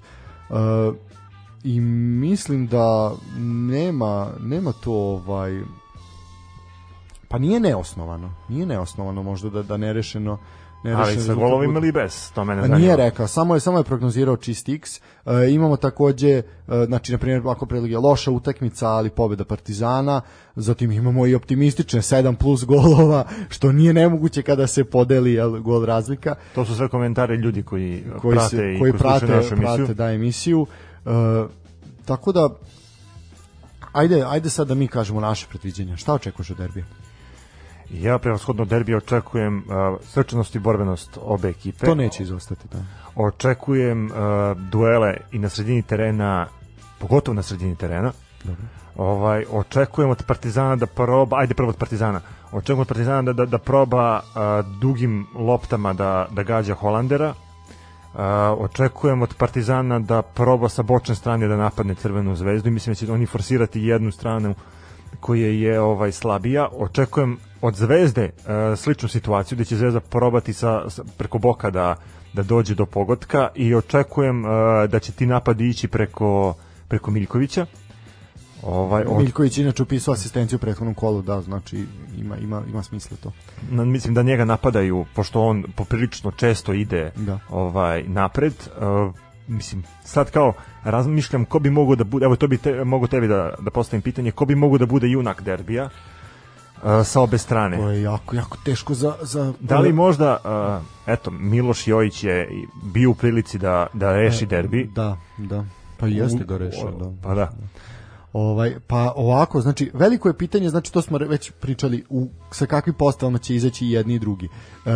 Uh, 0.48 0.56
I 1.64 1.80
mislim 1.80 2.66
da 2.66 3.14
nema, 3.70 4.30
nema 4.40 4.72
to 4.72 4.92
ovaj 4.92 5.60
pa 7.28 7.38
nije 7.38 7.60
neosnovano. 7.60 8.34
Nije 8.48 8.66
neosnovano 8.66 9.22
možda 9.22 9.50
da, 9.50 9.62
da 9.62 9.76
nerešeno 9.76 10.38
Ali 10.94 11.20
sa 11.20 11.34
golovima 11.34 11.72
bude. 11.74 11.86
ili 11.86 11.92
bez, 11.92 12.30
to 12.34 12.44
mene 12.44 12.60
A 12.60 12.62
zanima. 12.62 12.78
nije 12.78 12.96
rekao, 12.96 13.26
samo 13.28 13.54
je 13.54 13.60
samo 13.60 13.78
je 13.78 13.84
prognozirao 13.84 14.36
čist 14.36 14.68
X. 14.68 14.96
E, 14.96 15.00
imamo 15.50 15.76
takođe, 15.76 16.28
e, 16.28 16.42
znači 16.86 17.12
na 17.12 17.18
primjer 17.18 17.42
ako 17.46 17.66
predlog 17.66 17.90
je 17.90 17.98
loša 17.98 18.30
utakmica, 18.30 18.88
ali 18.88 19.10
pobeda 19.10 19.44
Partizana, 19.44 20.20
zatim 20.56 20.92
imamo 20.92 21.26
i 21.26 21.34
optimistične 21.34 22.00
7 22.00 22.36
plus 22.36 22.64
golova, 22.64 23.24
što 23.48 23.72
nije 23.72 23.92
nemoguće 23.92 24.42
kada 24.42 24.66
se 24.66 24.84
podeli 24.84 25.32
jel, 25.32 25.60
gol 25.60 25.84
razlika 25.84 26.34
To 26.54 26.64
su 26.64 26.74
sve 26.74 26.88
komentari 26.88 27.36
ljudi 27.36 27.62
koji, 27.62 28.04
koji 28.20 28.36
prate 28.36 28.56
se 28.56 28.74
i 28.74 28.78
koji 28.78 28.92
prate 28.92 29.26
našu 29.26 29.54
emisiju. 29.54 29.76
prate 29.76 29.94
da 29.94 30.10
emisiju. 30.12 30.66
E, 31.06 31.10
tako 32.04 32.32
da 32.32 32.48
ajde 33.92 34.24
ajde 34.26 34.50
sad 34.50 34.68
da 34.68 34.74
mi 34.74 34.88
kažemo 34.88 35.20
naše 35.20 35.46
predviđanja. 35.50 35.96
Šta 35.96 36.14
očekuješ 36.14 36.50
od 36.50 36.56
derbija? 36.56 36.84
Ja 37.90 38.18
prevashodno 38.18 38.62
od 38.62 38.68
derbija 38.68 38.98
očekujem 38.98 39.58
uh, 39.58 39.64
srčanost 40.02 40.54
i 40.54 40.58
borbenost 40.58 41.18
obe 41.22 41.48
ekipe. 41.48 41.86
To 41.86 41.94
neće 41.94 42.22
izostati, 42.22 42.68
da. 42.72 42.78
Očekujem 43.14 44.06
uh, 44.06 44.12
duele 44.70 45.16
i 45.32 45.38
na 45.38 45.48
sredini 45.48 45.82
terena, 45.82 46.46
pogotovo 46.98 47.34
na 47.34 47.42
sredini 47.42 47.76
terena. 47.76 48.12
Dobro. 48.44 48.62
Ovaj 48.96 49.44
očekujem 49.50 50.10
od 50.10 50.22
Partizana 50.22 50.76
da 50.76 50.86
proba, 50.86 51.36
ajde 51.38 51.54
prvo 51.54 51.68
od 51.68 51.76
Partizana. 51.76 52.20
Očekujem 52.52 52.80
od 52.80 52.88
Partizana 52.88 53.22
da 53.22 53.32
da, 53.32 53.46
da 53.46 53.58
proba 53.58 54.20
uh, 54.20 54.80
dugim 54.80 55.26
loptama 55.34 55.92
da 55.92 56.28
da 56.30 56.42
gađa 56.42 56.74
Holandera. 56.74 57.34
Uh, 58.14 58.20
očekujem 58.58 59.22
od 59.22 59.34
Partizana 59.34 59.98
da 59.98 60.22
proba 60.22 60.68
sa 60.68 60.82
bočne 60.82 61.14
strane 61.14 61.48
da 61.48 61.56
napadne 61.56 61.94
Crvenu 61.94 62.36
zvezdu 62.36 62.68
i 62.68 62.72
mislim 62.72 62.94
da 62.94 62.96
će 62.96 63.12
oni 63.12 63.26
forsirati 63.26 63.82
jednu 63.82 64.10
stranu 64.12 64.54
koja 65.20 65.48
je 65.48 65.80
ovaj 65.80 66.12
slabija. 66.12 66.68
Očekujem 66.78 67.38
od 67.60 67.74
Zvezde 67.74 68.30
uh, 68.36 68.44
sličnu 68.78 69.08
situaciju 69.08 69.56
gde 69.56 69.64
će 69.64 69.76
Zvezda 69.76 70.00
probati 70.00 70.52
sa, 70.52 70.90
sa 70.90 71.04
preko 71.16 71.38
boka 71.38 71.70
da 71.70 71.96
da 72.32 72.42
dođe 72.42 72.74
do 72.74 72.86
pogotka 72.86 73.48
i 73.54 73.74
očekujem 73.74 74.44
uh, 74.44 74.50
da 74.88 74.98
će 74.98 75.12
ti 75.12 75.26
napadi 75.26 75.68
ići 75.68 75.88
preko 75.88 76.54
preko 76.88 77.10
Miljkovića. 77.10 77.66
Ovaj 78.62 79.04
od, 79.04 79.18
Miljković 79.18 79.58
inače 79.58 79.82
upisao 79.82 80.14
asistenciju 80.14 80.56
u 80.56 80.60
prethodnom 80.60 80.94
kolu, 80.94 81.22
da, 81.22 81.40
znači 81.40 81.84
ima, 82.18 82.36
ima, 82.36 82.62
ima 82.70 82.82
smisla 82.82 83.16
to. 83.22 83.32
na- 83.70 83.84
mislim 83.84 84.14
da 84.14 84.22
njega 84.22 84.44
napadaju 84.44 85.06
pošto 85.14 85.42
on 85.42 85.64
poprilično 85.76 86.30
često 86.30 86.72
ide 86.72 87.10
Da. 87.16 87.38
ovaj 87.48 88.02
napred. 88.02 88.54
Uh, 88.80 89.14
mislim 89.48 89.82
sad 90.04 90.30
kao 90.30 90.52
razmišljam 90.84 91.44
ko 91.44 91.58
bi 91.58 91.70
mogao 91.70 91.96
da 91.96 92.04
bude 92.04 92.24
evo 92.24 92.36
to 92.36 92.48
bi 92.48 92.58
te, 92.58 92.84
mogu 92.84 93.06
tebi 93.06 93.28
da 93.28 93.54
da 93.60 93.70
postavim 93.70 94.02
pitanje 94.02 94.30
ko 94.30 94.44
bi 94.44 94.54
mogao 94.54 94.78
da 94.78 94.86
bude 94.86 95.08
junak 95.08 95.42
derbija 95.42 95.84
uh, 95.84 95.90
sa 97.04 97.20
obe 97.20 97.38
strane. 97.38 97.76
To 97.76 97.90
je 97.90 98.02
jako, 98.02 98.36
jako 98.36 98.56
teško 98.64 98.94
za... 98.94 99.14
za 99.22 99.52
Da 99.60 99.78
li 99.78 99.92
možda, 99.92 100.36
uh, 100.44 101.12
eto, 101.12 101.30
Miloš 101.30 101.86
Jojić 101.88 102.24
je 102.24 102.48
bio 102.84 103.10
u 103.10 103.14
prilici 103.14 103.58
da, 103.58 103.86
da 103.92 104.12
reši 104.12 104.46
derbi? 104.46 104.90
Da, 104.94 105.16
da. 105.38 105.64
Pa 105.96 106.06
jeste 106.06 106.44
ga 106.44 106.56
rešio, 106.56 106.90
da. 106.90 107.10
Pa 107.22 107.34
da. 107.34 107.52
Ovaj, 108.32 108.74
pa 108.86 109.12
ovako, 109.16 109.60
znači, 109.60 109.90
veliko 109.94 110.28
je 110.28 110.34
pitanje, 110.38 110.68
znači 110.68 110.92
to 110.92 111.02
smo 111.02 111.18
već 111.18 111.50
pričali, 111.50 112.04
u, 112.08 112.28
sa 112.50 112.66
kakvim 112.66 112.94
postavama 112.94 113.38
će 113.38 113.54
izaći 113.54 113.86
i 113.86 113.90
jedni 113.90 114.14
i 114.14 114.18
drugi. 114.18 114.48
E, 114.86 114.90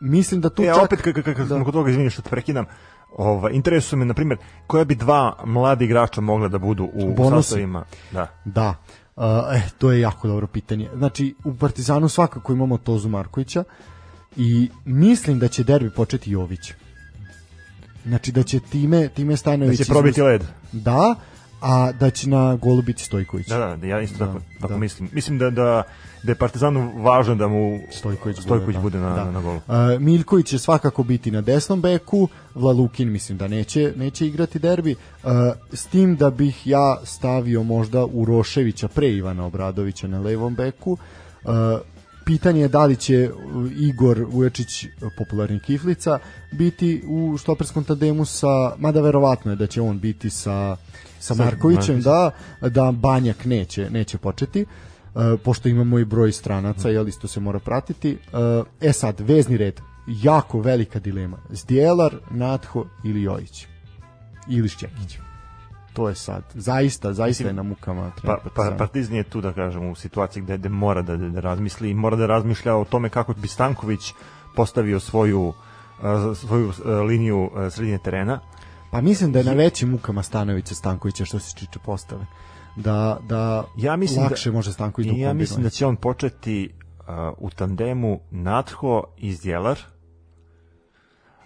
mislim 0.00 0.40
da 0.40 0.50
tu 0.50 0.62
E, 0.62 0.66
čak... 0.66 0.84
opet, 0.84 1.02
kako 1.02 1.22
kako 1.22 1.44
Da. 1.44 1.64
kod 1.64 1.72
toga, 1.72 1.90
izvini 1.90 2.10
što 2.10 2.22
te 2.22 2.30
prekidam, 2.30 2.64
ovaj, 3.16 3.52
interesuje 3.52 3.98
me, 3.98 4.04
na 4.04 4.14
primjer, 4.14 4.38
koja 4.66 4.84
bi 4.84 4.94
dva 4.94 5.36
mladi 5.44 5.84
igrača 5.84 6.20
mogla 6.20 6.48
da 6.48 6.58
budu 6.58 6.84
u, 6.84 7.10
u 7.10 7.14
Bonusi. 7.14 7.48
sastavima? 7.48 7.84
Da. 8.12 8.26
Da. 8.44 8.74
Uh, 9.16 9.24
e, 9.52 9.62
to 9.78 9.92
je 9.92 10.00
jako 10.00 10.28
dobro 10.28 10.46
pitanje. 10.46 10.88
Znači, 10.96 11.34
u 11.44 11.54
Partizanu 11.54 12.08
svakako 12.08 12.52
imamo 12.52 12.78
Tozu 12.78 13.08
Markovića 13.08 13.64
i 14.36 14.70
mislim 14.84 15.38
da 15.38 15.48
će 15.48 15.64
derbi 15.64 15.90
početi 15.90 16.30
Jović. 16.30 16.72
Znači 18.06 18.32
da 18.32 18.42
će 18.42 18.60
time, 18.60 19.08
time 19.08 19.32
Da 19.32 19.36
Stajnović... 19.36 19.78
će 19.78 19.84
probiti 19.84 20.22
led. 20.22 20.44
Da, 20.72 21.14
a 21.60 21.92
da 21.92 22.10
će 22.10 22.28
na 22.28 22.56
golu 22.56 22.82
biti 22.82 23.02
Stojković. 23.02 23.46
Da, 23.46 23.58
da, 23.58 23.76
da, 23.76 23.86
ja 23.86 24.00
isto 24.00 24.18
Da, 24.18 24.26
tako, 24.26 24.40
tako 24.60 24.72
da. 24.72 24.78
mislim. 24.78 25.08
Mislim 25.12 25.38
da, 25.38 25.50
da, 25.50 25.82
da 26.26 26.32
je 26.32 26.36
Partizanu 26.36 26.92
važno 27.02 27.34
da 27.34 27.48
mu 27.48 27.80
Stojković, 27.90 28.40
Stojković 28.40 28.76
da. 28.76 28.82
bude 28.82 28.98
na, 28.98 29.14
Da. 29.14 29.30
na, 29.30 29.40
golu. 29.40 29.56
Uh, 29.56 30.00
Miljković 30.00 30.46
će 30.46 30.58
svakako 30.58 31.02
biti 31.02 31.30
na 31.30 31.40
desnom 31.40 31.80
beku, 31.80 32.28
Vlalukin 32.54 33.12
mislim 33.12 33.38
da 33.38 33.48
neće 33.48 33.92
neće 33.96 34.26
igrati 34.26 34.58
derbi, 34.58 34.92
uh, 34.92 35.30
s 35.72 35.86
tim 35.86 36.16
da 36.16 36.30
bih 36.30 36.66
ja 36.66 36.96
stavio 37.04 37.62
možda 37.62 38.04
Uroševića 38.04 38.88
pre 38.88 39.08
Ivana 39.12 39.46
Obradovića 39.46 40.08
na 40.08 40.20
levom 40.20 40.54
beku. 40.54 40.92
Uh, 40.92 41.50
pitanje 42.24 42.60
je 42.60 42.68
da 42.68 42.84
li 42.84 42.96
će 42.96 43.30
Igor 43.76 44.26
Vujačić, 44.30 44.86
popularni 45.18 45.60
kiflica, 45.60 46.18
biti 46.52 47.02
u 47.08 47.36
štoperskom 47.38 47.84
tandemu 47.84 48.24
sa, 48.24 48.74
mada 48.78 49.00
verovatno 49.00 49.52
je 49.52 49.56
da 49.56 49.66
će 49.66 49.80
on 49.80 49.98
biti 49.98 50.30
sa 50.30 50.76
sa 51.20 51.34
Markovićem. 51.34 52.00
da, 52.00 52.30
da 52.60 52.92
Banjak 52.92 53.44
neće, 53.44 53.90
neće 53.90 54.18
početi. 54.18 54.62
Uh, 54.62 54.68
pošto 55.44 55.68
imamo 55.68 55.98
i 55.98 56.04
broj 56.04 56.32
stranaca, 56.32 56.88
jel 56.88 57.08
isto 57.08 57.28
se 57.28 57.40
mora 57.40 57.58
pratiti. 57.58 58.18
Uh, 58.32 58.66
e 58.80 58.92
sad, 58.92 59.20
vezni 59.20 59.56
red, 59.56 59.80
jako 60.06 60.60
velika 60.60 60.98
dilema. 60.98 61.38
Zdjelar, 61.50 62.16
Natho 62.30 62.84
ili 63.04 63.22
Jojić. 63.22 63.66
Ili 64.48 64.68
Šćekić. 64.68 65.18
To 65.92 66.08
je 66.08 66.14
sad, 66.14 66.42
zaista, 66.54 67.12
zaista 67.12 67.26
Mislim, 67.26 67.48
je 67.48 67.52
na 67.52 67.62
mukama. 67.62 68.12
Pa, 68.22 68.38
pa, 68.54 68.74
Partizan. 68.78 69.16
Je 69.16 69.22
tu 69.22 69.40
da 69.40 69.52
kažem 69.52 69.90
u 69.90 69.94
situaciji 69.94 70.42
gde, 70.42 70.58
gde 70.58 70.68
mora 70.68 71.02
da, 71.02 71.16
da 71.16 71.40
razmisli 71.40 71.90
i 71.90 71.94
mora 71.94 72.16
da 72.16 72.26
razmišlja 72.26 72.74
o 72.74 72.84
tome 72.84 73.08
kako 73.08 73.34
bi 73.34 73.48
Stanković 73.48 74.12
postavio 74.56 75.00
svoju 75.00 75.52
a, 76.02 76.34
svoju 76.34 76.72
liniju 77.08 77.50
sredine 77.70 77.98
terena. 77.98 78.40
Pa 78.90 79.00
mislim 79.00 79.32
da 79.32 79.38
je 79.38 79.44
na 79.44 79.52
većim 79.52 79.90
mukama 79.90 80.22
Stanovića 80.22 80.74
Stankovića 80.74 81.24
što 81.24 81.38
se 81.38 81.54
tiče 81.54 81.78
postave. 81.78 82.26
Da, 82.76 83.18
da 83.28 83.64
Ja 83.76 83.96
mislim 83.96 84.24
lakše 84.24 84.50
da, 84.50 84.56
može 84.56 84.72
Stanković 84.72 85.08
da 85.08 85.16
i 85.16 85.20
ja 85.20 85.32
mislim 85.32 85.62
da 85.62 85.70
će 85.70 85.86
on 85.86 85.96
početi 85.96 86.70
a, 87.06 87.32
u 87.38 87.50
tandemu 87.50 88.20
Natho 88.30 89.02
i 89.18 89.32
Zdjelar. 89.32 89.78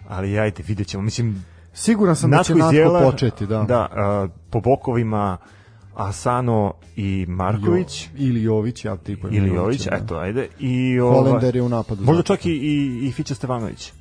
Ali 0.07 0.39
ajde, 0.39 0.63
vidjet 0.67 0.87
ćemo. 0.87 1.03
Mislim, 1.03 1.45
Siguran 1.73 2.15
sam 2.15 2.31
da 2.31 2.43
će 2.43 2.53
Natho 2.53 2.65
Natko 2.65 2.69
Zdjelar, 2.69 3.11
početi, 3.11 3.47
da. 3.47 3.63
da 3.63 3.87
a, 3.91 4.27
po 4.49 4.59
bokovima 4.59 5.37
Asano 5.95 6.73
i 6.95 7.25
Marković. 7.27 8.05
Jo, 8.05 8.09
ili 8.17 8.43
Jović, 8.43 8.85
ja 8.85 8.97
tipu 8.97 9.27
ili 9.27 9.49
Jović, 9.49 9.85
da. 9.85 9.95
eto, 9.95 10.15
ajde. 10.15 10.47
I, 10.59 10.99
ovaj, 10.99 11.19
Holender 11.19 11.55
je 11.55 11.61
u 11.61 11.69
napadu. 11.69 12.03
Možda 12.03 12.23
čak 12.23 12.45
i, 12.45 12.51
i, 12.51 13.07
i 13.07 13.11
Fića 13.11 13.35
Stevanović. 13.35 13.93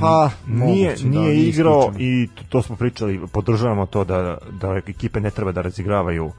Pa, 0.00 0.30
nije, 0.46 0.94
da, 0.94 1.08
nije 1.08 1.32
nije 1.32 1.48
igrao 1.48 1.92
i 1.98 2.28
to, 2.34 2.42
to 2.48 2.62
smo 2.62 2.76
pričali, 2.76 3.20
podržavamo 3.32 3.86
to 3.86 4.04
da, 4.04 4.38
da 4.60 4.80
ekipe 4.86 5.20
ne 5.20 5.30
treba 5.30 5.52
da 5.52 5.62
razigravaju 5.62 6.32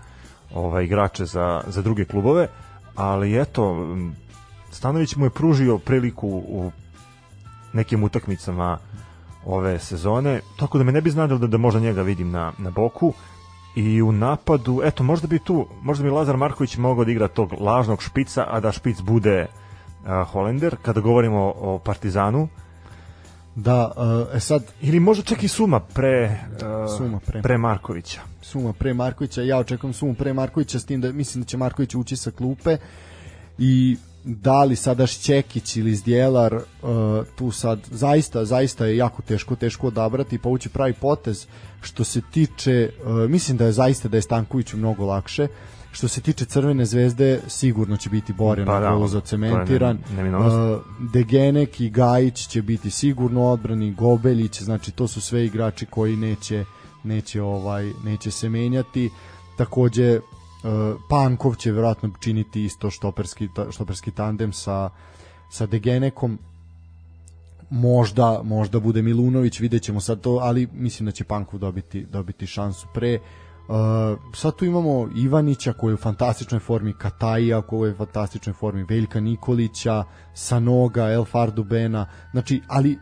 ovaj, 0.53 0.83
igrače 0.83 1.25
za, 1.25 1.61
za 1.67 1.81
druge 1.81 2.05
klubove, 2.05 2.47
ali 2.95 3.41
eto, 3.41 3.95
Stanović 4.71 5.15
mu 5.15 5.25
je 5.25 5.29
pružio 5.29 5.77
priliku 5.77 6.27
u 6.27 6.71
nekim 7.73 8.03
utakmicama 8.03 8.77
ove 9.45 9.79
sezone, 9.79 10.41
tako 10.59 10.77
da 10.77 10.83
me 10.83 10.91
ne 10.91 11.01
bi 11.01 11.09
znadilo 11.09 11.39
da, 11.39 11.47
da 11.47 11.57
možda 11.57 11.79
njega 11.79 12.01
vidim 12.01 12.31
na, 12.31 12.51
na 12.57 12.69
boku 12.69 13.13
i 13.75 14.01
u 14.01 14.11
napadu, 14.11 14.81
eto, 14.83 15.03
možda 15.03 15.27
bi 15.27 15.39
tu, 15.39 15.67
možda 15.81 16.03
bi 16.03 16.09
Lazar 16.09 16.37
Marković 16.37 16.77
mogao 16.77 17.05
da 17.05 17.11
igra 17.11 17.27
tog 17.27 17.53
lažnog 17.59 18.03
špica, 18.03 18.45
a 18.47 18.59
da 18.59 18.71
špic 18.71 19.01
bude 19.01 19.47
a, 20.05 20.23
Holender, 20.23 20.75
kada 20.81 21.01
govorimo 21.01 21.39
o, 21.39 21.53
o 21.75 21.79
Partizanu, 21.79 22.47
Da, 23.55 23.91
uh, 23.97 24.35
e 24.35 24.39
sad, 24.39 24.63
Ili 24.81 24.99
možda 24.99 25.23
čak 25.23 25.43
i 25.43 25.47
Suma 25.47 25.79
pre, 25.79 26.39
uh, 26.51 26.97
Suma 26.97 27.19
pre. 27.19 27.41
pre 27.41 27.57
Markovića. 27.57 28.21
Suma 28.41 28.73
pre 28.73 28.93
Markovića, 28.93 29.41
ja 29.41 29.57
očekujem 29.57 29.93
Sumu 29.93 30.13
pre 30.13 30.33
Markovića 30.33 30.79
s 30.79 30.85
tim 30.85 31.01
da 31.01 31.11
mislim 31.11 31.43
da 31.43 31.47
će 31.47 31.57
Marković 31.57 31.95
ući 31.95 32.15
sa 32.15 32.31
klupe 32.31 32.77
i 33.57 33.97
da 34.23 34.63
li 34.63 34.75
sada 34.75 35.07
Šćekić 35.07 35.75
ili 35.75 35.95
Zdjelar 35.95 36.55
uh, 36.55 36.61
tu 37.35 37.51
sad 37.51 37.79
zaista 37.91 38.45
zaista 38.45 38.85
je 38.85 38.97
jako 38.97 39.21
teško 39.21 39.55
teško 39.55 39.87
odabrati 39.87 40.35
i 40.35 40.39
povući 40.39 40.69
pravi 40.69 40.93
potez 40.93 41.47
što 41.81 42.03
se 42.03 42.21
tiče 42.31 42.89
uh, 43.03 43.29
mislim 43.29 43.57
da 43.57 43.65
je 43.65 43.71
zaista 43.71 44.07
da 44.07 44.17
je 44.17 44.21
Stankoviću 44.21 44.77
mnogo 44.77 45.05
lakše 45.05 45.47
što 45.91 46.07
se 46.07 46.21
tiče 46.21 46.45
Crvene 46.45 46.85
zvezde 46.85 47.39
sigurno 47.47 47.97
će 47.97 48.09
biti 48.09 48.33
Borjan 48.33 48.67
Pa 48.67 48.79
da, 48.79 48.87
je 48.87 49.07
zacementiran. 49.07 49.97
ne- 50.09 50.15
neminovnost. 50.15 50.55
uh, 50.55 51.11
Degenek 51.13 51.79
i 51.81 51.89
Gajić 51.89 52.47
će 52.47 52.61
biti 52.61 52.89
sigurno 52.89 53.43
odbrani 53.43 53.93
Gobeljić 53.93 54.61
znači 54.61 54.91
to 54.91 55.07
su 55.07 55.21
sve 55.21 55.45
igrači 55.45 55.85
koji 55.85 56.15
neće 56.15 56.65
neće 57.03 57.41
ovaj 57.41 57.91
neće 58.03 58.31
se 58.31 58.49
menjati. 58.49 59.09
Takođe 59.57 60.17
uh, 60.17 60.21
Pankov 61.09 61.55
će 61.55 61.71
verovatno 61.71 62.09
činiti 62.19 62.65
isto 62.65 62.89
štoperski 62.89 63.47
štoperski 63.71 64.11
tandem 64.11 64.53
sa 64.53 64.89
sa 65.49 65.65
Degenekom 65.65 66.39
možda 67.69 68.41
možda 68.43 68.79
bude 68.79 69.01
Milunović 69.01 69.59
videćemo 69.59 70.01
sad 70.01 70.21
to 70.21 70.39
ali 70.41 70.67
mislim 70.73 71.05
da 71.05 71.11
će 71.11 71.23
Pankov 71.23 71.59
dobiti 71.59 72.05
dobiti 72.05 72.47
šansu 72.47 72.87
pre 72.93 73.19
sad 74.35 74.55
tu 74.55 74.65
imamo 74.65 75.09
Ivanića 75.15 75.73
koji 75.73 75.91
je 75.91 75.95
u 75.95 75.97
fantastičnoj 75.97 76.59
formi, 76.59 76.93
Kataija 76.93 77.61
koji 77.61 77.89
je 77.89 77.93
u 77.93 77.97
fantastičnoj 77.97 78.53
formi, 78.53 78.85
Veljka 78.89 79.19
Nikolića, 79.19 80.03
Sanoga, 80.33 81.09
El 81.09 81.25
Fardubena, 81.25 82.05
znači, 82.31 82.61
ali 82.67 82.99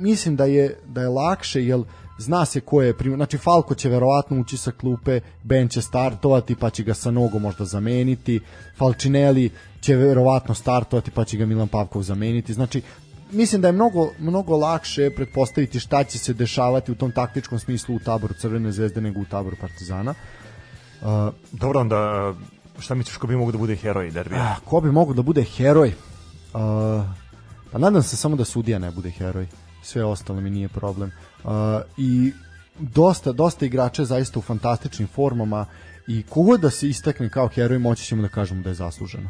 mislim 0.00 0.36
da 0.36 0.44
je 0.44 0.78
da 0.86 1.00
je 1.00 1.08
lakše 1.08 1.64
jel 1.64 1.84
zna 2.18 2.44
se 2.44 2.60
ko 2.60 2.82
je 2.82 2.96
prim... 2.96 3.14
znači 3.16 3.38
Falko 3.38 3.74
će 3.74 3.88
verovatno 3.88 4.40
ući 4.40 4.56
sa 4.56 4.70
klupe 4.70 5.20
Ben 5.42 5.68
će 5.68 5.82
startovati 5.82 6.54
pa 6.54 6.70
će 6.70 6.82
ga 6.82 6.94
sa 6.94 7.10
nogom 7.10 7.42
možda 7.42 7.64
zameniti 7.64 8.40
Falčinelli 8.76 9.50
će 9.80 9.96
verovatno 9.96 10.54
startovati 10.54 11.10
pa 11.10 11.24
će 11.24 11.36
ga 11.36 11.46
Milan 11.46 11.68
Pavkov 11.68 12.02
zameniti. 12.02 12.52
Znači 12.52 12.82
mislim 13.30 13.60
da 13.60 13.68
je 13.68 13.72
mnogo, 13.72 14.10
mnogo 14.18 14.56
lakše 14.56 15.10
pretpostaviti 15.10 15.80
šta 15.80 16.04
će 16.04 16.18
se 16.18 16.32
dešavati 16.32 16.92
u 16.92 16.94
tom 16.94 17.12
taktičkom 17.12 17.58
smislu 17.58 17.96
u 17.96 17.98
taboru 17.98 18.34
Crvene 18.34 18.72
zvezde 18.72 19.00
nego 19.00 19.20
u 19.20 19.24
taboru 19.24 19.56
Partizana 19.60 20.14
uh, 21.00 21.34
Dobro, 21.52 21.80
onda 21.80 22.34
šta 22.78 22.94
misliš 22.94 23.16
ko 23.16 23.26
bi 23.26 23.36
mogu 23.36 23.52
da 23.52 23.58
bude 23.58 23.76
heroj 23.76 24.10
derbija? 24.10 24.40
Ah, 24.40 24.60
ko 24.64 24.80
bi 24.80 24.92
mogu 24.92 25.14
da 25.14 25.22
bude 25.22 25.44
heroj? 25.44 25.88
Uh, 25.88 27.04
pa 27.72 27.78
nadam 27.78 28.02
se 28.02 28.16
samo 28.16 28.36
da 28.36 28.44
sudija 28.44 28.78
ne 28.78 28.90
bude 28.90 29.10
heroj. 29.10 29.46
Sve 29.82 30.04
ostalo 30.04 30.40
mi 30.40 30.50
nije 30.50 30.68
problem. 30.68 31.12
Uh, 31.44 31.50
I 31.96 32.32
dosta, 32.78 33.32
dosta 33.32 33.66
igrača 33.66 34.02
je 34.02 34.06
zaista 34.06 34.38
u 34.38 34.42
fantastičnim 34.42 35.08
formama 35.08 35.66
i 36.06 36.22
kogod 36.22 36.60
da 36.60 36.70
se 36.70 36.88
istakne 36.88 37.30
kao 37.30 37.48
heroj 37.48 37.78
moći 37.78 38.04
ćemo 38.04 38.22
da 38.22 38.28
kažemo 38.28 38.62
da 38.62 38.68
je 38.68 38.74
zasluženo. 38.74 39.28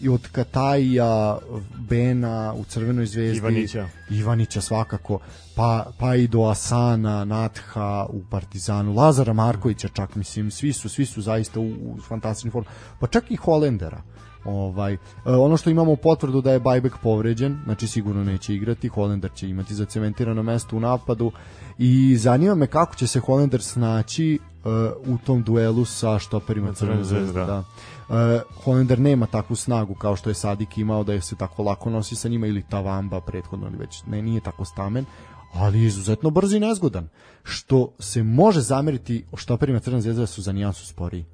I 0.00 0.08
od 0.08 0.28
Kataija, 0.32 1.38
Bena 1.78 2.54
u 2.56 2.64
Crvenoj 2.64 3.06
zvezdi, 3.06 3.38
Ivanića. 3.38 3.88
Ivanića 4.10 4.60
svakako, 4.60 5.18
pa, 5.56 5.86
pa 5.98 6.14
i 6.14 6.28
do 6.28 6.42
Asana, 6.42 7.24
Natha 7.24 8.06
u 8.08 8.22
Partizanu, 8.30 8.94
Lazara 8.94 9.32
Markovića 9.32 9.88
čak, 9.88 10.14
mislim, 10.14 10.50
svi 10.50 10.72
su, 10.72 10.88
svi 10.88 11.06
su 11.06 11.22
zaista 11.22 11.60
u, 11.60 11.66
u 11.66 11.96
fantastičnim 12.08 12.52
formama, 12.52 12.74
pa 13.00 13.06
čak 13.06 13.30
i 13.30 13.36
Holendera. 13.36 14.02
Ovaj, 14.44 14.92
e, 14.92 14.98
ono 15.24 15.56
što 15.56 15.70
imamo 15.70 15.96
potvrdu 15.96 16.40
da 16.40 16.52
je 16.52 16.60
Bajbek 16.60 16.96
povređen, 17.02 17.58
znači 17.64 17.86
sigurno 17.86 18.24
neće 18.24 18.54
igrati, 18.54 18.88
Holender 18.88 19.30
će 19.34 19.48
imati 19.48 19.74
zacementirano 19.74 20.42
mesto 20.42 20.76
u 20.76 20.80
napadu 20.80 21.32
i 21.78 22.16
zanima 22.16 22.54
me 22.54 22.66
kako 22.66 22.94
će 22.94 23.06
se 23.06 23.20
Holender 23.20 23.62
snaći 23.62 24.38
uh, 24.64 25.14
u 25.14 25.18
tom 25.18 25.42
duelu 25.42 25.84
sa 25.84 26.18
štoperima 26.18 26.72
Crvene 26.72 27.04
zvezde. 27.04 27.44
Da. 27.44 27.64
Uh, 28.10 28.16
Holender 28.64 28.98
nema 29.00 29.26
takvu 29.26 29.56
snagu 29.56 29.94
kao 29.94 30.16
što 30.16 30.30
je 30.30 30.34
Sadik 30.34 30.78
imao 30.78 31.04
da 31.04 31.12
je 31.12 31.20
se 31.20 31.36
tako 31.36 31.62
lako 31.62 31.90
nosi 31.90 32.16
sa 32.16 32.28
njima 32.28 32.46
ili 32.46 32.64
Tavamba 32.68 33.20
prethodno 33.20 33.66
ili 33.66 33.76
već 33.76 34.02
ne 34.06 34.22
nije 34.22 34.40
tako 34.40 34.64
stamen 34.64 35.04
ali 35.52 35.80
je 35.80 35.86
izuzetno 35.86 36.30
brz 36.30 36.52
i 36.52 36.60
nezgodan 36.60 37.08
što 37.42 37.92
se 37.98 38.22
može 38.22 38.60
zameriti 38.60 39.24
štoperima 39.36 39.80
Crvene 39.80 40.02
zvezde 40.02 40.20
da 40.20 40.26
su 40.26 40.42
za 40.42 40.52
nijansu 40.52 40.86
sporiji. 40.86 41.24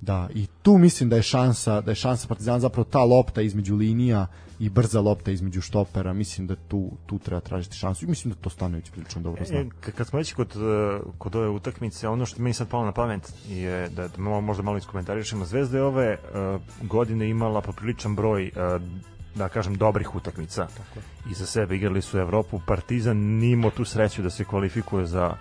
Da, 0.00 0.28
i 0.34 0.46
tu 0.62 0.78
mislim 0.78 1.08
da 1.08 1.16
je 1.16 1.22
šansa, 1.22 1.80
da 1.80 1.90
je 1.90 1.94
šansa 1.94 2.28
Partizana 2.28 2.60
zapravo 2.60 2.84
ta 2.84 3.04
lopta 3.04 3.42
između 3.42 3.76
linija 3.76 4.26
i 4.62 4.68
brza 4.68 5.00
lopta 5.00 5.30
između 5.30 5.60
štopera, 5.60 6.12
mislim 6.12 6.46
da 6.46 6.56
tu 6.56 6.90
tu 7.06 7.18
treba 7.18 7.40
tražiti 7.40 7.76
šansu 7.76 8.04
i 8.04 8.08
mislim 8.08 8.34
da 8.34 8.40
to 8.40 8.50
Stanović 8.50 8.90
prilično 8.90 9.22
dobro 9.22 9.44
zna. 9.44 9.58
E, 9.58 9.68
kad 9.96 10.06
smo 10.06 10.16
već 10.18 10.32
kod, 10.32 10.56
e, 10.56 11.00
kod 11.18 11.36
ove 11.36 11.48
utakmice, 11.48 12.08
ono 12.08 12.26
što 12.26 12.42
meni 12.42 12.54
sad 12.54 12.68
palo 12.68 12.84
na 12.84 12.92
pamet 12.92 13.32
je 13.48 13.88
da, 13.88 14.08
da 14.08 14.16
mo- 14.18 14.40
možda 14.40 14.62
malo 14.62 14.78
iskomentarišemo. 14.78 15.44
Zvezda 15.44 15.78
je 15.78 15.84
ove 15.84 16.18
uh, 16.18 16.86
godine 16.88 17.28
imala 17.30 17.60
popriličan 17.60 18.14
broj 18.16 18.50
uh, 18.54 18.82
da 19.34 19.48
kažem 19.48 19.74
dobrih 19.74 20.14
utakmica 20.14 20.66
i 21.30 21.34
za 21.34 21.46
sebe 21.46 21.76
igrali 21.76 22.02
su 22.02 22.18
Evropu 22.18 22.60
Partizan 22.66 23.16
nije 23.16 23.52
imao 23.52 23.70
tu 23.70 23.84
sreću 23.84 24.22
da 24.22 24.30
se 24.30 24.44
kvalifikuje 24.44 25.06
za 25.06 25.34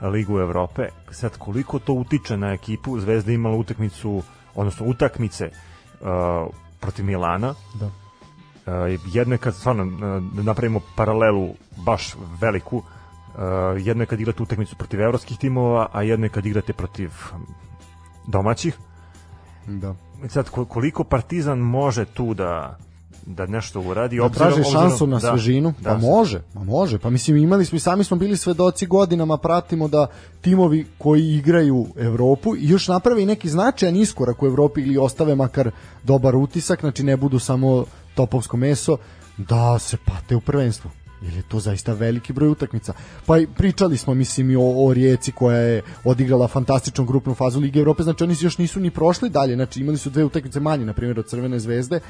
Ligu 0.00 0.38
Evrope 0.38 0.88
sad 1.10 1.38
koliko 1.38 1.78
to 1.78 1.92
utiče 1.92 2.36
na 2.36 2.52
ekipu 2.52 3.00
Zvezda 3.00 3.30
je 3.30 3.34
imala 3.34 3.56
utakmicu 3.56 4.22
odnosno 4.54 4.86
utakmice 4.86 5.50
uh, 6.00 6.08
protiv 6.80 7.04
Milana 7.04 7.54
Da. 7.80 7.90
Uh, 8.70 9.00
jedno 9.12 9.34
je 9.34 9.38
kad 9.38 9.54
stvarno 9.54 9.84
da 10.34 10.42
napravimo 10.42 10.80
paralelu 10.96 11.54
baš 11.76 12.16
veliku 12.40 12.76
uh, 12.76 12.84
jedno 13.78 14.02
je 14.02 14.06
kad 14.06 14.20
igrate 14.20 14.42
utakmicu 14.42 14.76
protiv 14.76 15.00
evropskih 15.00 15.38
timova 15.38 15.88
a 15.92 16.02
jedno 16.02 16.26
je 16.26 16.30
kad 16.30 16.46
igrate 16.46 16.72
protiv 16.72 17.10
domaćih 18.26 18.78
Da. 19.66 19.94
sad 20.28 20.50
ko- 20.50 20.64
koliko 20.64 21.04
Partizan 21.04 21.58
može 21.58 22.04
tu 22.04 22.34
da 22.34 22.78
da 23.26 23.46
nešto 23.46 23.80
uradi 23.80 24.18
Da 24.18 24.28
traži 24.28 24.64
šansu 24.72 25.06
na 25.06 25.20
svežinu, 25.20 25.74
da, 25.80 25.90
pa 25.90 25.98
može, 25.98 26.42
pa 26.54 26.64
može. 26.64 26.98
Pa 26.98 27.10
mislim 27.10 27.36
imali 27.36 27.64
smo 27.64 27.76
i 27.76 27.80
sami 27.80 28.04
smo 28.04 28.16
bili 28.16 28.36
svedoci 28.36 28.86
godinama, 28.86 29.36
pratimo 29.36 29.88
da 29.88 30.06
timovi 30.40 30.86
koji 30.98 31.28
igraju 31.28 31.86
Evropu 31.96 32.56
i 32.56 32.68
još 32.68 32.88
naprave 32.88 33.22
i 33.22 33.26
neki 33.26 33.48
značajan 33.48 33.96
iskorak 33.96 34.42
u 34.42 34.46
Evropi 34.46 34.80
ili 34.80 34.98
ostave 34.98 35.34
makar 35.34 35.70
dobar 36.02 36.36
utisak, 36.36 36.80
znači 36.80 37.02
ne 37.02 37.16
budu 37.16 37.38
samo 37.38 37.84
topovsko 38.20 38.56
meso, 38.56 38.98
da 39.36 39.78
se 39.78 39.96
pate 39.96 40.36
u 40.36 40.40
prvenstvu 40.40 40.90
jer 41.22 41.34
je 41.36 41.42
to 41.42 41.60
zaista 41.60 41.92
veliki 41.92 42.32
broj 42.32 42.48
utakmica. 42.48 42.92
Pa 43.26 43.38
i 43.38 43.46
pričali 43.46 43.96
smo 43.96 44.14
mislim 44.14 44.50
i 44.50 44.56
o, 44.56 44.86
o 44.86 44.92
Rijeci 44.92 45.32
koja 45.32 45.58
je 45.58 45.82
odigrala 46.04 46.48
fantastičnu 46.48 47.04
grupnu 47.04 47.34
fazu 47.34 47.60
Lige 47.60 47.80
Evrope, 47.80 48.02
znači 48.02 48.24
oni 48.24 48.36
još 48.40 48.58
nisu 48.58 48.80
ni 48.80 48.90
prošli 48.90 49.30
dalje, 49.30 49.54
znači 49.54 49.80
imali 49.80 49.98
su 49.98 50.10
dve 50.10 50.24
utakmice 50.24 50.60
manje, 50.60 50.84
na 50.84 50.92
primjer 50.92 51.18
od 51.18 51.28
Crvene 51.28 51.58
zvezde, 51.60 52.00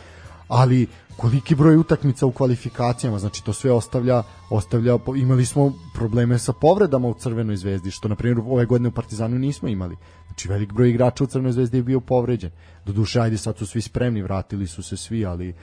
ali 0.49 0.87
koliki 1.17 1.55
broj 1.55 1.77
utakmica 1.77 2.27
u 2.27 2.33
kvalifikacijama, 2.33 3.19
znači 3.19 3.45
to 3.45 3.53
sve 3.53 3.73
ostavlja, 3.73 4.23
ostavlja 4.51 4.99
imali 5.17 5.47
smo 5.47 5.73
probleme 5.95 6.39
sa 6.39 6.53
povredama 6.53 7.09
u 7.09 7.15
Crvenoj 7.15 7.57
zvezdi, 7.57 7.91
što 7.91 8.09
na 8.09 8.17
primjer 8.17 8.39
ove 8.47 8.67
godine 8.67 8.89
u 8.89 8.93
Partizanu 8.93 9.39
nismo 9.39 9.69
imali. 9.69 9.97
Znači 10.27 10.49
velik 10.49 10.73
broj 10.73 10.91
igrača 10.91 11.25
u 11.25 11.27
Crvenoj 11.27 11.53
zvezdi 11.53 11.79
je 11.79 11.83
bio 11.83 12.01
povređen. 12.01 12.51
Doduše, 12.87 13.21
ajde 13.21 13.39
sad 13.39 13.59
su 13.59 13.67
svi 13.67 13.81
spremni, 13.81 14.23
vratili 14.23 14.67
su 14.67 14.83
se 14.83 14.97
svi, 14.97 15.27
ali 15.27 15.55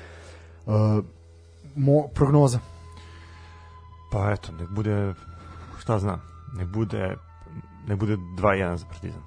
uh, 0.67 1.03
mo, 1.75 2.07
prognoza. 2.15 2.59
pa 4.11 4.31
eto 4.31 4.51
nek 4.51 4.69
bude 4.69 5.13
šta 5.79 5.99
znam 5.99 6.21
nek 6.53 6.67
bude 6.67 7.15
nek 7.87 7.99
bude 7.99 8.17
2-1 8.17 8.75
za 8.75 8.85
Partizan 8.85 9.21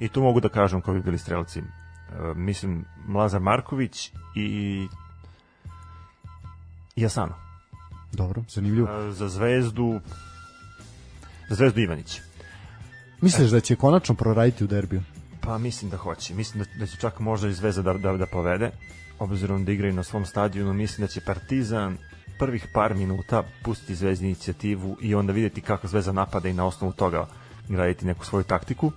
i 0.00 0.08
tu 0.08 0.22
mogu 0.22 0.40
da 0.40 0.48
kažem 0.48 0.80
koji 0.80 0.98
bi 0.98 1.04
bili 1.04 1.18
strelci 1.18 1.62
E, 2.12 2.34
mislim 2.34 2.84
Lazar 3.14 3.40
Marković 3.40 4.12
i 4.34 4.88
i 6.96 7.06
Asano 7.06 7.34
Dobro, 8.12 8.44
zanimljivo. 8.48 8.88
E, 8.88 9.12
za 9.12 9.28
Zvezdu 9.28 10.00
za 11.48 11.54
Zvezdu 11.54 11.80
Ivanić 11.80 12.20
Misliš 13.20 13.50
da 13.50 13.60
će 13.60 13.76
konačno 13.76 14.14
proraditi 14.14 14.64
u 14.64 14.66
derbiju? 14.66 15.02
Pa 15.40 15.58
mislim 15.58 15.90
da 15.90 15.96
hoće. 15.96 16.34
Mislim 16.34 16.64
da, 16.64 16.78
da 16.78 16.86
će 16.86 16.96
čak 16.96 17.20
možda 17.20 17.48
i 17.48 17.52
Zvezda 17.52 17.82
da, 17.82 17.92
da, 17.92 18.16
da 18.16 18.26
povede. 18.26 18.70
Obzirom 19.22 19.64
da 19.64 19.72
igraju 19.72 19.94
na 19.94 20.02
svom 20.02 20.24
stadionu, 20.26 20.72
mislim 20.72 21.06
da 21.06 21.12
će 21.12 21.20
Partizan 21.20 21.96
prvih 22.38 22.66
par 22.74 22.94
minuta 22.94 23.42
pustiti 23.62 23.94
Zvezdi 23.94 24.26
inicijativu 24.26 24.96
i 25.00 25.14
onda 25.14 25.32
videti 25.32 25.60
kako 25.60 25.86
Zvezda 25.88 26.12
napada 26.12 26.48
i 26.48 26.52
na 26.52 26.66
osnovu 26.66 26.92
toga 26.92 27.26
graditi 27.68 28.06
neku 28.06 28.24
svoju 28.24 28.44
taktiku. 28.44 28.92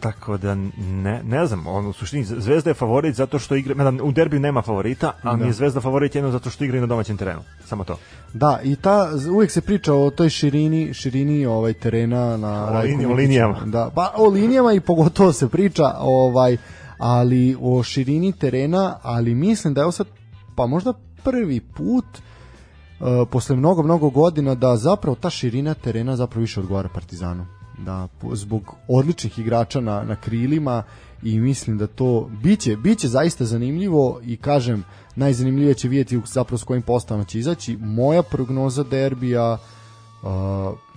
Tako 0.00 0.36
da 0.36 0.54
ne, 0.78 1.22
ne 1.24 1.46
znam, 1.46 1.66
on 1.66 1.86
u 1.86 1.92
suštini 1.92 2.24
Zvezda 2.24 2.70
je 2.70 2.74
favorit 2.74 3.14
zato 3.14 3.38
što 3.38 3.54
igra, 3.54 3.74
mada 3.74 4.02
u 4.02 4.12
derbiju 4.12 4.40
nema 4.40 4.62
favorita, 4.62 5.12
ali 5.22 5.38
Da. 5.38 5.44
je 5.46 5.52
Zvezda 5.52 5.80
favorit 5.80 6.14
jedno 6.14 6.30
zato 6.30 6.50
što 6.50 6.64
igraju 6.64 6.80
na 6.80 6.86
domaćem 6.86 7.16
terenu. 7.16 7.40
Samo 7.64 7.84
to. 7.84 7.98
Da, 8.32 8.60
i 8.64 8.76
ta 8.76 8.96
uvek 9.30 9.50
se 9.50 9.60
priča 9.60 9.94
o 9.94 10.10
toj 10.10 10.28
širini, 10.30 10.94
širini 10.94 11.46
ovaj 11.46 11.72
terena 11.72 12.36
na 12.36 12.64
O 12.64 12.82
liniji- 12.82 13.06
o 13.06 13.12
linijama. 13.12 13.60
Da, 13.66 13.90
pa 13.94 14.12
o 14.16 14.28
linijama 14.28 14.72
i 14.72 14.80
pogotovo 14.80 15.32
se 15.32 15.48
priča 15.48 15.94
ovaj 15.98 16.56
ali 17.00 17.56
o 17.60 17.82
širini 17.82 18.32
terena, 18.32 18.98
ali 19.02 19.34
mislim 19.34 19.74
da 19.74 19.80
je 19.80 19.84
ovo 19.84 19.92
sad 19.92 20.06
pa 20.54 20.66
možda 20.66 20.92
prvi 21.24 21.60
put 21.60 22.04
uh, 22.04 23.28
posle 23.30 23.56
mnogo 23.56 23.82
mnogo 23.82 24.10
godina 24.10 24.54
da 24.54 24.76
zapravo 24.76 25.16
ta 25.16 25.30
širina 25.30 25.74
terena 25.74 26.16
zapravo 26.16 26.40
više 26.40 26.60
odgovara 26.60 26.88
Partizanu. 26.88 27.46
Da 27.78 28.08
zbog 28.32 28.74
odličnih 28.88 29.38
igrača 29.38 29.80
na 29.80 30.02
na 30.04 30.16
krilima 30.16 30.82
i 31.22 31.40
mislim 31.40 31.78
da 31.78 31.86
to 31.86 32.30
biće 32.42 32.76
biće 32.76 33.08
zaista 33.08 33.44
zanimljivo 33.44 34.20
i 34.22 34.36
kažem 34.36 34.84
najzanimljivije 35.16 35.74
će 35.74 35.88
vidjeti 35.88 36.20
zapravo 36.26 36.58
s 36.58 36.64
kojim 36.64 36.82
postavama 36.82 37.24
će 37.24 37.38
izaći. 37.38 37.76
Moja 37.76 38.22
prognoza 38.22 38.84
derbija 38.84 39.52
uh, 39.52 39.58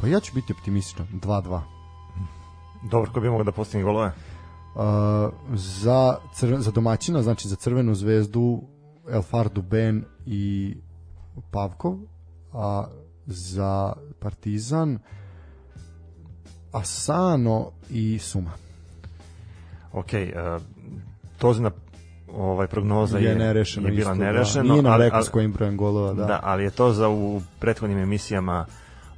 pa 0.01 0.07
ja 0.07 0.19
ću 0.19 0.31
biti 0.35 0.53
optimističan 0.53 1.07
2-2. 1.13 1.61
Dobro, 2.91 3.11
ko 3.13 3.19
bi 3.19 3.29
mogao 3.29 3.43
da 3.43 3.51
postigne 3.51 3.83
golove? 3.83 4.11
Za, 5.53 6.15
cr 6.33 6.55
za 6.59 6.71
domaćina, 6.71 7.21
znači 7.21 7.47
za 7.47 7.55
Crvenu 7.55 7.95
zvezdu 7.95 8.61
El 9.09 9.21
Fardu 9.21 9.61
Ben 9.61 10.03
i 10.25 10.75
Pavkov, 11.51 11.97
a 12.53 12.85
za 13.25 13.93
Partizan 14.19 14.99
Asano 16.71 17.71
i 17.89 18.19
Suma. 18.19 18.51
Ok, 19.93 20.05
uh, 20.05 20.61
Tozina 21.37 21.71
ovaj 22.29 22.67
prognoza 22.67 23.17
je, 23.17 23.23
je 23.23 23.35
nerešeno 23.35 23.87
je 23.87 23.91
bila 23.91 24.11
isto, 24.11 24.23
nerešeno. 24.23 24.63
Da. 24.63 24.71
Nije 24.71 24.81
nam 24.83 24.93
ali- 24.93 25.03
rekao 25.03 25.23
s 25.23 25.29
kojim 25.29 25.51
brojem 25.51 25.77
golova, 25.77 26.13
da. 26.13 26.25
Da. 26.25 26.39
ali 26.43 26.63
je 26.63 26.69
to 26.71 26.91
za 26.91 27.09
u 27.09 27.41
prethodnim 27.59 27.97
emisijama 27.99 28.65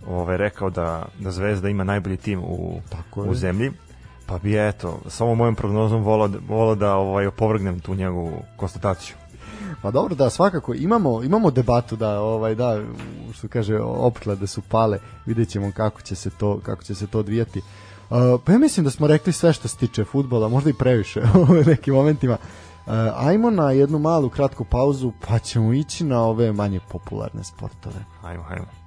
ovaj 0.07 0.38
rekao 0.38 0.69
da 0.69 1.06
da 1.19 1.32
Zvezda 1.32 1.69
ima 1.69 1.84
najbolji 1.84 2.18
tim 2.18 2.40
u 2.40 2.82
Tako 2.90 3.22
u 3.22 3.26
je. 3.26 3.36
zemlji. 3.36 3.72
Pa 4.26 4.38
bi 4.38 4.68
eto, 4.68 4.99
sa 5.07 5.23
ovom 5.23 5.38
mojom 5.38 5.56
prognozom 5.56 6.03
volao, 6.03 6.27
da- 6.27 6.39
volao 6.47 6.76
da 6.76 6.95
ovaj, 6.95 7.27
opovrgnem 7.27 7.80
tu 7.80 7.95
njegovu 7.95 8.31
konstataciju. 8.57 9.15
Pa 9.81 9.91
dobro, 9.91 10.15
da, 10.15 10.30
svakako 10.30 10.73
imamo 10.73 11.23
imamo 11.23 11.52
debatu 11.52 11.95
da 11.95 12.19
ovaj 12.19 12.56
da 12.56 12.81
što 13.34 13.47
kaže 13.47 13.80
opklade 13.80 14.47
su 14.47 14.61
pale, 14.61 14.99
videćemo 15.26 15.72
kako 15.76 16.02
će 16.02 16.15
se 16.15 16.30
to 16.30 16.60
kako 16.64 16.84
će 16.84 16.95
se 16.95 17.07
to 17.07 17.19
odvijati. 17.19 17.60
Uh, 18.10 18.18
pa 18.45 18.52
ja 18.52 18.57
mislim 18.60 18.84
da 18.84 18.89
smo 18.91 19.07
rekli 19.07 19.34
sve 19.34 19.53
što 19.53 19.68
se 19.68 19.77
tiče 19.77 20.03
fudbala, 20.03 20.49
možda 20.49 20.69
i 20.69 20.73
previše 20.73 21.22
u 21.49 21.53
nekim 21.53 21.93
momentima. 21.93 22.38
Uh, 22.85 22.93
ajmo 23.15 23.49
na 23.49 23.72
jednu 23.72 23.99
malu 23.99 24.30
kratku 24.30 24.65
pauzu, 24.65 25.11
pa 25.27 25.39
ćemo 25.39 25.73
ići 25.73 26.03
na 26.03 26.23
ove 26.23 26.52
manje 26.52 26.80
popularne 26.91 27.43
sportove. 27.43 28.06
Hajmo, 28.22 28.43
hajmo. 28.43 28.84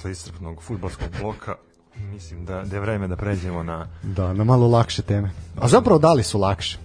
Posle 0.00 0.10
iscrpnog 0.10 0.62
futbolskog 0.62 1.08
bloka 1.20 1.54
mislim 1.96 2.44
da, 2.44 2.62
da 2.62 2.76
je 2.76 2.80
vreme 2.80 3.08
da 3.08 3.16
pređemo 3.16 3.62
na 3.62 3.86
Da, 4.02 4.32
na 4.32 4.44
malo 4.44 4.68
lakše 4.68 5.02
teme. 5.02 5.30
A 5.60 5.68
zapravo 5.68 5.98
da 5.98 6.12
li 6.12 6.22
su 6.22 6.38
lakše? 6.38 6.78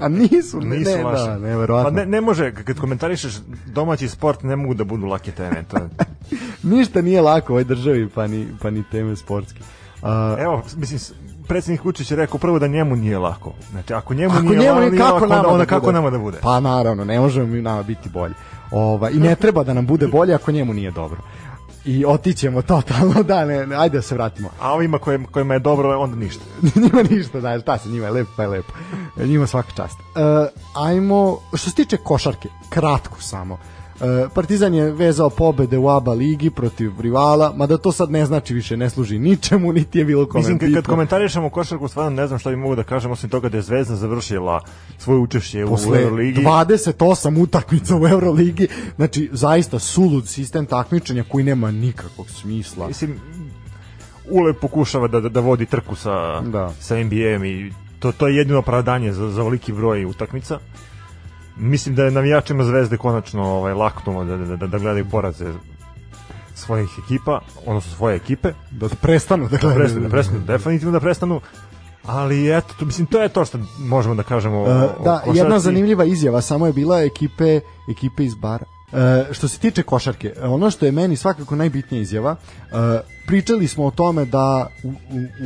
A 0.00 0.08
nisu, 0.08 0.60
ne, 0.60 0.78
nisu 0.78 0.90
ne, 0.90 1.04
vaše. 1.04 1.24
da, 1.24 1.38
neverovatno. 1.38 1.90
Pa 1.90 1.96
ne, 1.96 2.06
ne 2.06 2.20
može, 2.20 2.54
kad 2.54 2.80
komentarišeš 2.80 3.34
domaći 3.66 4.08
sport, 4.08 4.42
ne 4.42 4.56
mogu 4.56 4.74
da 4.74 4.84
budu 4.84 5.06
lake 5.06 5.32
teme. 5.32 5.64
To, 5.70 5.76
Ništa 6.76 7.02
nije 7.02 7.20
lako 7.20 7.52
u 7.52 7.54
ovoj 7.54 7.64
državi, 7.64 8.08
pa 8.08 8.26
ni, 8.26 8.48
pa 8.62 8.70
ni 8.70 8.84
teme 8.90 9.16
sportski. 9.16 9.60
A, 10.02 10.36
evo, 10.38 10.62
mislim, 10.76 11.00
predsjednik 11.48 11.84
Vučić 11.84 12.10
je 12.10 12.16
rekao 12.16 12.38
prvo 12.38 12.58
da 12.58 12.66
njemu 12.66 12.96
nije 12.96 13.18
lako. 13.18 13.52
Znači, 13.70 13.94
ako 13.94 14.14
njemu 14.14 14.34
Ako 14.34 14.42
nije, 14.42 14.58
njemu 14.58 14.80
lako, 14.80 14.96
kako 14.96 15.12
lako, 15.12 15.24
onda, 15.24 15.34
da 15.34 15.48
onda 15.48 15.52
bude? 15.52 15.66
kako 15.66 15.92
nama 15.92 16.10
da 16.10 16.18
bude? 16.18 16.38
Pa 16.42 16.60
naravno, 16.60 17.04
ne 17.04 17.20
možemo 17.20 17.46
mi 17.46 17.62
nama 17.62 17.82
biti 17.82 18.08
bolji. 18.08 18.34
Ova, 18.70 19.10
I 19.10 19.18
ne 19.18 19.34
treba 19.34 19.64
da 19.64 19.74
nam 19.74 19.86
bude 19.86 20.06
bolje 20.06 20.34
ako 20.34 20.52
njemu 20.52 20.74
nije 20.74 20.90
dobro. 20.90 21.18
I 21.84 22.04
otićemo 22.04 22.62
totalno, 22.62 23.22
da, 23.32 23.44
ne, 23.44 23.66
ne, 23.66 23.76
ajde 23.76 23.98
da 23.98 24.02
se 24.02 24.14
vratimo. 24.14 24.50
A 24.60 24.72
ovima 24.72 24.98
koje, 24.98 25.24
kojima 25.30 25.54
je 25.54 25.60
dobro, 25.60 26.00
onda 26.00 26.16
ništa. 26.16 26.44
njima 26.80 27.02
ništa, 27.10 27.40
da, 27.40 27.60
šta 27.60 27.78
se, 27.78 27.88
njima 27.88 28.06
je 28.06 28.12
lepo, 28.12 28.30
pa 28.36 28.42
je 28.42 28.48
lepo. 28.48 28.72
Njima 29.16 29.46
svaka 29.46 29.72
čast. 29.76 29.98
E, 29.98 30.00
ajmo, 30.74 31.38
što 31.48 31.70
se 31.70 31.76
tiče 31.76 31.96
košarke, 31.96 32.48
kratko 32.68 33.22
samo. 33.22 33.54
E, 33.54 33.79
Partizan 34.34 34.74
je 34.74 34.92
vezao 34.92 35.30
pobede 35.30 35.78
u 35.78 35.88
ABA 35.88 36.12
ligi 36.12 36.50
protiv 36.50 37.00
rivala, 37.00 37.52
mada 37.56 37.78
to 37.78 37.92
sad 37.92 38.10
ne 38.10 38.26
znači 38.26 38.54
više, 38.54 38.76
ne 38.76 38.90
služi 38.90 39.18
ničemu, 39.18 39.72
niti 39.72 39.98
je 39.98 40.04
bilo 40.04 40.26
kome 40.26 40.48
Mislim, 40.48 40.74
kad, 40.74 40.86
komentarišemo 40.86 41.50
košarku, 41.50 41.88
stvarno 41.88 42.10
ne 42.10 42.26
znam 42.26 42.38
šta 42.38 42.50
bi 42.50 42.56
mogu 42.56 42.76
da 42.76 42.82
kažem, 42.82 43.10
osim 43.10 43.30
toga 43.30 43.48
da 43.48 43.56
je 43.56 43.62
Zvezda 43.62 43.96
završila 43.96 44.60
svoje 44.98 45.18
učešće 45.20 45.64
u 45.64 45.68
posle 45.68 46.02
Euroligi. 46.02 46.42
28 46.42 47.42
utakmica 47.42 47.96
u 47.96 48.06
Euroligi, 48.06 48.68
znači 48.96 49.30
zaista 49.32 49.78
sulud 49.78 50.28
sistem 50.28 50.66
takmičenja 50.66 51.24
koji 51.28 51.44
nema 51.44 51.70
nikakvog 51.70 52.30
smisla. 52.30 52.88
Mislim, 52.88 53.20
Ule 54.30 54.52
pokušava 54.52 55.08
da, 55.08 55.20
da, 55.20 55.28
da 55.28 55.40
vodi 55.40 55.66
trku 55.66 55.94
sa, 55.94 56.40
Da. 56.40 56.72
sa 56.80 56.96
NBA-em 57.04 57.44
i 57.44 57.72
to, 57.98 58.12
to 58.12 58.28
je 58.28 58.36
jedino 58.36 58.58
opravdanje 58.58 59.12
za, 59.12 59.30
za 59.30 59.42
veliki 59.42 59.72
broj 59.72 60.04
utakmica. 60.04 60.58
Mislim 61.60 61.94
da 61.94 62.04
je 62.04 62.10
navijačima 62.10 62.64
Zvezde 62.64 62.96
konačno 62.96 63.44
ovaj, 63.44 63.72
laknulo 63.74 64.24
da, 64.24 64.36
da, 64.36 64.56
da, 64.56 64.66
da 64.66 64.78
gledaju 64.78 65.04
poraze 65.06 65.52
svojih 66.54 66.88
ekipa, 66.98 67.40
odnosno 67.66 67.92
svoje 67.92 68.16
ekipe, 68.16 68.52
Da 68.70 68.88
prestanu 68.90 69.44
da 69.44 69.50
da 69.50 69.58
gledaju. 69.58 69.78
prestanu, 69.78 70.02
da 70.02 70.10
prestanu, 70.10 70.40
definitivno 70.40 70.92
da 70.92 71.00
prestanu, 71.00 71.40
ali 72.04 72.56
eto, 72.56 72.74
to, 72.78 72.84
mislim, 72.84 73.06
to 73.06 73.22
je 73.22 73.28
to 73.28 73.44
što 73.44 73.58
možemo 73.78 74.14
da 74.14 74.22
kažemo 74.22 74.58
o, 74.58 74.62
E, 74.62 74.74
o 74.74 75.04
da, 75.04 75.18
košarci. 75.18 75.38
jedna 75.38 75.58
zanimljiva 75.58 76.04
izjava 76.04 76.40
samo 76.40 76.66
je 76.66 76.72
bila 76.72 77.00
ekipe 77.00 77.60
ekipe 77.90 78.24
iz 78.24 78.34
bara. 78.34 78.64
E, 78.92 79.34
što 79.34 79.48
se 79.48 79.58
tiče 79.58 79.82
košarke, 79.82 80.34
ono 80.42 80.70
što 80.70 80.86
je 80.86 80.92
meni 80.92 81.16
svakako 81.16 81.56
najbitnija 81.56 82.02
izjava, 82.02 82.36
e, 82.72 83.00
pričali 83.26 83.68
smo 83.68 83.86
o 83.86 83.90
tome 83.90 84.24
da 84.24 84.66
u, 84.84 84.88
u, 84.88 84.92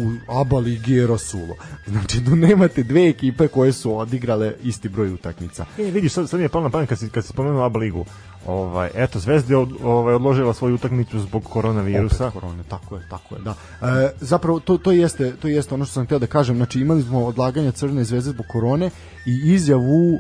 u 0.05 0.41
ABA 0.41 0.59
ligi 0.59 0.93
je 0.93 1.07
rasulo. 1.07 1.55
Znači 1.87 2.21
da 2.21 2.35
nemate 2.35 2.83
dve 2.83 3.09
ekipe 3.09 3.49
koje 3.49 3.73
su 3.73 3.99
odigrale 3.99 4.53
isti 4.63 4.89
broj 4.89 5.13
utakmica. 5.13 5.65
E, 5.79 5.83
vidiš, 5.83 6.13
sad, 6.13 6.29
sad 6.29 6.41
mi 6.41 6.45
je 6.45 6.49
palo 6.49 6.65
na 6.65 6.71
pamet 6.71 6.89
kad 6.89 6.99
si, 6.99 7.09
kad 7.09 7.25
si 7.25 7.29
spomenuo 7.29 7.65
ABA 7.65 7.79
ligu. 7.79 8.05
Ovaj, 8.47 8.91
eto, 8.95 9.19
Zvezda 9.19 9.55
je 9.55 9.59
od, 9.59 9.73
ovaj, 9.83 10.15
odložila 10.15 10.55
svoju 10.55 10.75
utakmicu 10.75 11.21
zbog 11.21 11.45
koronavirusa. 11.45 12.27
Opet 12.27 12.41
korone, 12.41 12.63
tako 12.69 12.97
je, 12.97 13.03
tako 13.11 13.35
je, 13.35 13.41
da. 13.41 13.55
E, 13.83 14.11
zapravo 14.21 14.61
to 14.61 14.79
to 14.79 14.93
jeste, 14.93 15.37
to 15.37 15.49
jeste 15.49 15.75
ono 15.75 15.85
što 15.85 15.93
sam 15.93 16.05
htio 16.05 16.19
da 16.19 16.27
kažem, 16.27 16.57
znači 16.57 16.81
imali 16.81 17.03
smo 17.03 17.25
odlaganje 17.25 17.73
Crvene 17.73 18.05
zvezde 18.05 18.31
zbog 18.31 18.47
korone 18.47 18.91
i 19.27 19.53
izjavu 19.55 20.15
e, 20.15 20.19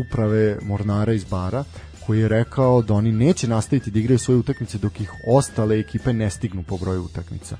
uprave 0.00 0.58
Mornara 0.62 1.12
iz 1.12 1.24
Bara 1.24 1.64
koji 2.06 2.20
je 2.20 2.28
rekao 2.28 2.82
da 2.82 2.94
oni 2.94 3.12
neće 3.12 3.48
nastaviti 3.48 3.90
da 3.90 3.98
igraju 3.98 4.18
svoje 4.18 4.38
utakmice 4.38 4.78
dok 4.78 5.00
ih 5.00 5.12
ostale 5.26 5.78
ekipe 5.80 6.12
ne 6.12 6.30
stignu 6.30 6.62
po 6.62 6.76
broju 6.76 7.02
utakmica 7.02 7.56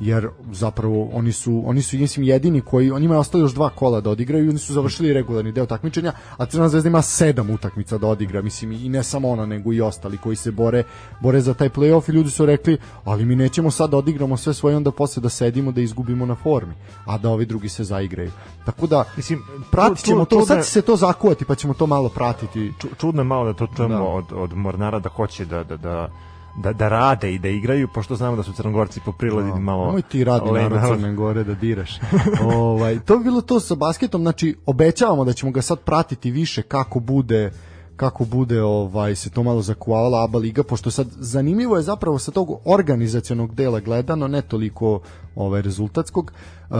jer 0.00 0.28
zapravo 0.52 1.08
oni 1.12 1.32
su 1.32 1.62
oni 1.66 1.82
su 1.82 1.96
mislim 1.96 2.24
jedini 2.24 2.60
koji 2.60 2.90
oni 2.90 3.04
imaju 3.04 3.20
ostalo 3.20 3.44
još 3.44 3.54
dva 3.54 3.68
kola 3.70 4.00
da 4.00 4.10
odigraju 4.10 4.44
i 4.44 4.48
oni 4.48 4.58
su 4.58 4.72
završili 4.72 5.12
regularni 5.12 5.52
deo 5.52 5.66
takmičenja 5.66 6.12
a 6.36 6.46
Crvena 6.46 6.68
zvezda 6.68 6.88
ima 6.88 7.02
sedam 7.02 7.50
utakmica 7.50 7.98
da 7.98 8.06
odigra 8.06 8.42
mislim 8.42 8.72
i 8.72 8.88
ne 8.88 9.02
samo 9.02 9.30
ona 9.30 9.46
nego 9.46 9.72
i 9.72 9.80
ostali 9.80 10.18
koji 10.18 10.36
se 10.36 10.50
bore 10.50 10.82
bore 11.20 11.40
za 11.40 11.54
taj 11.54 11.68
plej-of 11.68 12.08
i 12.08 12.12
ljudi 12.12 12.30
su 12.30 12.46
rekli 12.46 12.78
ali 13.04 13.24
mi 13.24 13.36
nećemo 13.36 13.70
sad 13.70 13.90
da 13.90 13.96
odigramo 13.96 14.36
sve 14.36 14.54
svoje 14.54 14.76
onda 14.76 14.90
posle 14.90 15.20
da 15.20 15.28
sedimo 15.28 15.72
da 15.72 15.80
izgubimo 15.80 16.26
na 16.26 16.34
formi 16.34 16.74
a 17.06 17.18
da 17.18 17.28
ovi 17.30 17.46
drugi 17.46 17.68
se 17.68 17.84
zaigraju 17.84 18.30
tako 18.66 18.86
da 18.86 19.04
Mislim, 19.16 19.38
pratit 19.70 20.04
ćemo 20.04 20.20
ču- 20.20 20.28
to 20.28 20.46
sad 20.46 20.58
će 20.58 20.70
se 20.70 20.82
to 20.82 20.96
zakuvati 20.96 21.44
pa 21.44 21.54
ćemo 21.54 21.74
to 21.74 21.86
malo 21.86 22.08
pratiti 22.08 22.72
ču- 22.72 22.88
čudno 22.98 23.20
je 23.20 23.24
malo 23.24 23.44
da 23.44 23.52
to 23.54 23.66
čujemo 23.66 23.94
Da. 23.94 24.02
od, 24.02 24.24
od 24.32 24.54
Mornara 24.54 24.98
da 24.98 25.08
hoće 25.08 25.44
da, 25.44 25.64
da, 25.64 25.76
da, 25.76 26.08
da, 26.56 26.72
da 26.72 26.88
rade 26.88 27.34
i 27.34 27.38
da 27.38 27.48
igraju, 27.48 27.88
pošto 27.94 28.16
znamo 28.16 28.36
da 28.36 28.42
su 28.42 28.52
Crnogorci 28.52 29.00
po 29.04 29.12
prirodi 29.12 29.60
malo... 29.60 29.86
Nemoj 29.86 30.02
ti 30.02 30.24
radi 30.24 30.46
lame 30.46 30.68
narod. 30.68 30.98
Crne 30.98 31.14
Gore 31.14 31.44
da 31.44 31.54
diraš. 31.54 31.98
ovaj, 32.54 33.00
to 33.00 33.18
bi 33.18 33.24
bilo 33.24 33.40
to 33.40 33.60
sa 33.60 33.74
basketom, 33.74 34.22
znači 34.22 34.56
obećavamo 34.66 35.24
da 35.24 35.32
ćemo 35.32 35.52
ga 35.52 35.62
sad 35.62 35.80
pratiti 35.80 36.30
više 36.30 36.62
kako 36.62 37.00
bude 37.00 37.50
kako 37.96 38.24
bude 38.24 38.62
ovaj 38.62 39.14
se 39.14 39.30
to 39.30 39.42
malo 39.42 39.62
zakuvala 39.62 40.24
ABA 40.24 40.38
liga 40.38 40.62
pošto 40.62 40.90
sad 40.90 41.06
zanimljivo 41.10 41.76
je 41.76 41.82
zapravo 41.82 42.18
sa 42.18 42.30
tog 42.30 42.60
organizacionog 42.64 43.54
dela 43.54 43.80
gledano 43.80 44.28
ne 44.28 44.42
toliko 44.42 45.00
ovaj 45.36 45.62
rezultatskog 45.62 46.32
e, 46.32 46.74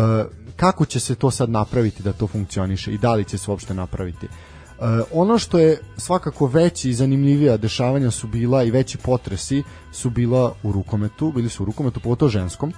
kako 0.57 0.85
će 0.85 1.01
se 1.01 1.15
to 1.15 1.31
sad 1.31 1.51
napraviti 1.51 2.03
da 2.03 2.13
to 2.13 2.27
funkcioniše 2.27 2.93
i 2.93 2.99
da 2.99 3.15
li 3.15 3.25
će 3.25 3.39
se 3.39 3.51
uopšte 3.51 3.75
napraviti 3.75 4.29
ono 5.13 5.39
što 5.39 5.59
je 5.59 5.81
svakako 5.97 6.47
veći 6.47 6.91
i 6.91 6.95
zanimljivija 6.95 7.57
dešavanja 7.57 8.11
su 8.11 8.27
bila 8.27 8.63
i 8.63 8.71
veći 8.71 8.99
potresi 8.99 9.63
su 9.93 10.11
bila 10.11 10.55
u 10.63 10.73
rukometu, 10.73 11.33
bili 11.33 11.49
su 11.49 11.63
u 11.63 11.67
rukometu, 11.67 12.01
pogotovo 12.01 12.29
ženskom. 12.29 12.71
E, 12.71 12.75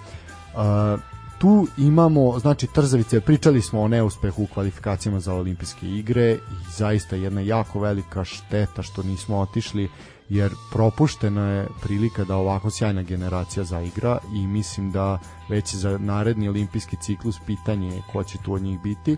tu 1.39 1.67
imamo, 1.79 2.39
znači 2.39 2.67
Trzavice, 2.67 3.21
pričali 3.21 3.63
smo 3.63 3.81
o 3.81 3.89
neuspehu 3.89 4.43
u 4.43 4.47
kvalifikacijama 4.47 5.21
za 5.21 5.35
olimpijske 5.35 5.87
igre 5.87 6.33
i 6.33 6.39
zaista 6.77 7.17
jedna 7.17 7.41
jako 7.41 7.81
velika 7.81 8.25
šteta 8.25 8.83
što 8.83 9.03
nismo 9.03 9.39
otišli 9.39 9.89
jer 10.29 10.53
propuštena 10.73 11.51
je 11.51 11.67
prilika 11.83 12.25
da 12.25 12.37
ovako 12.37 12.71
sjajna 12.71 13.03
generacija 13.03 13.65
zaigra 13.65 14.19
i 14.35 14.47
mislim 14.47 14.91
da 14.91 15.19
već 15.49 15.75
za 15.75 15.99
naredni 15.99 16.49
olimpijski 16.49 16.97
ciklus 16.97 17.37
pitanje 17.47 17.89
je 17.89 18.03
ko 18.13 18.25
će 18.25 18.39
tu 18.45 18.53
od 18.53 18.63
njih 18.63 18.81
biti. 18.81 19.17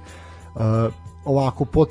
Ovako 1.24 1.64
pot, 1.64 1.88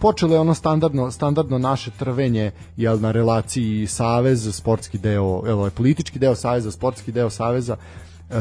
počelo 0.00 0.34
je 0.34 0.40
ono 0.40 0.54
standardno 0.54 1.10
standardno 1.10 1.58
naše 1.58 1.90
trvenje 1.90 2.50
jel 2.76 3.00
na 3.00 3.10
relaciji 3.10 3.86
savez 3.86 4.56
sportski 4.56 4.98
deo 4.98 5.42
jel 5.46 5.58
ovaj 5.58 5.70
politički 5.70 6.18
deo 6.18 6.34
saveza 6.34 6.70
sportski 6.70 7.12
deo 7.12 7.30
saveza. 7.30 7.76
E, 8.30 8.34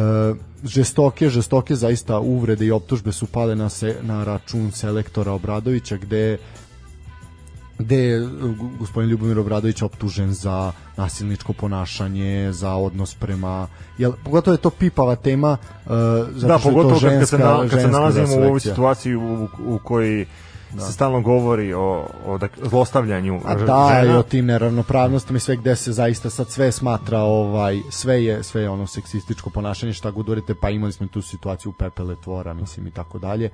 žestoke 0.64 1.30
žestoke 1.30 1.76
zaista 1.76 2.20
uvrede 2.20 2.66
i 2.66 2.72
optužbe 2.72 3.12
su 3.12 3.26
pale 3.26 3.56
na 3.56 3.70
se, 3.70 3.96
na 4.02 4.24
račun 4.24 4.72
selektora 4.72 5.32
Obradovića 5.32 5.98
gde 5.98 6.38
gde 7.80 7.98
je 7.98 8.20
gu- 8.22 8.78
gospodin 8.80 9.10
Ljubomir 9.10 9.40
Obradović 9.40 9.82
optužen 9.82 10.34
za 10.34 10.72
nasilničko 10.98 11.54
ponašanje, 11.54 12.52
za 12.52 12.74
odnos 12.74 13.16
prema 13.16 13.68
jel 13.98 14.14
pogotovo 14.24 14.54
je 14.54 14.58
to 14.58 14.70
pipava 14.70 15.16
tema 15.16 15.52
uh, 15.86 15.92
zato 16.32 16.48
Da, 16.48 16.60
što 16.60 16.70
je 16.70 16.74
to 16.74 16.82
pogotovo 16.82 16.92
kad, 16.92 17.00
se, 17.00 17.08
ženska- 17.10 17.38
na, 17.38 17.60
kad 17.60 17.70
se 17.70 17.76
ženska 17.76 17.92
nalazimo 17.92 18.36
u 18.36 18.44
ovoj 18.44 18.60
situaciji 18.60 19.16
u, 19.16 19.48
u 19.60 19.80
kojoj 19.80 20.26
se 20.80 20.94
stalno 20.94 21.22
govori 21.22 21.74
o, 21.74 22.06
o 22.26 22.38
dak, 22.38 22.52
zlostavljanju 22.64 23.42
A 23.46 23.56
da, 23.56 24.04
i 24.06 24.10
o 24.10 24.24
tim 24.24 24.46
neravnopravnostima 24.46 25.38
i 25.38 25.40
sve 25.40 25.56
gde 25.56 25.76
se 25.76 25.92
zaista 25.92 26.30
sad 26.30 26.50
sve 26.50 26.72
smatra 26.72 27.20
ovaj 27.20 27.80
sve 27.90 28.26
je 28.26 28.44
sve 28.44 28.62
je 28.62 28.70
ono 28.70 28.88
seksističko 28.88 29.50
ponašanje 29.50 29.94
šta 29.94 30.12
god 30.12 30.30
urete 30.30 30.56
pa 30.56 30.70
imali 30.70 30.92
smo 30.92 31.08
tu 31.08 31.22
situaciju 31.22 31.70
u 31.70 31.74
Pepele 31.74 32.16
tvora 32.16 32.54
mislim 32.54 32.88
i 32.88 32.92
tako 32.92 33.20
dalje. 33.20 33.50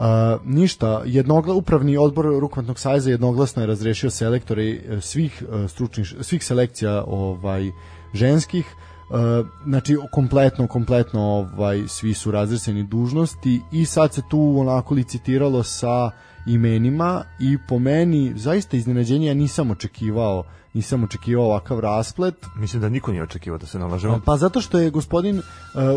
Uh, 0.00 0.06
ništa, 0.44 1.02
jednogla, 1.06 1.54
upravni 1.54 1.96
odbor 1.96 2.24
rukometnog 2.24 2.78
saveza 2.78 3.10
jednoglasno 3.10 3.62
je 3.62 3.66
razrešio 3.66 4.10
selektore 4.10 4.64
e, 4.64 5.00
svih 5.00 5.42
e, 5.42 5.68
stručnih 5.68 6.14
svih 6.20 6.44
selekcija 6.44 7.04
ovaj 7.06 7.70
ženskih. 8.14 8.66
Uh, 9.10 9.46
znači 9.64 9.96
kompletno 10.12 10.66
kompletno 10.66 11.20
ovaj 11.20 11.82
svi 11.88 12.14
su 12.14 12.30
razrešeni 12.30 12.82
dužnosti 12.82 13.60
i 13.72 13.84
sad 13.84 14.14
se 14.14 14.22
tu 14.30 14.54
onako 14.58 14.94
licitiralo 14.94 15.62
sa 15.62 16.10
imenima 16.46 17.22
i 17.40 17.58
po 17.68 17.78
meni 17.78 18.32
zaista 18.36 18.76
iznenađenje 18.76 19.26
ja 19.26 19.34
nisam 19.34 19.70
očekivao 19.70 20.44
nisam 20.74 21.04
očekivao 21.04 21.44
ovakav 21.46 21.80
rasplet 21.80 22.34
Mislim 22.56 22.82
da 22.82 22.88
niko 22.88 23.10
nije 23.10 23.22
očekivao 23.22 23.58
da 23.58 23.66
se 23.66 23.78
nalažemo. 23.78 24.20
Pa 24.24 24.36
zato 24.36 24.60
što 24.60 24.78
je 24.78 24.90
gospodin 24.90 25.38
uh, 25.38 25.44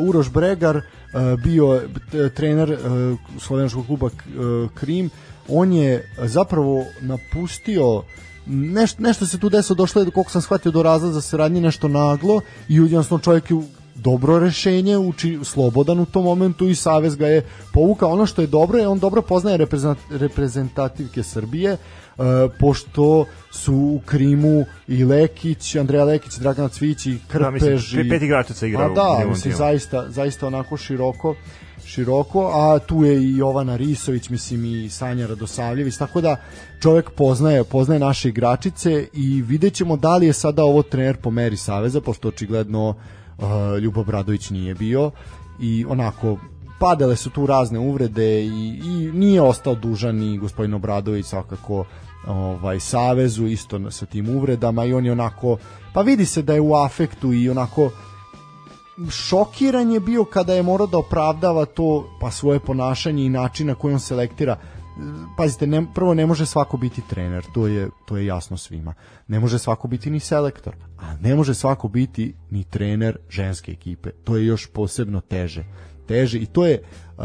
Uroš 0.09 0.31
Bregar 0.31 0.77
uh, 0.77 0.83
bio 1.43 1.81
t- 2.11 2.29
trener 2.29 2.71
uh, 2.71 3.19
slovenačkog 3.39 3.85
kluba 3.85 4.05
uh, 4.05 4.11
Krim, 4.73 5.09
on 5.47 5.73
je 5.73 6.15
zapravo 6.17 6.85
napustio 7.01 8.03
nešto, 8.45 9.03
nešto 9.03 9.25
se 9.25 9.39
tu 9.39 9.49
desilo, 9.49 9.75
došlo 9.75 10.01
je, 10.01 10.11
koliko 10.11 10.31
sam 10.31 10.41
shvatio, 10.41 10.71
do 10.71 10.83
razlaza 10.83 11.21
saradnje 11.21 11.61
nešto 11.61 11.87
naglo 11.87 12.41
i 12.69 12.75
jednostavno 12.75 13.23
čovjek 13.23 13.51
je 13.51 13.57
dobro 13.95 14.39
rešenje, 14.39 14.97
uči, 14.97 15.39
slobodan 15.43 15.99
u 15.99 16.05
tom 16.05 16.23
momentu 16.23 16.67
i 16.67 16.75
Savez 16.75 17.15
ga 17.15 17.27
je 17.27 17.45
povukao. 17.73 18.11
Ono 18.11 18.25
što 18.25 18.41
je 18.41 18.47
dobro 18.47 18.79
je 18.79 18.87
on 18.87 18.99
dobro 18.99 19.21
poznaje 19.21 19.57
reprezent- 19.57 20.09
reprezentativke 20.09 21.23
Srbije, 21.23 21.71
e, 21.71 21.77
pošto 22.49 23.25
su 23.51 23.73
u 23.73 24.01
Krimu 24.05 24.65
i 24.87 25.03
Lekić, 25.03 25.75
Andreja 25.75 26.03
Lekić, 26.03 26.35
Dragan 26.35 26.69
Cvić 26.69 27.05
i 27.05 27.17
Da, 27.33 27.51
mislim, 27.51 27.69
Krpež. 27.69 27.93
pet- 27.93 28.05
i- 28.05 28.09
pet 28.09 28.21
igrača 28.21 28.53
se 28.53 28.67
igra 28.69 28.83
A 28.83 28.91
u 28.91 28.95
da, 28.95 29.25
mislim, 29.29 29.53
zaista, 29.53 30.09
zaista 30.09 30.47
onako 30.47 30.77
široko 30.77 31.35
široko, 31.85 32.51
a 32.53 32.79
tu 32.79 33.03
je 33.03 33.23
i 33.23 33.37
Jovana 33.37 33.75
Risović, 33.75 34.29
mislim 34.29 34.65
i 34.65 34.89
Sanja 34.89 35.27
Radosavljević, 35.27 35.97
tako 35.97 36.21
da 36.21 36.35
čovek 36.81 37.09
poznaje, 37.09 37.63
poznaje 37.63 37.99
naše 37.99 38.29
igračice 38.29 39.07
i 39.13 39.41
vidjet 39.41 39.73
ćemo 39.73 39.97
da 39.97 40.17
li 40.17 40.25
je 40.25 40.33
sada 40.33 40.63
ovo 40.63 40.81
trener 40.83 41.17
po 41.17 41.31
meri 41.31 41.57
Saveza, 41.57 42.01
pošto 42.01 42.27
očigledno 42.27 42.89
uh, 42.89 43.43
Ljubo 43.79 44.03
Bradović 44.03 44.49
nije 44.49 44.75
bio 44.75 45.11
i 45.61 45.85
onako 45.89 46.37
padale 46.83 47.15
su 47.15 47.29
tu 47.29 47.45
razne 47.45 47.79
uvrede 47.79 48.43
i, 48.43 48.79
i 48.83 49.11
nije 49.13 49.41
ostao 49.41 49.75
dužan 49.75 50.15
ni 50.15 50.37
gospodin 50.37 50.73
Obradović 50.73 51.25
svakako 51.25 51.85
ovaj 52.27 52.79
savezu 52.79 53.45
isto 53.45 53.91
sa 53.91 54.05
tim 54.05 54.29
uvredama 54.29 54.85
i 54.85 54.93
on 54.93 55.05
je 55.05 55.11
onako 55.11 55.57
pa 55.93 56.01
vidi 56.01 56.25
se 56.25 56.41
da 56.41 56.53
je 56.53 56.61
u 56.61 56.75
afektu 56.75 57.33
i 57.33 57.49
onako 57.49 57.91
šokiran 59.09 59.91
je 59.91 59.99
bio 59.99 60.25
kada 60.25 60.53
je 60.53 60.63
morao 60.63 60.87
da 60.87 60.97
opravdava 60.97 61.65
to 61.65 62.17
pa 62.19 62.31
svoje 62.31 62.59
ponašanje 62.59 63.25
i 63.25 63.29
način 63.29 63.67
na 63.67 63.75
koji 63.75 63.93
on 63.93 63.99
selektira. 63.99 64.57
Pazite 65.37 65.67
ne, 65.67 65.85
prvo 65.95 66.13
ne 66.13 66.25
može 66.25 66.45
svako 66.45 66.77
biti 66.77 67.01
trener 67.09 67.45
to 67.53 67.67
je 67.67 67.89
to 68.05 68.17
je 68.17 68.25
jasno 68.25 68.57
svima. 68.57 68.93
Ne 69.27 69.39
može 69.39 69.59
svako 69.59 69.87
biti 69.87 70.09
ni 70.09 70.19
selektor 70.19 70.75
a 70.99 71.15
ne 71.21 71.35
može 71.35 71.53
svako 71.53 71.87
biti 71.87 72.33
ni 72.49 72.63
trener 72.63 73.17
ženske 73.29 73.71
ekipe. 73.71 74.09
To 74.23 74.37
je 74.37 74.45
još 74.45 74.67
posebno 74.67 75.21
teže 75.21 75.63
teže 76.07 76.39
i 76.39 76.45
to 76.45 76.65
je 76.65 76.81
uh, 77.17 77.23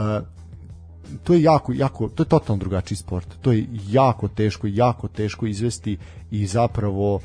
to 1.25 1.35
je 1.35 1.43
jako, 1.43 1.73
jako, 1.73 2.09
to 2.09 2.23
je 2.23 2.29
totalno 2.29 2.61
drugačiji 2.61 2.99
sport. 2.99 3.27
To 3.41 3.53
je 3.53 3.67
jako 3.89 4.29
teško, 4.29 4.67
jako 4.67 5.09
teško 5.09 5.47
izvesti 5.47 5.99
i 6.31 6.47
zapravo 6.47 7.15
uh, 7.15 7.23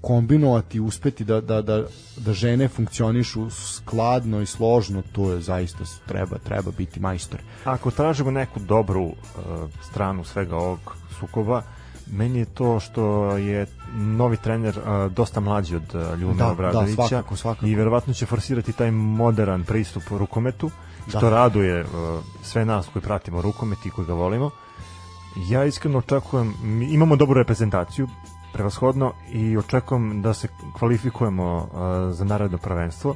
kombinovati, 0.00 0.80
uspeti 0.80 1.24
da, 1.24 1.40
da, 1.40 1.62
da, 1.62 1.84
da 2.16 2.32
žene 2.32 2.68
funkcionišu 2.68 3.50
skladno 3.50 4.40
i 4.40 4.46
složno, 4.46 5.02
to 5.12 5.32
je 5.32 5.40
zaista 5.40 5.84
treba, 6.06 6.38
treba 6.38 6.70
biti 6.78 7.00
majstor. 7.00 7.40
Ako 7.64 7.90
tražimo 7.90 8.30
neku 8.30 8.60
dobru 8.60 9.04
uh, 9.04 9.14
stranu 9.90 10.24
svega 10.24 10.56
ovog 10.56 10.96
sukoba, 11.20 11.62
meni 12.12 12.38
je 12.38 12.44
to 12.44 12.80
što 12.80 13.36
je 13.36 13.66
novi 13.94 14.36
trener 14.36 14.78
uh, 14.78 15.12
dosta 15.12 15.40
mlađi 15.40 15.76
od 15.76 15.94
uh, 15.94 16.18
Ljubomira 16.18 16.44
Da, 16.44 16.44
da, 16.46 16.52
Obradovića 16.52 16.94
svakako, 16.94 17.36
svakako. 17.36 17.66
i 17.66 17.74
verovatno 17.74 18.14
će 18.14 18.26
forsirati 18.26 18.72
taj 18.72 18.90
modern 18.90 19.62
pristup 19.64 20.02
rukometu, 20.10 20.70
što 21.08 21.20
Da. 21.20 21.30
raduje 21.30 21.80
uh, 21.82 21.88
sve 22.42 22.64
nas 22.64 22.88
koji 22.92 23.02
pratimo 23.02 23.42
rukomet 23.42 23.86
i 23.86 23.90
koji 23.90 24.06
ga 24.06 24.14
volimo. 24.14 24.50
Ja 25.48 25.64
iskreno 25.64 25.98
očekujem, 25.98 26.54
imamo 26.90 27.16
dobru 27.16 27.34
reprezentaciju, 27.34 28.08
prevashodno, 28.52 29.12
i 29.32 29.56
očekujem 29.56 30.22
da 30.22 30.34
se 30.34 30.48
kvalifikujemo 30.78 31.56
uh, 31.56 31.68
za 32.14 32.24
naredno 32.24 32.58
prvenstvo. 32.58 33.14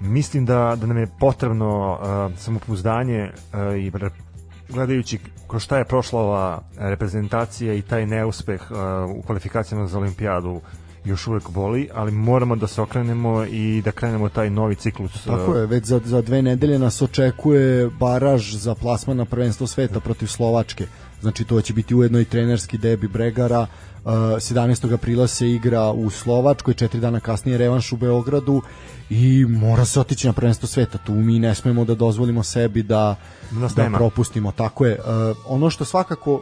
Mislim 0.00 0.44
da, 0.46 0.76
da 0.80 0.86
nam 0.86 0.96
je 0.98 1.06
potrebno 1.18 1.92
uh, 1.92 2.38
samopouzdanje 2.38 3.30
uh, 3.32 3.76
i 3.78 3.90
gledajući 4.72 5.18
kroz 5.48 5.62
šta 5.62 5.78
je 5.78 5.84
prošla 5.84 6.20
ova 6.20 6.62
reprezentacija 6.78 7.74
i 7.74 7.82
taj 7.82 8.06
neuspeh 8.06 8.62
u 9.16 9.22
kvalifikacijama 9.22 9.86
za 9.86 9.98
olimpijadu 9.98 10.60
još 11.04 11.26
uvek 11.26 11.50
boli, 11.50 11.88
ali 11.94 12.12
moramo 12.12 12.56
da 12.56 12.66
se 12.66 12.82
okrenemo 12.82 13.44
i 13.44 13.82
da 13.84 13.92
krenemo 13.92 14.28
taj 14.28 14.50
novi 14.50 14.74
ciklus. 14.74 15.24
Tako 15.24 15.54
je, 15.54 15.66
već 15.66 15.84
za, 15.84 16.00
za 16.04 16.22
dve 16.22 16.42
nedelje 16.42 16.78
nas 16.78 17.02
očekuje 17.02 17.90
baraž 18.00 18.54
za 18.54 18.74
plasman 18.74 19.16
na 19.16 19.24
prvenstvo 19.24 19.66
sveta 19.66 20.00
protiv 20.00 20.26
Slovačke. 20.26 20.86
Znači 21.20 21.44
to 21.44 21.60
će 21.60 21.72
biti 21.72 21.94
ujedno 21.94 22.20
i 22.20 22.24
trenerski 22.24 22.78
debi 22.78 23.08
Bregara. 23.08 23.66
Uh, 24.04 24.10
17. 24.12 24.94
aprila 24.94 25.26
se 25.26 25.50
igra 25.50 25.90
u 25.92 26.10
Slovačkoj, 26.10 26.74
četiri 26.74 27.00
dana 27.00 27.20
kasnije 27.20 27.58
revanš 27.58 27.92
u 27.92 27.96
Beogradu 27.96 28.62
i 29.10 29.44
mora 29.48 29.84
se 29.84 30.00
otići 30.00 30.26
na 30.26 30.32
prvenstvo 30.32 30.68
sveta. 30.68 30.98
Tu 30.98 31.12
mi 31.12 31.38
ne 31.38 31.54
smemo 31.54 31.84
da 31.84 31.94
dozvolimo 31.94 32.42
sebi 32.42 32.82
da, 32.82 33.16
Nas 33.50 33.74
da 33.74 33.82
nema. 33.82 33.98
propustimo. 33.98 34.52
Tako 34.52 34.86
je. 34.86 34.98
Uh, 35.00 35.36
ono 35.46 35.70
što 35.70 35.84
svakako, 35.84 36.40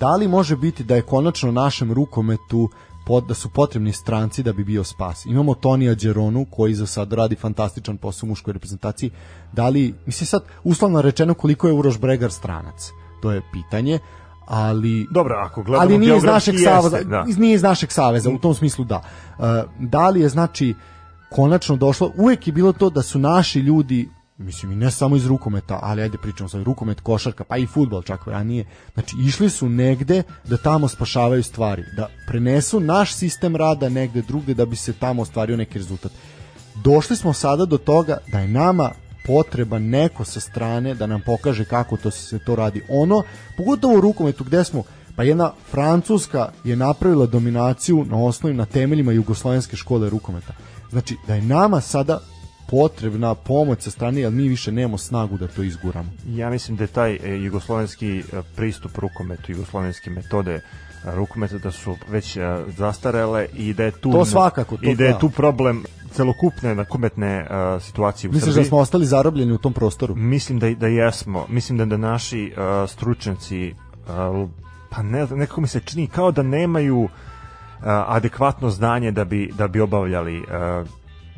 da 0.00 0.16
li 0.16 0.28
može 0.28 0.56
biti 0.56 0.84
da 0.84 0.94
je 0.96 1.02
konačno 1.02 1.52
našem 1.52 1.92
rukometu 1.92 2.70
pod, 3.06 3.24
da 3.26 3.34
su 3.34 3.48
potrebni 3.48 3.92
stranci 3.92 4.42
da 4.42 4.52
bi 4.52 4.64
bio 4.64 4.84
spas. 4.84 5.26
Imamo 5.26 5.54
Tonija 5.54 5.94
Đeronu 5.94 6.46
koji 6.50 6.74
za 6.74 6.86
sad 6.86 7.12
radi 7.12 7.36
fantastičan 7.36 7.96
posao 7.96 8.26
u 8.26 8.28
muškoj 8.28 8.52
reprezentaciji. 8.52 9.10
Da 9.52 9.68
li, 9.68 9.94
mislim 10.06 10.26
sad, 10.26 10.42
uslovno 10.64 11.02
rečeno 11.02 11.34
koliko 11.34 11.66
je 11.66 11.72
Uroš 11.72 11.98
Bregar 11.98 12.32
stranac? 12.32 12.90
To 13.22 13.30
je 13.32 13.42
pitanje, 13.52 13.98
ali 14.48 15.06
Dobro, 15.10 15.34
ako 15.38 15.62
gledamo 15.62 15.82
ali 15.82 15.98
nije 15.98 16.16
iz 16.16 16.22
našeg 16.22 16.54
jeste, 16.54 16.70
saveza, 16.70 17.04
da. 17.04 17.24
iz- 17.28 17.38
nije 17.38 17.54
iz 17.54 17.62
našeg 17.62 17.92
saveza, 17.92 18.30
u 18.30 18.38
tom 18.38 18.54
smislu 18.54 18.84
da. 18.84 19.02
Uh, 19.38 19.44
da 19.78 20.08
li 20.08 20.20
je 20.20 20.28
znači 20.28 20.74
konačno 21.30 21.76
došlo, 21.76 22.12
uvek 22.16 22.46
je 22.46 22.52
bilo 22.52 22.72
to 22.72 22.90
da 22.90 23.02
su 23.02 23.18
naši 23.18 23.58
ljudi 23.60 24.08
mislim 24.38 24.72
i 24.72 24.76
ne 24.76 24.90
samo 24.90 25.16
iz 25.16 25.26
rukometa, 25.26 25.78
ali 25.82 26.02
ajde 26.02 26.18
pričamo 26.18 26.48
sad 26.48 26.62
rukomet, 26.62 27.00
košarka, 27.00 27.44
pa 27.44 27.56
i 27.56 27.66
fudbal 27.66 28.02
čak 28.02 28.26
ranije. 28.26 28.64
Znači 28.94 29.16
išli 29.20 29.50
su 29.50 29.68
negde 29.68 30.22
da 30.44 30.56
tamo 30.56 30.88
spašavaju 30.88 31.42
stvari, 31.42 31.84
da 31.96 32.08
prenesu 32.28 32.80
naš 32.80 33.14
sistem 33.14 33.56
rada 33.56 33.88
negde 33.88 34.22
drugde 34.22 34.54
da 34.54 34.66
bi 34.66 34.76
se 34.76 34.92
tamo 34.92 35.22
ostvario 35.22 35.56
neki 35.56 35.78
rezultat. 35.78 36.12
Došli 36.74 37.16
smo 37.16 37.32
sada 37.32 37.64
do 37.64 37.78
toga 37.78 38.18
da 38.32 38.38
je 38.38 38.48
nama 38.48 38.90
potreban 39.26 39.88
neko 39.88 40.24
sa 40.24 40.40
strane 40.40 40.94
da 40.94 41.06
nam 41.06 41.20
pokaže 41.26 41.64
kako 41.64 41.96
to 41.96 42.10
se 42.10 42.38
to 42.38 42.56
radi. 42.56 42.82
Ono, 42.88 43.22
pogotovo 43.56 43.98
u 43.98 44.00
rukometu 44.00 44.44
gde 44.44 44.64
smo 44.64 44.82
pa 45.18 45.24
jedna 45.24 45.52
Francuska 45.70 46.52
je 46.64 46.76
napravila 46.76 47.26
dominaciju 47.26 48.04
na 48.04 48.24
osnovim, 48.24 48.56
na 48.56 48.66
temeljima 48.66 49.12
jugoslovenske 49.12 49.76
škole 49.76 50.10
rukometa. 50.10 50.52
Znači, 50.90 51.16
da 51.26 51.34
je 51.34 51.42
nama 51.42 51.80
sada 51.80 52.20
potrebna 52.70 53.34
pomoć 53.34 53.82
sa 53.82 53.90
strane, 53.90 54.20
jer 54.20 54.32
mi 54.32 54.48
više 54.48 54.72
nemamo 54.72 54.98
snagu 54.98 55.38
da 55.38 55.48
to 55.48 55.62
izguramo. 55.62 56.10
Ja 56.26 56.50
mislim 56.50 56.76
da 56.76 56.84
je 56.84 56.88
taj 56.88 57.18
e, 57.22 57.36
jugoslovenski 57.44 58.18
e, 58.18 58.22
pristup 58.56 58.98
rukometu, 58.98 59.52
jugoslovenske 59.52 60.10
metode 60.10 60.60
rukometa 61.04 61.58
da 61.58 61.70
su 61.70 61.96
već 62.08 62.38
zastarele 62.66 63.46
i 63.54 63.74
da 63.74 63.84
je 63.84 63.90
tu 63.90 64.12
To 64.12 64.24
svakako, 64.24 64.76
to 64.76 64.90
i 64.90 64.94
da 64.96 65.04
je 65.04 65.12
da. 65.12 65.18
tu 65.18 65.30
problem 65.30 65.84
celokupne 66.12 66.74
rukometne 66.74 67.28
e, 67.28 67.46
situacije 67.80 68.30
u 68.30 68.32
Misliš 68.32 68.44
Srbiji. 68.44 68.64
da 68.64 68.68
smo 68.68 68.78
ostali 68.78 69.06
zarobljeni 69.06 69.52
u 69.52 69.58
tom 69.58 69.72
prostoru? 69.72 70.14
Mislim 70.14 70.58
da 70.58 70.70
da 70.70 70.86
jesmo. 70.86 71.46
Mislim 71.48 71.78
da 71.78 71.84
da 71.84 71.96
naši 71.96 72.52
uh, 72.56 72.90
stručnjaci 72.90 73.74
uh, 74.08 74.48
pa 74.90 75.02
ne 75.02 75.26
nekako 75.26 75.60
mi 75.60 75.68
se 75.68 75.80
čini 75.80 76.06
kao 76.06 76.32
da 76.32 76.42
nemaju 76.42 76.98
uh, 76.98 77.10
adekvatno 77.86 78.70
znanje 78.70 79.10
da 79.10 79.24
bi 79.24 79.52
da 79.58 79.68
bi 79.68 79.80
obavljali 79.80 80.38
uh, 80.38 80.44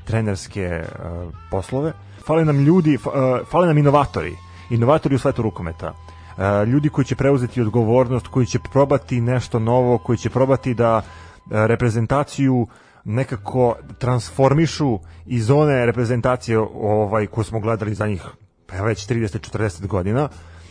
trenerske 0.04 0.82
uh, 0.82 1.32
poslove. 1.50 1.92
Fale 2.26 2.44
nam 2.44 2.58
ljudi, 2.60 2.94
uh, 2.96 3.12
fale 3.50 3.66
nam 3.66 3.78
inovatori. 3.78 4.36
Inovatori 4.70 5.14
u 5.14 5.18
svetu 5.18 5.42
rukometa. 5.42 5.94
Uh, 6.40 6.68
ljudi 6.68 6.88
koji 6.88 7.04
će 7.04 7.16
preuzeti 7.16 7.60
odgovornost, 7.60 8.26
koji 8.26 8.46
će 8.46 8.58
probati 8.72 9.20
nešto 9.20 9.58
novo, 9.58 9.98
koji 9.98 10.18
će 10.18 10.30
probati 10.30 10.74
da 10.74 10.96
uh, 10.96 11.02
reprezentaciju 11.50 12.66
nekako 13.04 13.74
transformišu 13.98 14.98
iz 15.26 15.50
one 15.50 15.86
reprezentacije 15.86 16.58
ovaj 16.74 17.26
koju 17.26 17.44
smo 17.44 17.60
gledali 17.60 17.94
za 17.94 18.06
njih 18.06 18.22
pa 18.66 18.82
već 18.82 19.08
30-40 19.08 19.86
godina 19.86 20.28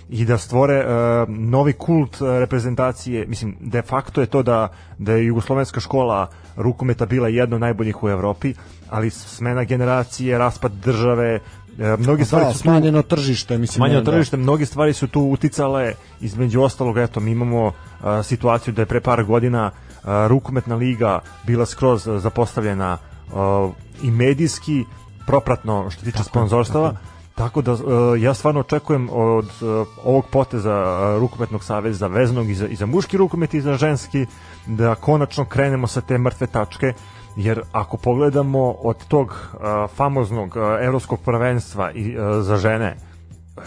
i 0.09 0.25
da 0.25 0.37
stvore 0.37 0.75
e, 0.75 0.85
novi 1.27 1.73
kult 1.73 2.21
e, 2.21 2.39
reprezentacije 2.39 3.25
mislim 3.27 3.57
de 3.59 3.81
facto 3.81 4.21
je 4.21 4.27
to 4.27 4.43
da 4.43 4.67
da 4.97 5.13
je 5.13 5.25
jugoslovenska 5.25 5.79
škola 5.79 6.29
rukometa 6.55 7.05
bila 7.05 7.27
jedna 7.27 7.55
od 7.55 7.61
najboljih 7.61 8.03
u 8.03 8.09
Evropi 8.09 8.53
ali 8.89 9.09
smena 9.09 9.63
generacije 9.63 10.37
raspad 10.37 10.71
države 10.71 11.39
e, 11.79 11.97
mnogi 11.99 12.25
stvari 12.25 12.45
Da, 12.45 12.51
su 12.51 12.57
tu 12.57 12.61
smanjeno 12.61 13.01
tržište, 13.01 13.57
mislim. 13.57 13.75
Smanjeno 13.75 14.01
da. 14.01 14.11
tržište, 14.11 14.37
mnoge 14.37 14.65
stvari 14.65 14.93
su 14.93 15.07
tu 15.07 15.21
uticale, 15.21 15.93
između 16.21 16.61
ostalog, 16.61 16.97
eto, 16.97 17.19
mi 17.19 17.31
imamo 17.31 17.71
a, 18.03 18.23
situaciju 18.23 18.73
da 18.73 18.81
je 18.81 18.85
pre 18.85 19.01
par 19.01 19.23
godina 19.23 19.71
a, 20.03 20.27
rukometna 20.27 20.75
liga 20.75 21.19
bila 21.45 21.65
skroz 21.65 22.09
zapostavljena 22.17 22.97
a, 23.33 23.69
i 24.03 24.11
medijski, 24.11 24.85
propratno 25.27 25.89
što 25.89 26.03
tiče 26.03 26.23
sponzorstava, 26.23 26.91
tako 26.91 27.18
da 27.61 27.71
a, 27.71 28.15
ja 28.19 28.33
stvarno 28.33 28.59
očekujem 28.59 29.09
od 29.11 29.49
a, 29.61 29.85
ovog 30.03 30.25
poteza 30.31 30.73
a, 30.73 31.17
rukometnog 31.19 31.63
saveza 31.63 32.07
veznog 32.07 32.49
i 32.49 32.55
za, 32.55 32.67
i 32.67 32.75
za 32.75 32.85
muški 32.85 33.17
rukomet 33.17 33.53
i 33.53 33.61
za 33.61 33.77
ženski, 33.77 34.25
da 34.67 34.95
konačno 34.95 35.45
krenemo 35.45 35.87
sa 35.87 36.01
te 36.01 36.17
mrtve 36.17 36.47
tačke, 36.47 36.93
jer 37.35 37.61
ako 37.71 37.97
pogledamo 37.97 38.71
od 38.71 39.05
tog 39.07 39.55
famoznog 39.95 40.55
evropskog 40.81 41.19
prvenstva 41.19 41.91
i 41.91 42.15
za 42.41 42.57
žene 42.57 42.97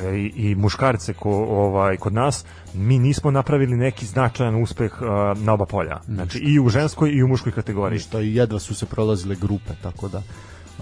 e, 0.01 0.17
i, 0.17 0.33
i 0.37 0.55
muškarce 0.55 1.15
ko, 1.15 1.31
ovaj 1.31 1.97
kod 1.97 2.13
nas 2.13 2.45
mi 2.75 2.99
nismo 2.99 3.31
napravili 3.31 3.77
neki 3.77 4.07
značajan 4.07 4.63
uspeh 4.63 5.03
a, 5.03 5.35
na 5.37 5.53
oba 5.53 5.67
polja. 5.67 6.01
Znači 6.07 6.39
i 6.39 6.61
u 6.61 6.69
ženskoj 6.69 7.11
i 7.11 7.23
u 7.23 7.29
muškoj 7.29 7.53
kategoriji. 7.53 7.97
Ništa 7.97 8.21
i 8.21 8.35
jedva 8.35 8.59
su 8.59 8.75
se 8.75 8.87
prolazile 8.87 9.35
grupe, 9.35 9.73
tako 9.83 10.09
da 10.09 10.23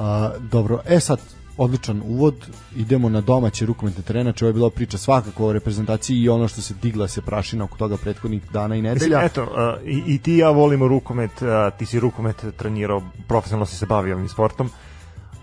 A, 0.00 0.30
dobro, 0.50 0.80
e 0.86 1.00
sad, 1.00 1.20
odličan 1.60 2.02
uvod, 2.04 2.34
idemo 2.76 3.08
na 3.08 3.20
domaće 3.20 3.66
rukometne 3.66 4.02
terene, 4.02 4.32
ovo 4.40 4.48
je 4.48 4.52
bila 4.52 4.70
priča 4.70 4.98
svakako 4.98 5.46
o 5.46 5.52
reprezentaciji 5.52 6.16
i 6.16 6.28
ono 6.28 6.48
što 6.48 6.60
se 6.60 6.74
digla 6.82 7.08
se 7.08 7.22
prašina 7.22 7.64
oko 7.64 7.76
toga 7.76 7.96
prethodnih 7.96 8.42
dana 8.52 8.76
i 8.76 8.82
Mislim, 8.82 8.94
nedelja. 8.94 9.24
eto, 9.24 9.42
uh, 9.42 9.88
i, 9.88 10.02
i 10.06 10.18
ti 10.18 10.36
ja 10.36 10.50
volimo 10.50 10.88
rukomet, 10.88 11.42
uh, 11.42 11.78
ti 11.78 11.86
si 11.86 12.00
rukomet 12.00 12.44
trenirao, 12.56 13.02
profesionalno 13.28 13.66
si 13.66 13.76
se 13.76 13.86
bavio 13.86 14.14
ovim 14.16 14.28
sportom. 14.28 14.70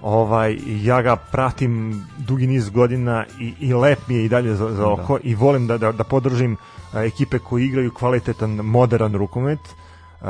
Ovaj, 0.01 0.57
ja 0.83 1.01
ga 1.01 1.15
pratim 1.15 2.03
dugi 2.17 2.47
niz 2.47 2.69
godina 2.69 3.25
i, 3.39 3.53
i 3.59 3.73
lep 3.73 3.99
mi 4.07 4.15
je 4.15 4.25
i 4.25 4.29
dalje 4.29 4.55
za, 4.55 4.73
za 4.73 4.87
oko 4.87 5.19
i 5.23 5.35
volim 5.35 5.67
da, 5.67 5.77
da, 5.77 5.91
da 5.91 6.03
podržim 6.03 6.53
uh, 6.53 7.01
ekipe 7.01 7.39
koji 7.39 7.65
igraju 7.65 7.91
kvalitetan, 7.93 8.49
modern 8.49 9.15
rukomet. 9.15 9.59
Uh, 10.21 10.27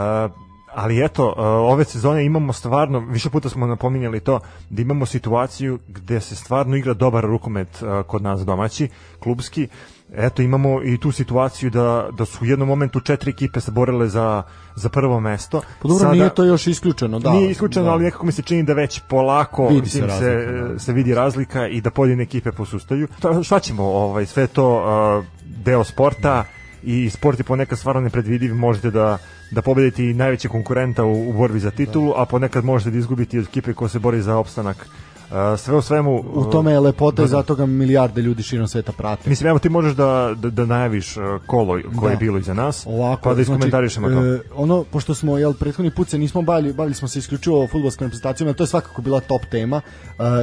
ali 0.77 1.05
eto, 1.05 1.27
uh, 1.27 1.33
ove 1.73 1.85
sezone 1.85 2.25
imamo 2.25 2.53
stvarno, 2.53 2.99
više 2.99 3.29
puta 3.29 3.49
smo 3.49 3.67
napominjali 3.67 4.19
to, 4.19 4.39
da 4.69 4.81
imamo 4.81 5.05
situaciju 5.05 5.79
gde 5.87 6.19
se 6.21 6.35
stvarno 6.35 6.75
igra 6.75 6.93
dobar 6.93 7.23
rukomet 7.23 7.81
uh, 7.81 8.05
kod 8.05 8.21
nas 8.21 8.41
domaći, 8.45 8.89
klubski, 9.19 9.67
eto 10.13 10.41
imamo 10.41 10.83
i 10.83 10.97
tu 10.97 11.11
situaciju 11.11 11.69
da, 11.69 12.09
da 12.17 12.25
su 12.25 12.43
u 12.43 12.47
jednom 12.47 12.67
momentu 12.67 12.99
četiri 12.99 13.31
ekipe 13.31 13.61
se 13.61 13.71
borile 13.71 14.07
za, 14.07 14.43
za 14.75 14.89
prvo 14.89 15.19
mesto. 15.19 15.61
Pa 15.81 15.87
dobro, 15.87 16.11
nije 16.11 16.29
to 16.29 16.43
još 16.43 16.67
isključeno, 16.67 17.19
da. 17.19 17.31
nije 17.31 17.51
isključeno, 17.51 17.85
da. 17.85 17.91
ali 17.91 18.03
nekako 18.03 18.25
mi 18.25 18.31
se 18.31 18.41
čini 18.41 18.63
da 18.63 18.73
već 18.73 19.01
polako 19.07 19.67
Vidi 19.67 19.89
se 19.89 19.99
tim 19.99 20.09
se, 20.09 20.33
razlika, 20.33 20.73
da. 20.73 20.79
se 20.79 20.93
vidi 20.93 21.13
razlika 21.13 21.67
i 21.67 21.81
da 21.81 21.91
pojedine 21.91 22.23
ekipe 22.23 22.51
posustaju. 22.51 23.07
Šta, 23.17 23.43
šta 23.43 23.59
ćemo, 23.59 23.83
ovaj, 23.83 24.25
sve 24.25 24.47
to 24.47 24.75
uh, 24.75 25.25
deo 25.65 25.83
sporta 25.83 26.43
i 26.83 27.09
sport 27.09 27.39
je 27.39 27.43
ponekad 27.43 27.79
stvarno 27.79 28.01
nepredvidiv, 28.01 28.55
možete 28.55 28.91
da 28.91 29.17
da 29.51 29.61
pobedite 29.61 30.01
najvećeg 30.01 30.51
konkurenta 30.51 31.03
u, 31.03 31.29
u 31.29 31.33
borbi 31.33 31.59
za 31.59 31.71
titulu, 31.71 32.13
a 32.15 32.25
ponekad 32.25 32.65
možete 32.65 32.91
da 32.91 32.97
izgubite 32.97 33.37
i 33.37 33.39
od 33.39 33.45
ekipe 33.45 33.73
koja 33.73 33.89
se 33.89 33.99
bori 33.99 34.21
za 34.21 34.37
opstanak. 34.37 34.87
Sve 35.57 35.75
u 35.75 35.81
svemu... 35.81 36.23
U 36.33 36.45
tome 36.45 36.71
je 36.71 36.79
lepota 36.79 37.23
i 37.23 37.27
zato 37.27 37.55
ga 37.55 37.65
milijarde 37.65 38.21
ljudi 38.21 38.43
širom 38.43 38.67
sveta 38.67 38.91
prate. 38.91 39.29
Mislim, 39.29 39.49
evo 39.49 39.59
ti 39.59 39.69
možeš 39.69 39.93
da, 39.93 40.33
da, 40.37 40.49
da 40.49 40.65
najaviš 40.65 41.17
uh, 41.17 41.23
kolo 41.45 41.79
koje 41.99 42.09
Da. 42.09 42.11
je 42.11 42.17
bilo 42.17 42.37
iza 42.37 42.53
nas, 42.53 42.85
Ovako, 42.85 43.21
pa 43.23 43.33
da 43.33 43.41
iskomentarišemo 43.41 44.09
to. 44.09 44.25
e, 44.25 44.39
ono, 44.55 44.83
pošto 44.83 45.15
smo, 45.15 45.37
jel, 45.37 45.53
prethodni 45.53 45.91
put 45.91 46.09
se 46.09 46.17
nismo 46.17 46.41
bavili, 46.41 46.73
bavili 46.73 46.95
smo 46.95 47.07
se 47.07 47.19
isključivo 47.19 47.67
futbolskom 47.71 48.05
reprezentacijom, 48.05 48.53
to 48.53 48.63
je 48.63 48.67
svakako 48.67 49.01
bila 49.01 49.19
top 49.19 49.41
tema, 49.51 49.81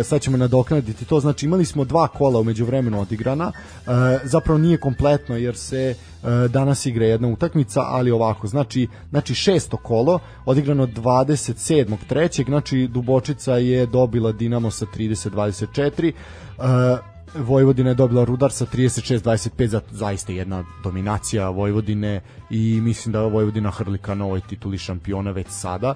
e, 0.01 0.05
sad 0.05 0.20
ćemo 0.20 0.36
nadoknaditi 0.36 1.05
to, 1.05 1.20
znači 1.20 1.47
imali 1.47 1.65
smo 1.65 1.85
dva 1.85 2.09
kola 2.09 2.40
umeđu 2.40 2.65
vremenu 2.65 3.01
odigrana, 3.01 3.52
e, 3.86 3.90
zapravo 4.24 4.59
nije 4.59 4.77
kompletno 4.78 5.36
jer 5.36 5.56
se 5.56 5.94
e, 6.24 6.48
danas 6.48 6.86
igra 6.86 7.06
jedna 7.06 7.28
utakmica, 7.28 7.81
ali 7.81 8.11
ovako, 8.11 8.47
znači, 8.47 8.89
znači 9.11 9.35
šesto 9.35 9.77
kolo, 9.77 10.19
odigrano 10.44 10.86
27. 10.86 11.97
trećeg, 12.09 12.47
znači 12.47 12.89
Dubočica 12.89 13.56
je 13.56 13.86
dobila 13.86 14.32
Dinamo 14.32 14.70
sa 14.74 14.86
30-24, 14.86 16.12
e, 16.12 17.14
Vojvodina 17.34 17.90
je 17.90 17.94
dobila 17.94 18.24
Rudar 18.24 18.52
sa 18.52 18.66
36-25 18.66 19.66
za 19.66 19.80
zaista 19.90 20.32
jedna 20.32 20.64
dominacija 20.84 21.48
Vojvodine 21.48 22.20
i 22.51 22.80
mislim 22.80 23.12
da 23.12 23.20
Vojvodina 23.20 23.70
hrli 23.70 23.98
ka 23.98 24.14
novoj 24.14 24.40
tituli 24.40 24.78
šampiona 24.78 25.30
već 25.30 25.46
sada. 25.48 25.94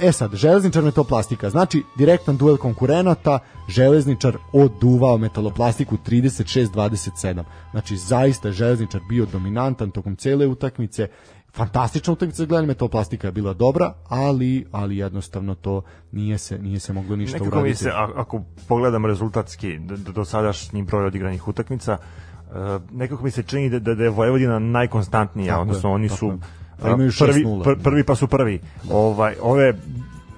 E 0.00 0.12
sad, 0.12 0.34
železničar 0.34 0.82
metoplastika, 0.82 1.50
znači 1.50 1.82
direktan 1.98 2.36
duel 2.36 2.56
konkurenata, 2.56 3.38
železničar 3.68 4.36
oduvao 4.52 5.18
metaloplastiku 5.18 5.96
36-27. 6.06 7.42
Znači 7.70 7.96
zaista 7.96 8.52
železničar 8.52 9.00
bio 9.08 9.26
dominantan 9.26 9.90
tokom 9.90 10.16
cele 10.16 10.46
utakmice, 10.46 11.08
fantastična 11.54 12.12
utakmica 12.12 12.36
za 12.36 12.46
gledanje 12.46 12.66
metoplastika 12.66 13.28
je 13.28 13.32
bila 13.32 13.52
dobra, 13.54 13.92
ali 14.08 14.66
ali 14.72 14.96
jednostavno 14.96 15.54
to 15.54 15.82
nije 16.12 16.38
se 16.38 16.58
nije 16.58 16.80
se 16.80 16.92
moglo 16.92 17.16
ništa 17.16 17.38
Nekako 17.38 17.48
uraditi. 17.48 17.68
mi 17.70 17.76
se, 17.76 17.90
ako 18.16 18.42
pogledam 18.68 19.06
rezultatski 19.06 19.78
do, 19.78 20.12
do, 20.12 20.24
sadašnji 20.24 20.82
broj 20.82 21.06
odigranih 21.06 21.48
utakmica, 21.48 21.98
uh, 22.46 22.56
nekako 22.92 23.24
mi 23.24 23.30
se 23.30 23.42
čini 23.42 23.70
da, 23.70 23.78
da, 23.78 23.94
da 23.94 24.04
je 24.04 24.10
Vojvodina 24.10 24.58
najkonstantnija, 24.58 25.46
Tako 25.46 25.58
je, 25.58 25.62
odnosno 25.62 25.92
oni 25.92 26.08
su 26.08 26.26
je. 26.26 26.32
a, 26.32 26.82
Pa 26.82 26.88
imaju 26.88 27.12
prvi, 27.18 27.44
6:0. 27.44 27.64
pr, 27.64 27.82
prvi 27.82 28.04
pa 28.04 28.14
su 28.14 28.26
prvi. 28.26 28.60
Ovaj, 28.90 29.34
ove 29.42 29.74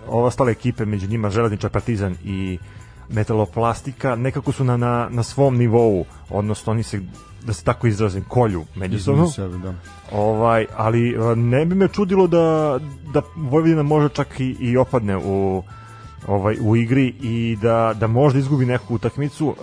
ove 0.08 0.26
ostale 0.26 0.52
ekipe, 0.52 0.84
među 0.84 1.08
njima 1.08 1.30
Železničar, 1.30 1.70
Partizan 1.70 2.16
i 2.24 2.58
Metaloplastika, 3.08 4.16
nekako 4.16 4.52
su 4.52 4.64
na, 4.64 4.76
na, 4.76 5.08
na 5.10 5.22
svom 5.22 5.56
nivou, 5.56 6.04
odnosno 6.30 6.72
oni 6.72 6.82
se 6.82 7.00
da 7.46 7.52
se 7.52 7.64
tako 7.64 7.86
izrazim, 7.86 8.24
kolju 8.28 8.64
međusobno. 8.74 9.30
Sebe, 9.30 9.58
da. 9.58 9.74
Ovaj, 10.12 10.66
ali 10.76 11.16
ne 11.36 11.66
bi 11.66 11.74
me 11.74 11.88
čudilo 11.88 12.26
da, 12.26 12.78
da 13.12 13.22
Vojvodina 13.36 13.82
može 13.82 14.08
čak 14.08 14.40
i, 14.40 14.56
i 14.60 14.76
opadne 14.76 15.16
u, 15.16 15.62
ovaj, 16.26 16.56
u 16.60 16.76
igri 16.76 17.14
i 17.22 17.58
da, 17.62 17.94
da 18.00 18.06
možda 18.06 18.38
izgubi 18.38 18.66
neku 18.66 18.94
utakmicu. 18.94 19.46
Uh, 19.46 19.54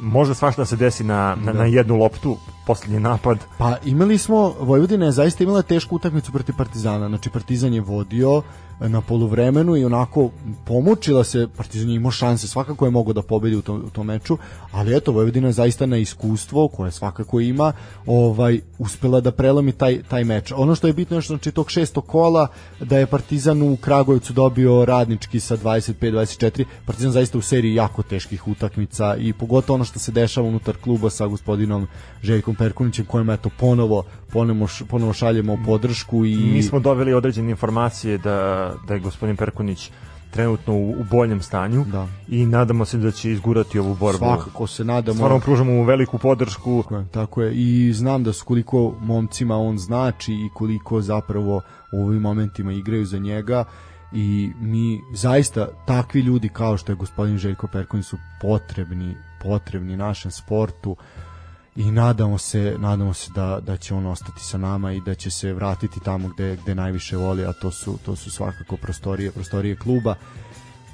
može 0.00 0.34
svašta 0.34 0.62
da 0.62 0.66
se 0.66 0.76
desi 0.76 1.04
na, 1.04 1.36
na, 1.44 1.52
na 1.52 1.64
jednu 1.64 1.96
loptu, 1.96 2.36
posljednji 2.66 3.00
napad. 3.00 3.38
Pa 3.58 3.76
imali 3.84 4.18
smo, 4.18 4.54
Vojvodina 4.60 5.06
je 5.06 5.12
zaista 5.12 5.44
imala 5.44 5.62
tešku 5.62 5.96
utakmicu 5.96 6.32
protiv 6.32 6.54
Partizana, 6.56 7.08
znači 7.08 7.30
Partizan 7.30 7.74
je 7.74 7.80
vodio 7.80 8.42
na 8.88 9.00
poluvremenu 9.00 9.76
i 9.76 9.84
onako 9.84 10.30
pomučila 10.64 11.24
se, 11.24 11.48
Partizan 11.56 11.88
je 11.88 11.96
imao 11.96 12.10
šanse, 12.10 12.48
svakako 12.48 12.84
je 12.84 12.90
mogao 12.90 13.12
da 13.12 13.22
pobedi 13.22 13.56
u 13.56 13.62
tom, 13.62 13.82
u 13.86 13.90
tom 13.90 14.06
meču, 14.06 14.38
ali 14.72 14.96
eto, 14.96 15.12
Vojvodina 15.12 15.48
je 15.48 15.52
zaista 15.52 15.86
na 15.86 15.96
iskustvo, 15.96 16.68
koje 16.68 16.90
svakako 16.90 17.40
ima, 17.40 17.72
ovaj, 18.06 18.60
uspela 18.78 19.20
da 19.20 19.30
prelomi 19.30 19.72
taj, 19.72 20.02
taj 20.02 20.24
meč. 20.24 20.52
Ono 20.56 20.74
što 20.74 20.86
je 20.86 20.92
bitno 20.92 21.16
je 21.16 21.22
što 21.22 21.34
znači 21.34 21.52
tog 21.52 21.70
šestog 21.70 22.06
kola, 22.06 22.48
da 22.80 22.98
je 22.98 23.06
Partizan 23.06 23.62
u 23.62 23.76
Kragujevcu 23.76 24.32
dobio 24.32 24.84
radnički 24.84 25.40
sa 25.40 25.56
25-24, 25.56 26.64
Partizan 26.86 27.12
zaista 27.12 27.38
u 27.38 27.42
seriji 27.42 27.74
jako 27.74 28.02
teških 28.02 28.48
utakmica 28.48 29.16
i 29.16 29.32
pogotovo 29.32 29.74
ono 29.74 29.84
što 29.84 29.98
se 29.98 30.12
dešava 30.12 30.48
unutar 30.48 30.76
kluba 30.76 31.10
sa 31.10 31.26
gospodinom 31.26 31.86
Željkom 32.22 32.54
Perkunićem 32.54 33.04
kojem 33.06 33.30
eto 33.30 33.50
ponovo 33.60 34.04
ponovo, 34.32 34.68
ponovo 34.88 35.12
šaljemo 35.12 35.58
podršku 35.66 36.24
i 36.24 36.36
Mi 36.36 36.62
smo 36.62 36.80
dobili 36.80 37.14
određene 37.14 37.50
informacije 37.50 38.18
da, 38.18 38.71
da 38.86 38.94
je 38.94 39.00
gospodin 39.00 39.36
Perkunić 39.36 39.90
trenutno 40.30 40.74
u, 40.74 40.90
u 40.90 41.04
boljem 41.10 41.42
stanju 41.42 41.84
Da. 41.84 42.06
i 42.28 42.46
nadamo 42.46 42.84
se 42.84 42.98
da 42.98 43.10
će 43.10 43.30
izgurati 43.32 43.78
ovu 43.78 43.94
borbu. 43.94 44.18
svakako 44.18 44.66
se 44.66 44.84
nadamo 44.84 45.14
Stvarno 45.14 45.40
pružamo 45.40 45.72
mu 45.72 45.84
veliku 45.84 46.18
podršku. 46.18 46.82
Tako 46.82 46.96
je, 46.96 47.06
tako 47.10 47.42
je. 47.42 47.54
I 47.54 47.92
znam 47.92 48.24
da 48.24 48.32
s 48.32 48.42
koliko 48.42 48.94
momcima 49.00 49.56
on 49.56 49.78
znači 49.78 50.32
i 50.32 50.48
koliko 50.54 51.00
zapravo 51.00 51.60
u 51.92 52.04
ovim 52.04 52.20
momentima 52.22 52.72
igraju 52.72 53.06
za 53.06 53.18
njega 53.18 53.64
i 54.12 54.50
mi 54.60 55.00
zaista 55.14 55.68
takvi 55.86 56.20
ljudi 56.20 56.48
kao 56.48 56.76
što 56.76 56.92
je 56.92 56.96
gospodin 56.96 57.38
Željko 57.38 57.66
Perković 57.66 58.06
su 58.06 58.16
potrebni 58.40 59.16
potrebni 59.42 59.96
našem 59.96 60.30
sportu 60.30 60.96
i 61.76 61.90
nadamo 61.90 62.38
se 62.38 62.76
nadamo 62.78 63.14
se 63.14 63.30
da, 63.34 63.60
da 63.60 63.76
će 63.76 63.94
on 63.94 64.06
ostati 64.06 64.40
sa 64.40 64.58
nama 64.58 64.92
i 64.92 65.00
da 65.00 65.14
će 65.14 65.30
se 65.30 65.52
vratiti 65.52 66.00
tamo 66.00 66.28
gde, 66.28 66.56
gde 66.62 66.74
najviše 66.74 67.16
voli 67.16 67.44
a 67.44 67.52
to 67.52 67.70
su, 67.70 67.98
to 68.04 68.16
su 68.16 68.30
svakako 68.30 68.76
prostorije 68.76 69.30
prostorije 69.30 69.76
kluba 69.76 70.14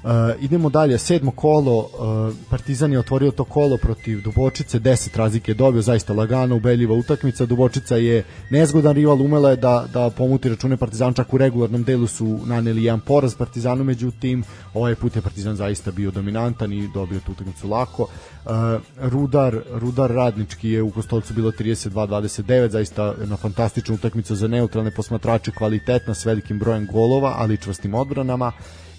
Uh, 0.03 0.09
idemo 0.39 0.69
dalje, 0.69 0.97
sedmo 0.97 1.31
kolo, 1.31 1.77
uh, 1.77 2.35
Partizan 2.49 2.91
je 2.91 2.99
otvorio 2.99 3.31
to 3.31 3.43
kolo 3.43 3.77
protiv 3.77 4.21
Dubočice, 4.21 4.79
10 4.79 5.17
razlike 5.17 5.51
je 5.51 5.55
dobio, 5.55 5.81
zaista 5.81 6.13
lagano, 6.13 6.55
ubedljiva 6.55 6.95
utakmica, 6.95 7.45
Dubočica 7.45 7.95
je 7.95 8.23
nezgodan 8.49 8.95
rival, 8.95 9.21
umela 9.21 9.49
je 9.49 9.55
da, 9.55 9.85
da 9.93 10.09
pomuti 10.09 10.49
račune 10.49 10.77
Partizan, 10.77 11.13
čak 11.13 11.33
u 11.33 11.37
regularnom 11.37 11.83
delu 11.83 12.07
su 12.07 12.39
naneli 12.45 12.83
jedan 12.83 12.99
poraz 12.99 13.35
Partizanu, 13.35 13.83
međutim, 13.83 14.43
ovaj 14.73 14.95
put 14.95 15.15
je 15.15 15.21
Partizan 15.21 15.55
zaista 15.55 15.91
bio 15.91 16.11
dominantan 16.11 16.73
i 16.73 16.89
dobio 16.93 17.19
tu 17.19 17.31
utakmicu 17.31 17.67
lako. 17.67 18.03
Uh, 18.03 18.51
Rudar, 18.97 19.59
Rudar 19.71 20.11
Radnički 20.11 20.69
je 20.69 20.81
u 20.81 20.91
Kostolcu 20.91 21.33
bilo 21.33 21.51
32-29, 21.51 22.69
zaista 22.69 23.13
jedna 23.19 23.37
fantastična 23.37 23.95
utakmica 23.95 24.35
za 24.35 24.47
neutralne 24.47 24.91
posmatrače, 24.91 25.51
kvalitetna 25.51 26.13
s 26.13 26.25
velikim 26.25 26.59
brojem 26.59 26.87
golova, 26.91 27.35
ali 27.37 27.53
i 27.53 27.57
čvrstim 27.57 27.93
odbranama 27.93 28.51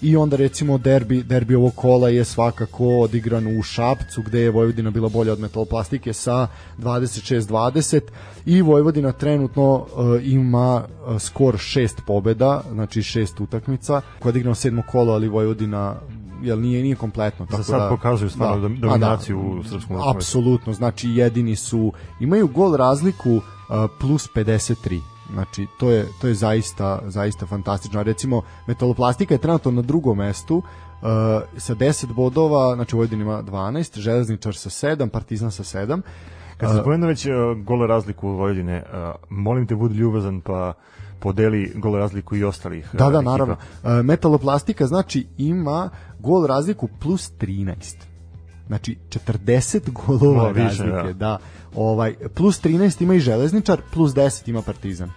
i 0.02 0.16
onda 0.16 0.36
recimo 0.36 0.78
derbi, 0.78 1.22
derbi 1.22 1.54
ovog 1.54 1.74
kola 1.74 2.08
je 2.08 2.24
svakako 2.24 2.86
odigran 2.86 3.58
u 3.58 3.62
Šapcu 3.62 4.22
gde 4.22 4.40
je 4.40 4.50
Vojvodina 4.50 4.90
bila 4.90 5.08
bolja 5.08 5.32
od 5.32 5.40
metaloplastike 5.40 6.12
sa 6.12 6.46
26-20 6.78 8.00
i 8.46 8.62
Vojvodina 8.62 9.12
trenutno 9.12 9.74
uh, 9.74 9.86
ima 10.22 10.82
uh, 11.06 11.20
skor 11.20 11.58
šest 11.58 12.00
pobeda, 12.06 12.62
znači 12.72 13.02
šest 13.02 13.40
utakmica 13.40 14.00
koja 14.18 14.28
je 14.28 14.32
odigrano 14.32 14.54
sedmo 14.54 14.82
kolo, 14.90 15.12
ali 15.12 15.28
Vojvodina 15.28 15.96
jel 16.42 16.60
nije 16.60 16.82
nije 16.82 16.96
kompletno 16.96 17.46
Za 17.46 17.50
tako 17.50 17.62
sad 17.62 17.80
da, 17.80 17.88
pokazuju 17.88 18.30
stvarno 18.30 18.68
dom- 18.68 18.76
a 18.76 18.80
dominaciju 18.80 19.40
u 19.40 19.64
srpskom. 19.64 19.96
Apsolutno, 20.16 20.72
znači 20.72 21.08
jedini 21.08 21.56
su 21.56 21.92
imaju 22.20 22.48
gol 22.48 22.76
razliku 22.76 23.30
uh, 23.34 23.42
plus 24.00 24.28
53. 24.34 25.00
Znači 25.32 25.66
to 25.78 25.90
je 25.90 26.06
to 26.20 26.28
je 26.28 26.34
zaista 26.34 27.00
zaista 27.06 27.46
fantastično. 27.46 28.00
A 28.00 28.02
Recimo 28.02 28.42
Metaloplastika 28.66 29.34
je 29.34 29.38
trenutno 29.38 29.70
na 29.70 29.82
drugom 29.82 30.18
mestu 30.18 30.56
uh, 30.56 30.62
sa 31.56 31.74
10 31.74 32.12
bodova, 32.12 32.74
znači 32.74 32.96
Vojvodina 32.96 33.22
ima 33.22 33.42
12, 33.42 33.98
Železničar 33.98 34.54
sa 34.54 34.70
7, 34.70 35.08
Partizan 35.08 35.50
sa 35.50 35.62
7. 35.62 36.00
Kad 36.56 36.70
se 36.70 36.78
spomenuo 36.80 37.08
već 37.08 37.26
uh, 37.26 37.32
gole 37.64 37.86
razliku 37.86 38.28
Vojvodine, 38.28 38.82
uh, 38.92 39.14
molim 39.28 39.66
te 39.66 39.74
budi 39.74 39.94
ljubazan 39.94 40.40
pa 40.40 40.72
podeli 41.20 41.72
gol 41.74 41.96
razliku 41.96 42.36
i 42.36 42.44
ostalih 42.44 42.88
Da, 42.92 43.04
e, 43.06 43.10
da, 43.10 43.18
ekipa. 43.18 43.30
naravno. 43.30 43.56
E, 43.84 44.02
Metaloplastika 44.02 44.86
znači 44.86 45.26
ima 45.38 45.90
gol 46.18 46.46
razliku 46.46 46.88
plus 47.00 47.32
13. 47.40 47.74
Znači 48.66 48.96
40 49.08 49.90
golova 49.92 50.36
Malo 50.36 50.52
više, 50.52 50.84
razlike, 50.84 51.12
da. 51.12 51.12
da. 51.12 51.38
Ovaj 51.74 52.14
plus 52.34 52.62
13 52.62 53.02
ima 53.02 53.14
i 53.14 53.20
Železničar, 53.20 53.80
plus 53.92 54.12
10 54.12 54.48
ima 54.48 54.62
Partizan. 54.62 55.10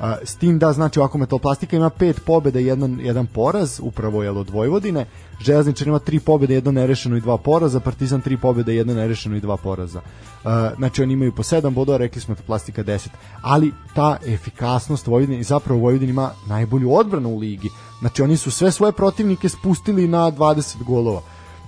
A, 0.00 0.16
s 0.24 0.34
tim 0.34 0.58
da 0.58 0.72
znači 0.72 0.98
ovako 0.98 1.18
Metaloplastika 1.18 1.76
ima 1.76 1.90
pet 1.90 2.20
pobjeda 2.26 2.60
i 2.60 2.66
jedan, 2.66 3.00
jedan 3.00 3.26
poraz, 3.26 3.80
upravo 3.82 4.22
je 4.22 4.30
od 4.30 4.50
Vojvodine. 4.50 5.06
Železničar 5.40 5.88
ima 5.88 5.98
tri 5.98 6.20
pobjede, 6.20 6.54
jedno 6.54 6.72
nerešeno 6.72 7.16
i 7.16 7.20
dva 7.20 7.38
poraza, 7.38 7.80
Partizan 7.80 8.20
tri 8.20 8.36
pobjede, 8.36 8.74
jedno 8.74 8.94
nerešeno 8.94 9.36
i 9.36 9.40
dva 9.40 9.56
poraza. 9.56 10.00
A, 10.44 10.70
znači 10.76 11.02
oni 11.02 11.12
imaju 11.12 11.32
po 11.32 11.42
sedam 11.42 11.74
bodova, 11.74 11.98
rekli 11.98 12.20
smo 12.20 12.32
Metaplastika 12.32 12.84
10. 12.84 13.08
Ali 13.42 13.72
ta 13.94 14.16
efikasnost 14.26 15.06
Vojvodine 15.06 15.38
i 15.40 15.44
zapravo 15.44 15.80
Vojvodina 15.80 16.10
ima 16.10 16.30
najbolju 16.46 16.94
odbranu 16.94 17.28
u 17.28 17.38
ligi. 17.38 17.68
Znači 18.00 18.22
oni 18.22 18.36
su 18.36 18.50
sve 18.50 18.72
svoje 18.72 18.92
protivnike 18.92 19.48
spustili 19.48 20.08
na 20.08 20.32
20 20.32 20.84
golova. 20.84 21.20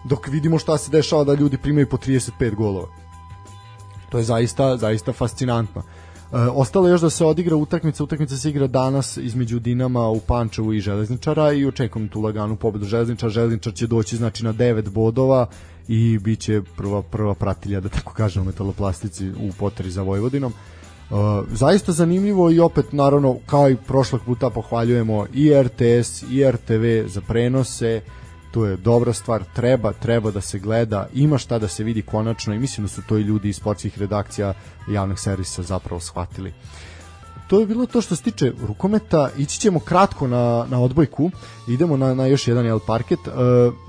Dok 0.04 0.28
vidimo 0.28 0.58
šta 0.58 0.78
se 0.78 0.90
dešava 0.90 1.24
da 1.24 1.34
ljudi 1.34 1.58
primaju 1.58 1.88
po 1.88 1.96
35 1.96 2.54
golova. 2.54 3.05
To 4.08 4.18
je 4.18 4.24
zaista, 4.24 4.76
zaista 4.76 5.12
fascinantno. 5.12 5.82
E, 6.32 6.36
ostalo 6.36 6.88
je 6.88 6.90
još 6.90 7.00
da 7.00 7.10
se 7.10 7.24
odigra 7.24 7.56
utakmica, 7.56 8.04
utakmica 8.04 8.36
se 8.36 8.50
igra 8.50 8.66
danas 8.66 9.16
između 9.16 9.58
Dinama 9.58 10.08
u 10.08 10.20
Pančevu 10.20 10.72
i 10.72 10.80
Železničara 10.80 11.52
i 11.52 11.66
očekujem 11.66 12.08
tu 12.08 12.20
laganu 12.20 12.56
pobedu 12.56 12.84
Železničara. 12.84 13.30
Železničar 13.30 13.72
će 13.72 13.86
doći 13.86 14.16
znači 14.16 14.44
na 14.44 14.52
9 14.52 14.90
bodova 14.90 15.46
i 15.88 16.18
bit 16.18 16.40
će 16.40 16.62
prva, 16.76 17.02
prva 17.02 17.34
pratilja, 17.34 17.80
da 17.80 17.88
tako 17.88 18.12
kažem, 18.12 18.44
metaloplastici 18.46 19.30
u 19.30 19.52
poteri 19.58 19.90
za 19.90 20.02
Vojvodinom. 20.02 20.52
E, 20.52 21.14
zaista 21.52 21.92
zanimljivo 21.92 22.50
i 22.50 22.60
opet 22.60 22.92
naravno 22.92 23.36
kao 23.46 23.70
i 23.70 23.76
prošlog 23.76 24.20
puta 24.26 24.50
pohvaljujemo 24.50 25.26
i 25.34 25.54
RTS 25.62 26.22
i 26.30 26.50
RTV 26.50 27.08
za 27.08 27.20
prenose 27.20 28.00
to 28.56 28.66
je 28.66 28.76
dobra 28.76 29.12
stvar, 29.12 29.42
treba, 29.54 29.92
treba 29.92 30.30
da 30.30 30.40
se 30.40 30.58
gleda, 30.58 31.06
ima 31.14 31.38
šta 31.38 31.58
da 31.58 31.68
se 31.68 31.84
vidi 31.84 32.02
konačno 32.02 32.54
i 32.54 32.58
mislim 32.58 32.86
da 32.86 32.88
su 32.88 33.02
to 33.08 33.18
i 33.18 33.22
ljudi 33.22 33.48
iz 33.48 33.56
sportskih 33.56 33.98
redakcija 33.98 34.54
javnih 34.88 35.18
servisa 35.20 35.62
zapravo 35.62 36.00
shvatili. 36.00 36.52
To 37.48 37.60
je 37.60 37.66
bilo 37.66 37.86
to 37.86 38.00
što 38.00 38.16
se 38.16 38.22
tiče 38.22 38.52
rukometa, 38.66 39.30
ići 39.38 39.60
ćemo 39.60 39.80
kratko 39.80 40.28
na, 40.28 40.66
na 40.70 40.80
odbojku, 40.80 41.30
idemo 41.68 41.96
na, 41.96 42.14
na 42.14 42.26
još 42.26 42.48
jedan 42.48 42.64
jel, 42.64 42.78
parket. 42.86 43.18
E, 43.26 43.30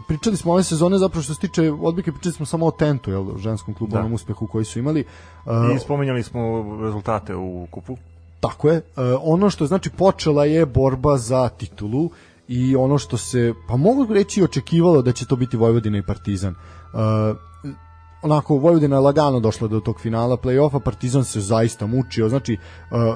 pričali 0.07 0.38
smo 0.38 0.53
ove 0.53 0.64
sezone 0.64 0.98
zapravo 0.98 1.23
što 1.23 1.34
se 1.34 1.39
tiče 1.39 1.72
odbojke, 1.72 2.11
pričali 2.11 2.34
smo 2.34 2.45
samo 2.45 2.65
o 2.65 2.72
Tentu, 2.72 3.11
jel, 3.11 3.38
ženskom 3.38 3.73
klubu, 3.73 3.94
Da. 3.94 3.99
onom 3.99 4.14
uspehu 4.14 4.48
koji 4.48 4.65
su 4.65 4.80
imali. 4.80 4.99
E, 4.99 5.76
I 5.76 5.80
spomenjali 5.80 6.23
smo 6.23 6.41
rezultate 6.81 7.35
u 7.35 7.68
kupu. 7.72 7.98
Tako 8.39 8.69
je. 8.69 8.77
E, 8.77 8.81
ono 9.22 9.49
što 9.49 9.65
znači 9.65 9.89
počela 9.89 10.45
je 10.45 10.65
borba 10.65 11.18
za 11.18 11.49
titulu 11.49 12.10
i 12.48 12.76
ono 12.76 12.98
što 12.98 13.18
se 13.18 13.53
pa 13.68 13.78
mogu 13.78 14.14
reći 14.14 14.44
očekivalo 14.44 15.02
da 15.02 15.11
će 15.11 15.26
to 15.26 15.36
biti 15.36 15.57
Vojvodina 15.57 15.98
i 15.98 16.06
Partizan. 16.06 16.53
E, 16.53 16.57
onako 18.22 18.56
Vojvodina 18.56 18.95
je 18.95 18.99
lagano 18.99 19.40
došla 19.40 19.68
do 19.68 19.80
tog 19.80 19.99
finala 20.02 20.38
plej-ofa, 20.38 20.80
Partizan 20.80 21.26
se 21.26 21.41
zaista 21.41 21.88
mučio. 21.88 22.30
Znači 22.30 22.53
e, 22.53 22.57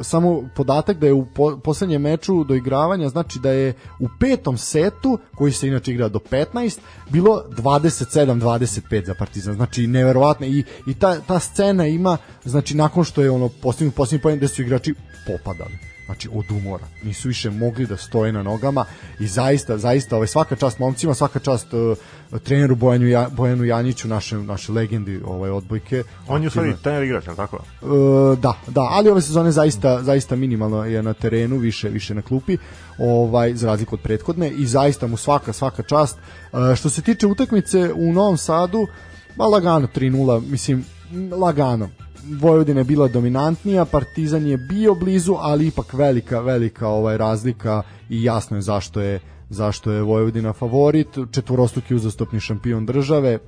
samo 0.03 0.49
podatak 0.56 0.98
da 0.98 1.08
je 1.08 1.14
u 1.14 1.26
po, 1.26 1.58
poslednjem 1.64 2.02
meču 2.02 2.44
do 2.44 2.56
igravanja 2.56 3.10
znači 3.10 3.40
da 3.40 3.52
je 3.52 3.74
u 3.99 4.08
petom 4.20 4.58
setu 4.58 5.20
koji 5.36 5.52
se 5.52 5.68
inače 5.68 5.91
igra 5.91 6.10
do 6.10 6.20
15 6.20 6.80
bilo 7.10 7.44
27-25 7.49 9.06
za 9.06 9.14
Partizan. 9.14 9.53
Znači 9.53 9.88
neverovatno 9.88 10.45
i 10.45 10.64
i 10.88 10.94
ta 10.94 11.20
ta 11.20 11.40
scena 11.40 11.88
ima 11.88 12.18
znači 12.44 12.78
nakon 12.78 13.03
što 13.03 13.22
je 13.22 13.32
ono 13.32 13.49
postignut 13.62 13.95
posljednji 13.95 14.22
poen 14.22 14.38
gde 14.38 14.48
su 14.48 14.62
igrači 14.62 14.94
popadali 15.28 15.91
znači 16.12 16.30
od 16.34 16.52
umora. 16.52 16.86
Nisu 17.04 17.28
više 17.28 17.50
mogli 17.50 17.86
da 17.86 17.98
stoje 17.98 18.32
na 18.32 18.44
nogama 18.44 18.86
i 19.20 19.28
zaista, 19.28 19.78
zaista 19.78 20.16
ovaj, 20.16 20.28
svaka 20.28 20.56
čast 20.56 20.80
momcima, 20.80 21.14
svaka 21.14 21.40
čast 21.40 21.74
uh, 21.74 21.98
treneru 22.40 22.76
Bojanu, 22.76 23.08
ja, 23.08 23.30
Bojanu 23.32 23.64
Janjiću, 23.64 24.08
naše, 24.08 24.38
naše 24.38 24.72
legendi 24.72 25.22
ovaj, 25.26 25.50
odbojke. 25.50 26.04
On 26.28 26.42
je 26.42 26.48
u 26.48 26.50
stvari 26.50 26.76
trener 26.84 27.04
igrač, 27.04 27.26
je 27.26 27.32
li 27.32 27.38
tako? 27.38 27.58
E, 27.58 28.36
da, 28.36 28.54
da, 28.68 28.82
ali 28.82 29.10
ove 29.10 29.22
sezone 29.22 29.52
zaista 29.52 30.04
zaista 30.04 30.36
minimalno 30.36 30.86
je 30.86 31.04
na 31.04 31.14
terenu, 31.14 31.58
više 31.58 31.90
više 31.90 32.16
na 32.16 32.22
klupi, 32.22 32.58
ovaj 32.98 33.54
za 33.56 33.68
razliku 33.68 33.96
od 33.96 34.02
prethodne 34.02 34.50
i 34.50 34.66
zaista 34.66 35.08
mu 35.08 35.18
svaka 35.18 35.54
svaka 35.54 35.84
čast. 35.84 36.18
E, 36.18 36.76
što 36.76 36.90
se 36.90 37.02
tiče 37.02 37.28
utakmice 37.28 37.94
u 37.94 38.14
Novom 38.14 38.38
Sadu, 38.38 38.88
ba 39.36 39.46
lagano 39.46 39.88
3:0, 39.96 40.42
mislim 40.50 40.86
lagano. 41.32 41.90
Vojvodina 42.39 42.80
je 42.80 42.84
bila 42.84 43.07
dominantnija, 43.07 43.85
Partizan 43.85 44.45
je 44.48 44.57
bio 44.57 44.95
blizu, 44.95 45.35
ali 45.39 45.68
ipak 45.68 45.93
velika 45.93 46.39
velika 46.39 46.88
ovaj 46.88 47.18
razlika 47.18 47.81
i 48.10 48.23
jasno 48.23 48.57
je 48.57 48.61
zašto 48.61 49.02
je 49.02 49.19
zašto 49.49 49.91
je 49.91 50.02
Vojvodina 50.02 50.53
favorit, 50.53 51.07
četvorostruki 51.31 51.95
uzastopni 51.95 52.39
šampion 52.39 52.85
države, 52.85 53.39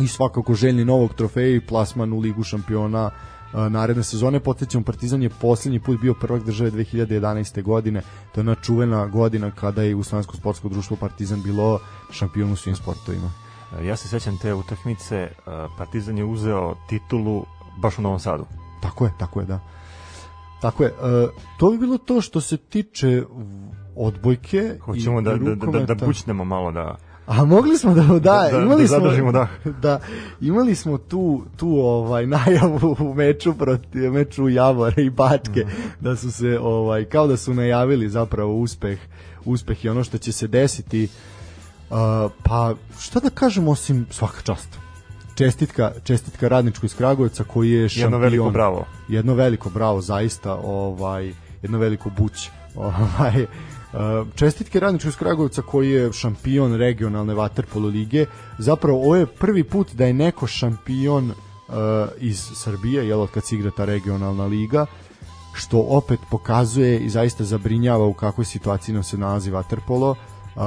i 0.00 0.08
svakako 0.08 0.54
željni 0.54 0.84
novog 0.84 1.14
trofeja 1.14 1.56
i 1.56 1.60
plasman 1.60 2.12
u 2.12 2.18
ligu 2.18 2.42
šampiona 2.42 3.10
naredne 3.52 4.02
sezone. 4.02 4.40
Podsjećam, 4.40 4.82
Partizan 4.82 5.22
je 5.22 5.30
posljednji 5.30 5.80
put 5.80 6.00
bio 6.00 6.14
prvak 6.14 6.44
države 6.44 6.70
2011. 6.70 7.62
godine. 7.62 8.02
To 8.34 8.40
je 8.40 8.42
ona 8.42 8.54
čuvena 8.54 9.06
godina 9.06 9.50
kada 9.50 9.82
je 9.82 9.94
u 9.94 10.02
Slovensko 10.02 10.36
sportsko 10.36 10.68
društvo 10.68 10.96
Partizan 10.96 11.42
bilo 11.42 11.80
šampion 12.10 12.52
u 12.52 12.56
svim 12.56 12.76
sportovima. 12.76 13.43
E, 13.80 13.86
Ja 13.86 13.96
se 13.96 14.08
sećam 14.08 14.38
te 14.38 14.54
utakmice, 14.54 15.16
e, 15.16 15.30
Partizan 15.78 16.18
je 16.18 16.24
uzeo 16.24 16.74
titulu 16.88 17.44
baš 17.76 17.98
u 17.98 18.02
Novom 18.02 18.18
Sadu. 18.18 18.44
Tako 18.82 19.04
je, 19.04 19.12
tako 19.18 19.40
je, 19.40 19.46
da. 19.46 19.60
Tako 20.60 20.82
je. 20.82 20.88
E, 20.88 21.28
to 21.58 21.70
bi 21.70 21.78
bilo 21.78 21.98
to 21.98 22.20
što 22.20 22.40
se 22.40 22.56
tiče 22.56 23.22
odbojke 23.96 24.78
Hoćemo 24.84 25.20
i 25.20 25.22
da, 25.22 25.30
da, 25.36 25.54
da, 25.54 25.84
da, 25.84 25.94
da 26.26 26.32
malo 26.32 26.72
da... 26.72 26.96
A 27.26 27.44
mogli 27.44 27.78
smo 27.78 27.94
da 27.94 28.02
da, 28.02 28.18
Da, 28.18 28.48
da, 28.52 28.60
imali 28.62 28.82
da 28.82 28.88
smo 28.88 28.98
zadržimo 29.00 29.32
dah. 29.32 29.48
Da, 29.82 30.00
imali 30.40 30.74
smo 30.74 30.98
tu 30.98 31.42
tu 31.56 31.68
ovaj 31.68 32.26
najavu 32.36 32.96
u 33.00 33.14
meču 33.14 33.54
protiv 33.54 34.12
meču 34.12 34.48
Javora 34.48 35.02
i 35.02 35.10
Bačke 35.10 35.64
Mhm. 35.66 35.82
da 36.00 36.16
su 36.16 36.32
se 36.32 36.58
ovaj 36.62 37.04
kao 37.04 37.26
da 37.26 37.36
su 37.36 37.54
najavili 37.54 38.08
zapravo 38.08 38.56
uspeh 38.56 38.98
uspeh 39.44 39.84
i 39.84 39.88
ono 39.88 40.04
što 40.04 40.18
će 40.18 40.32
se 40.32 40.46
desiti 40.46 41.04
Uh, 41.04 41.33
pa 42.42 42.74
šta 43.00 43.20
da 43.20 43.30
kažemo 43.30 43.70
osim 43.70 44.06
svaka 44.10 44.42
čast. 44.42 44.68
Čestitka, 45.34 45.92
čestitka 46.04 46.48
radničku 46.48 46.86
iz 46.86 46.94
Kragujevca 46.94 47.44
koji 47.44 47.70
je 47.70 47.88
šampion. 47.88 48.04
Jedno 48.04 48.18
veliko 48.18 48.50
bravo. 48.50 48.84
Jedno 49.08 49.34
veliko 49.34 49.70
bravo 49.70 50.00
zaista, 50.00 50.54
ovaj 50.54 51.34
jedno 51.62 51.78
veliko 51.78 52.10
buć. 52.18 52.50
Ovaj 52.74 53.42
uh, 53.42 54.28
čestitke 54.34 54.80
radničku 54.80 55.08
iz 55.08 55.16
Kragujevca 55.16 55.62
koji 55.62 55.90
je 55.90 56.12
šampion 56.12 56.74
regionalne 56.74 57.34
vaterpolo 57.34 57.88
lige. 57.88 58.26
Zapravo 58.58 58.98
ovo 58.98 59.16
je 59.16 59.26
prvi 59.26 59.64
put 59.64 59.92
da 59.92 60.06
je 60.06 60.14
neko 60.14 60.46
šampion 60.46 61.30
uh, 61.30 61.34
iz 62.18 62.40
Srbije, 62.54 63.08
jel 63.08 63.20
od 63.20 63.30
kad 63.30 63.46
se 63.46 63.54
igra 63.54 63.70
ta 63.70 63.84
regionalna 63.84 64.46
liga 64.46 64.86
što 65.54 65.78
opet 65.88 66.20
pokazuje 66.30 66.98
i 66.98 67.08
zaista 67.08 67.44
zabrinjava 67.44 68.04
u 68.04 68.14
kakvoj 68.14 68.44
situaciji 68.44 68.94
nam 68.94 69.02
se 69.02 69.18
nalazi 69.18 69.50
vaterpolo. 69.50 70.10
Uh, 70.10 70.62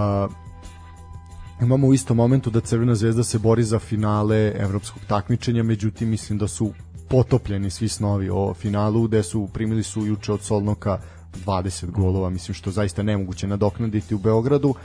imamo 1.61 1.87
u 1.87 1.93
istom 1.93 2.17
momentu 2.17 2.49
da 2.49 2.59
Crvena 2.59 2.95
zvezda 2.95 3.23
se 3.23 3.39
bori 3.39 3.63
za 3.63 3.79
finale 3.79 4.53
evropskog 4.55 5.03
takmičenja, 5.07 5.63
međutim 5.63 6.09
mislim 6.09 6.39
da 6.39 6.47
su 6.47 6.71
potopljeni 7.09 7.69
svi 7.69 7.87
snovi 7.87 8.29
o 8.29 8.53
finalu, 8.53 9.07
gde 9.07 9.23
su 9.23 9.49
primili 9.53 9.83
su 9.83 10.05
juče 10.05 10.33
od 10.33 10.41
Solnoka 10.41 10.99
20 11.45 11.91
golova, 11.91 12.29
mislim 12.29 12.55
što 12.55 12.71
zaista 12.71 13.03
nemoguće 13.03 13.47
nadoknaditi 13.47 14.15
u 14.15 14.17
Beogradu. 14.17 14.75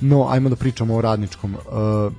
No, 0.00 0.26
ajmo 0.28 0.48
da 0.48 0.56
pričamo 0.56 0.96
o 0.96 1.00
radničkom. 1.00 1.54
Uh, 1.54 2.12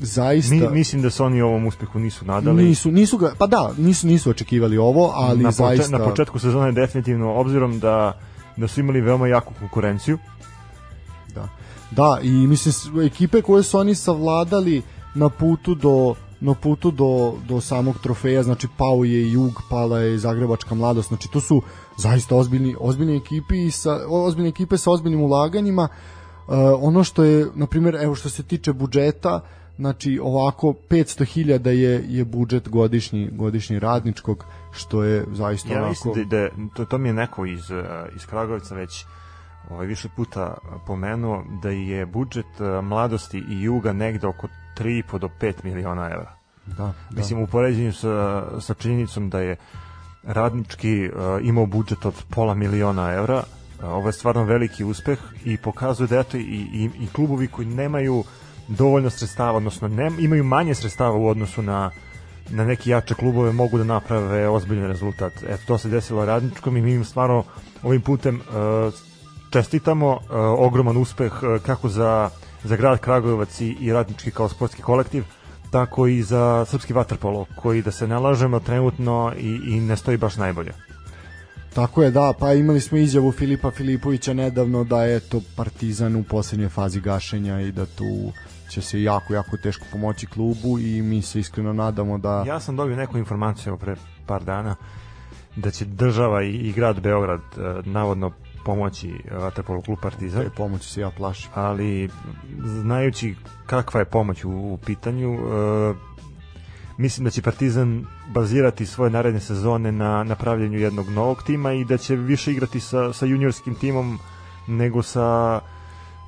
zaista... 0.00 0.54
Mi, 0.54 0.68
mislim 0.68 1.02
da 1.02 1.10
se 1.10 1.22
oni 1.22 1.42
ovom 1.42 1.66
uspehu 1.66 1.98
nisu 1.98 2.24
nadali. 2.24 2.64
nisu, 2.64 2.90
nisu 2.90 3.18
ga, 3.18 3.34
pa 3.38 3.46
da, 3.46 3.70
nisu, 3.78 4.06
nisu 4.06 4.30
očekivali 4.30 4.78
ovo, 4.78 5.12
ali 5.14 5.42
na, 5.42 5.48
poče- 5.48 5.52
zaista... 5.52 5.98
na 5.98 6.04
početku 6.04 6.38
sezone 6.38 6.72
definitivno, 6.72 7.34
obzirom 7.34 7.78
da, 7.78 8.18
da 8.56 8.68
su 8.68 8.80
imali 8.80 9.00
veoma 9.00 9.28
jaku 9.28 9.54
konkurenciju, 9.58 10.18
Da. 11.96 12.18
I 12.22 12.30
mislim 12.30 13.04
ekipe 13.06 13.42
koje 13.42 13.62
su 13.62 13.78
oni 13.78 13.94
savladali 13.94 14.82
na 15.14 15.28
putu 15.28 15.74
do 15.74 16.14
na 16.42 16.54
putu 16.54 16.90
do, 16.90 17.34
do 17.48 17.60
samog 17.60 17.98
trofeja, 18.02 18.42
znači 18.42 18.68
pao 18.76 19.04
je 19.04 19.32
Jug, 19.32 19.62
pala 19.70 19.98
je 19.98 20.18
Zagrebačka 20.18 20.74
mladost, 20.74 21.08
znači 21.08 21.28
to 21.32 21.40
su 21.40 21.62
zaista 21.96 22.36
ozbiljni, 22.36 22.76
ozbiljni 22.80 23.16
ekipi 23.16 23.66
i 23.66 23.70
sa, 23.70 24.00
ozbiljne 24.08 24.48
ekipe 24.48 24.78
sa 24.78 24.90
ozbiljnim 24.90 25.20
ulaganjima. 25.20 25.88
Uh, 25.88 26.54
ono 26.80 27.04
što 27.04 27.24
je, 27.24 27.46
na 27.54 27.66
primjer, 27.66 27.94
evo 27.94 28.14
što 28.14 28.28
se 28.28 28.42
tiče 28.42 28.72
budžeta, 28.72 29.40
znači 29.76 30.18
ovako 30.22 30.74
500.000 30.90 31.68
je 31.68 32.04
je 32.08 32.24
budžet 32.24 32.68
godišnji 32.68 33.30
godišnji 33.32 33.78
radničkog 33.78 34.44
što 34.72 35.04
je 35.04 35.26
zaista 35.32 35.72
ja 35.72 35.78
onako 35.78 36.08
mislim 36.08 36.28
da, 36.28 36.36
da 36.36 36.48
to, 36.76 36.84
to 36.84 36.98
mi 36.98 37.08
je 37.08 37.12
neko 37.12 37.46
iz, 37.46 37.70
uh, 37.70 38.16
iz 38.16 38.26
Kragujevca 38.26 38.74
već 38.74 39.04
ovaj, 39.72 39.86
više 39.86 40.08
puta 40.16 40.54
pomenuo 40.86 41.44
da 41.62 41.70
je 41.70 42.06
budžet 42.06 42.60
uh, 42.60 42.84
mladosti 42.84 43.44
i 43.48 43.62
juga 43.62 43.92
negde 43.92 44.26
oko 44.26 44.48
3,5 44.78 45.18
do 45.18 45.28
5 45.40 45.54
miliona 45.64 46.10
evra. 46.10 46.36
da, 46.66 46.74
da. 47.10 47.16
Mislim, 47.16 47.42
u 47.42 47.46
poređenju 47.46 47.92
sa, 47.92 48.44
sa 48.60 48.74
činjenicom 48.74 49.30
da 49.30 49.40
je 49.40 49.56
radnički 50.22 51.08
uh, 51.08 51.46
imao 51.46 51.66
budžet 51.66 52.04
od 52.04 52.24
pola 52.30 52.54
miliona 52.54 53.12
evra. 53.12 53.42
Uh, 53.78 53.88
ovo 53.88 54.08
je 54.08 54.12
stvarno 54.12 54.44
veliki 54.44 54.84
uspeh 54.84 55.18
i 55.44 55.56
pokazuje 55.56 56.06
da 56.06 56.18
eto 56.18 56.36
i, 56.36 56.40
i, 56.72 56.90
i 57.00 57.06
klubovi 57.12 57.48
koji 57.48 57.66
nemaju 57.66 58.24
dovoljno 58.68 59.10
sredstava, 59.10 59.56
odnosno 59.56 59.88
ne, 59.88 60.10
imaju 60.18 60.44
manje 60.44 60.74
sredstava 60.74 61.16
u 61.16 61.26
odnosu 61.26 61.62
na 61.62 61.90
na 62.50 62.64
neki 62.64 62.90
jače 62.90 63.14
klubove 63.14 63.52
mogu 63.52 63.78
da 63.78 63.84
naprave 63.84 64.48
ozbiljan 64.48 64.86
rezultat. 64.86 65.32
Eto, 65.48 65.62
to 65.66 65.78
se 65.78 65.88
desilo 65.88 66.24
radničkom 66.24 66.76
i 66.76 66.80
mi 66.80 66.92
im 66.92 67.04
stvarno 67.04 67.44
ovim 67.82 68.00
putem 68.00 68.36
uh, 68.36 68.92
čestitamo 69.52 70.08
uh, 70.10 70.20
ogroman 70.58 70.96
uspeh 70.96 71.32
uh, 71.42 71.62
kako 71.62 71.88
za, 71.88 72.30
za 72.64 72.76
grad 72.76 72.98
Kragujevac 72.98 73.60
i, 73.60 73.76
i 73.80 73.92
radnički 73.92 74.30
kao 74.30 74.48
sportski 74.48 74.82
kolektiv, 74.82 75.24
tako 75.70 76.06
i 76.06 76.22
za 76.22 76.64
srpski 76.64 76.92
vaterpolo, 76.92 77.46
koji 77.56 77.82
da 77.82 77.90
se 77.90 78.06
nalažemo 78.06 78.60
trenutno 78.60 79.32
i, 79.38 79.60
i 79.66 79.80
ne 79.80 79.96
stoji 79.96 80.16
baš 80.16 80.36
najbolje. 80.36 80.72
Tako 81.74 82.02
je, 82.02 82.10
da, 82.10 82.32
pa 82.38 82.52
imali 82.52 82.80
smo 82.80 82.98
izjavu 82.98 83.32
Filipa 83.32 83.70
Filipovića 83.70 84.34
nedavno 84.34 84.84
da 84.84 85.04
je 85.04 85.20
to 85.20 85.40
Partizan 85.56 86.16
u 86.16 86.22
poslednjoj 86.22 86.68
fazi 86.68 87.00
gašenja 87.00 87.60
i 87.60 87.72
da 87.72 87.86
tu 87.86 88.32
će 88.68 88.82
se 88.82 89.02
jako, 89.02 89.34
jako 89.34 89.56
teško 89.56 89.84
pomoći 89.92 90.26
klubu 90.26 90.78
i 90.78 91.02
mi 91.02 91.22
se 91.22 91.40
iskreno 91.40 91.72
nadamo 91.72 92.18
da... 92.18 92.44
Ja 92.46 92.60
sam 92.60 92.76
dobio 92.76 92.96
neku 92.96 93.18
informaciju 93.18 93.76
pre 93.76 93.96
par 94.26 94.44
dana 94.44 94.76
da 95.56 95.70
će 95.70 95.84
država 95.84 96.42
i, 96.42 96.50
i 96.50 96.72
grad 96.72 97.00
Beograd 97.00 97.40
uh, 97.40 97.86
navodno 97.86 98.30
pomoći 98.64 99.14
Vaterpolo 99.30 99.80
klub 99.80 99.98
Partizan. 100.02 100.42
Te 100.42 100.50
pomoći 100.50 100.88
se 100.88 101.00
ja 101.00 101.10
plašim. 101.10 101.50
Ali 101.54 102.08
znajući 102.64 103.34
kakva 103.66 104.00
je 104.00 104.04
pomoć 104.04 104.44
u, 104.44 104.50
u 104.50 104.78
pitanju, 104.86 105.32
uh, 105.32 105.96
mislim 106.98 107.24
da 107.24 107.30
će 107.30 107.42
Partizan 107.42 108.06
bazirati 108.34 108.86
svoje 108.86 109.10
naredne 109.10 109.40
sezone 109.40 109.92
na 109.92 110.24
napravljanju 110.24 110.78
jednog 110.78 111.08
novog 111.08 111.42
tima 111.42 111.72
i 111.72 111.84
da 111.84 111.96
će 111.96 112.16
više 112.16 112.52
igrati 112.52 112.80
sa, 112.80 113.12
sa 113.12 113.26
juniorskim 113.26 113.74
timom 113.74 114.18
nego 114.68 115.02
sa 115.02 115.60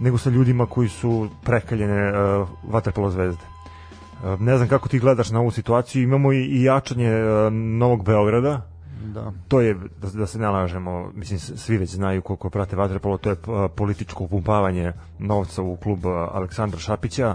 nego 0.00 0.18
sa 0.18 0.30
ljudima 0.30 0.66
koji 0.66 0.88
su 0.88 1.28
prekaljene 1.44 2.12
uh, 2.12 2.48
vaterpolo 2.68 3.10
zvezde. 3.10 3.42
Uh, 3.42 4.40
ne 4.40 4.56
znam 4.56 4.68
kako 4.68 4.88
ti 4.88 4.98
gledaš 4.98 5.30
na 5.30 5.40
ovu 5.40 5.50
situaciju, 5.50 6.02
imamo 6.02 6.32
i, 6.32 6.44
i 6.44 6.62
jačanje 6.62 7.24
uh, 7.24 7.52
Novog 7.52 8.04
Beograda, 8.04 8.73
Da. 9.04 9.32
to 9.48 9.60
je, 9.60 9.74
da, 9.74 10.10
da 10.10 10.26
se 10.26 10.38
ne 10.38 10.48
lažemo, 10.48 11.10
mislim, 11.14 11.38
svi 11.38 11.78
već 11.78 11.90
znaju 11.90 12.22
koliko 12.22 12.50
prate 12.50 12.76
vaterpolo, 12.76 13.18
to 13.18 13.30
je 13.30 13.36
uh, 13.46 13.70
političko 13.76 14.24
upumpavanje 14.24 14.92
novca 15.18 15.62
u 15.62 15.76
klub 15.76 16.04
uh, 16.04 16.12
Aleksandra 16.12 16.78
Šapića 16.80 17.34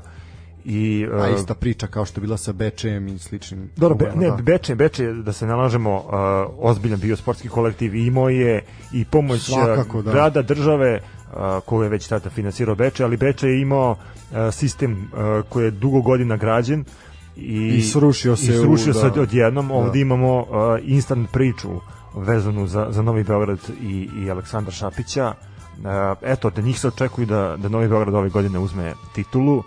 i 0.66 1.08
uh, 1.14 1.24
A 1.24 1.30
ista 1.30 1.54
priča 1.54 1.88
kao 1.88 2.06
što 2.06 2.20
je 2.20 2.22
bila 2.22 2.38
sa 2.38 2.54
Bečejem 2.54 3.08
i 3.08 3.18
sličnim. 3.18 3.70
Dobro, 3.76 3.96
be, 3.98 4.12
ne, 4.16 4.28
da. 4.30 4.36
Beče, 4.36 4.76
Beče, 4.76 5.14
da 5.14 5.34
se 5.34 5.48
nalažemo, 5.48 5.96
uh, 5.96 6.04
ozbiljan 6.58 7.00
bio 7.00 7.16
sportski 7.16 7.50
kolektiv 7.50 7.96
i 7.96 8.06
imao 8.06 8.30
je 8.30 8.64
i 8.94 9.06
pomoć 9.06 9.50
uh, 9.50 9.56
Svakako, 9.56 10.02
da. 10.02 10.12
grada, 10.12 10.42
države, 10.42 11.00
uh, 11.00 11.40
koju 11.66 11.84
je 11.84 11.90
već 11.90 12.08
tada 12.08 12.30
finansirao 12.30 12.76
Beče, 12.76 13.04
ali 13.04 13.18
Beče 13.18 13.48
je 13.48 13.62
imao 13.62 13.92
uh, 13.92 13.98
sistem 14.52 14.92
uh, 14.92 15.46
koji 15.50 15.66
je 15.66 15.72
dugo 15.72 16.02
godina 16.02 16.38
građen 16.38 16.86
i, 17.42 17.76
I 17.78 17.82
srušio 17.82 18.36
se 18.36 18.54
i 18.54 18.58
srušio 18.58 18.92
u- 18.92 18.94
se 18.94 19.10
da. 19.10 19.22
odjednom. 19.22 19.68
Da. 19.68 19.74
Ovde 19.74 20.00
imamo 20.00 20.40
uh, 20.40 20.46
instant 20.84 21.32
priču 21.32 21.70
vezanu 22.16 22.68
za, 22.68 22.88
za 22.90 23.02
Novi 23.02 23.24
Beograd 23.24 23.60
i, 23.82 24.10
i 24.18 24.32
Aleksandra 24.32 24.72
Šapića. 24.72 25.34
Uh, 25.78 25.86
eto, 26.22 26.50
da 26.50 26.62
njih 26.62 26.80
se 26.80 26.88
očekuju 26.88 27.28
da, 27.28 27.56
da 27.58 27.70
Novi 27.70 27.88
Beograd 27.88 28.16
ove 28.16 28.30
godine 28.30 28.60
uzme 28.60 28.94
titulu. 29.16 29.64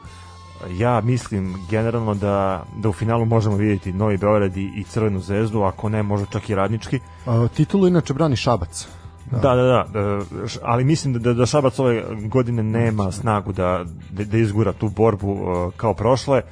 Ja 0.70 1.00
mislim 1.00 1.54
generalno 1.70 2.14
da, 2.14 2.64
da 2.76 2.88
u 2.88 2.92
finalu 2.92 3.24
možemo 3.24 3.56
vidjeti 3.56 3.92
Novi 3.92 4.16
Beograd 4.16 4.56
i, 4.56 4.70
i 4.76 4.84
Crvenu 4.84 5.20
zvezdu, 5.20 5.62
ako 5.62 5.88
ne, 5.88 6.02
možda 6.02 6.26
čak 6.26 6.50
i 6.50 6.54
radnički. 6.54 7.00
A, 7.26 7.48
titulu 7.56 7.88
inače 7.88 8.14
brani 8.14 8.36
Šabac. 8.36 8.88
Da, 9.30 9.54
da, 9.54 9.54
da, 9.54 9.86
da, 9.92 10.20
ali 10.62 10.84
mislim 10.84 11.12
da, 11.12 11.18
da, 11.18 11.34
da 11.34 11.46
Šabac 11.46 11.78
ove 11.78 12.04
godine 12.28 12.62
nema 12.62 13.12
snagu 13.12 13.52
da, 13.52 13.84
da, 14.10 14.24
da 14.24 14.38
izgura 14.38 14.72
tu 14.72 14.88
borbu 14.88 15.32
uh, 15.32 15.72
kao 15.76 15.94
prošle, 15.94 16.42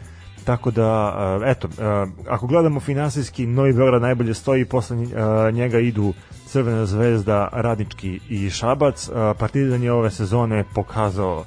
tako 0.45 0.71
da, 0.71 1.15
uh, 1.37 1.49
eto, 1.49 1.69
uh, 1.69 2.09
ako 2.29 2.47
gledamo 2.47 2.81
finansijski, 2.81 3.47
Novi 3.47 3.73
Beograd 3.73 4.03
najbolje 4.03 4.35
stoji, 4.35 4.65
posle 4.65 4.97
uh, 4.97 5.05
njega 5.53 5.79
idu 5.79 6.13
Crvena 6.47 6.87
zvezda, 6.87 7.49
Radnički 7.53 8.21
i 8.29 8.51
Šabac. 8.51 9.11
Partizan 9.39 9.83
je 9.83 9.93
ove 9.93 10.11
sezone 10.11 10.65
pokazao 10.75 11.45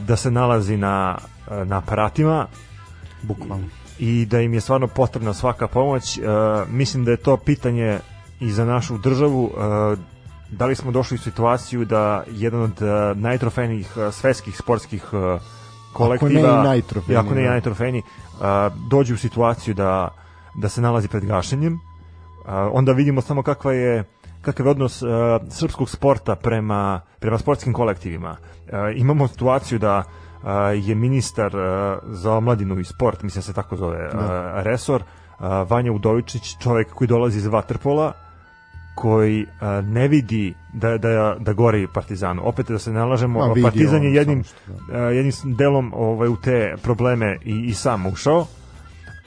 da 0.00 0.16
se 0.16 0.30
nalazi 0.30 0.76
na, 0.76 1.18
na 1.64 1.78
aparatima, 1.78 2.46
Bukvalno. 3.22 3.64
i 3.98 4.26
da 4.26 4.40
im 4.40 4.54
je 4.54 4.60
stvarno 4.60 4.86
potrebna 4.86 5.34
svaka 5.34 5.68
pomoć. 5.68 6.18
Mislim 6.68 7.04
da 7.04 7.10
je 7.10 7.16
to 7.16 7.36
pitanje 7.36 7.98
i 8.40 8.52
za 8.52 8.64
našu 8.64 8.98
državu. 8.98 9.50
Da 10.50 10.66
li 10.66 10.74
smo 10.74 10.90
došli 10.92 11.14
u 11.14 11.18
situaciju 11.18 11.84
da 11.84 12.24
jedan 12.30 12.60
od 12.60 12.82
najtrofejnijih 13.16 13.92
e, 13.96 14.12
svetskih 14.12 14.56
sportskih 14.56 15.04
kolektiva, 15.92 16.62
ne 16.62 16.78
i 17.08 17.16
ako 17.16 17.34
ne 17.34 17.42
i 17.42 17.44
da. 17.44 17.50
najtrofejniji, 17.50 18.02
e, 18.02 18.44
dođu 18.90 19.14
u 19.14 19.16
situaciju 19.16 19.74
da, 19.74 20.08
da 20.54 20.68
se 20.68 20.80
nalazi 20.80 21.08
pred 21.08 21.24
gašenjem. 21.24 21.74
E, 21.74 21.78
onda 22.52 22.92
vidimo 22.92 23.20
samo 23.20 23.42
kakva 23.42 23.72
je 23.72 24.04
kakav 24.42 24.66
je 24.66 24.70
odnos 24.70 25.02
uh, 25.02 25.10
srpskog 25.50 25.90
sporta 25.90 26.36
prema, 26.36 27.00
prema 27.18 27.38
sportskim 27.38 27.72
kolektivima. 27.72 28.30
Uh, 28.30 28.72
imamo 28.96 29.28
situaciju 29.28 29.78
da 29.78 29.98
uh, 29.98 30.48
je 30.88 30.94
ministar 30.94 31.56
uh, 31.56 31.98
za 32.04 32.32
omladinu 32.32 32.78
i 32.78 32.84
sport, 32.84 33.22
mislim 33.22 33.40
da 33.40 33.46
se 33.46 33.52
tako 33.52 33.76
zove 33.76 34.06
uh, 34.06 34.20
resor, 34.54 35.02
uh, 35.02 35.46
Vanja 35.70 35.92
Udovičić, 35.92 36.56
čovjek 36.62 36.92
koji 36.94 37.08
dolazi 37.08 37.38
iz 37.38 37.46
Waterpola, 37.46 38.12
koji 38.94 39.42
uh, 39.42 39.86
ne 39.86 40.08
vidi 40.08 40.54
da, 40.72 40.98
da, 40.98 41.36
da 41.40 41.52
gori 41.52 41.86
Partizanu. 41.94 42.42
Opet 42.44 42.68
da 42.68 42.78
se 42.78 42.92
nalažemo, 42.92 43.38
Ma, 43.38 43.52
vidi 43.52 43.62
Partizan 43.62 44.02
je 44.02 44.14
jednim, 44.14 44.44
što, 44.44 44.72
uh, 44.72 45.14
jednim 45.14 45.32
delom 45.44 45.92
ovaj, 45.94 46.28
u 46.28 46.36
te 46.36 46.74
probleme 46.82 47.38
i, 47.44 47.60
i 47.60 47.74
sam 47.74 48.06
ušao, 48.06 48.46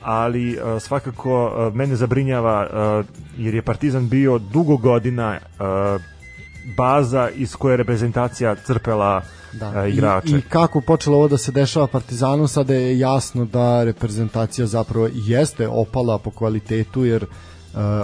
ali 0.01 0.57
uh, 0.57 0.81
svakako 0.81 1.45
uh, 1.45 1.75
mene 1.75 1.95
zabrinjava 1.95 2.67
uh, 2.99 3.05
jer 3.37 3.55
je 3.55 3.61
Partizan 3.61 4.09
bio 4.09 4.37
dugo 4.37 4.77
godina 4.77 5.37
uh, 5.39 6.01
baza 6.77 7.29
iz 7.29 7.55
koje 7.55 7.73
je 7.73 7.77
reprezentacija 7.77 8.55
crpela 8.55 9.21
Da. 9.59 9.87
igrače. 9.87 10.35
I, 10.35 10.39
I 10.39 10.41
kako 10.41 10.81
počelo 10.81 11.17
ovo 11.17 11.27
da 11.27 11.37
se 11.37 11.51
dešava 11.51 11.87
Partizanu, 11.87 12.47
sada 12.47 12.73
je 12.73 12.99
jasno 12.99 13.45
da 13.45 13.83
reprezentacija 13.83 14.67
zapravo 14.67 15.09
jeste 15.13 15.67
opala 15.67 16.17
po 16.17 16.31
kvalitetu, 16.31 17.05
jer 17.05 17.23
uh, 17.23 17.29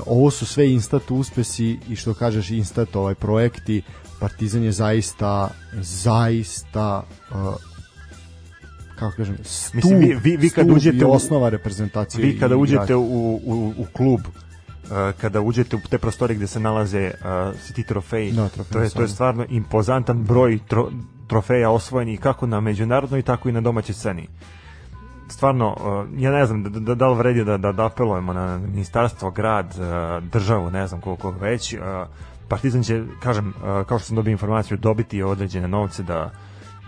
ovo 0.05 0.31
su 0.31 0.45
sve 0.45 0.71
instat 0.71 1.11
uspesi 1.11 1.79
i 1.89 1.95
što 1.95 2.13
kažeš 2.13 2.49
instat 2.49 2.95
ovaj 2.95 3.15
projekti, 3.15 3.81
Partizan 4.19 4.63
je 4.63 4.71
zaista 4.71 5.49
zaista 5.73 7.03
uh, 7.31 7.53
kako 8.95 9.17
kažem, 9.17 9.37
stup, 9.43 9.73
Mislim, 9.75 9.99
vi- 9.99 10.15
vi- 10.15 10.37
vi 10.37 10.49
kad 10.49 10.69
uđete 10.69 11.05
u- 11.05 11.11
osnova 11.11 11.49
reprezentacije 11.49 12.25
Vi 12.25 12.39
kada 12.39 12.55
uđete 12.57 12.95
u, 12.95 13.01
u, 13.35 13.73
u 13.77 13.85
klub 13.93 14.19
uh, 14.19 14.89
kada 15.17 15.41
uđete 15.41 15.75
u 15.75 15.89
te 15.89 15.97
prostore 15.97 16.35
gde 16.35 16.47
se 16.47 16.59
nalaze 16.59 17.11
uh, 17.55 17.73
ti 17.75 17.83
trofeji, 17.83 18.31
Da, 18.31 18.49
trofeji 18.49 18.73
to, 18.73 18.79
je, 18.79 18.89
to 18.89 19.01
je 19.01 19.07
stvarno 19.07 19.45
impozantan 19.49 20.23
broj 20.23 20.59
tro, 20.67 20.91
trofeja 21.27 21.69
osvojenih 21.69 22.19
kako 22.19 22.47
na 22.47 22.59
međunarodnoj, 22.59 23.21
tako 23.21 23.49
i 23.49 23.51
na 23.51 23.61
domaćoj 23.61 23.95
sceni. 23.95 24.27
Stvarno, 25.31 25.67
uh, 25.69 26.21
ja 26.21 26.31
ne 26.31 26.45
znam 26.45 26.63
da, 26.63 26.79
da, 26.79 26.95
da 26.95 27.07
li 27.07 27.17
vredi 27.17 27.43
da, 27.43 27.57
da, 27.57 27.71
da 27.71 27.85
apelujemo 27.85 28.33
na 28.33 28.57
ministarstvo, 28.57 29.31
grad, 29.31 29.65
uh, 29.65 30.23
državu, 30.23 30.71
ne 30.71 30.87
znam 30.87 31.01
koliko 31.01 31.31
već. 31.31 31.73
Uh, 31.73 31.79
Partizan 32.47 32.83
će, 32.83 33.03
kažem, 33.23 33.53
kao 33.61 33.99
što 33.99 34.07
sam 34.07 34.15
dobio 34.15 34.31
informaciju, 34.31 34.77
dobiti 34.77 35.23
određene 35.23 35.67
novce 35.67 36.03
da, 36.03 36.31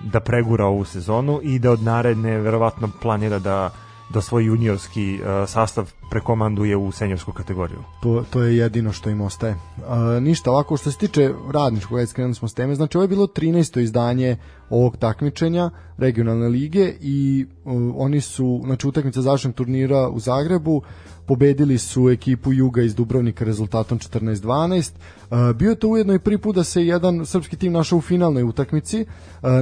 da 0.04 0.20
pregura 0.20 0.66
ovu 0.66 0.86
sezonu 0.86 1.40
i 1.44 1.60
da 1.60 1.72
od 1.72 1.84
naredne 1.84 2.38
verovatno 2.38 2.90
planira 3.02 3.40
da 3.40 3.70
da 4.10 4.22
svoj 4.22 4.46
juniorski 4.46 5.20
uh, 5.22 5.50
sastav 5.50 5.92
prekomanduje 6.10 6.78
u 6.78 6.92
seniorsku 6.92 7.32
kategoriju. 7.32 7.80
to, 8.02 8.24
to 8.30 8.42
je 8.42 8.58
jedino 8.58 8.92
što 8.92 9.10
im 9.10 9.22
ostaje. 9.22 9.56
A, 9.88 10.20
ništa, 10.22 10.52
ovako 10.52 10.78
što 10.78 10.92
se 10.92 10.98
tiče 10.98 11.34
radničkog, 11.54 11.98
ajde 11.98 12.08
skrenuli 12.08 12.36
smo 12.36 12.48
s 12.48 12.54
teme, 12.54 12.76
znači 12.76 12.98
ovo 12.98 13.04
je 13.04 13.08
bilo 13.08 13.28
13. 13.28 13.82
izdanje 13.82 14.38
ovog 14.70 14.98
takmičenja 14.98 15.70
regionalne 15.98 16.48
lige 16.48 16.94
i 17.02 17.46
uh, 17.66 17.74
oni 17.96 18.22
su, 18.22 18.62
znači 18.66 18.88
utakmica 18.88 19.22
završenog 19.22 19.56
turnira 19.56 20.10
u 20.10 20.20
Zagrebu, 20.20 20.82
pobedili 21.26 21.78
su 21.78 22.10
ekipu 22.10 22.54
Juga 22.54 22.82
iz 22.82 22.96
Dubrovnika 22.96 23.46
rezultatom 23.46 24.00
14-12. 24.00 24.92
Uh, 25.30 25.56
bio 25.56 25.70
je 25.70 25.76
to 25.76 25.88
ujedno 25.88 26.14
i 26.14 26.20
prvi 26.20 26.38
put 26.38 26.56
da 26.56 26.64
se 26.64 26.86
jedan 26.86 27.26
srpski 27.26 27.56
tim 27.56 27.74
našao 27.74 27.98
u 27.98 28.02
finalnoj 28.02 28.44
utakmici. 28.44 29.06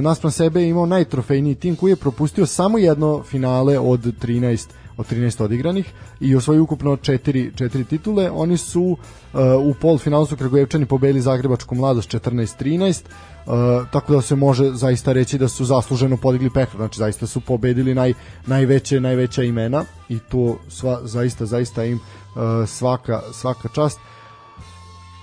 Naspram 0.02 0.30
sebe 0.30 0.62
je 0.62 0.68
imao 0.68 0.86
najtrofejniji 0.86 1.54
tim 1.54 1.76
koji 1.76 1.90
je 1.90 1.96
propustio 1.96 2.46
samo 2.46 2.78
jedno 2.78 3.22
finale 3.22 3.78
od 3.78 4.00
13 4.00 4.68
od 4.96 5.10
13 5.10 5.42
odigranih 5.44 5.92
i 6.20 6.36
osvojio 6.36 6.62
ukupno 6.62 6.96
četiri, 6.96 7.52
četiri 7.56 7.84
titule. 7.84 8.30
Oni 8.30 8.56
su 8.56 8.82
uh, 8.82 9.40
u 9.64 9.74
polfinalu 9.80 10.26
su 10.26 10.36
Kragujevčani 10.36 10.86
pobedili 10.86 11.20
Zagrebačku 11.20 11.74
mladost 11.74 12.14
14-13. 12.14 13.02
Uh, 13.46 13.52
tako 13.92 14.12
da 14.12 14.22
se 14.22 14.36
može 14.36 14.70
zaista 14.70 15.12
reći 15.12 15.38
da 15.38 15.48
su 15.48 15.64
zasluženo 15.64 16.16
podigli 16.16 16.50
pehar, 16.50 16.76
znači 16.76 16.98
zaista 16.98 17.26
su 17.26 17.40
pobedili 17.40 17.94
naj, 17.94 18.14
najveće 18.46 19.00
najveća 19.00 19.42
imena 19.42 19.84
i 20.08 20.18
to 20.18 20.56
sva, 20.68 21.00
zaista 21.02 21.46
zaista 21.46 21.84
im 21.84 21.96
uh, 21.96 22.68
svaka, 22.68 23.20
svaka 23.32 23.68
čast. 23.68 23.98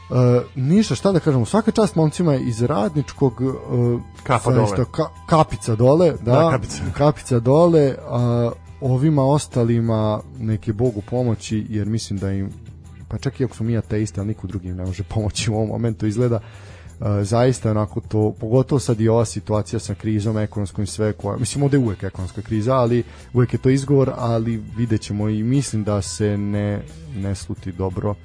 Uh, 0.09 0.15
ništa, 0.55 0.95
šta 0.95 1.11
da 1.11 1.19
kažemo, 1.19 1.45
svaka 1.45 1.71
čast 1.71 1.95
momcima 1.95 2.35
iz 2.35 2.61
radničkog 2.61 3.41
uh, 3.41 4.01
Kapa 4.23 4.51
zaista, 4.53 4.75
dole. 4.75 4.87
Ka, 4.91 5.03
kapica 5.25 5.75
dole, 5.75 6.11
da, 6.11 6.31
Da, 6.31 6.49
kapica. 6.51 6.83
kapica 6.97 7.39
dole, 7.39 7.95
a 8.09 8.51
ovima 8.81 9.26
ostalima 9.26 10.22
neke 10.39 10.73
Bogu 10.73 11.01
pomoći, 11.10 11.65
jer 11.69 11.88
mislim 11.88 12.19
da 12.19 12.31
im 12.31 12.49
pa 13.07 13.18
čak 13.18 13.39
i 13.39 13.43
ako 13.43 13.56
smo 13.56 13.65
mi 13.65 13.77
ateisti, 13.77 14.19
ali 14.19 14.27
niko 14.27 14.47
drugi 14.47 14.68
im 14.68 14.76
ne 14.76 14.85
može 14.85 15.03
pomoći 15.14 15.51
u 15.51 15.56
ovom 15.56 15.69
momentu. 15.69 16.07
Izgleda 16.07 16.39
Uh, 16.99 17.06
zaista 17.22 17.72
onako 17.72 18.01
to, 18.01 18.34
pogotovo 18.39 18.80
sad 18.80 19.01
i 19.01 19.10
ova 19.10 19.26
situacija 19.26 19.80
sa 19.80 19.95
krizom 19.95 20.38
ekonomskom 20.38 20.84
i 20.84 20.88
sve 20.88 21.14
koja, 21.14 21.38
mislim 21.38 21.64
ovde 21.64 21.77
je 21.77 21.84
uvek 21.84 22.03
ekonomska 22.03 22.41
kriza, 22.41 22.76
ali 22.76 23.03
uvek 23.34 23.53
je 23.53 23.60
to 23.60 23.69
izgovor, 23.69 24.11
ali 24.18 24.64
vidjet 24.77 25.01
ćemo 25.01 25.30
i 25.30 25.43
mislim 25.43 25.84
da 25.84 26.01
se 26.01 26.38
ne, 26.38 26.81
ne 27.15 27.35
sluti 27.35 27.72
dobro 27.72 28.15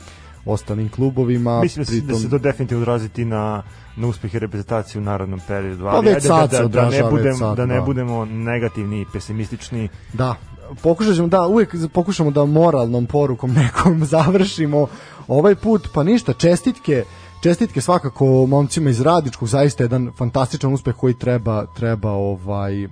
ostalim 0.47 0.89
klubovima. 0.89 1.61
Mislim 1.61 1.85
da, 1.85 1.93
se, 1.93 2.01
da 2.01 2.15
se 2.15 2.31
to 2.31 2.39
definitivno 2.39 2.83
odraziti 2.83 3.25
na 3.25 3.63
na 3.97 4.07
uspehe 4.09 4.39
reprezentacije 4.39 5.01
u 5.01 5.05
narodnom 5.05 5.41
periodu. 5.49 5.87
Ali 5.87 6.07
već 6.07 6.15
ajde 6.15 6.29
sad 6.29 6.51
da, 6.51 6.57
se 6.57 6.63
da, 6.63 6.69
da, 6.69 6.91
ne 6.91 7.03
već 7.03 7.11
budem, 7.11 7.37
sad, 7.37 7.57
da 7.57 7.67
ne 7.67 7.75
da. 7.75 7.81
budemo 7.81 8.25
negativni 8.25 9.01
i 9.01 9.07
pesimistični. 9.13 9.89
Da, 10.13 10.35
pokušat 10.83 11.15
ćemo, 11.15 11.29
da, 11.29 11.47
uvek 11.47 11.75
pokušamo 11.93 12.31
da 12.31 12.45
moralnom 12.45 13.07
porukom 13.07 13.53
nekom 13.63 14.05
završimo 14.05 14.87
ovaj 15.29 15.55
put, 15.55 15.89
pa 15.95 16.03
ništa, 16.03 16.33
čestitke, 16.33 17.05
čestitke 17.43 17.81
svakako 17.81 18.47
momcima 18.47 18.91
iz 18.91 19.01
Radičkog, 19.01 19.49
zaista 19.49 19.85
jedan 19.85 20.11
fantastičan 20.19 20.73
uspeh 20.73 20.95
koji 20.95 21.15
treba, 21.15 21.67
treba 21.77 22.11
ovaj 22.11 22.89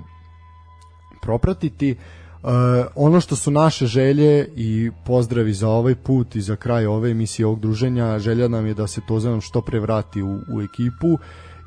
propratiti. 1.20 1.92
Uh, 1.92 2.21
ono 2.94 3.20
što 3.20 3.36
su 3.36 3.50
naše 3.50 3.86
želje 3.86 4.48
i 4.56 4.90
pozdravi 5.04 5.52
za 5.52 5.68
ovaj 5.68 5.94
put 5.94 6.36
i 6.36 6.40
za 6.40 6.56
kraj 6.56 6.86
ove 6.86 7.10
emisije 7.10 7.46
ovog 7.46 7.60
druženja, 7.60 8.18
želja 8.18 8.48
nam 8.48 8.66
je 8.66 8.74
da 8.74 8.86
se 8.86 9.00
Tozanom 9.08 9.40
što 9.40 9.60
pre 9.60 9.80
vrati 9.80 10.22
u, 10.22 10.40
u 10.52 10.62
ekipu 10.62 11.18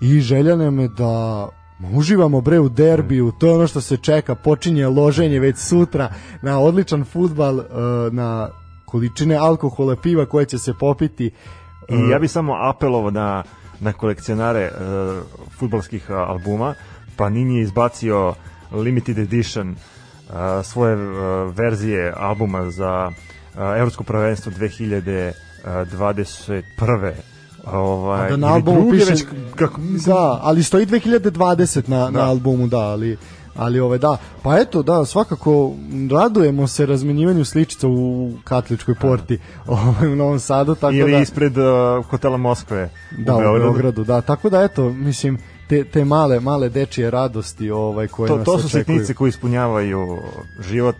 i 0.01 0.19
želja 0.19 0.55
nam 0.55 0.79
je 0.79 0.87
da 0.87 1.47
uživamo 1.93 2.41
bre 2.41 2.59
u 2.59 2.69
derbiju, 2.69 3.31
to 3.39 3.47
je 3.47 3.53
ono 3.53 3.67
što 3.67 3.81
se 3.81 3.97
čeka, 3.97 4.35
počinje 4.35 4.87
loženje 4.87 5.39
već 5.39 5.57
sutra 5.57 6.13
na 6.41 6.59
odličan 6.59 7.05
futbal, 7.05 7.55
uh, 7.55 7.63
na 8.11 8.49
količine 8.85 9.35
alkohola, 9.35 9.95
piva 9.95 10.25
koje 10.25 10.45
će 10.45 10.57
se 10.57 10.73
popiti. 10.79 11.31
I 11.89 12.09
ja 12.11 12.19
bih 12.19 12.31
samo 12.31 12.53
apelovao 12.53 13.11
na, 13.11 13.43
na 13.79 13.93
kolekcionare 13.93 14.71
uh, 14.71 15.23
futbalskih 15.59 16.05
uh, 16.09 16.15
albuma. 16.15 16.73
Panini 17.17 17.55
je 17.57 17.61
izbacio 17.61 18.33
limited 18.71 19.17
edition 19.17 19.69
uh, 19.69 19.94
svoje 20.63 20.95
verzije 21.55 22.13
albuma 22.17 22.71
za 22.71 23.11
Evropsko 23.77 24.03
prvenstvo 24.03 24.51
2021. 24.51 27.11
Ovaj, 27.65 28.29
da 28.29 28.37
na 28.37 28.47
ili 28.47 28.53
albumu 28.53 28.91
piše 28.91 29.11
već 29.11 29.25
kako, 29.55 29.81
da, 30.05 30.39
ali 30.41 30.63
stoji 30.63 30.85
2020 30.85 31.89
na, 31.89 32.09
na 32.09 32.29
albumu, 32.29 32.67
da, 32.67 32.79
ali 32.79 33.17
ali 33.55 33.79
ove 33.79 33.97
da, 33.97 34.17
pa 34.43 34.57
eto 34.57 34.83
da, 34.83 35.05
svakako 35.05 35.71
radujemo 36.11 36.67
se 36.67 36.85
razmenjivanju 36.85 37.45
sličica 37.45 37.87
u 37.87 38.31
Katoličkoj 38.43 38.95
porti 38.95 39.39
ovaj, 39.67 40.13
u 40.13 40.15
Novom 40.15 40.39
Sadu, 40.39 40.75
tako 40.75 40.93
ili 40.93 41.11
da 41.11 41.17
ispred 41.17 41.57
uh, 41.57 42.05
hotela 42.05 42.37
Moskve 42.37 42.89
da, 43.17 43.35
u 43.35 43.37
u 43.37 43.39
Beogradu. 43.39 43.63
Beogradu, 43.63 44.03
da, 44.03 44.21
tako 44.21 44.49
da 44.49 44.63
eto, 44.63 44.89
mislim 44.89 45.37
te, 45.69 45.83
te 45.83 46.05
male, 46.05 46.39
male 46.39 46.69
dečije 46.69 47.11
radosti 47.11 47.71
ovaj, 47.71 48.07
koje 48.07 48.27
to, 48.27 48.37
nas 48.37 48.45
to 48.45 48.59
su 48.59 48.69
sitnice 48.69 49.13
koji 49.13 49.29
ispunjavaju 49.29 50.17
život 50.59 50.95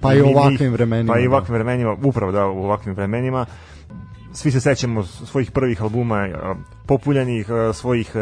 Pa 0.00 0.14
i 0.14 0.22
u 0.22 0.26
ovakvim 0.26 0.72
vremenima, 0.72 1.12
pa 1.12 1.18
i 1.18 1.26
u 1.26 1.30
da. 1.30 1.36
ovakvim 1.36 1.54
vremenima 1.54 1.96
upravo 2.04 2.32
da 2.32 2.46
u 2.46 2.64
ovakvim 2.64 2.94
vremenima 2.94 3.46
svi 4.32 4.50
se 4.50 4.60
sećamo 4.60 5.02
svojih 5.04 5.50
prvih 5.50 5.82
albuma 5.82 6.28
populjanih 6.86 7.46
svojih 7.74 8.12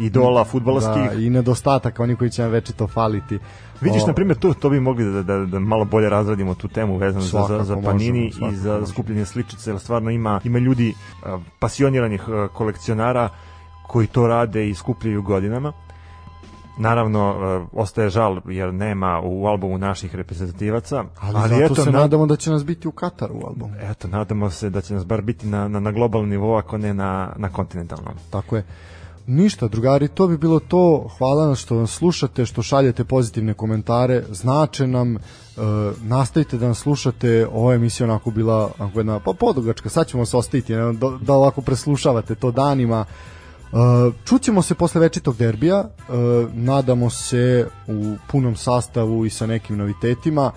idola 0.00 0.44
fudbalskih 0.44 1.10
da, 1.10 1.20
i 1.20 1.30
nedostataka, 1.30 2.02
oni 2.02 2.16
koji 2.16 2.30
će 2.30 2.42
nam 2.42 2.50
večito 2.50 2.86
faliti. 2.86 3.38
Vidiš, 3.80 4.02
O, 4.02 4.06
na 4.06 4.12
primjer, 4.12 4.38
to, 4.38 4.54
to 4.54 4.70
bi 4.70 4.80
mogli 4.80 5.12
da, 5.12 5.22
da, 5.22 5.38
da 5.38 5.58
malo 5.58 5.84
bolje 5.84 6.08
razradimo 6.08 6.54
tu 6.54 6.68
temu 6.68 6.96
vezano 6.96 7.24
za, 7.24 7.46
za, 7.48 7.64
za 7.64 7.74
možemo, 7.74 7.92
Panini 7.92 8.32
svakako 8.32 8.54
i 8.54 8.56
za 8.56 8.70
možemo. 8.70 8.86
skupljanje 8.86 9.24
sličice, 9.24 9.70
jer 9.70 9.78
stvarno 9.78 10.10
ima, 10.10 10.40
ima 10.44 10.58
ljudi 10.58 10.94
pasioniranih 11.58 12.22
kolekcionara 12.52 13.28
koji 13.86 14.06
to 14.06 14.26
rade 14.26 14.68
i 14.68 14.74
skupljaju 14.74 15.22
godinama. 15.22 15.72
Naravno, 16.78 17.20
a, 17.20 17.66
ostaje 17.72 18.10
žal 18.10 18.40
jer 18.48 18.74
nema 18.74 19.20
u 19.24 19.46
albumu 19.46 19.78
naših 19.78 20.14
reprezentativaca, 20.14 21.04
ali, 21.20 21.36
ali 21.36 21.56
zato 21.68 21.74
se 21.74 21.90
na- 21.90 21.98
nadamo 21.98 22.26
da 22.26 22.36
će 22.36 22.50
nas 22.50 22.64
biti 22.64 22.88
u 22.88 22.92
Kataru 22.92 23.34
u 23.34 23.46
albumu. 23.46 23.74
Eto, 23.80 24.08
nadamo 24.08 24.50
se 24.50 24.70
da 24.70 24.80
će 24.80 24.94
nas 24.94 25.06
bar 25.06 25.22
biti 25.22 25.46
na, 25.46 25.68
na, 25.68 25.80
na 25.80 25.90
globalnom 25.92 26.30
nivou, 26.30 26.56
ako 26.56 26.78
ne 26.78 26.94
na, 26.94 27.32
na 27.36 27.48
kontinentalnom. 27.48 28.14
Tako 28.30 28.56
je. 28.56 28.64
Ništa, 29.26 29.68
drugari, 29.68 30.08
to 30.08 30.26
bi 30.26 30.38
bilo 30.38 30.60
to. 30.60 31.08
Hvala 31.18 31.46
nam 31.46 31.54
što 31.56 31.74
nas 31.74 31.90
slušate, 31.90 32.46
što 32.46 32.62
šaljete 32.62 33.04
pozitivne 33.04 33.54
komentare, 33.54 34.24
znače 34.30 34.86
nam. 34.86 35.16
E, 35.16 35.20
nastavite 36.02 36.58
da 36.58 36.68
nas 36.68 36.78
slušate. 36.78 37.46
Ova 37.52 37.74
emisija 37.74 38.06
onako 38.06 38.30
bila 38.30 38.70
onako 38.78 38.98
jedna 39.00 39.20
pa 39.20 39.32
podugačka. 39.32 39.88
Sad 39.88 40.06
ćemo 40.06 40.26
se 40.26 40.36
ostaviti 40.36 40.72
ne, 40.74 40.92
da, 40.92 41.10
da 41.20 41.32
ovako 41.32 41.60
preslušavate 41.60 42.34
to 42.34 42.50
danima. 42.50 43.04
Čućemo 44.24 44.62
se 44.62 44.74
posle 44.74 45.00
večitog 45.00 45.36
derbija. 45.36 45.84
Nadamo 46.52 47.10
se 47.10 47.66
u 47.86 48.16
punom 48.30 48.56
sastavu 48.56 49.26
i 49.26 49.30
sa 49.30 49.46
nekim 49.46 49.76
novitetima. 49.76 50.52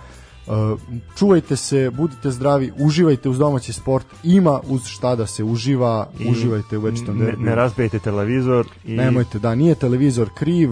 Uh, 0.47 0.79
čuvajte 1.17 1.55
se, 1.55 1.91
budite 1.91 2.31
zdravi, 2.31 2.71
uživajte 2.79 3.29
uz 3.29 3.37
domaći 3.37 3.73
sport, 3.73 4.05
ima 4.23 4.59
uz 4.67 4.85
šta 4.85 5.15
da 5.15 5.27
se 5.27 5.43
uživa, 5.43 6.09
I 6.19 6.29
uživajte 6.31 6.77
u 6.77 6.81
večitom 6.81 7.17
ne, 7.17 7.25
derbiju. 7.25 7.45
ne 7.45 7.55
razbijete 7.55 7.99
televizor 7.99 8.67
i 8.85 8.95
Nemojte, 8.95 9.39
da, 9.39 9.55
nije 9.55 9.75
televizor 9.75 10.29
kriv, 10.37 10.69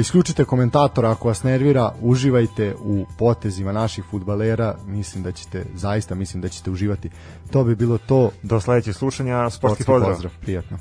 isključite 0.00 0.44
komentatora 0.44 1.10
ako 1.10 1.28
vas 1.28 1.42
nervira, 1.42 1.92
uživajte 2.00 2.74
u 2.84 3.06
potezima 3.18 3.72
naših 3.72 4.04
futbalera, 4.10 4.76
mislim 4.86 5.24
da 5.24 5.32
ćete, 5.32 5.64
zaista 5.74 6.14
mislim 6.14 6.40
da 6.40 6.48
ćete 6.48 6.70
uživati. 6.70 7.10
To 7.50 7.64
bi 7.64 7.74
bilo 7.74 7.98
to, 7.98 8.30
do 8.42 8.60
sledećeg 8.60 8.94
slušanja, 8.94 9.50
sportski 9.50 9.58
sportski 9.58 9.84
pozdrav. 9.84 10.12
pozdrav 10.12 10.32
prijatno. 10.40 10.78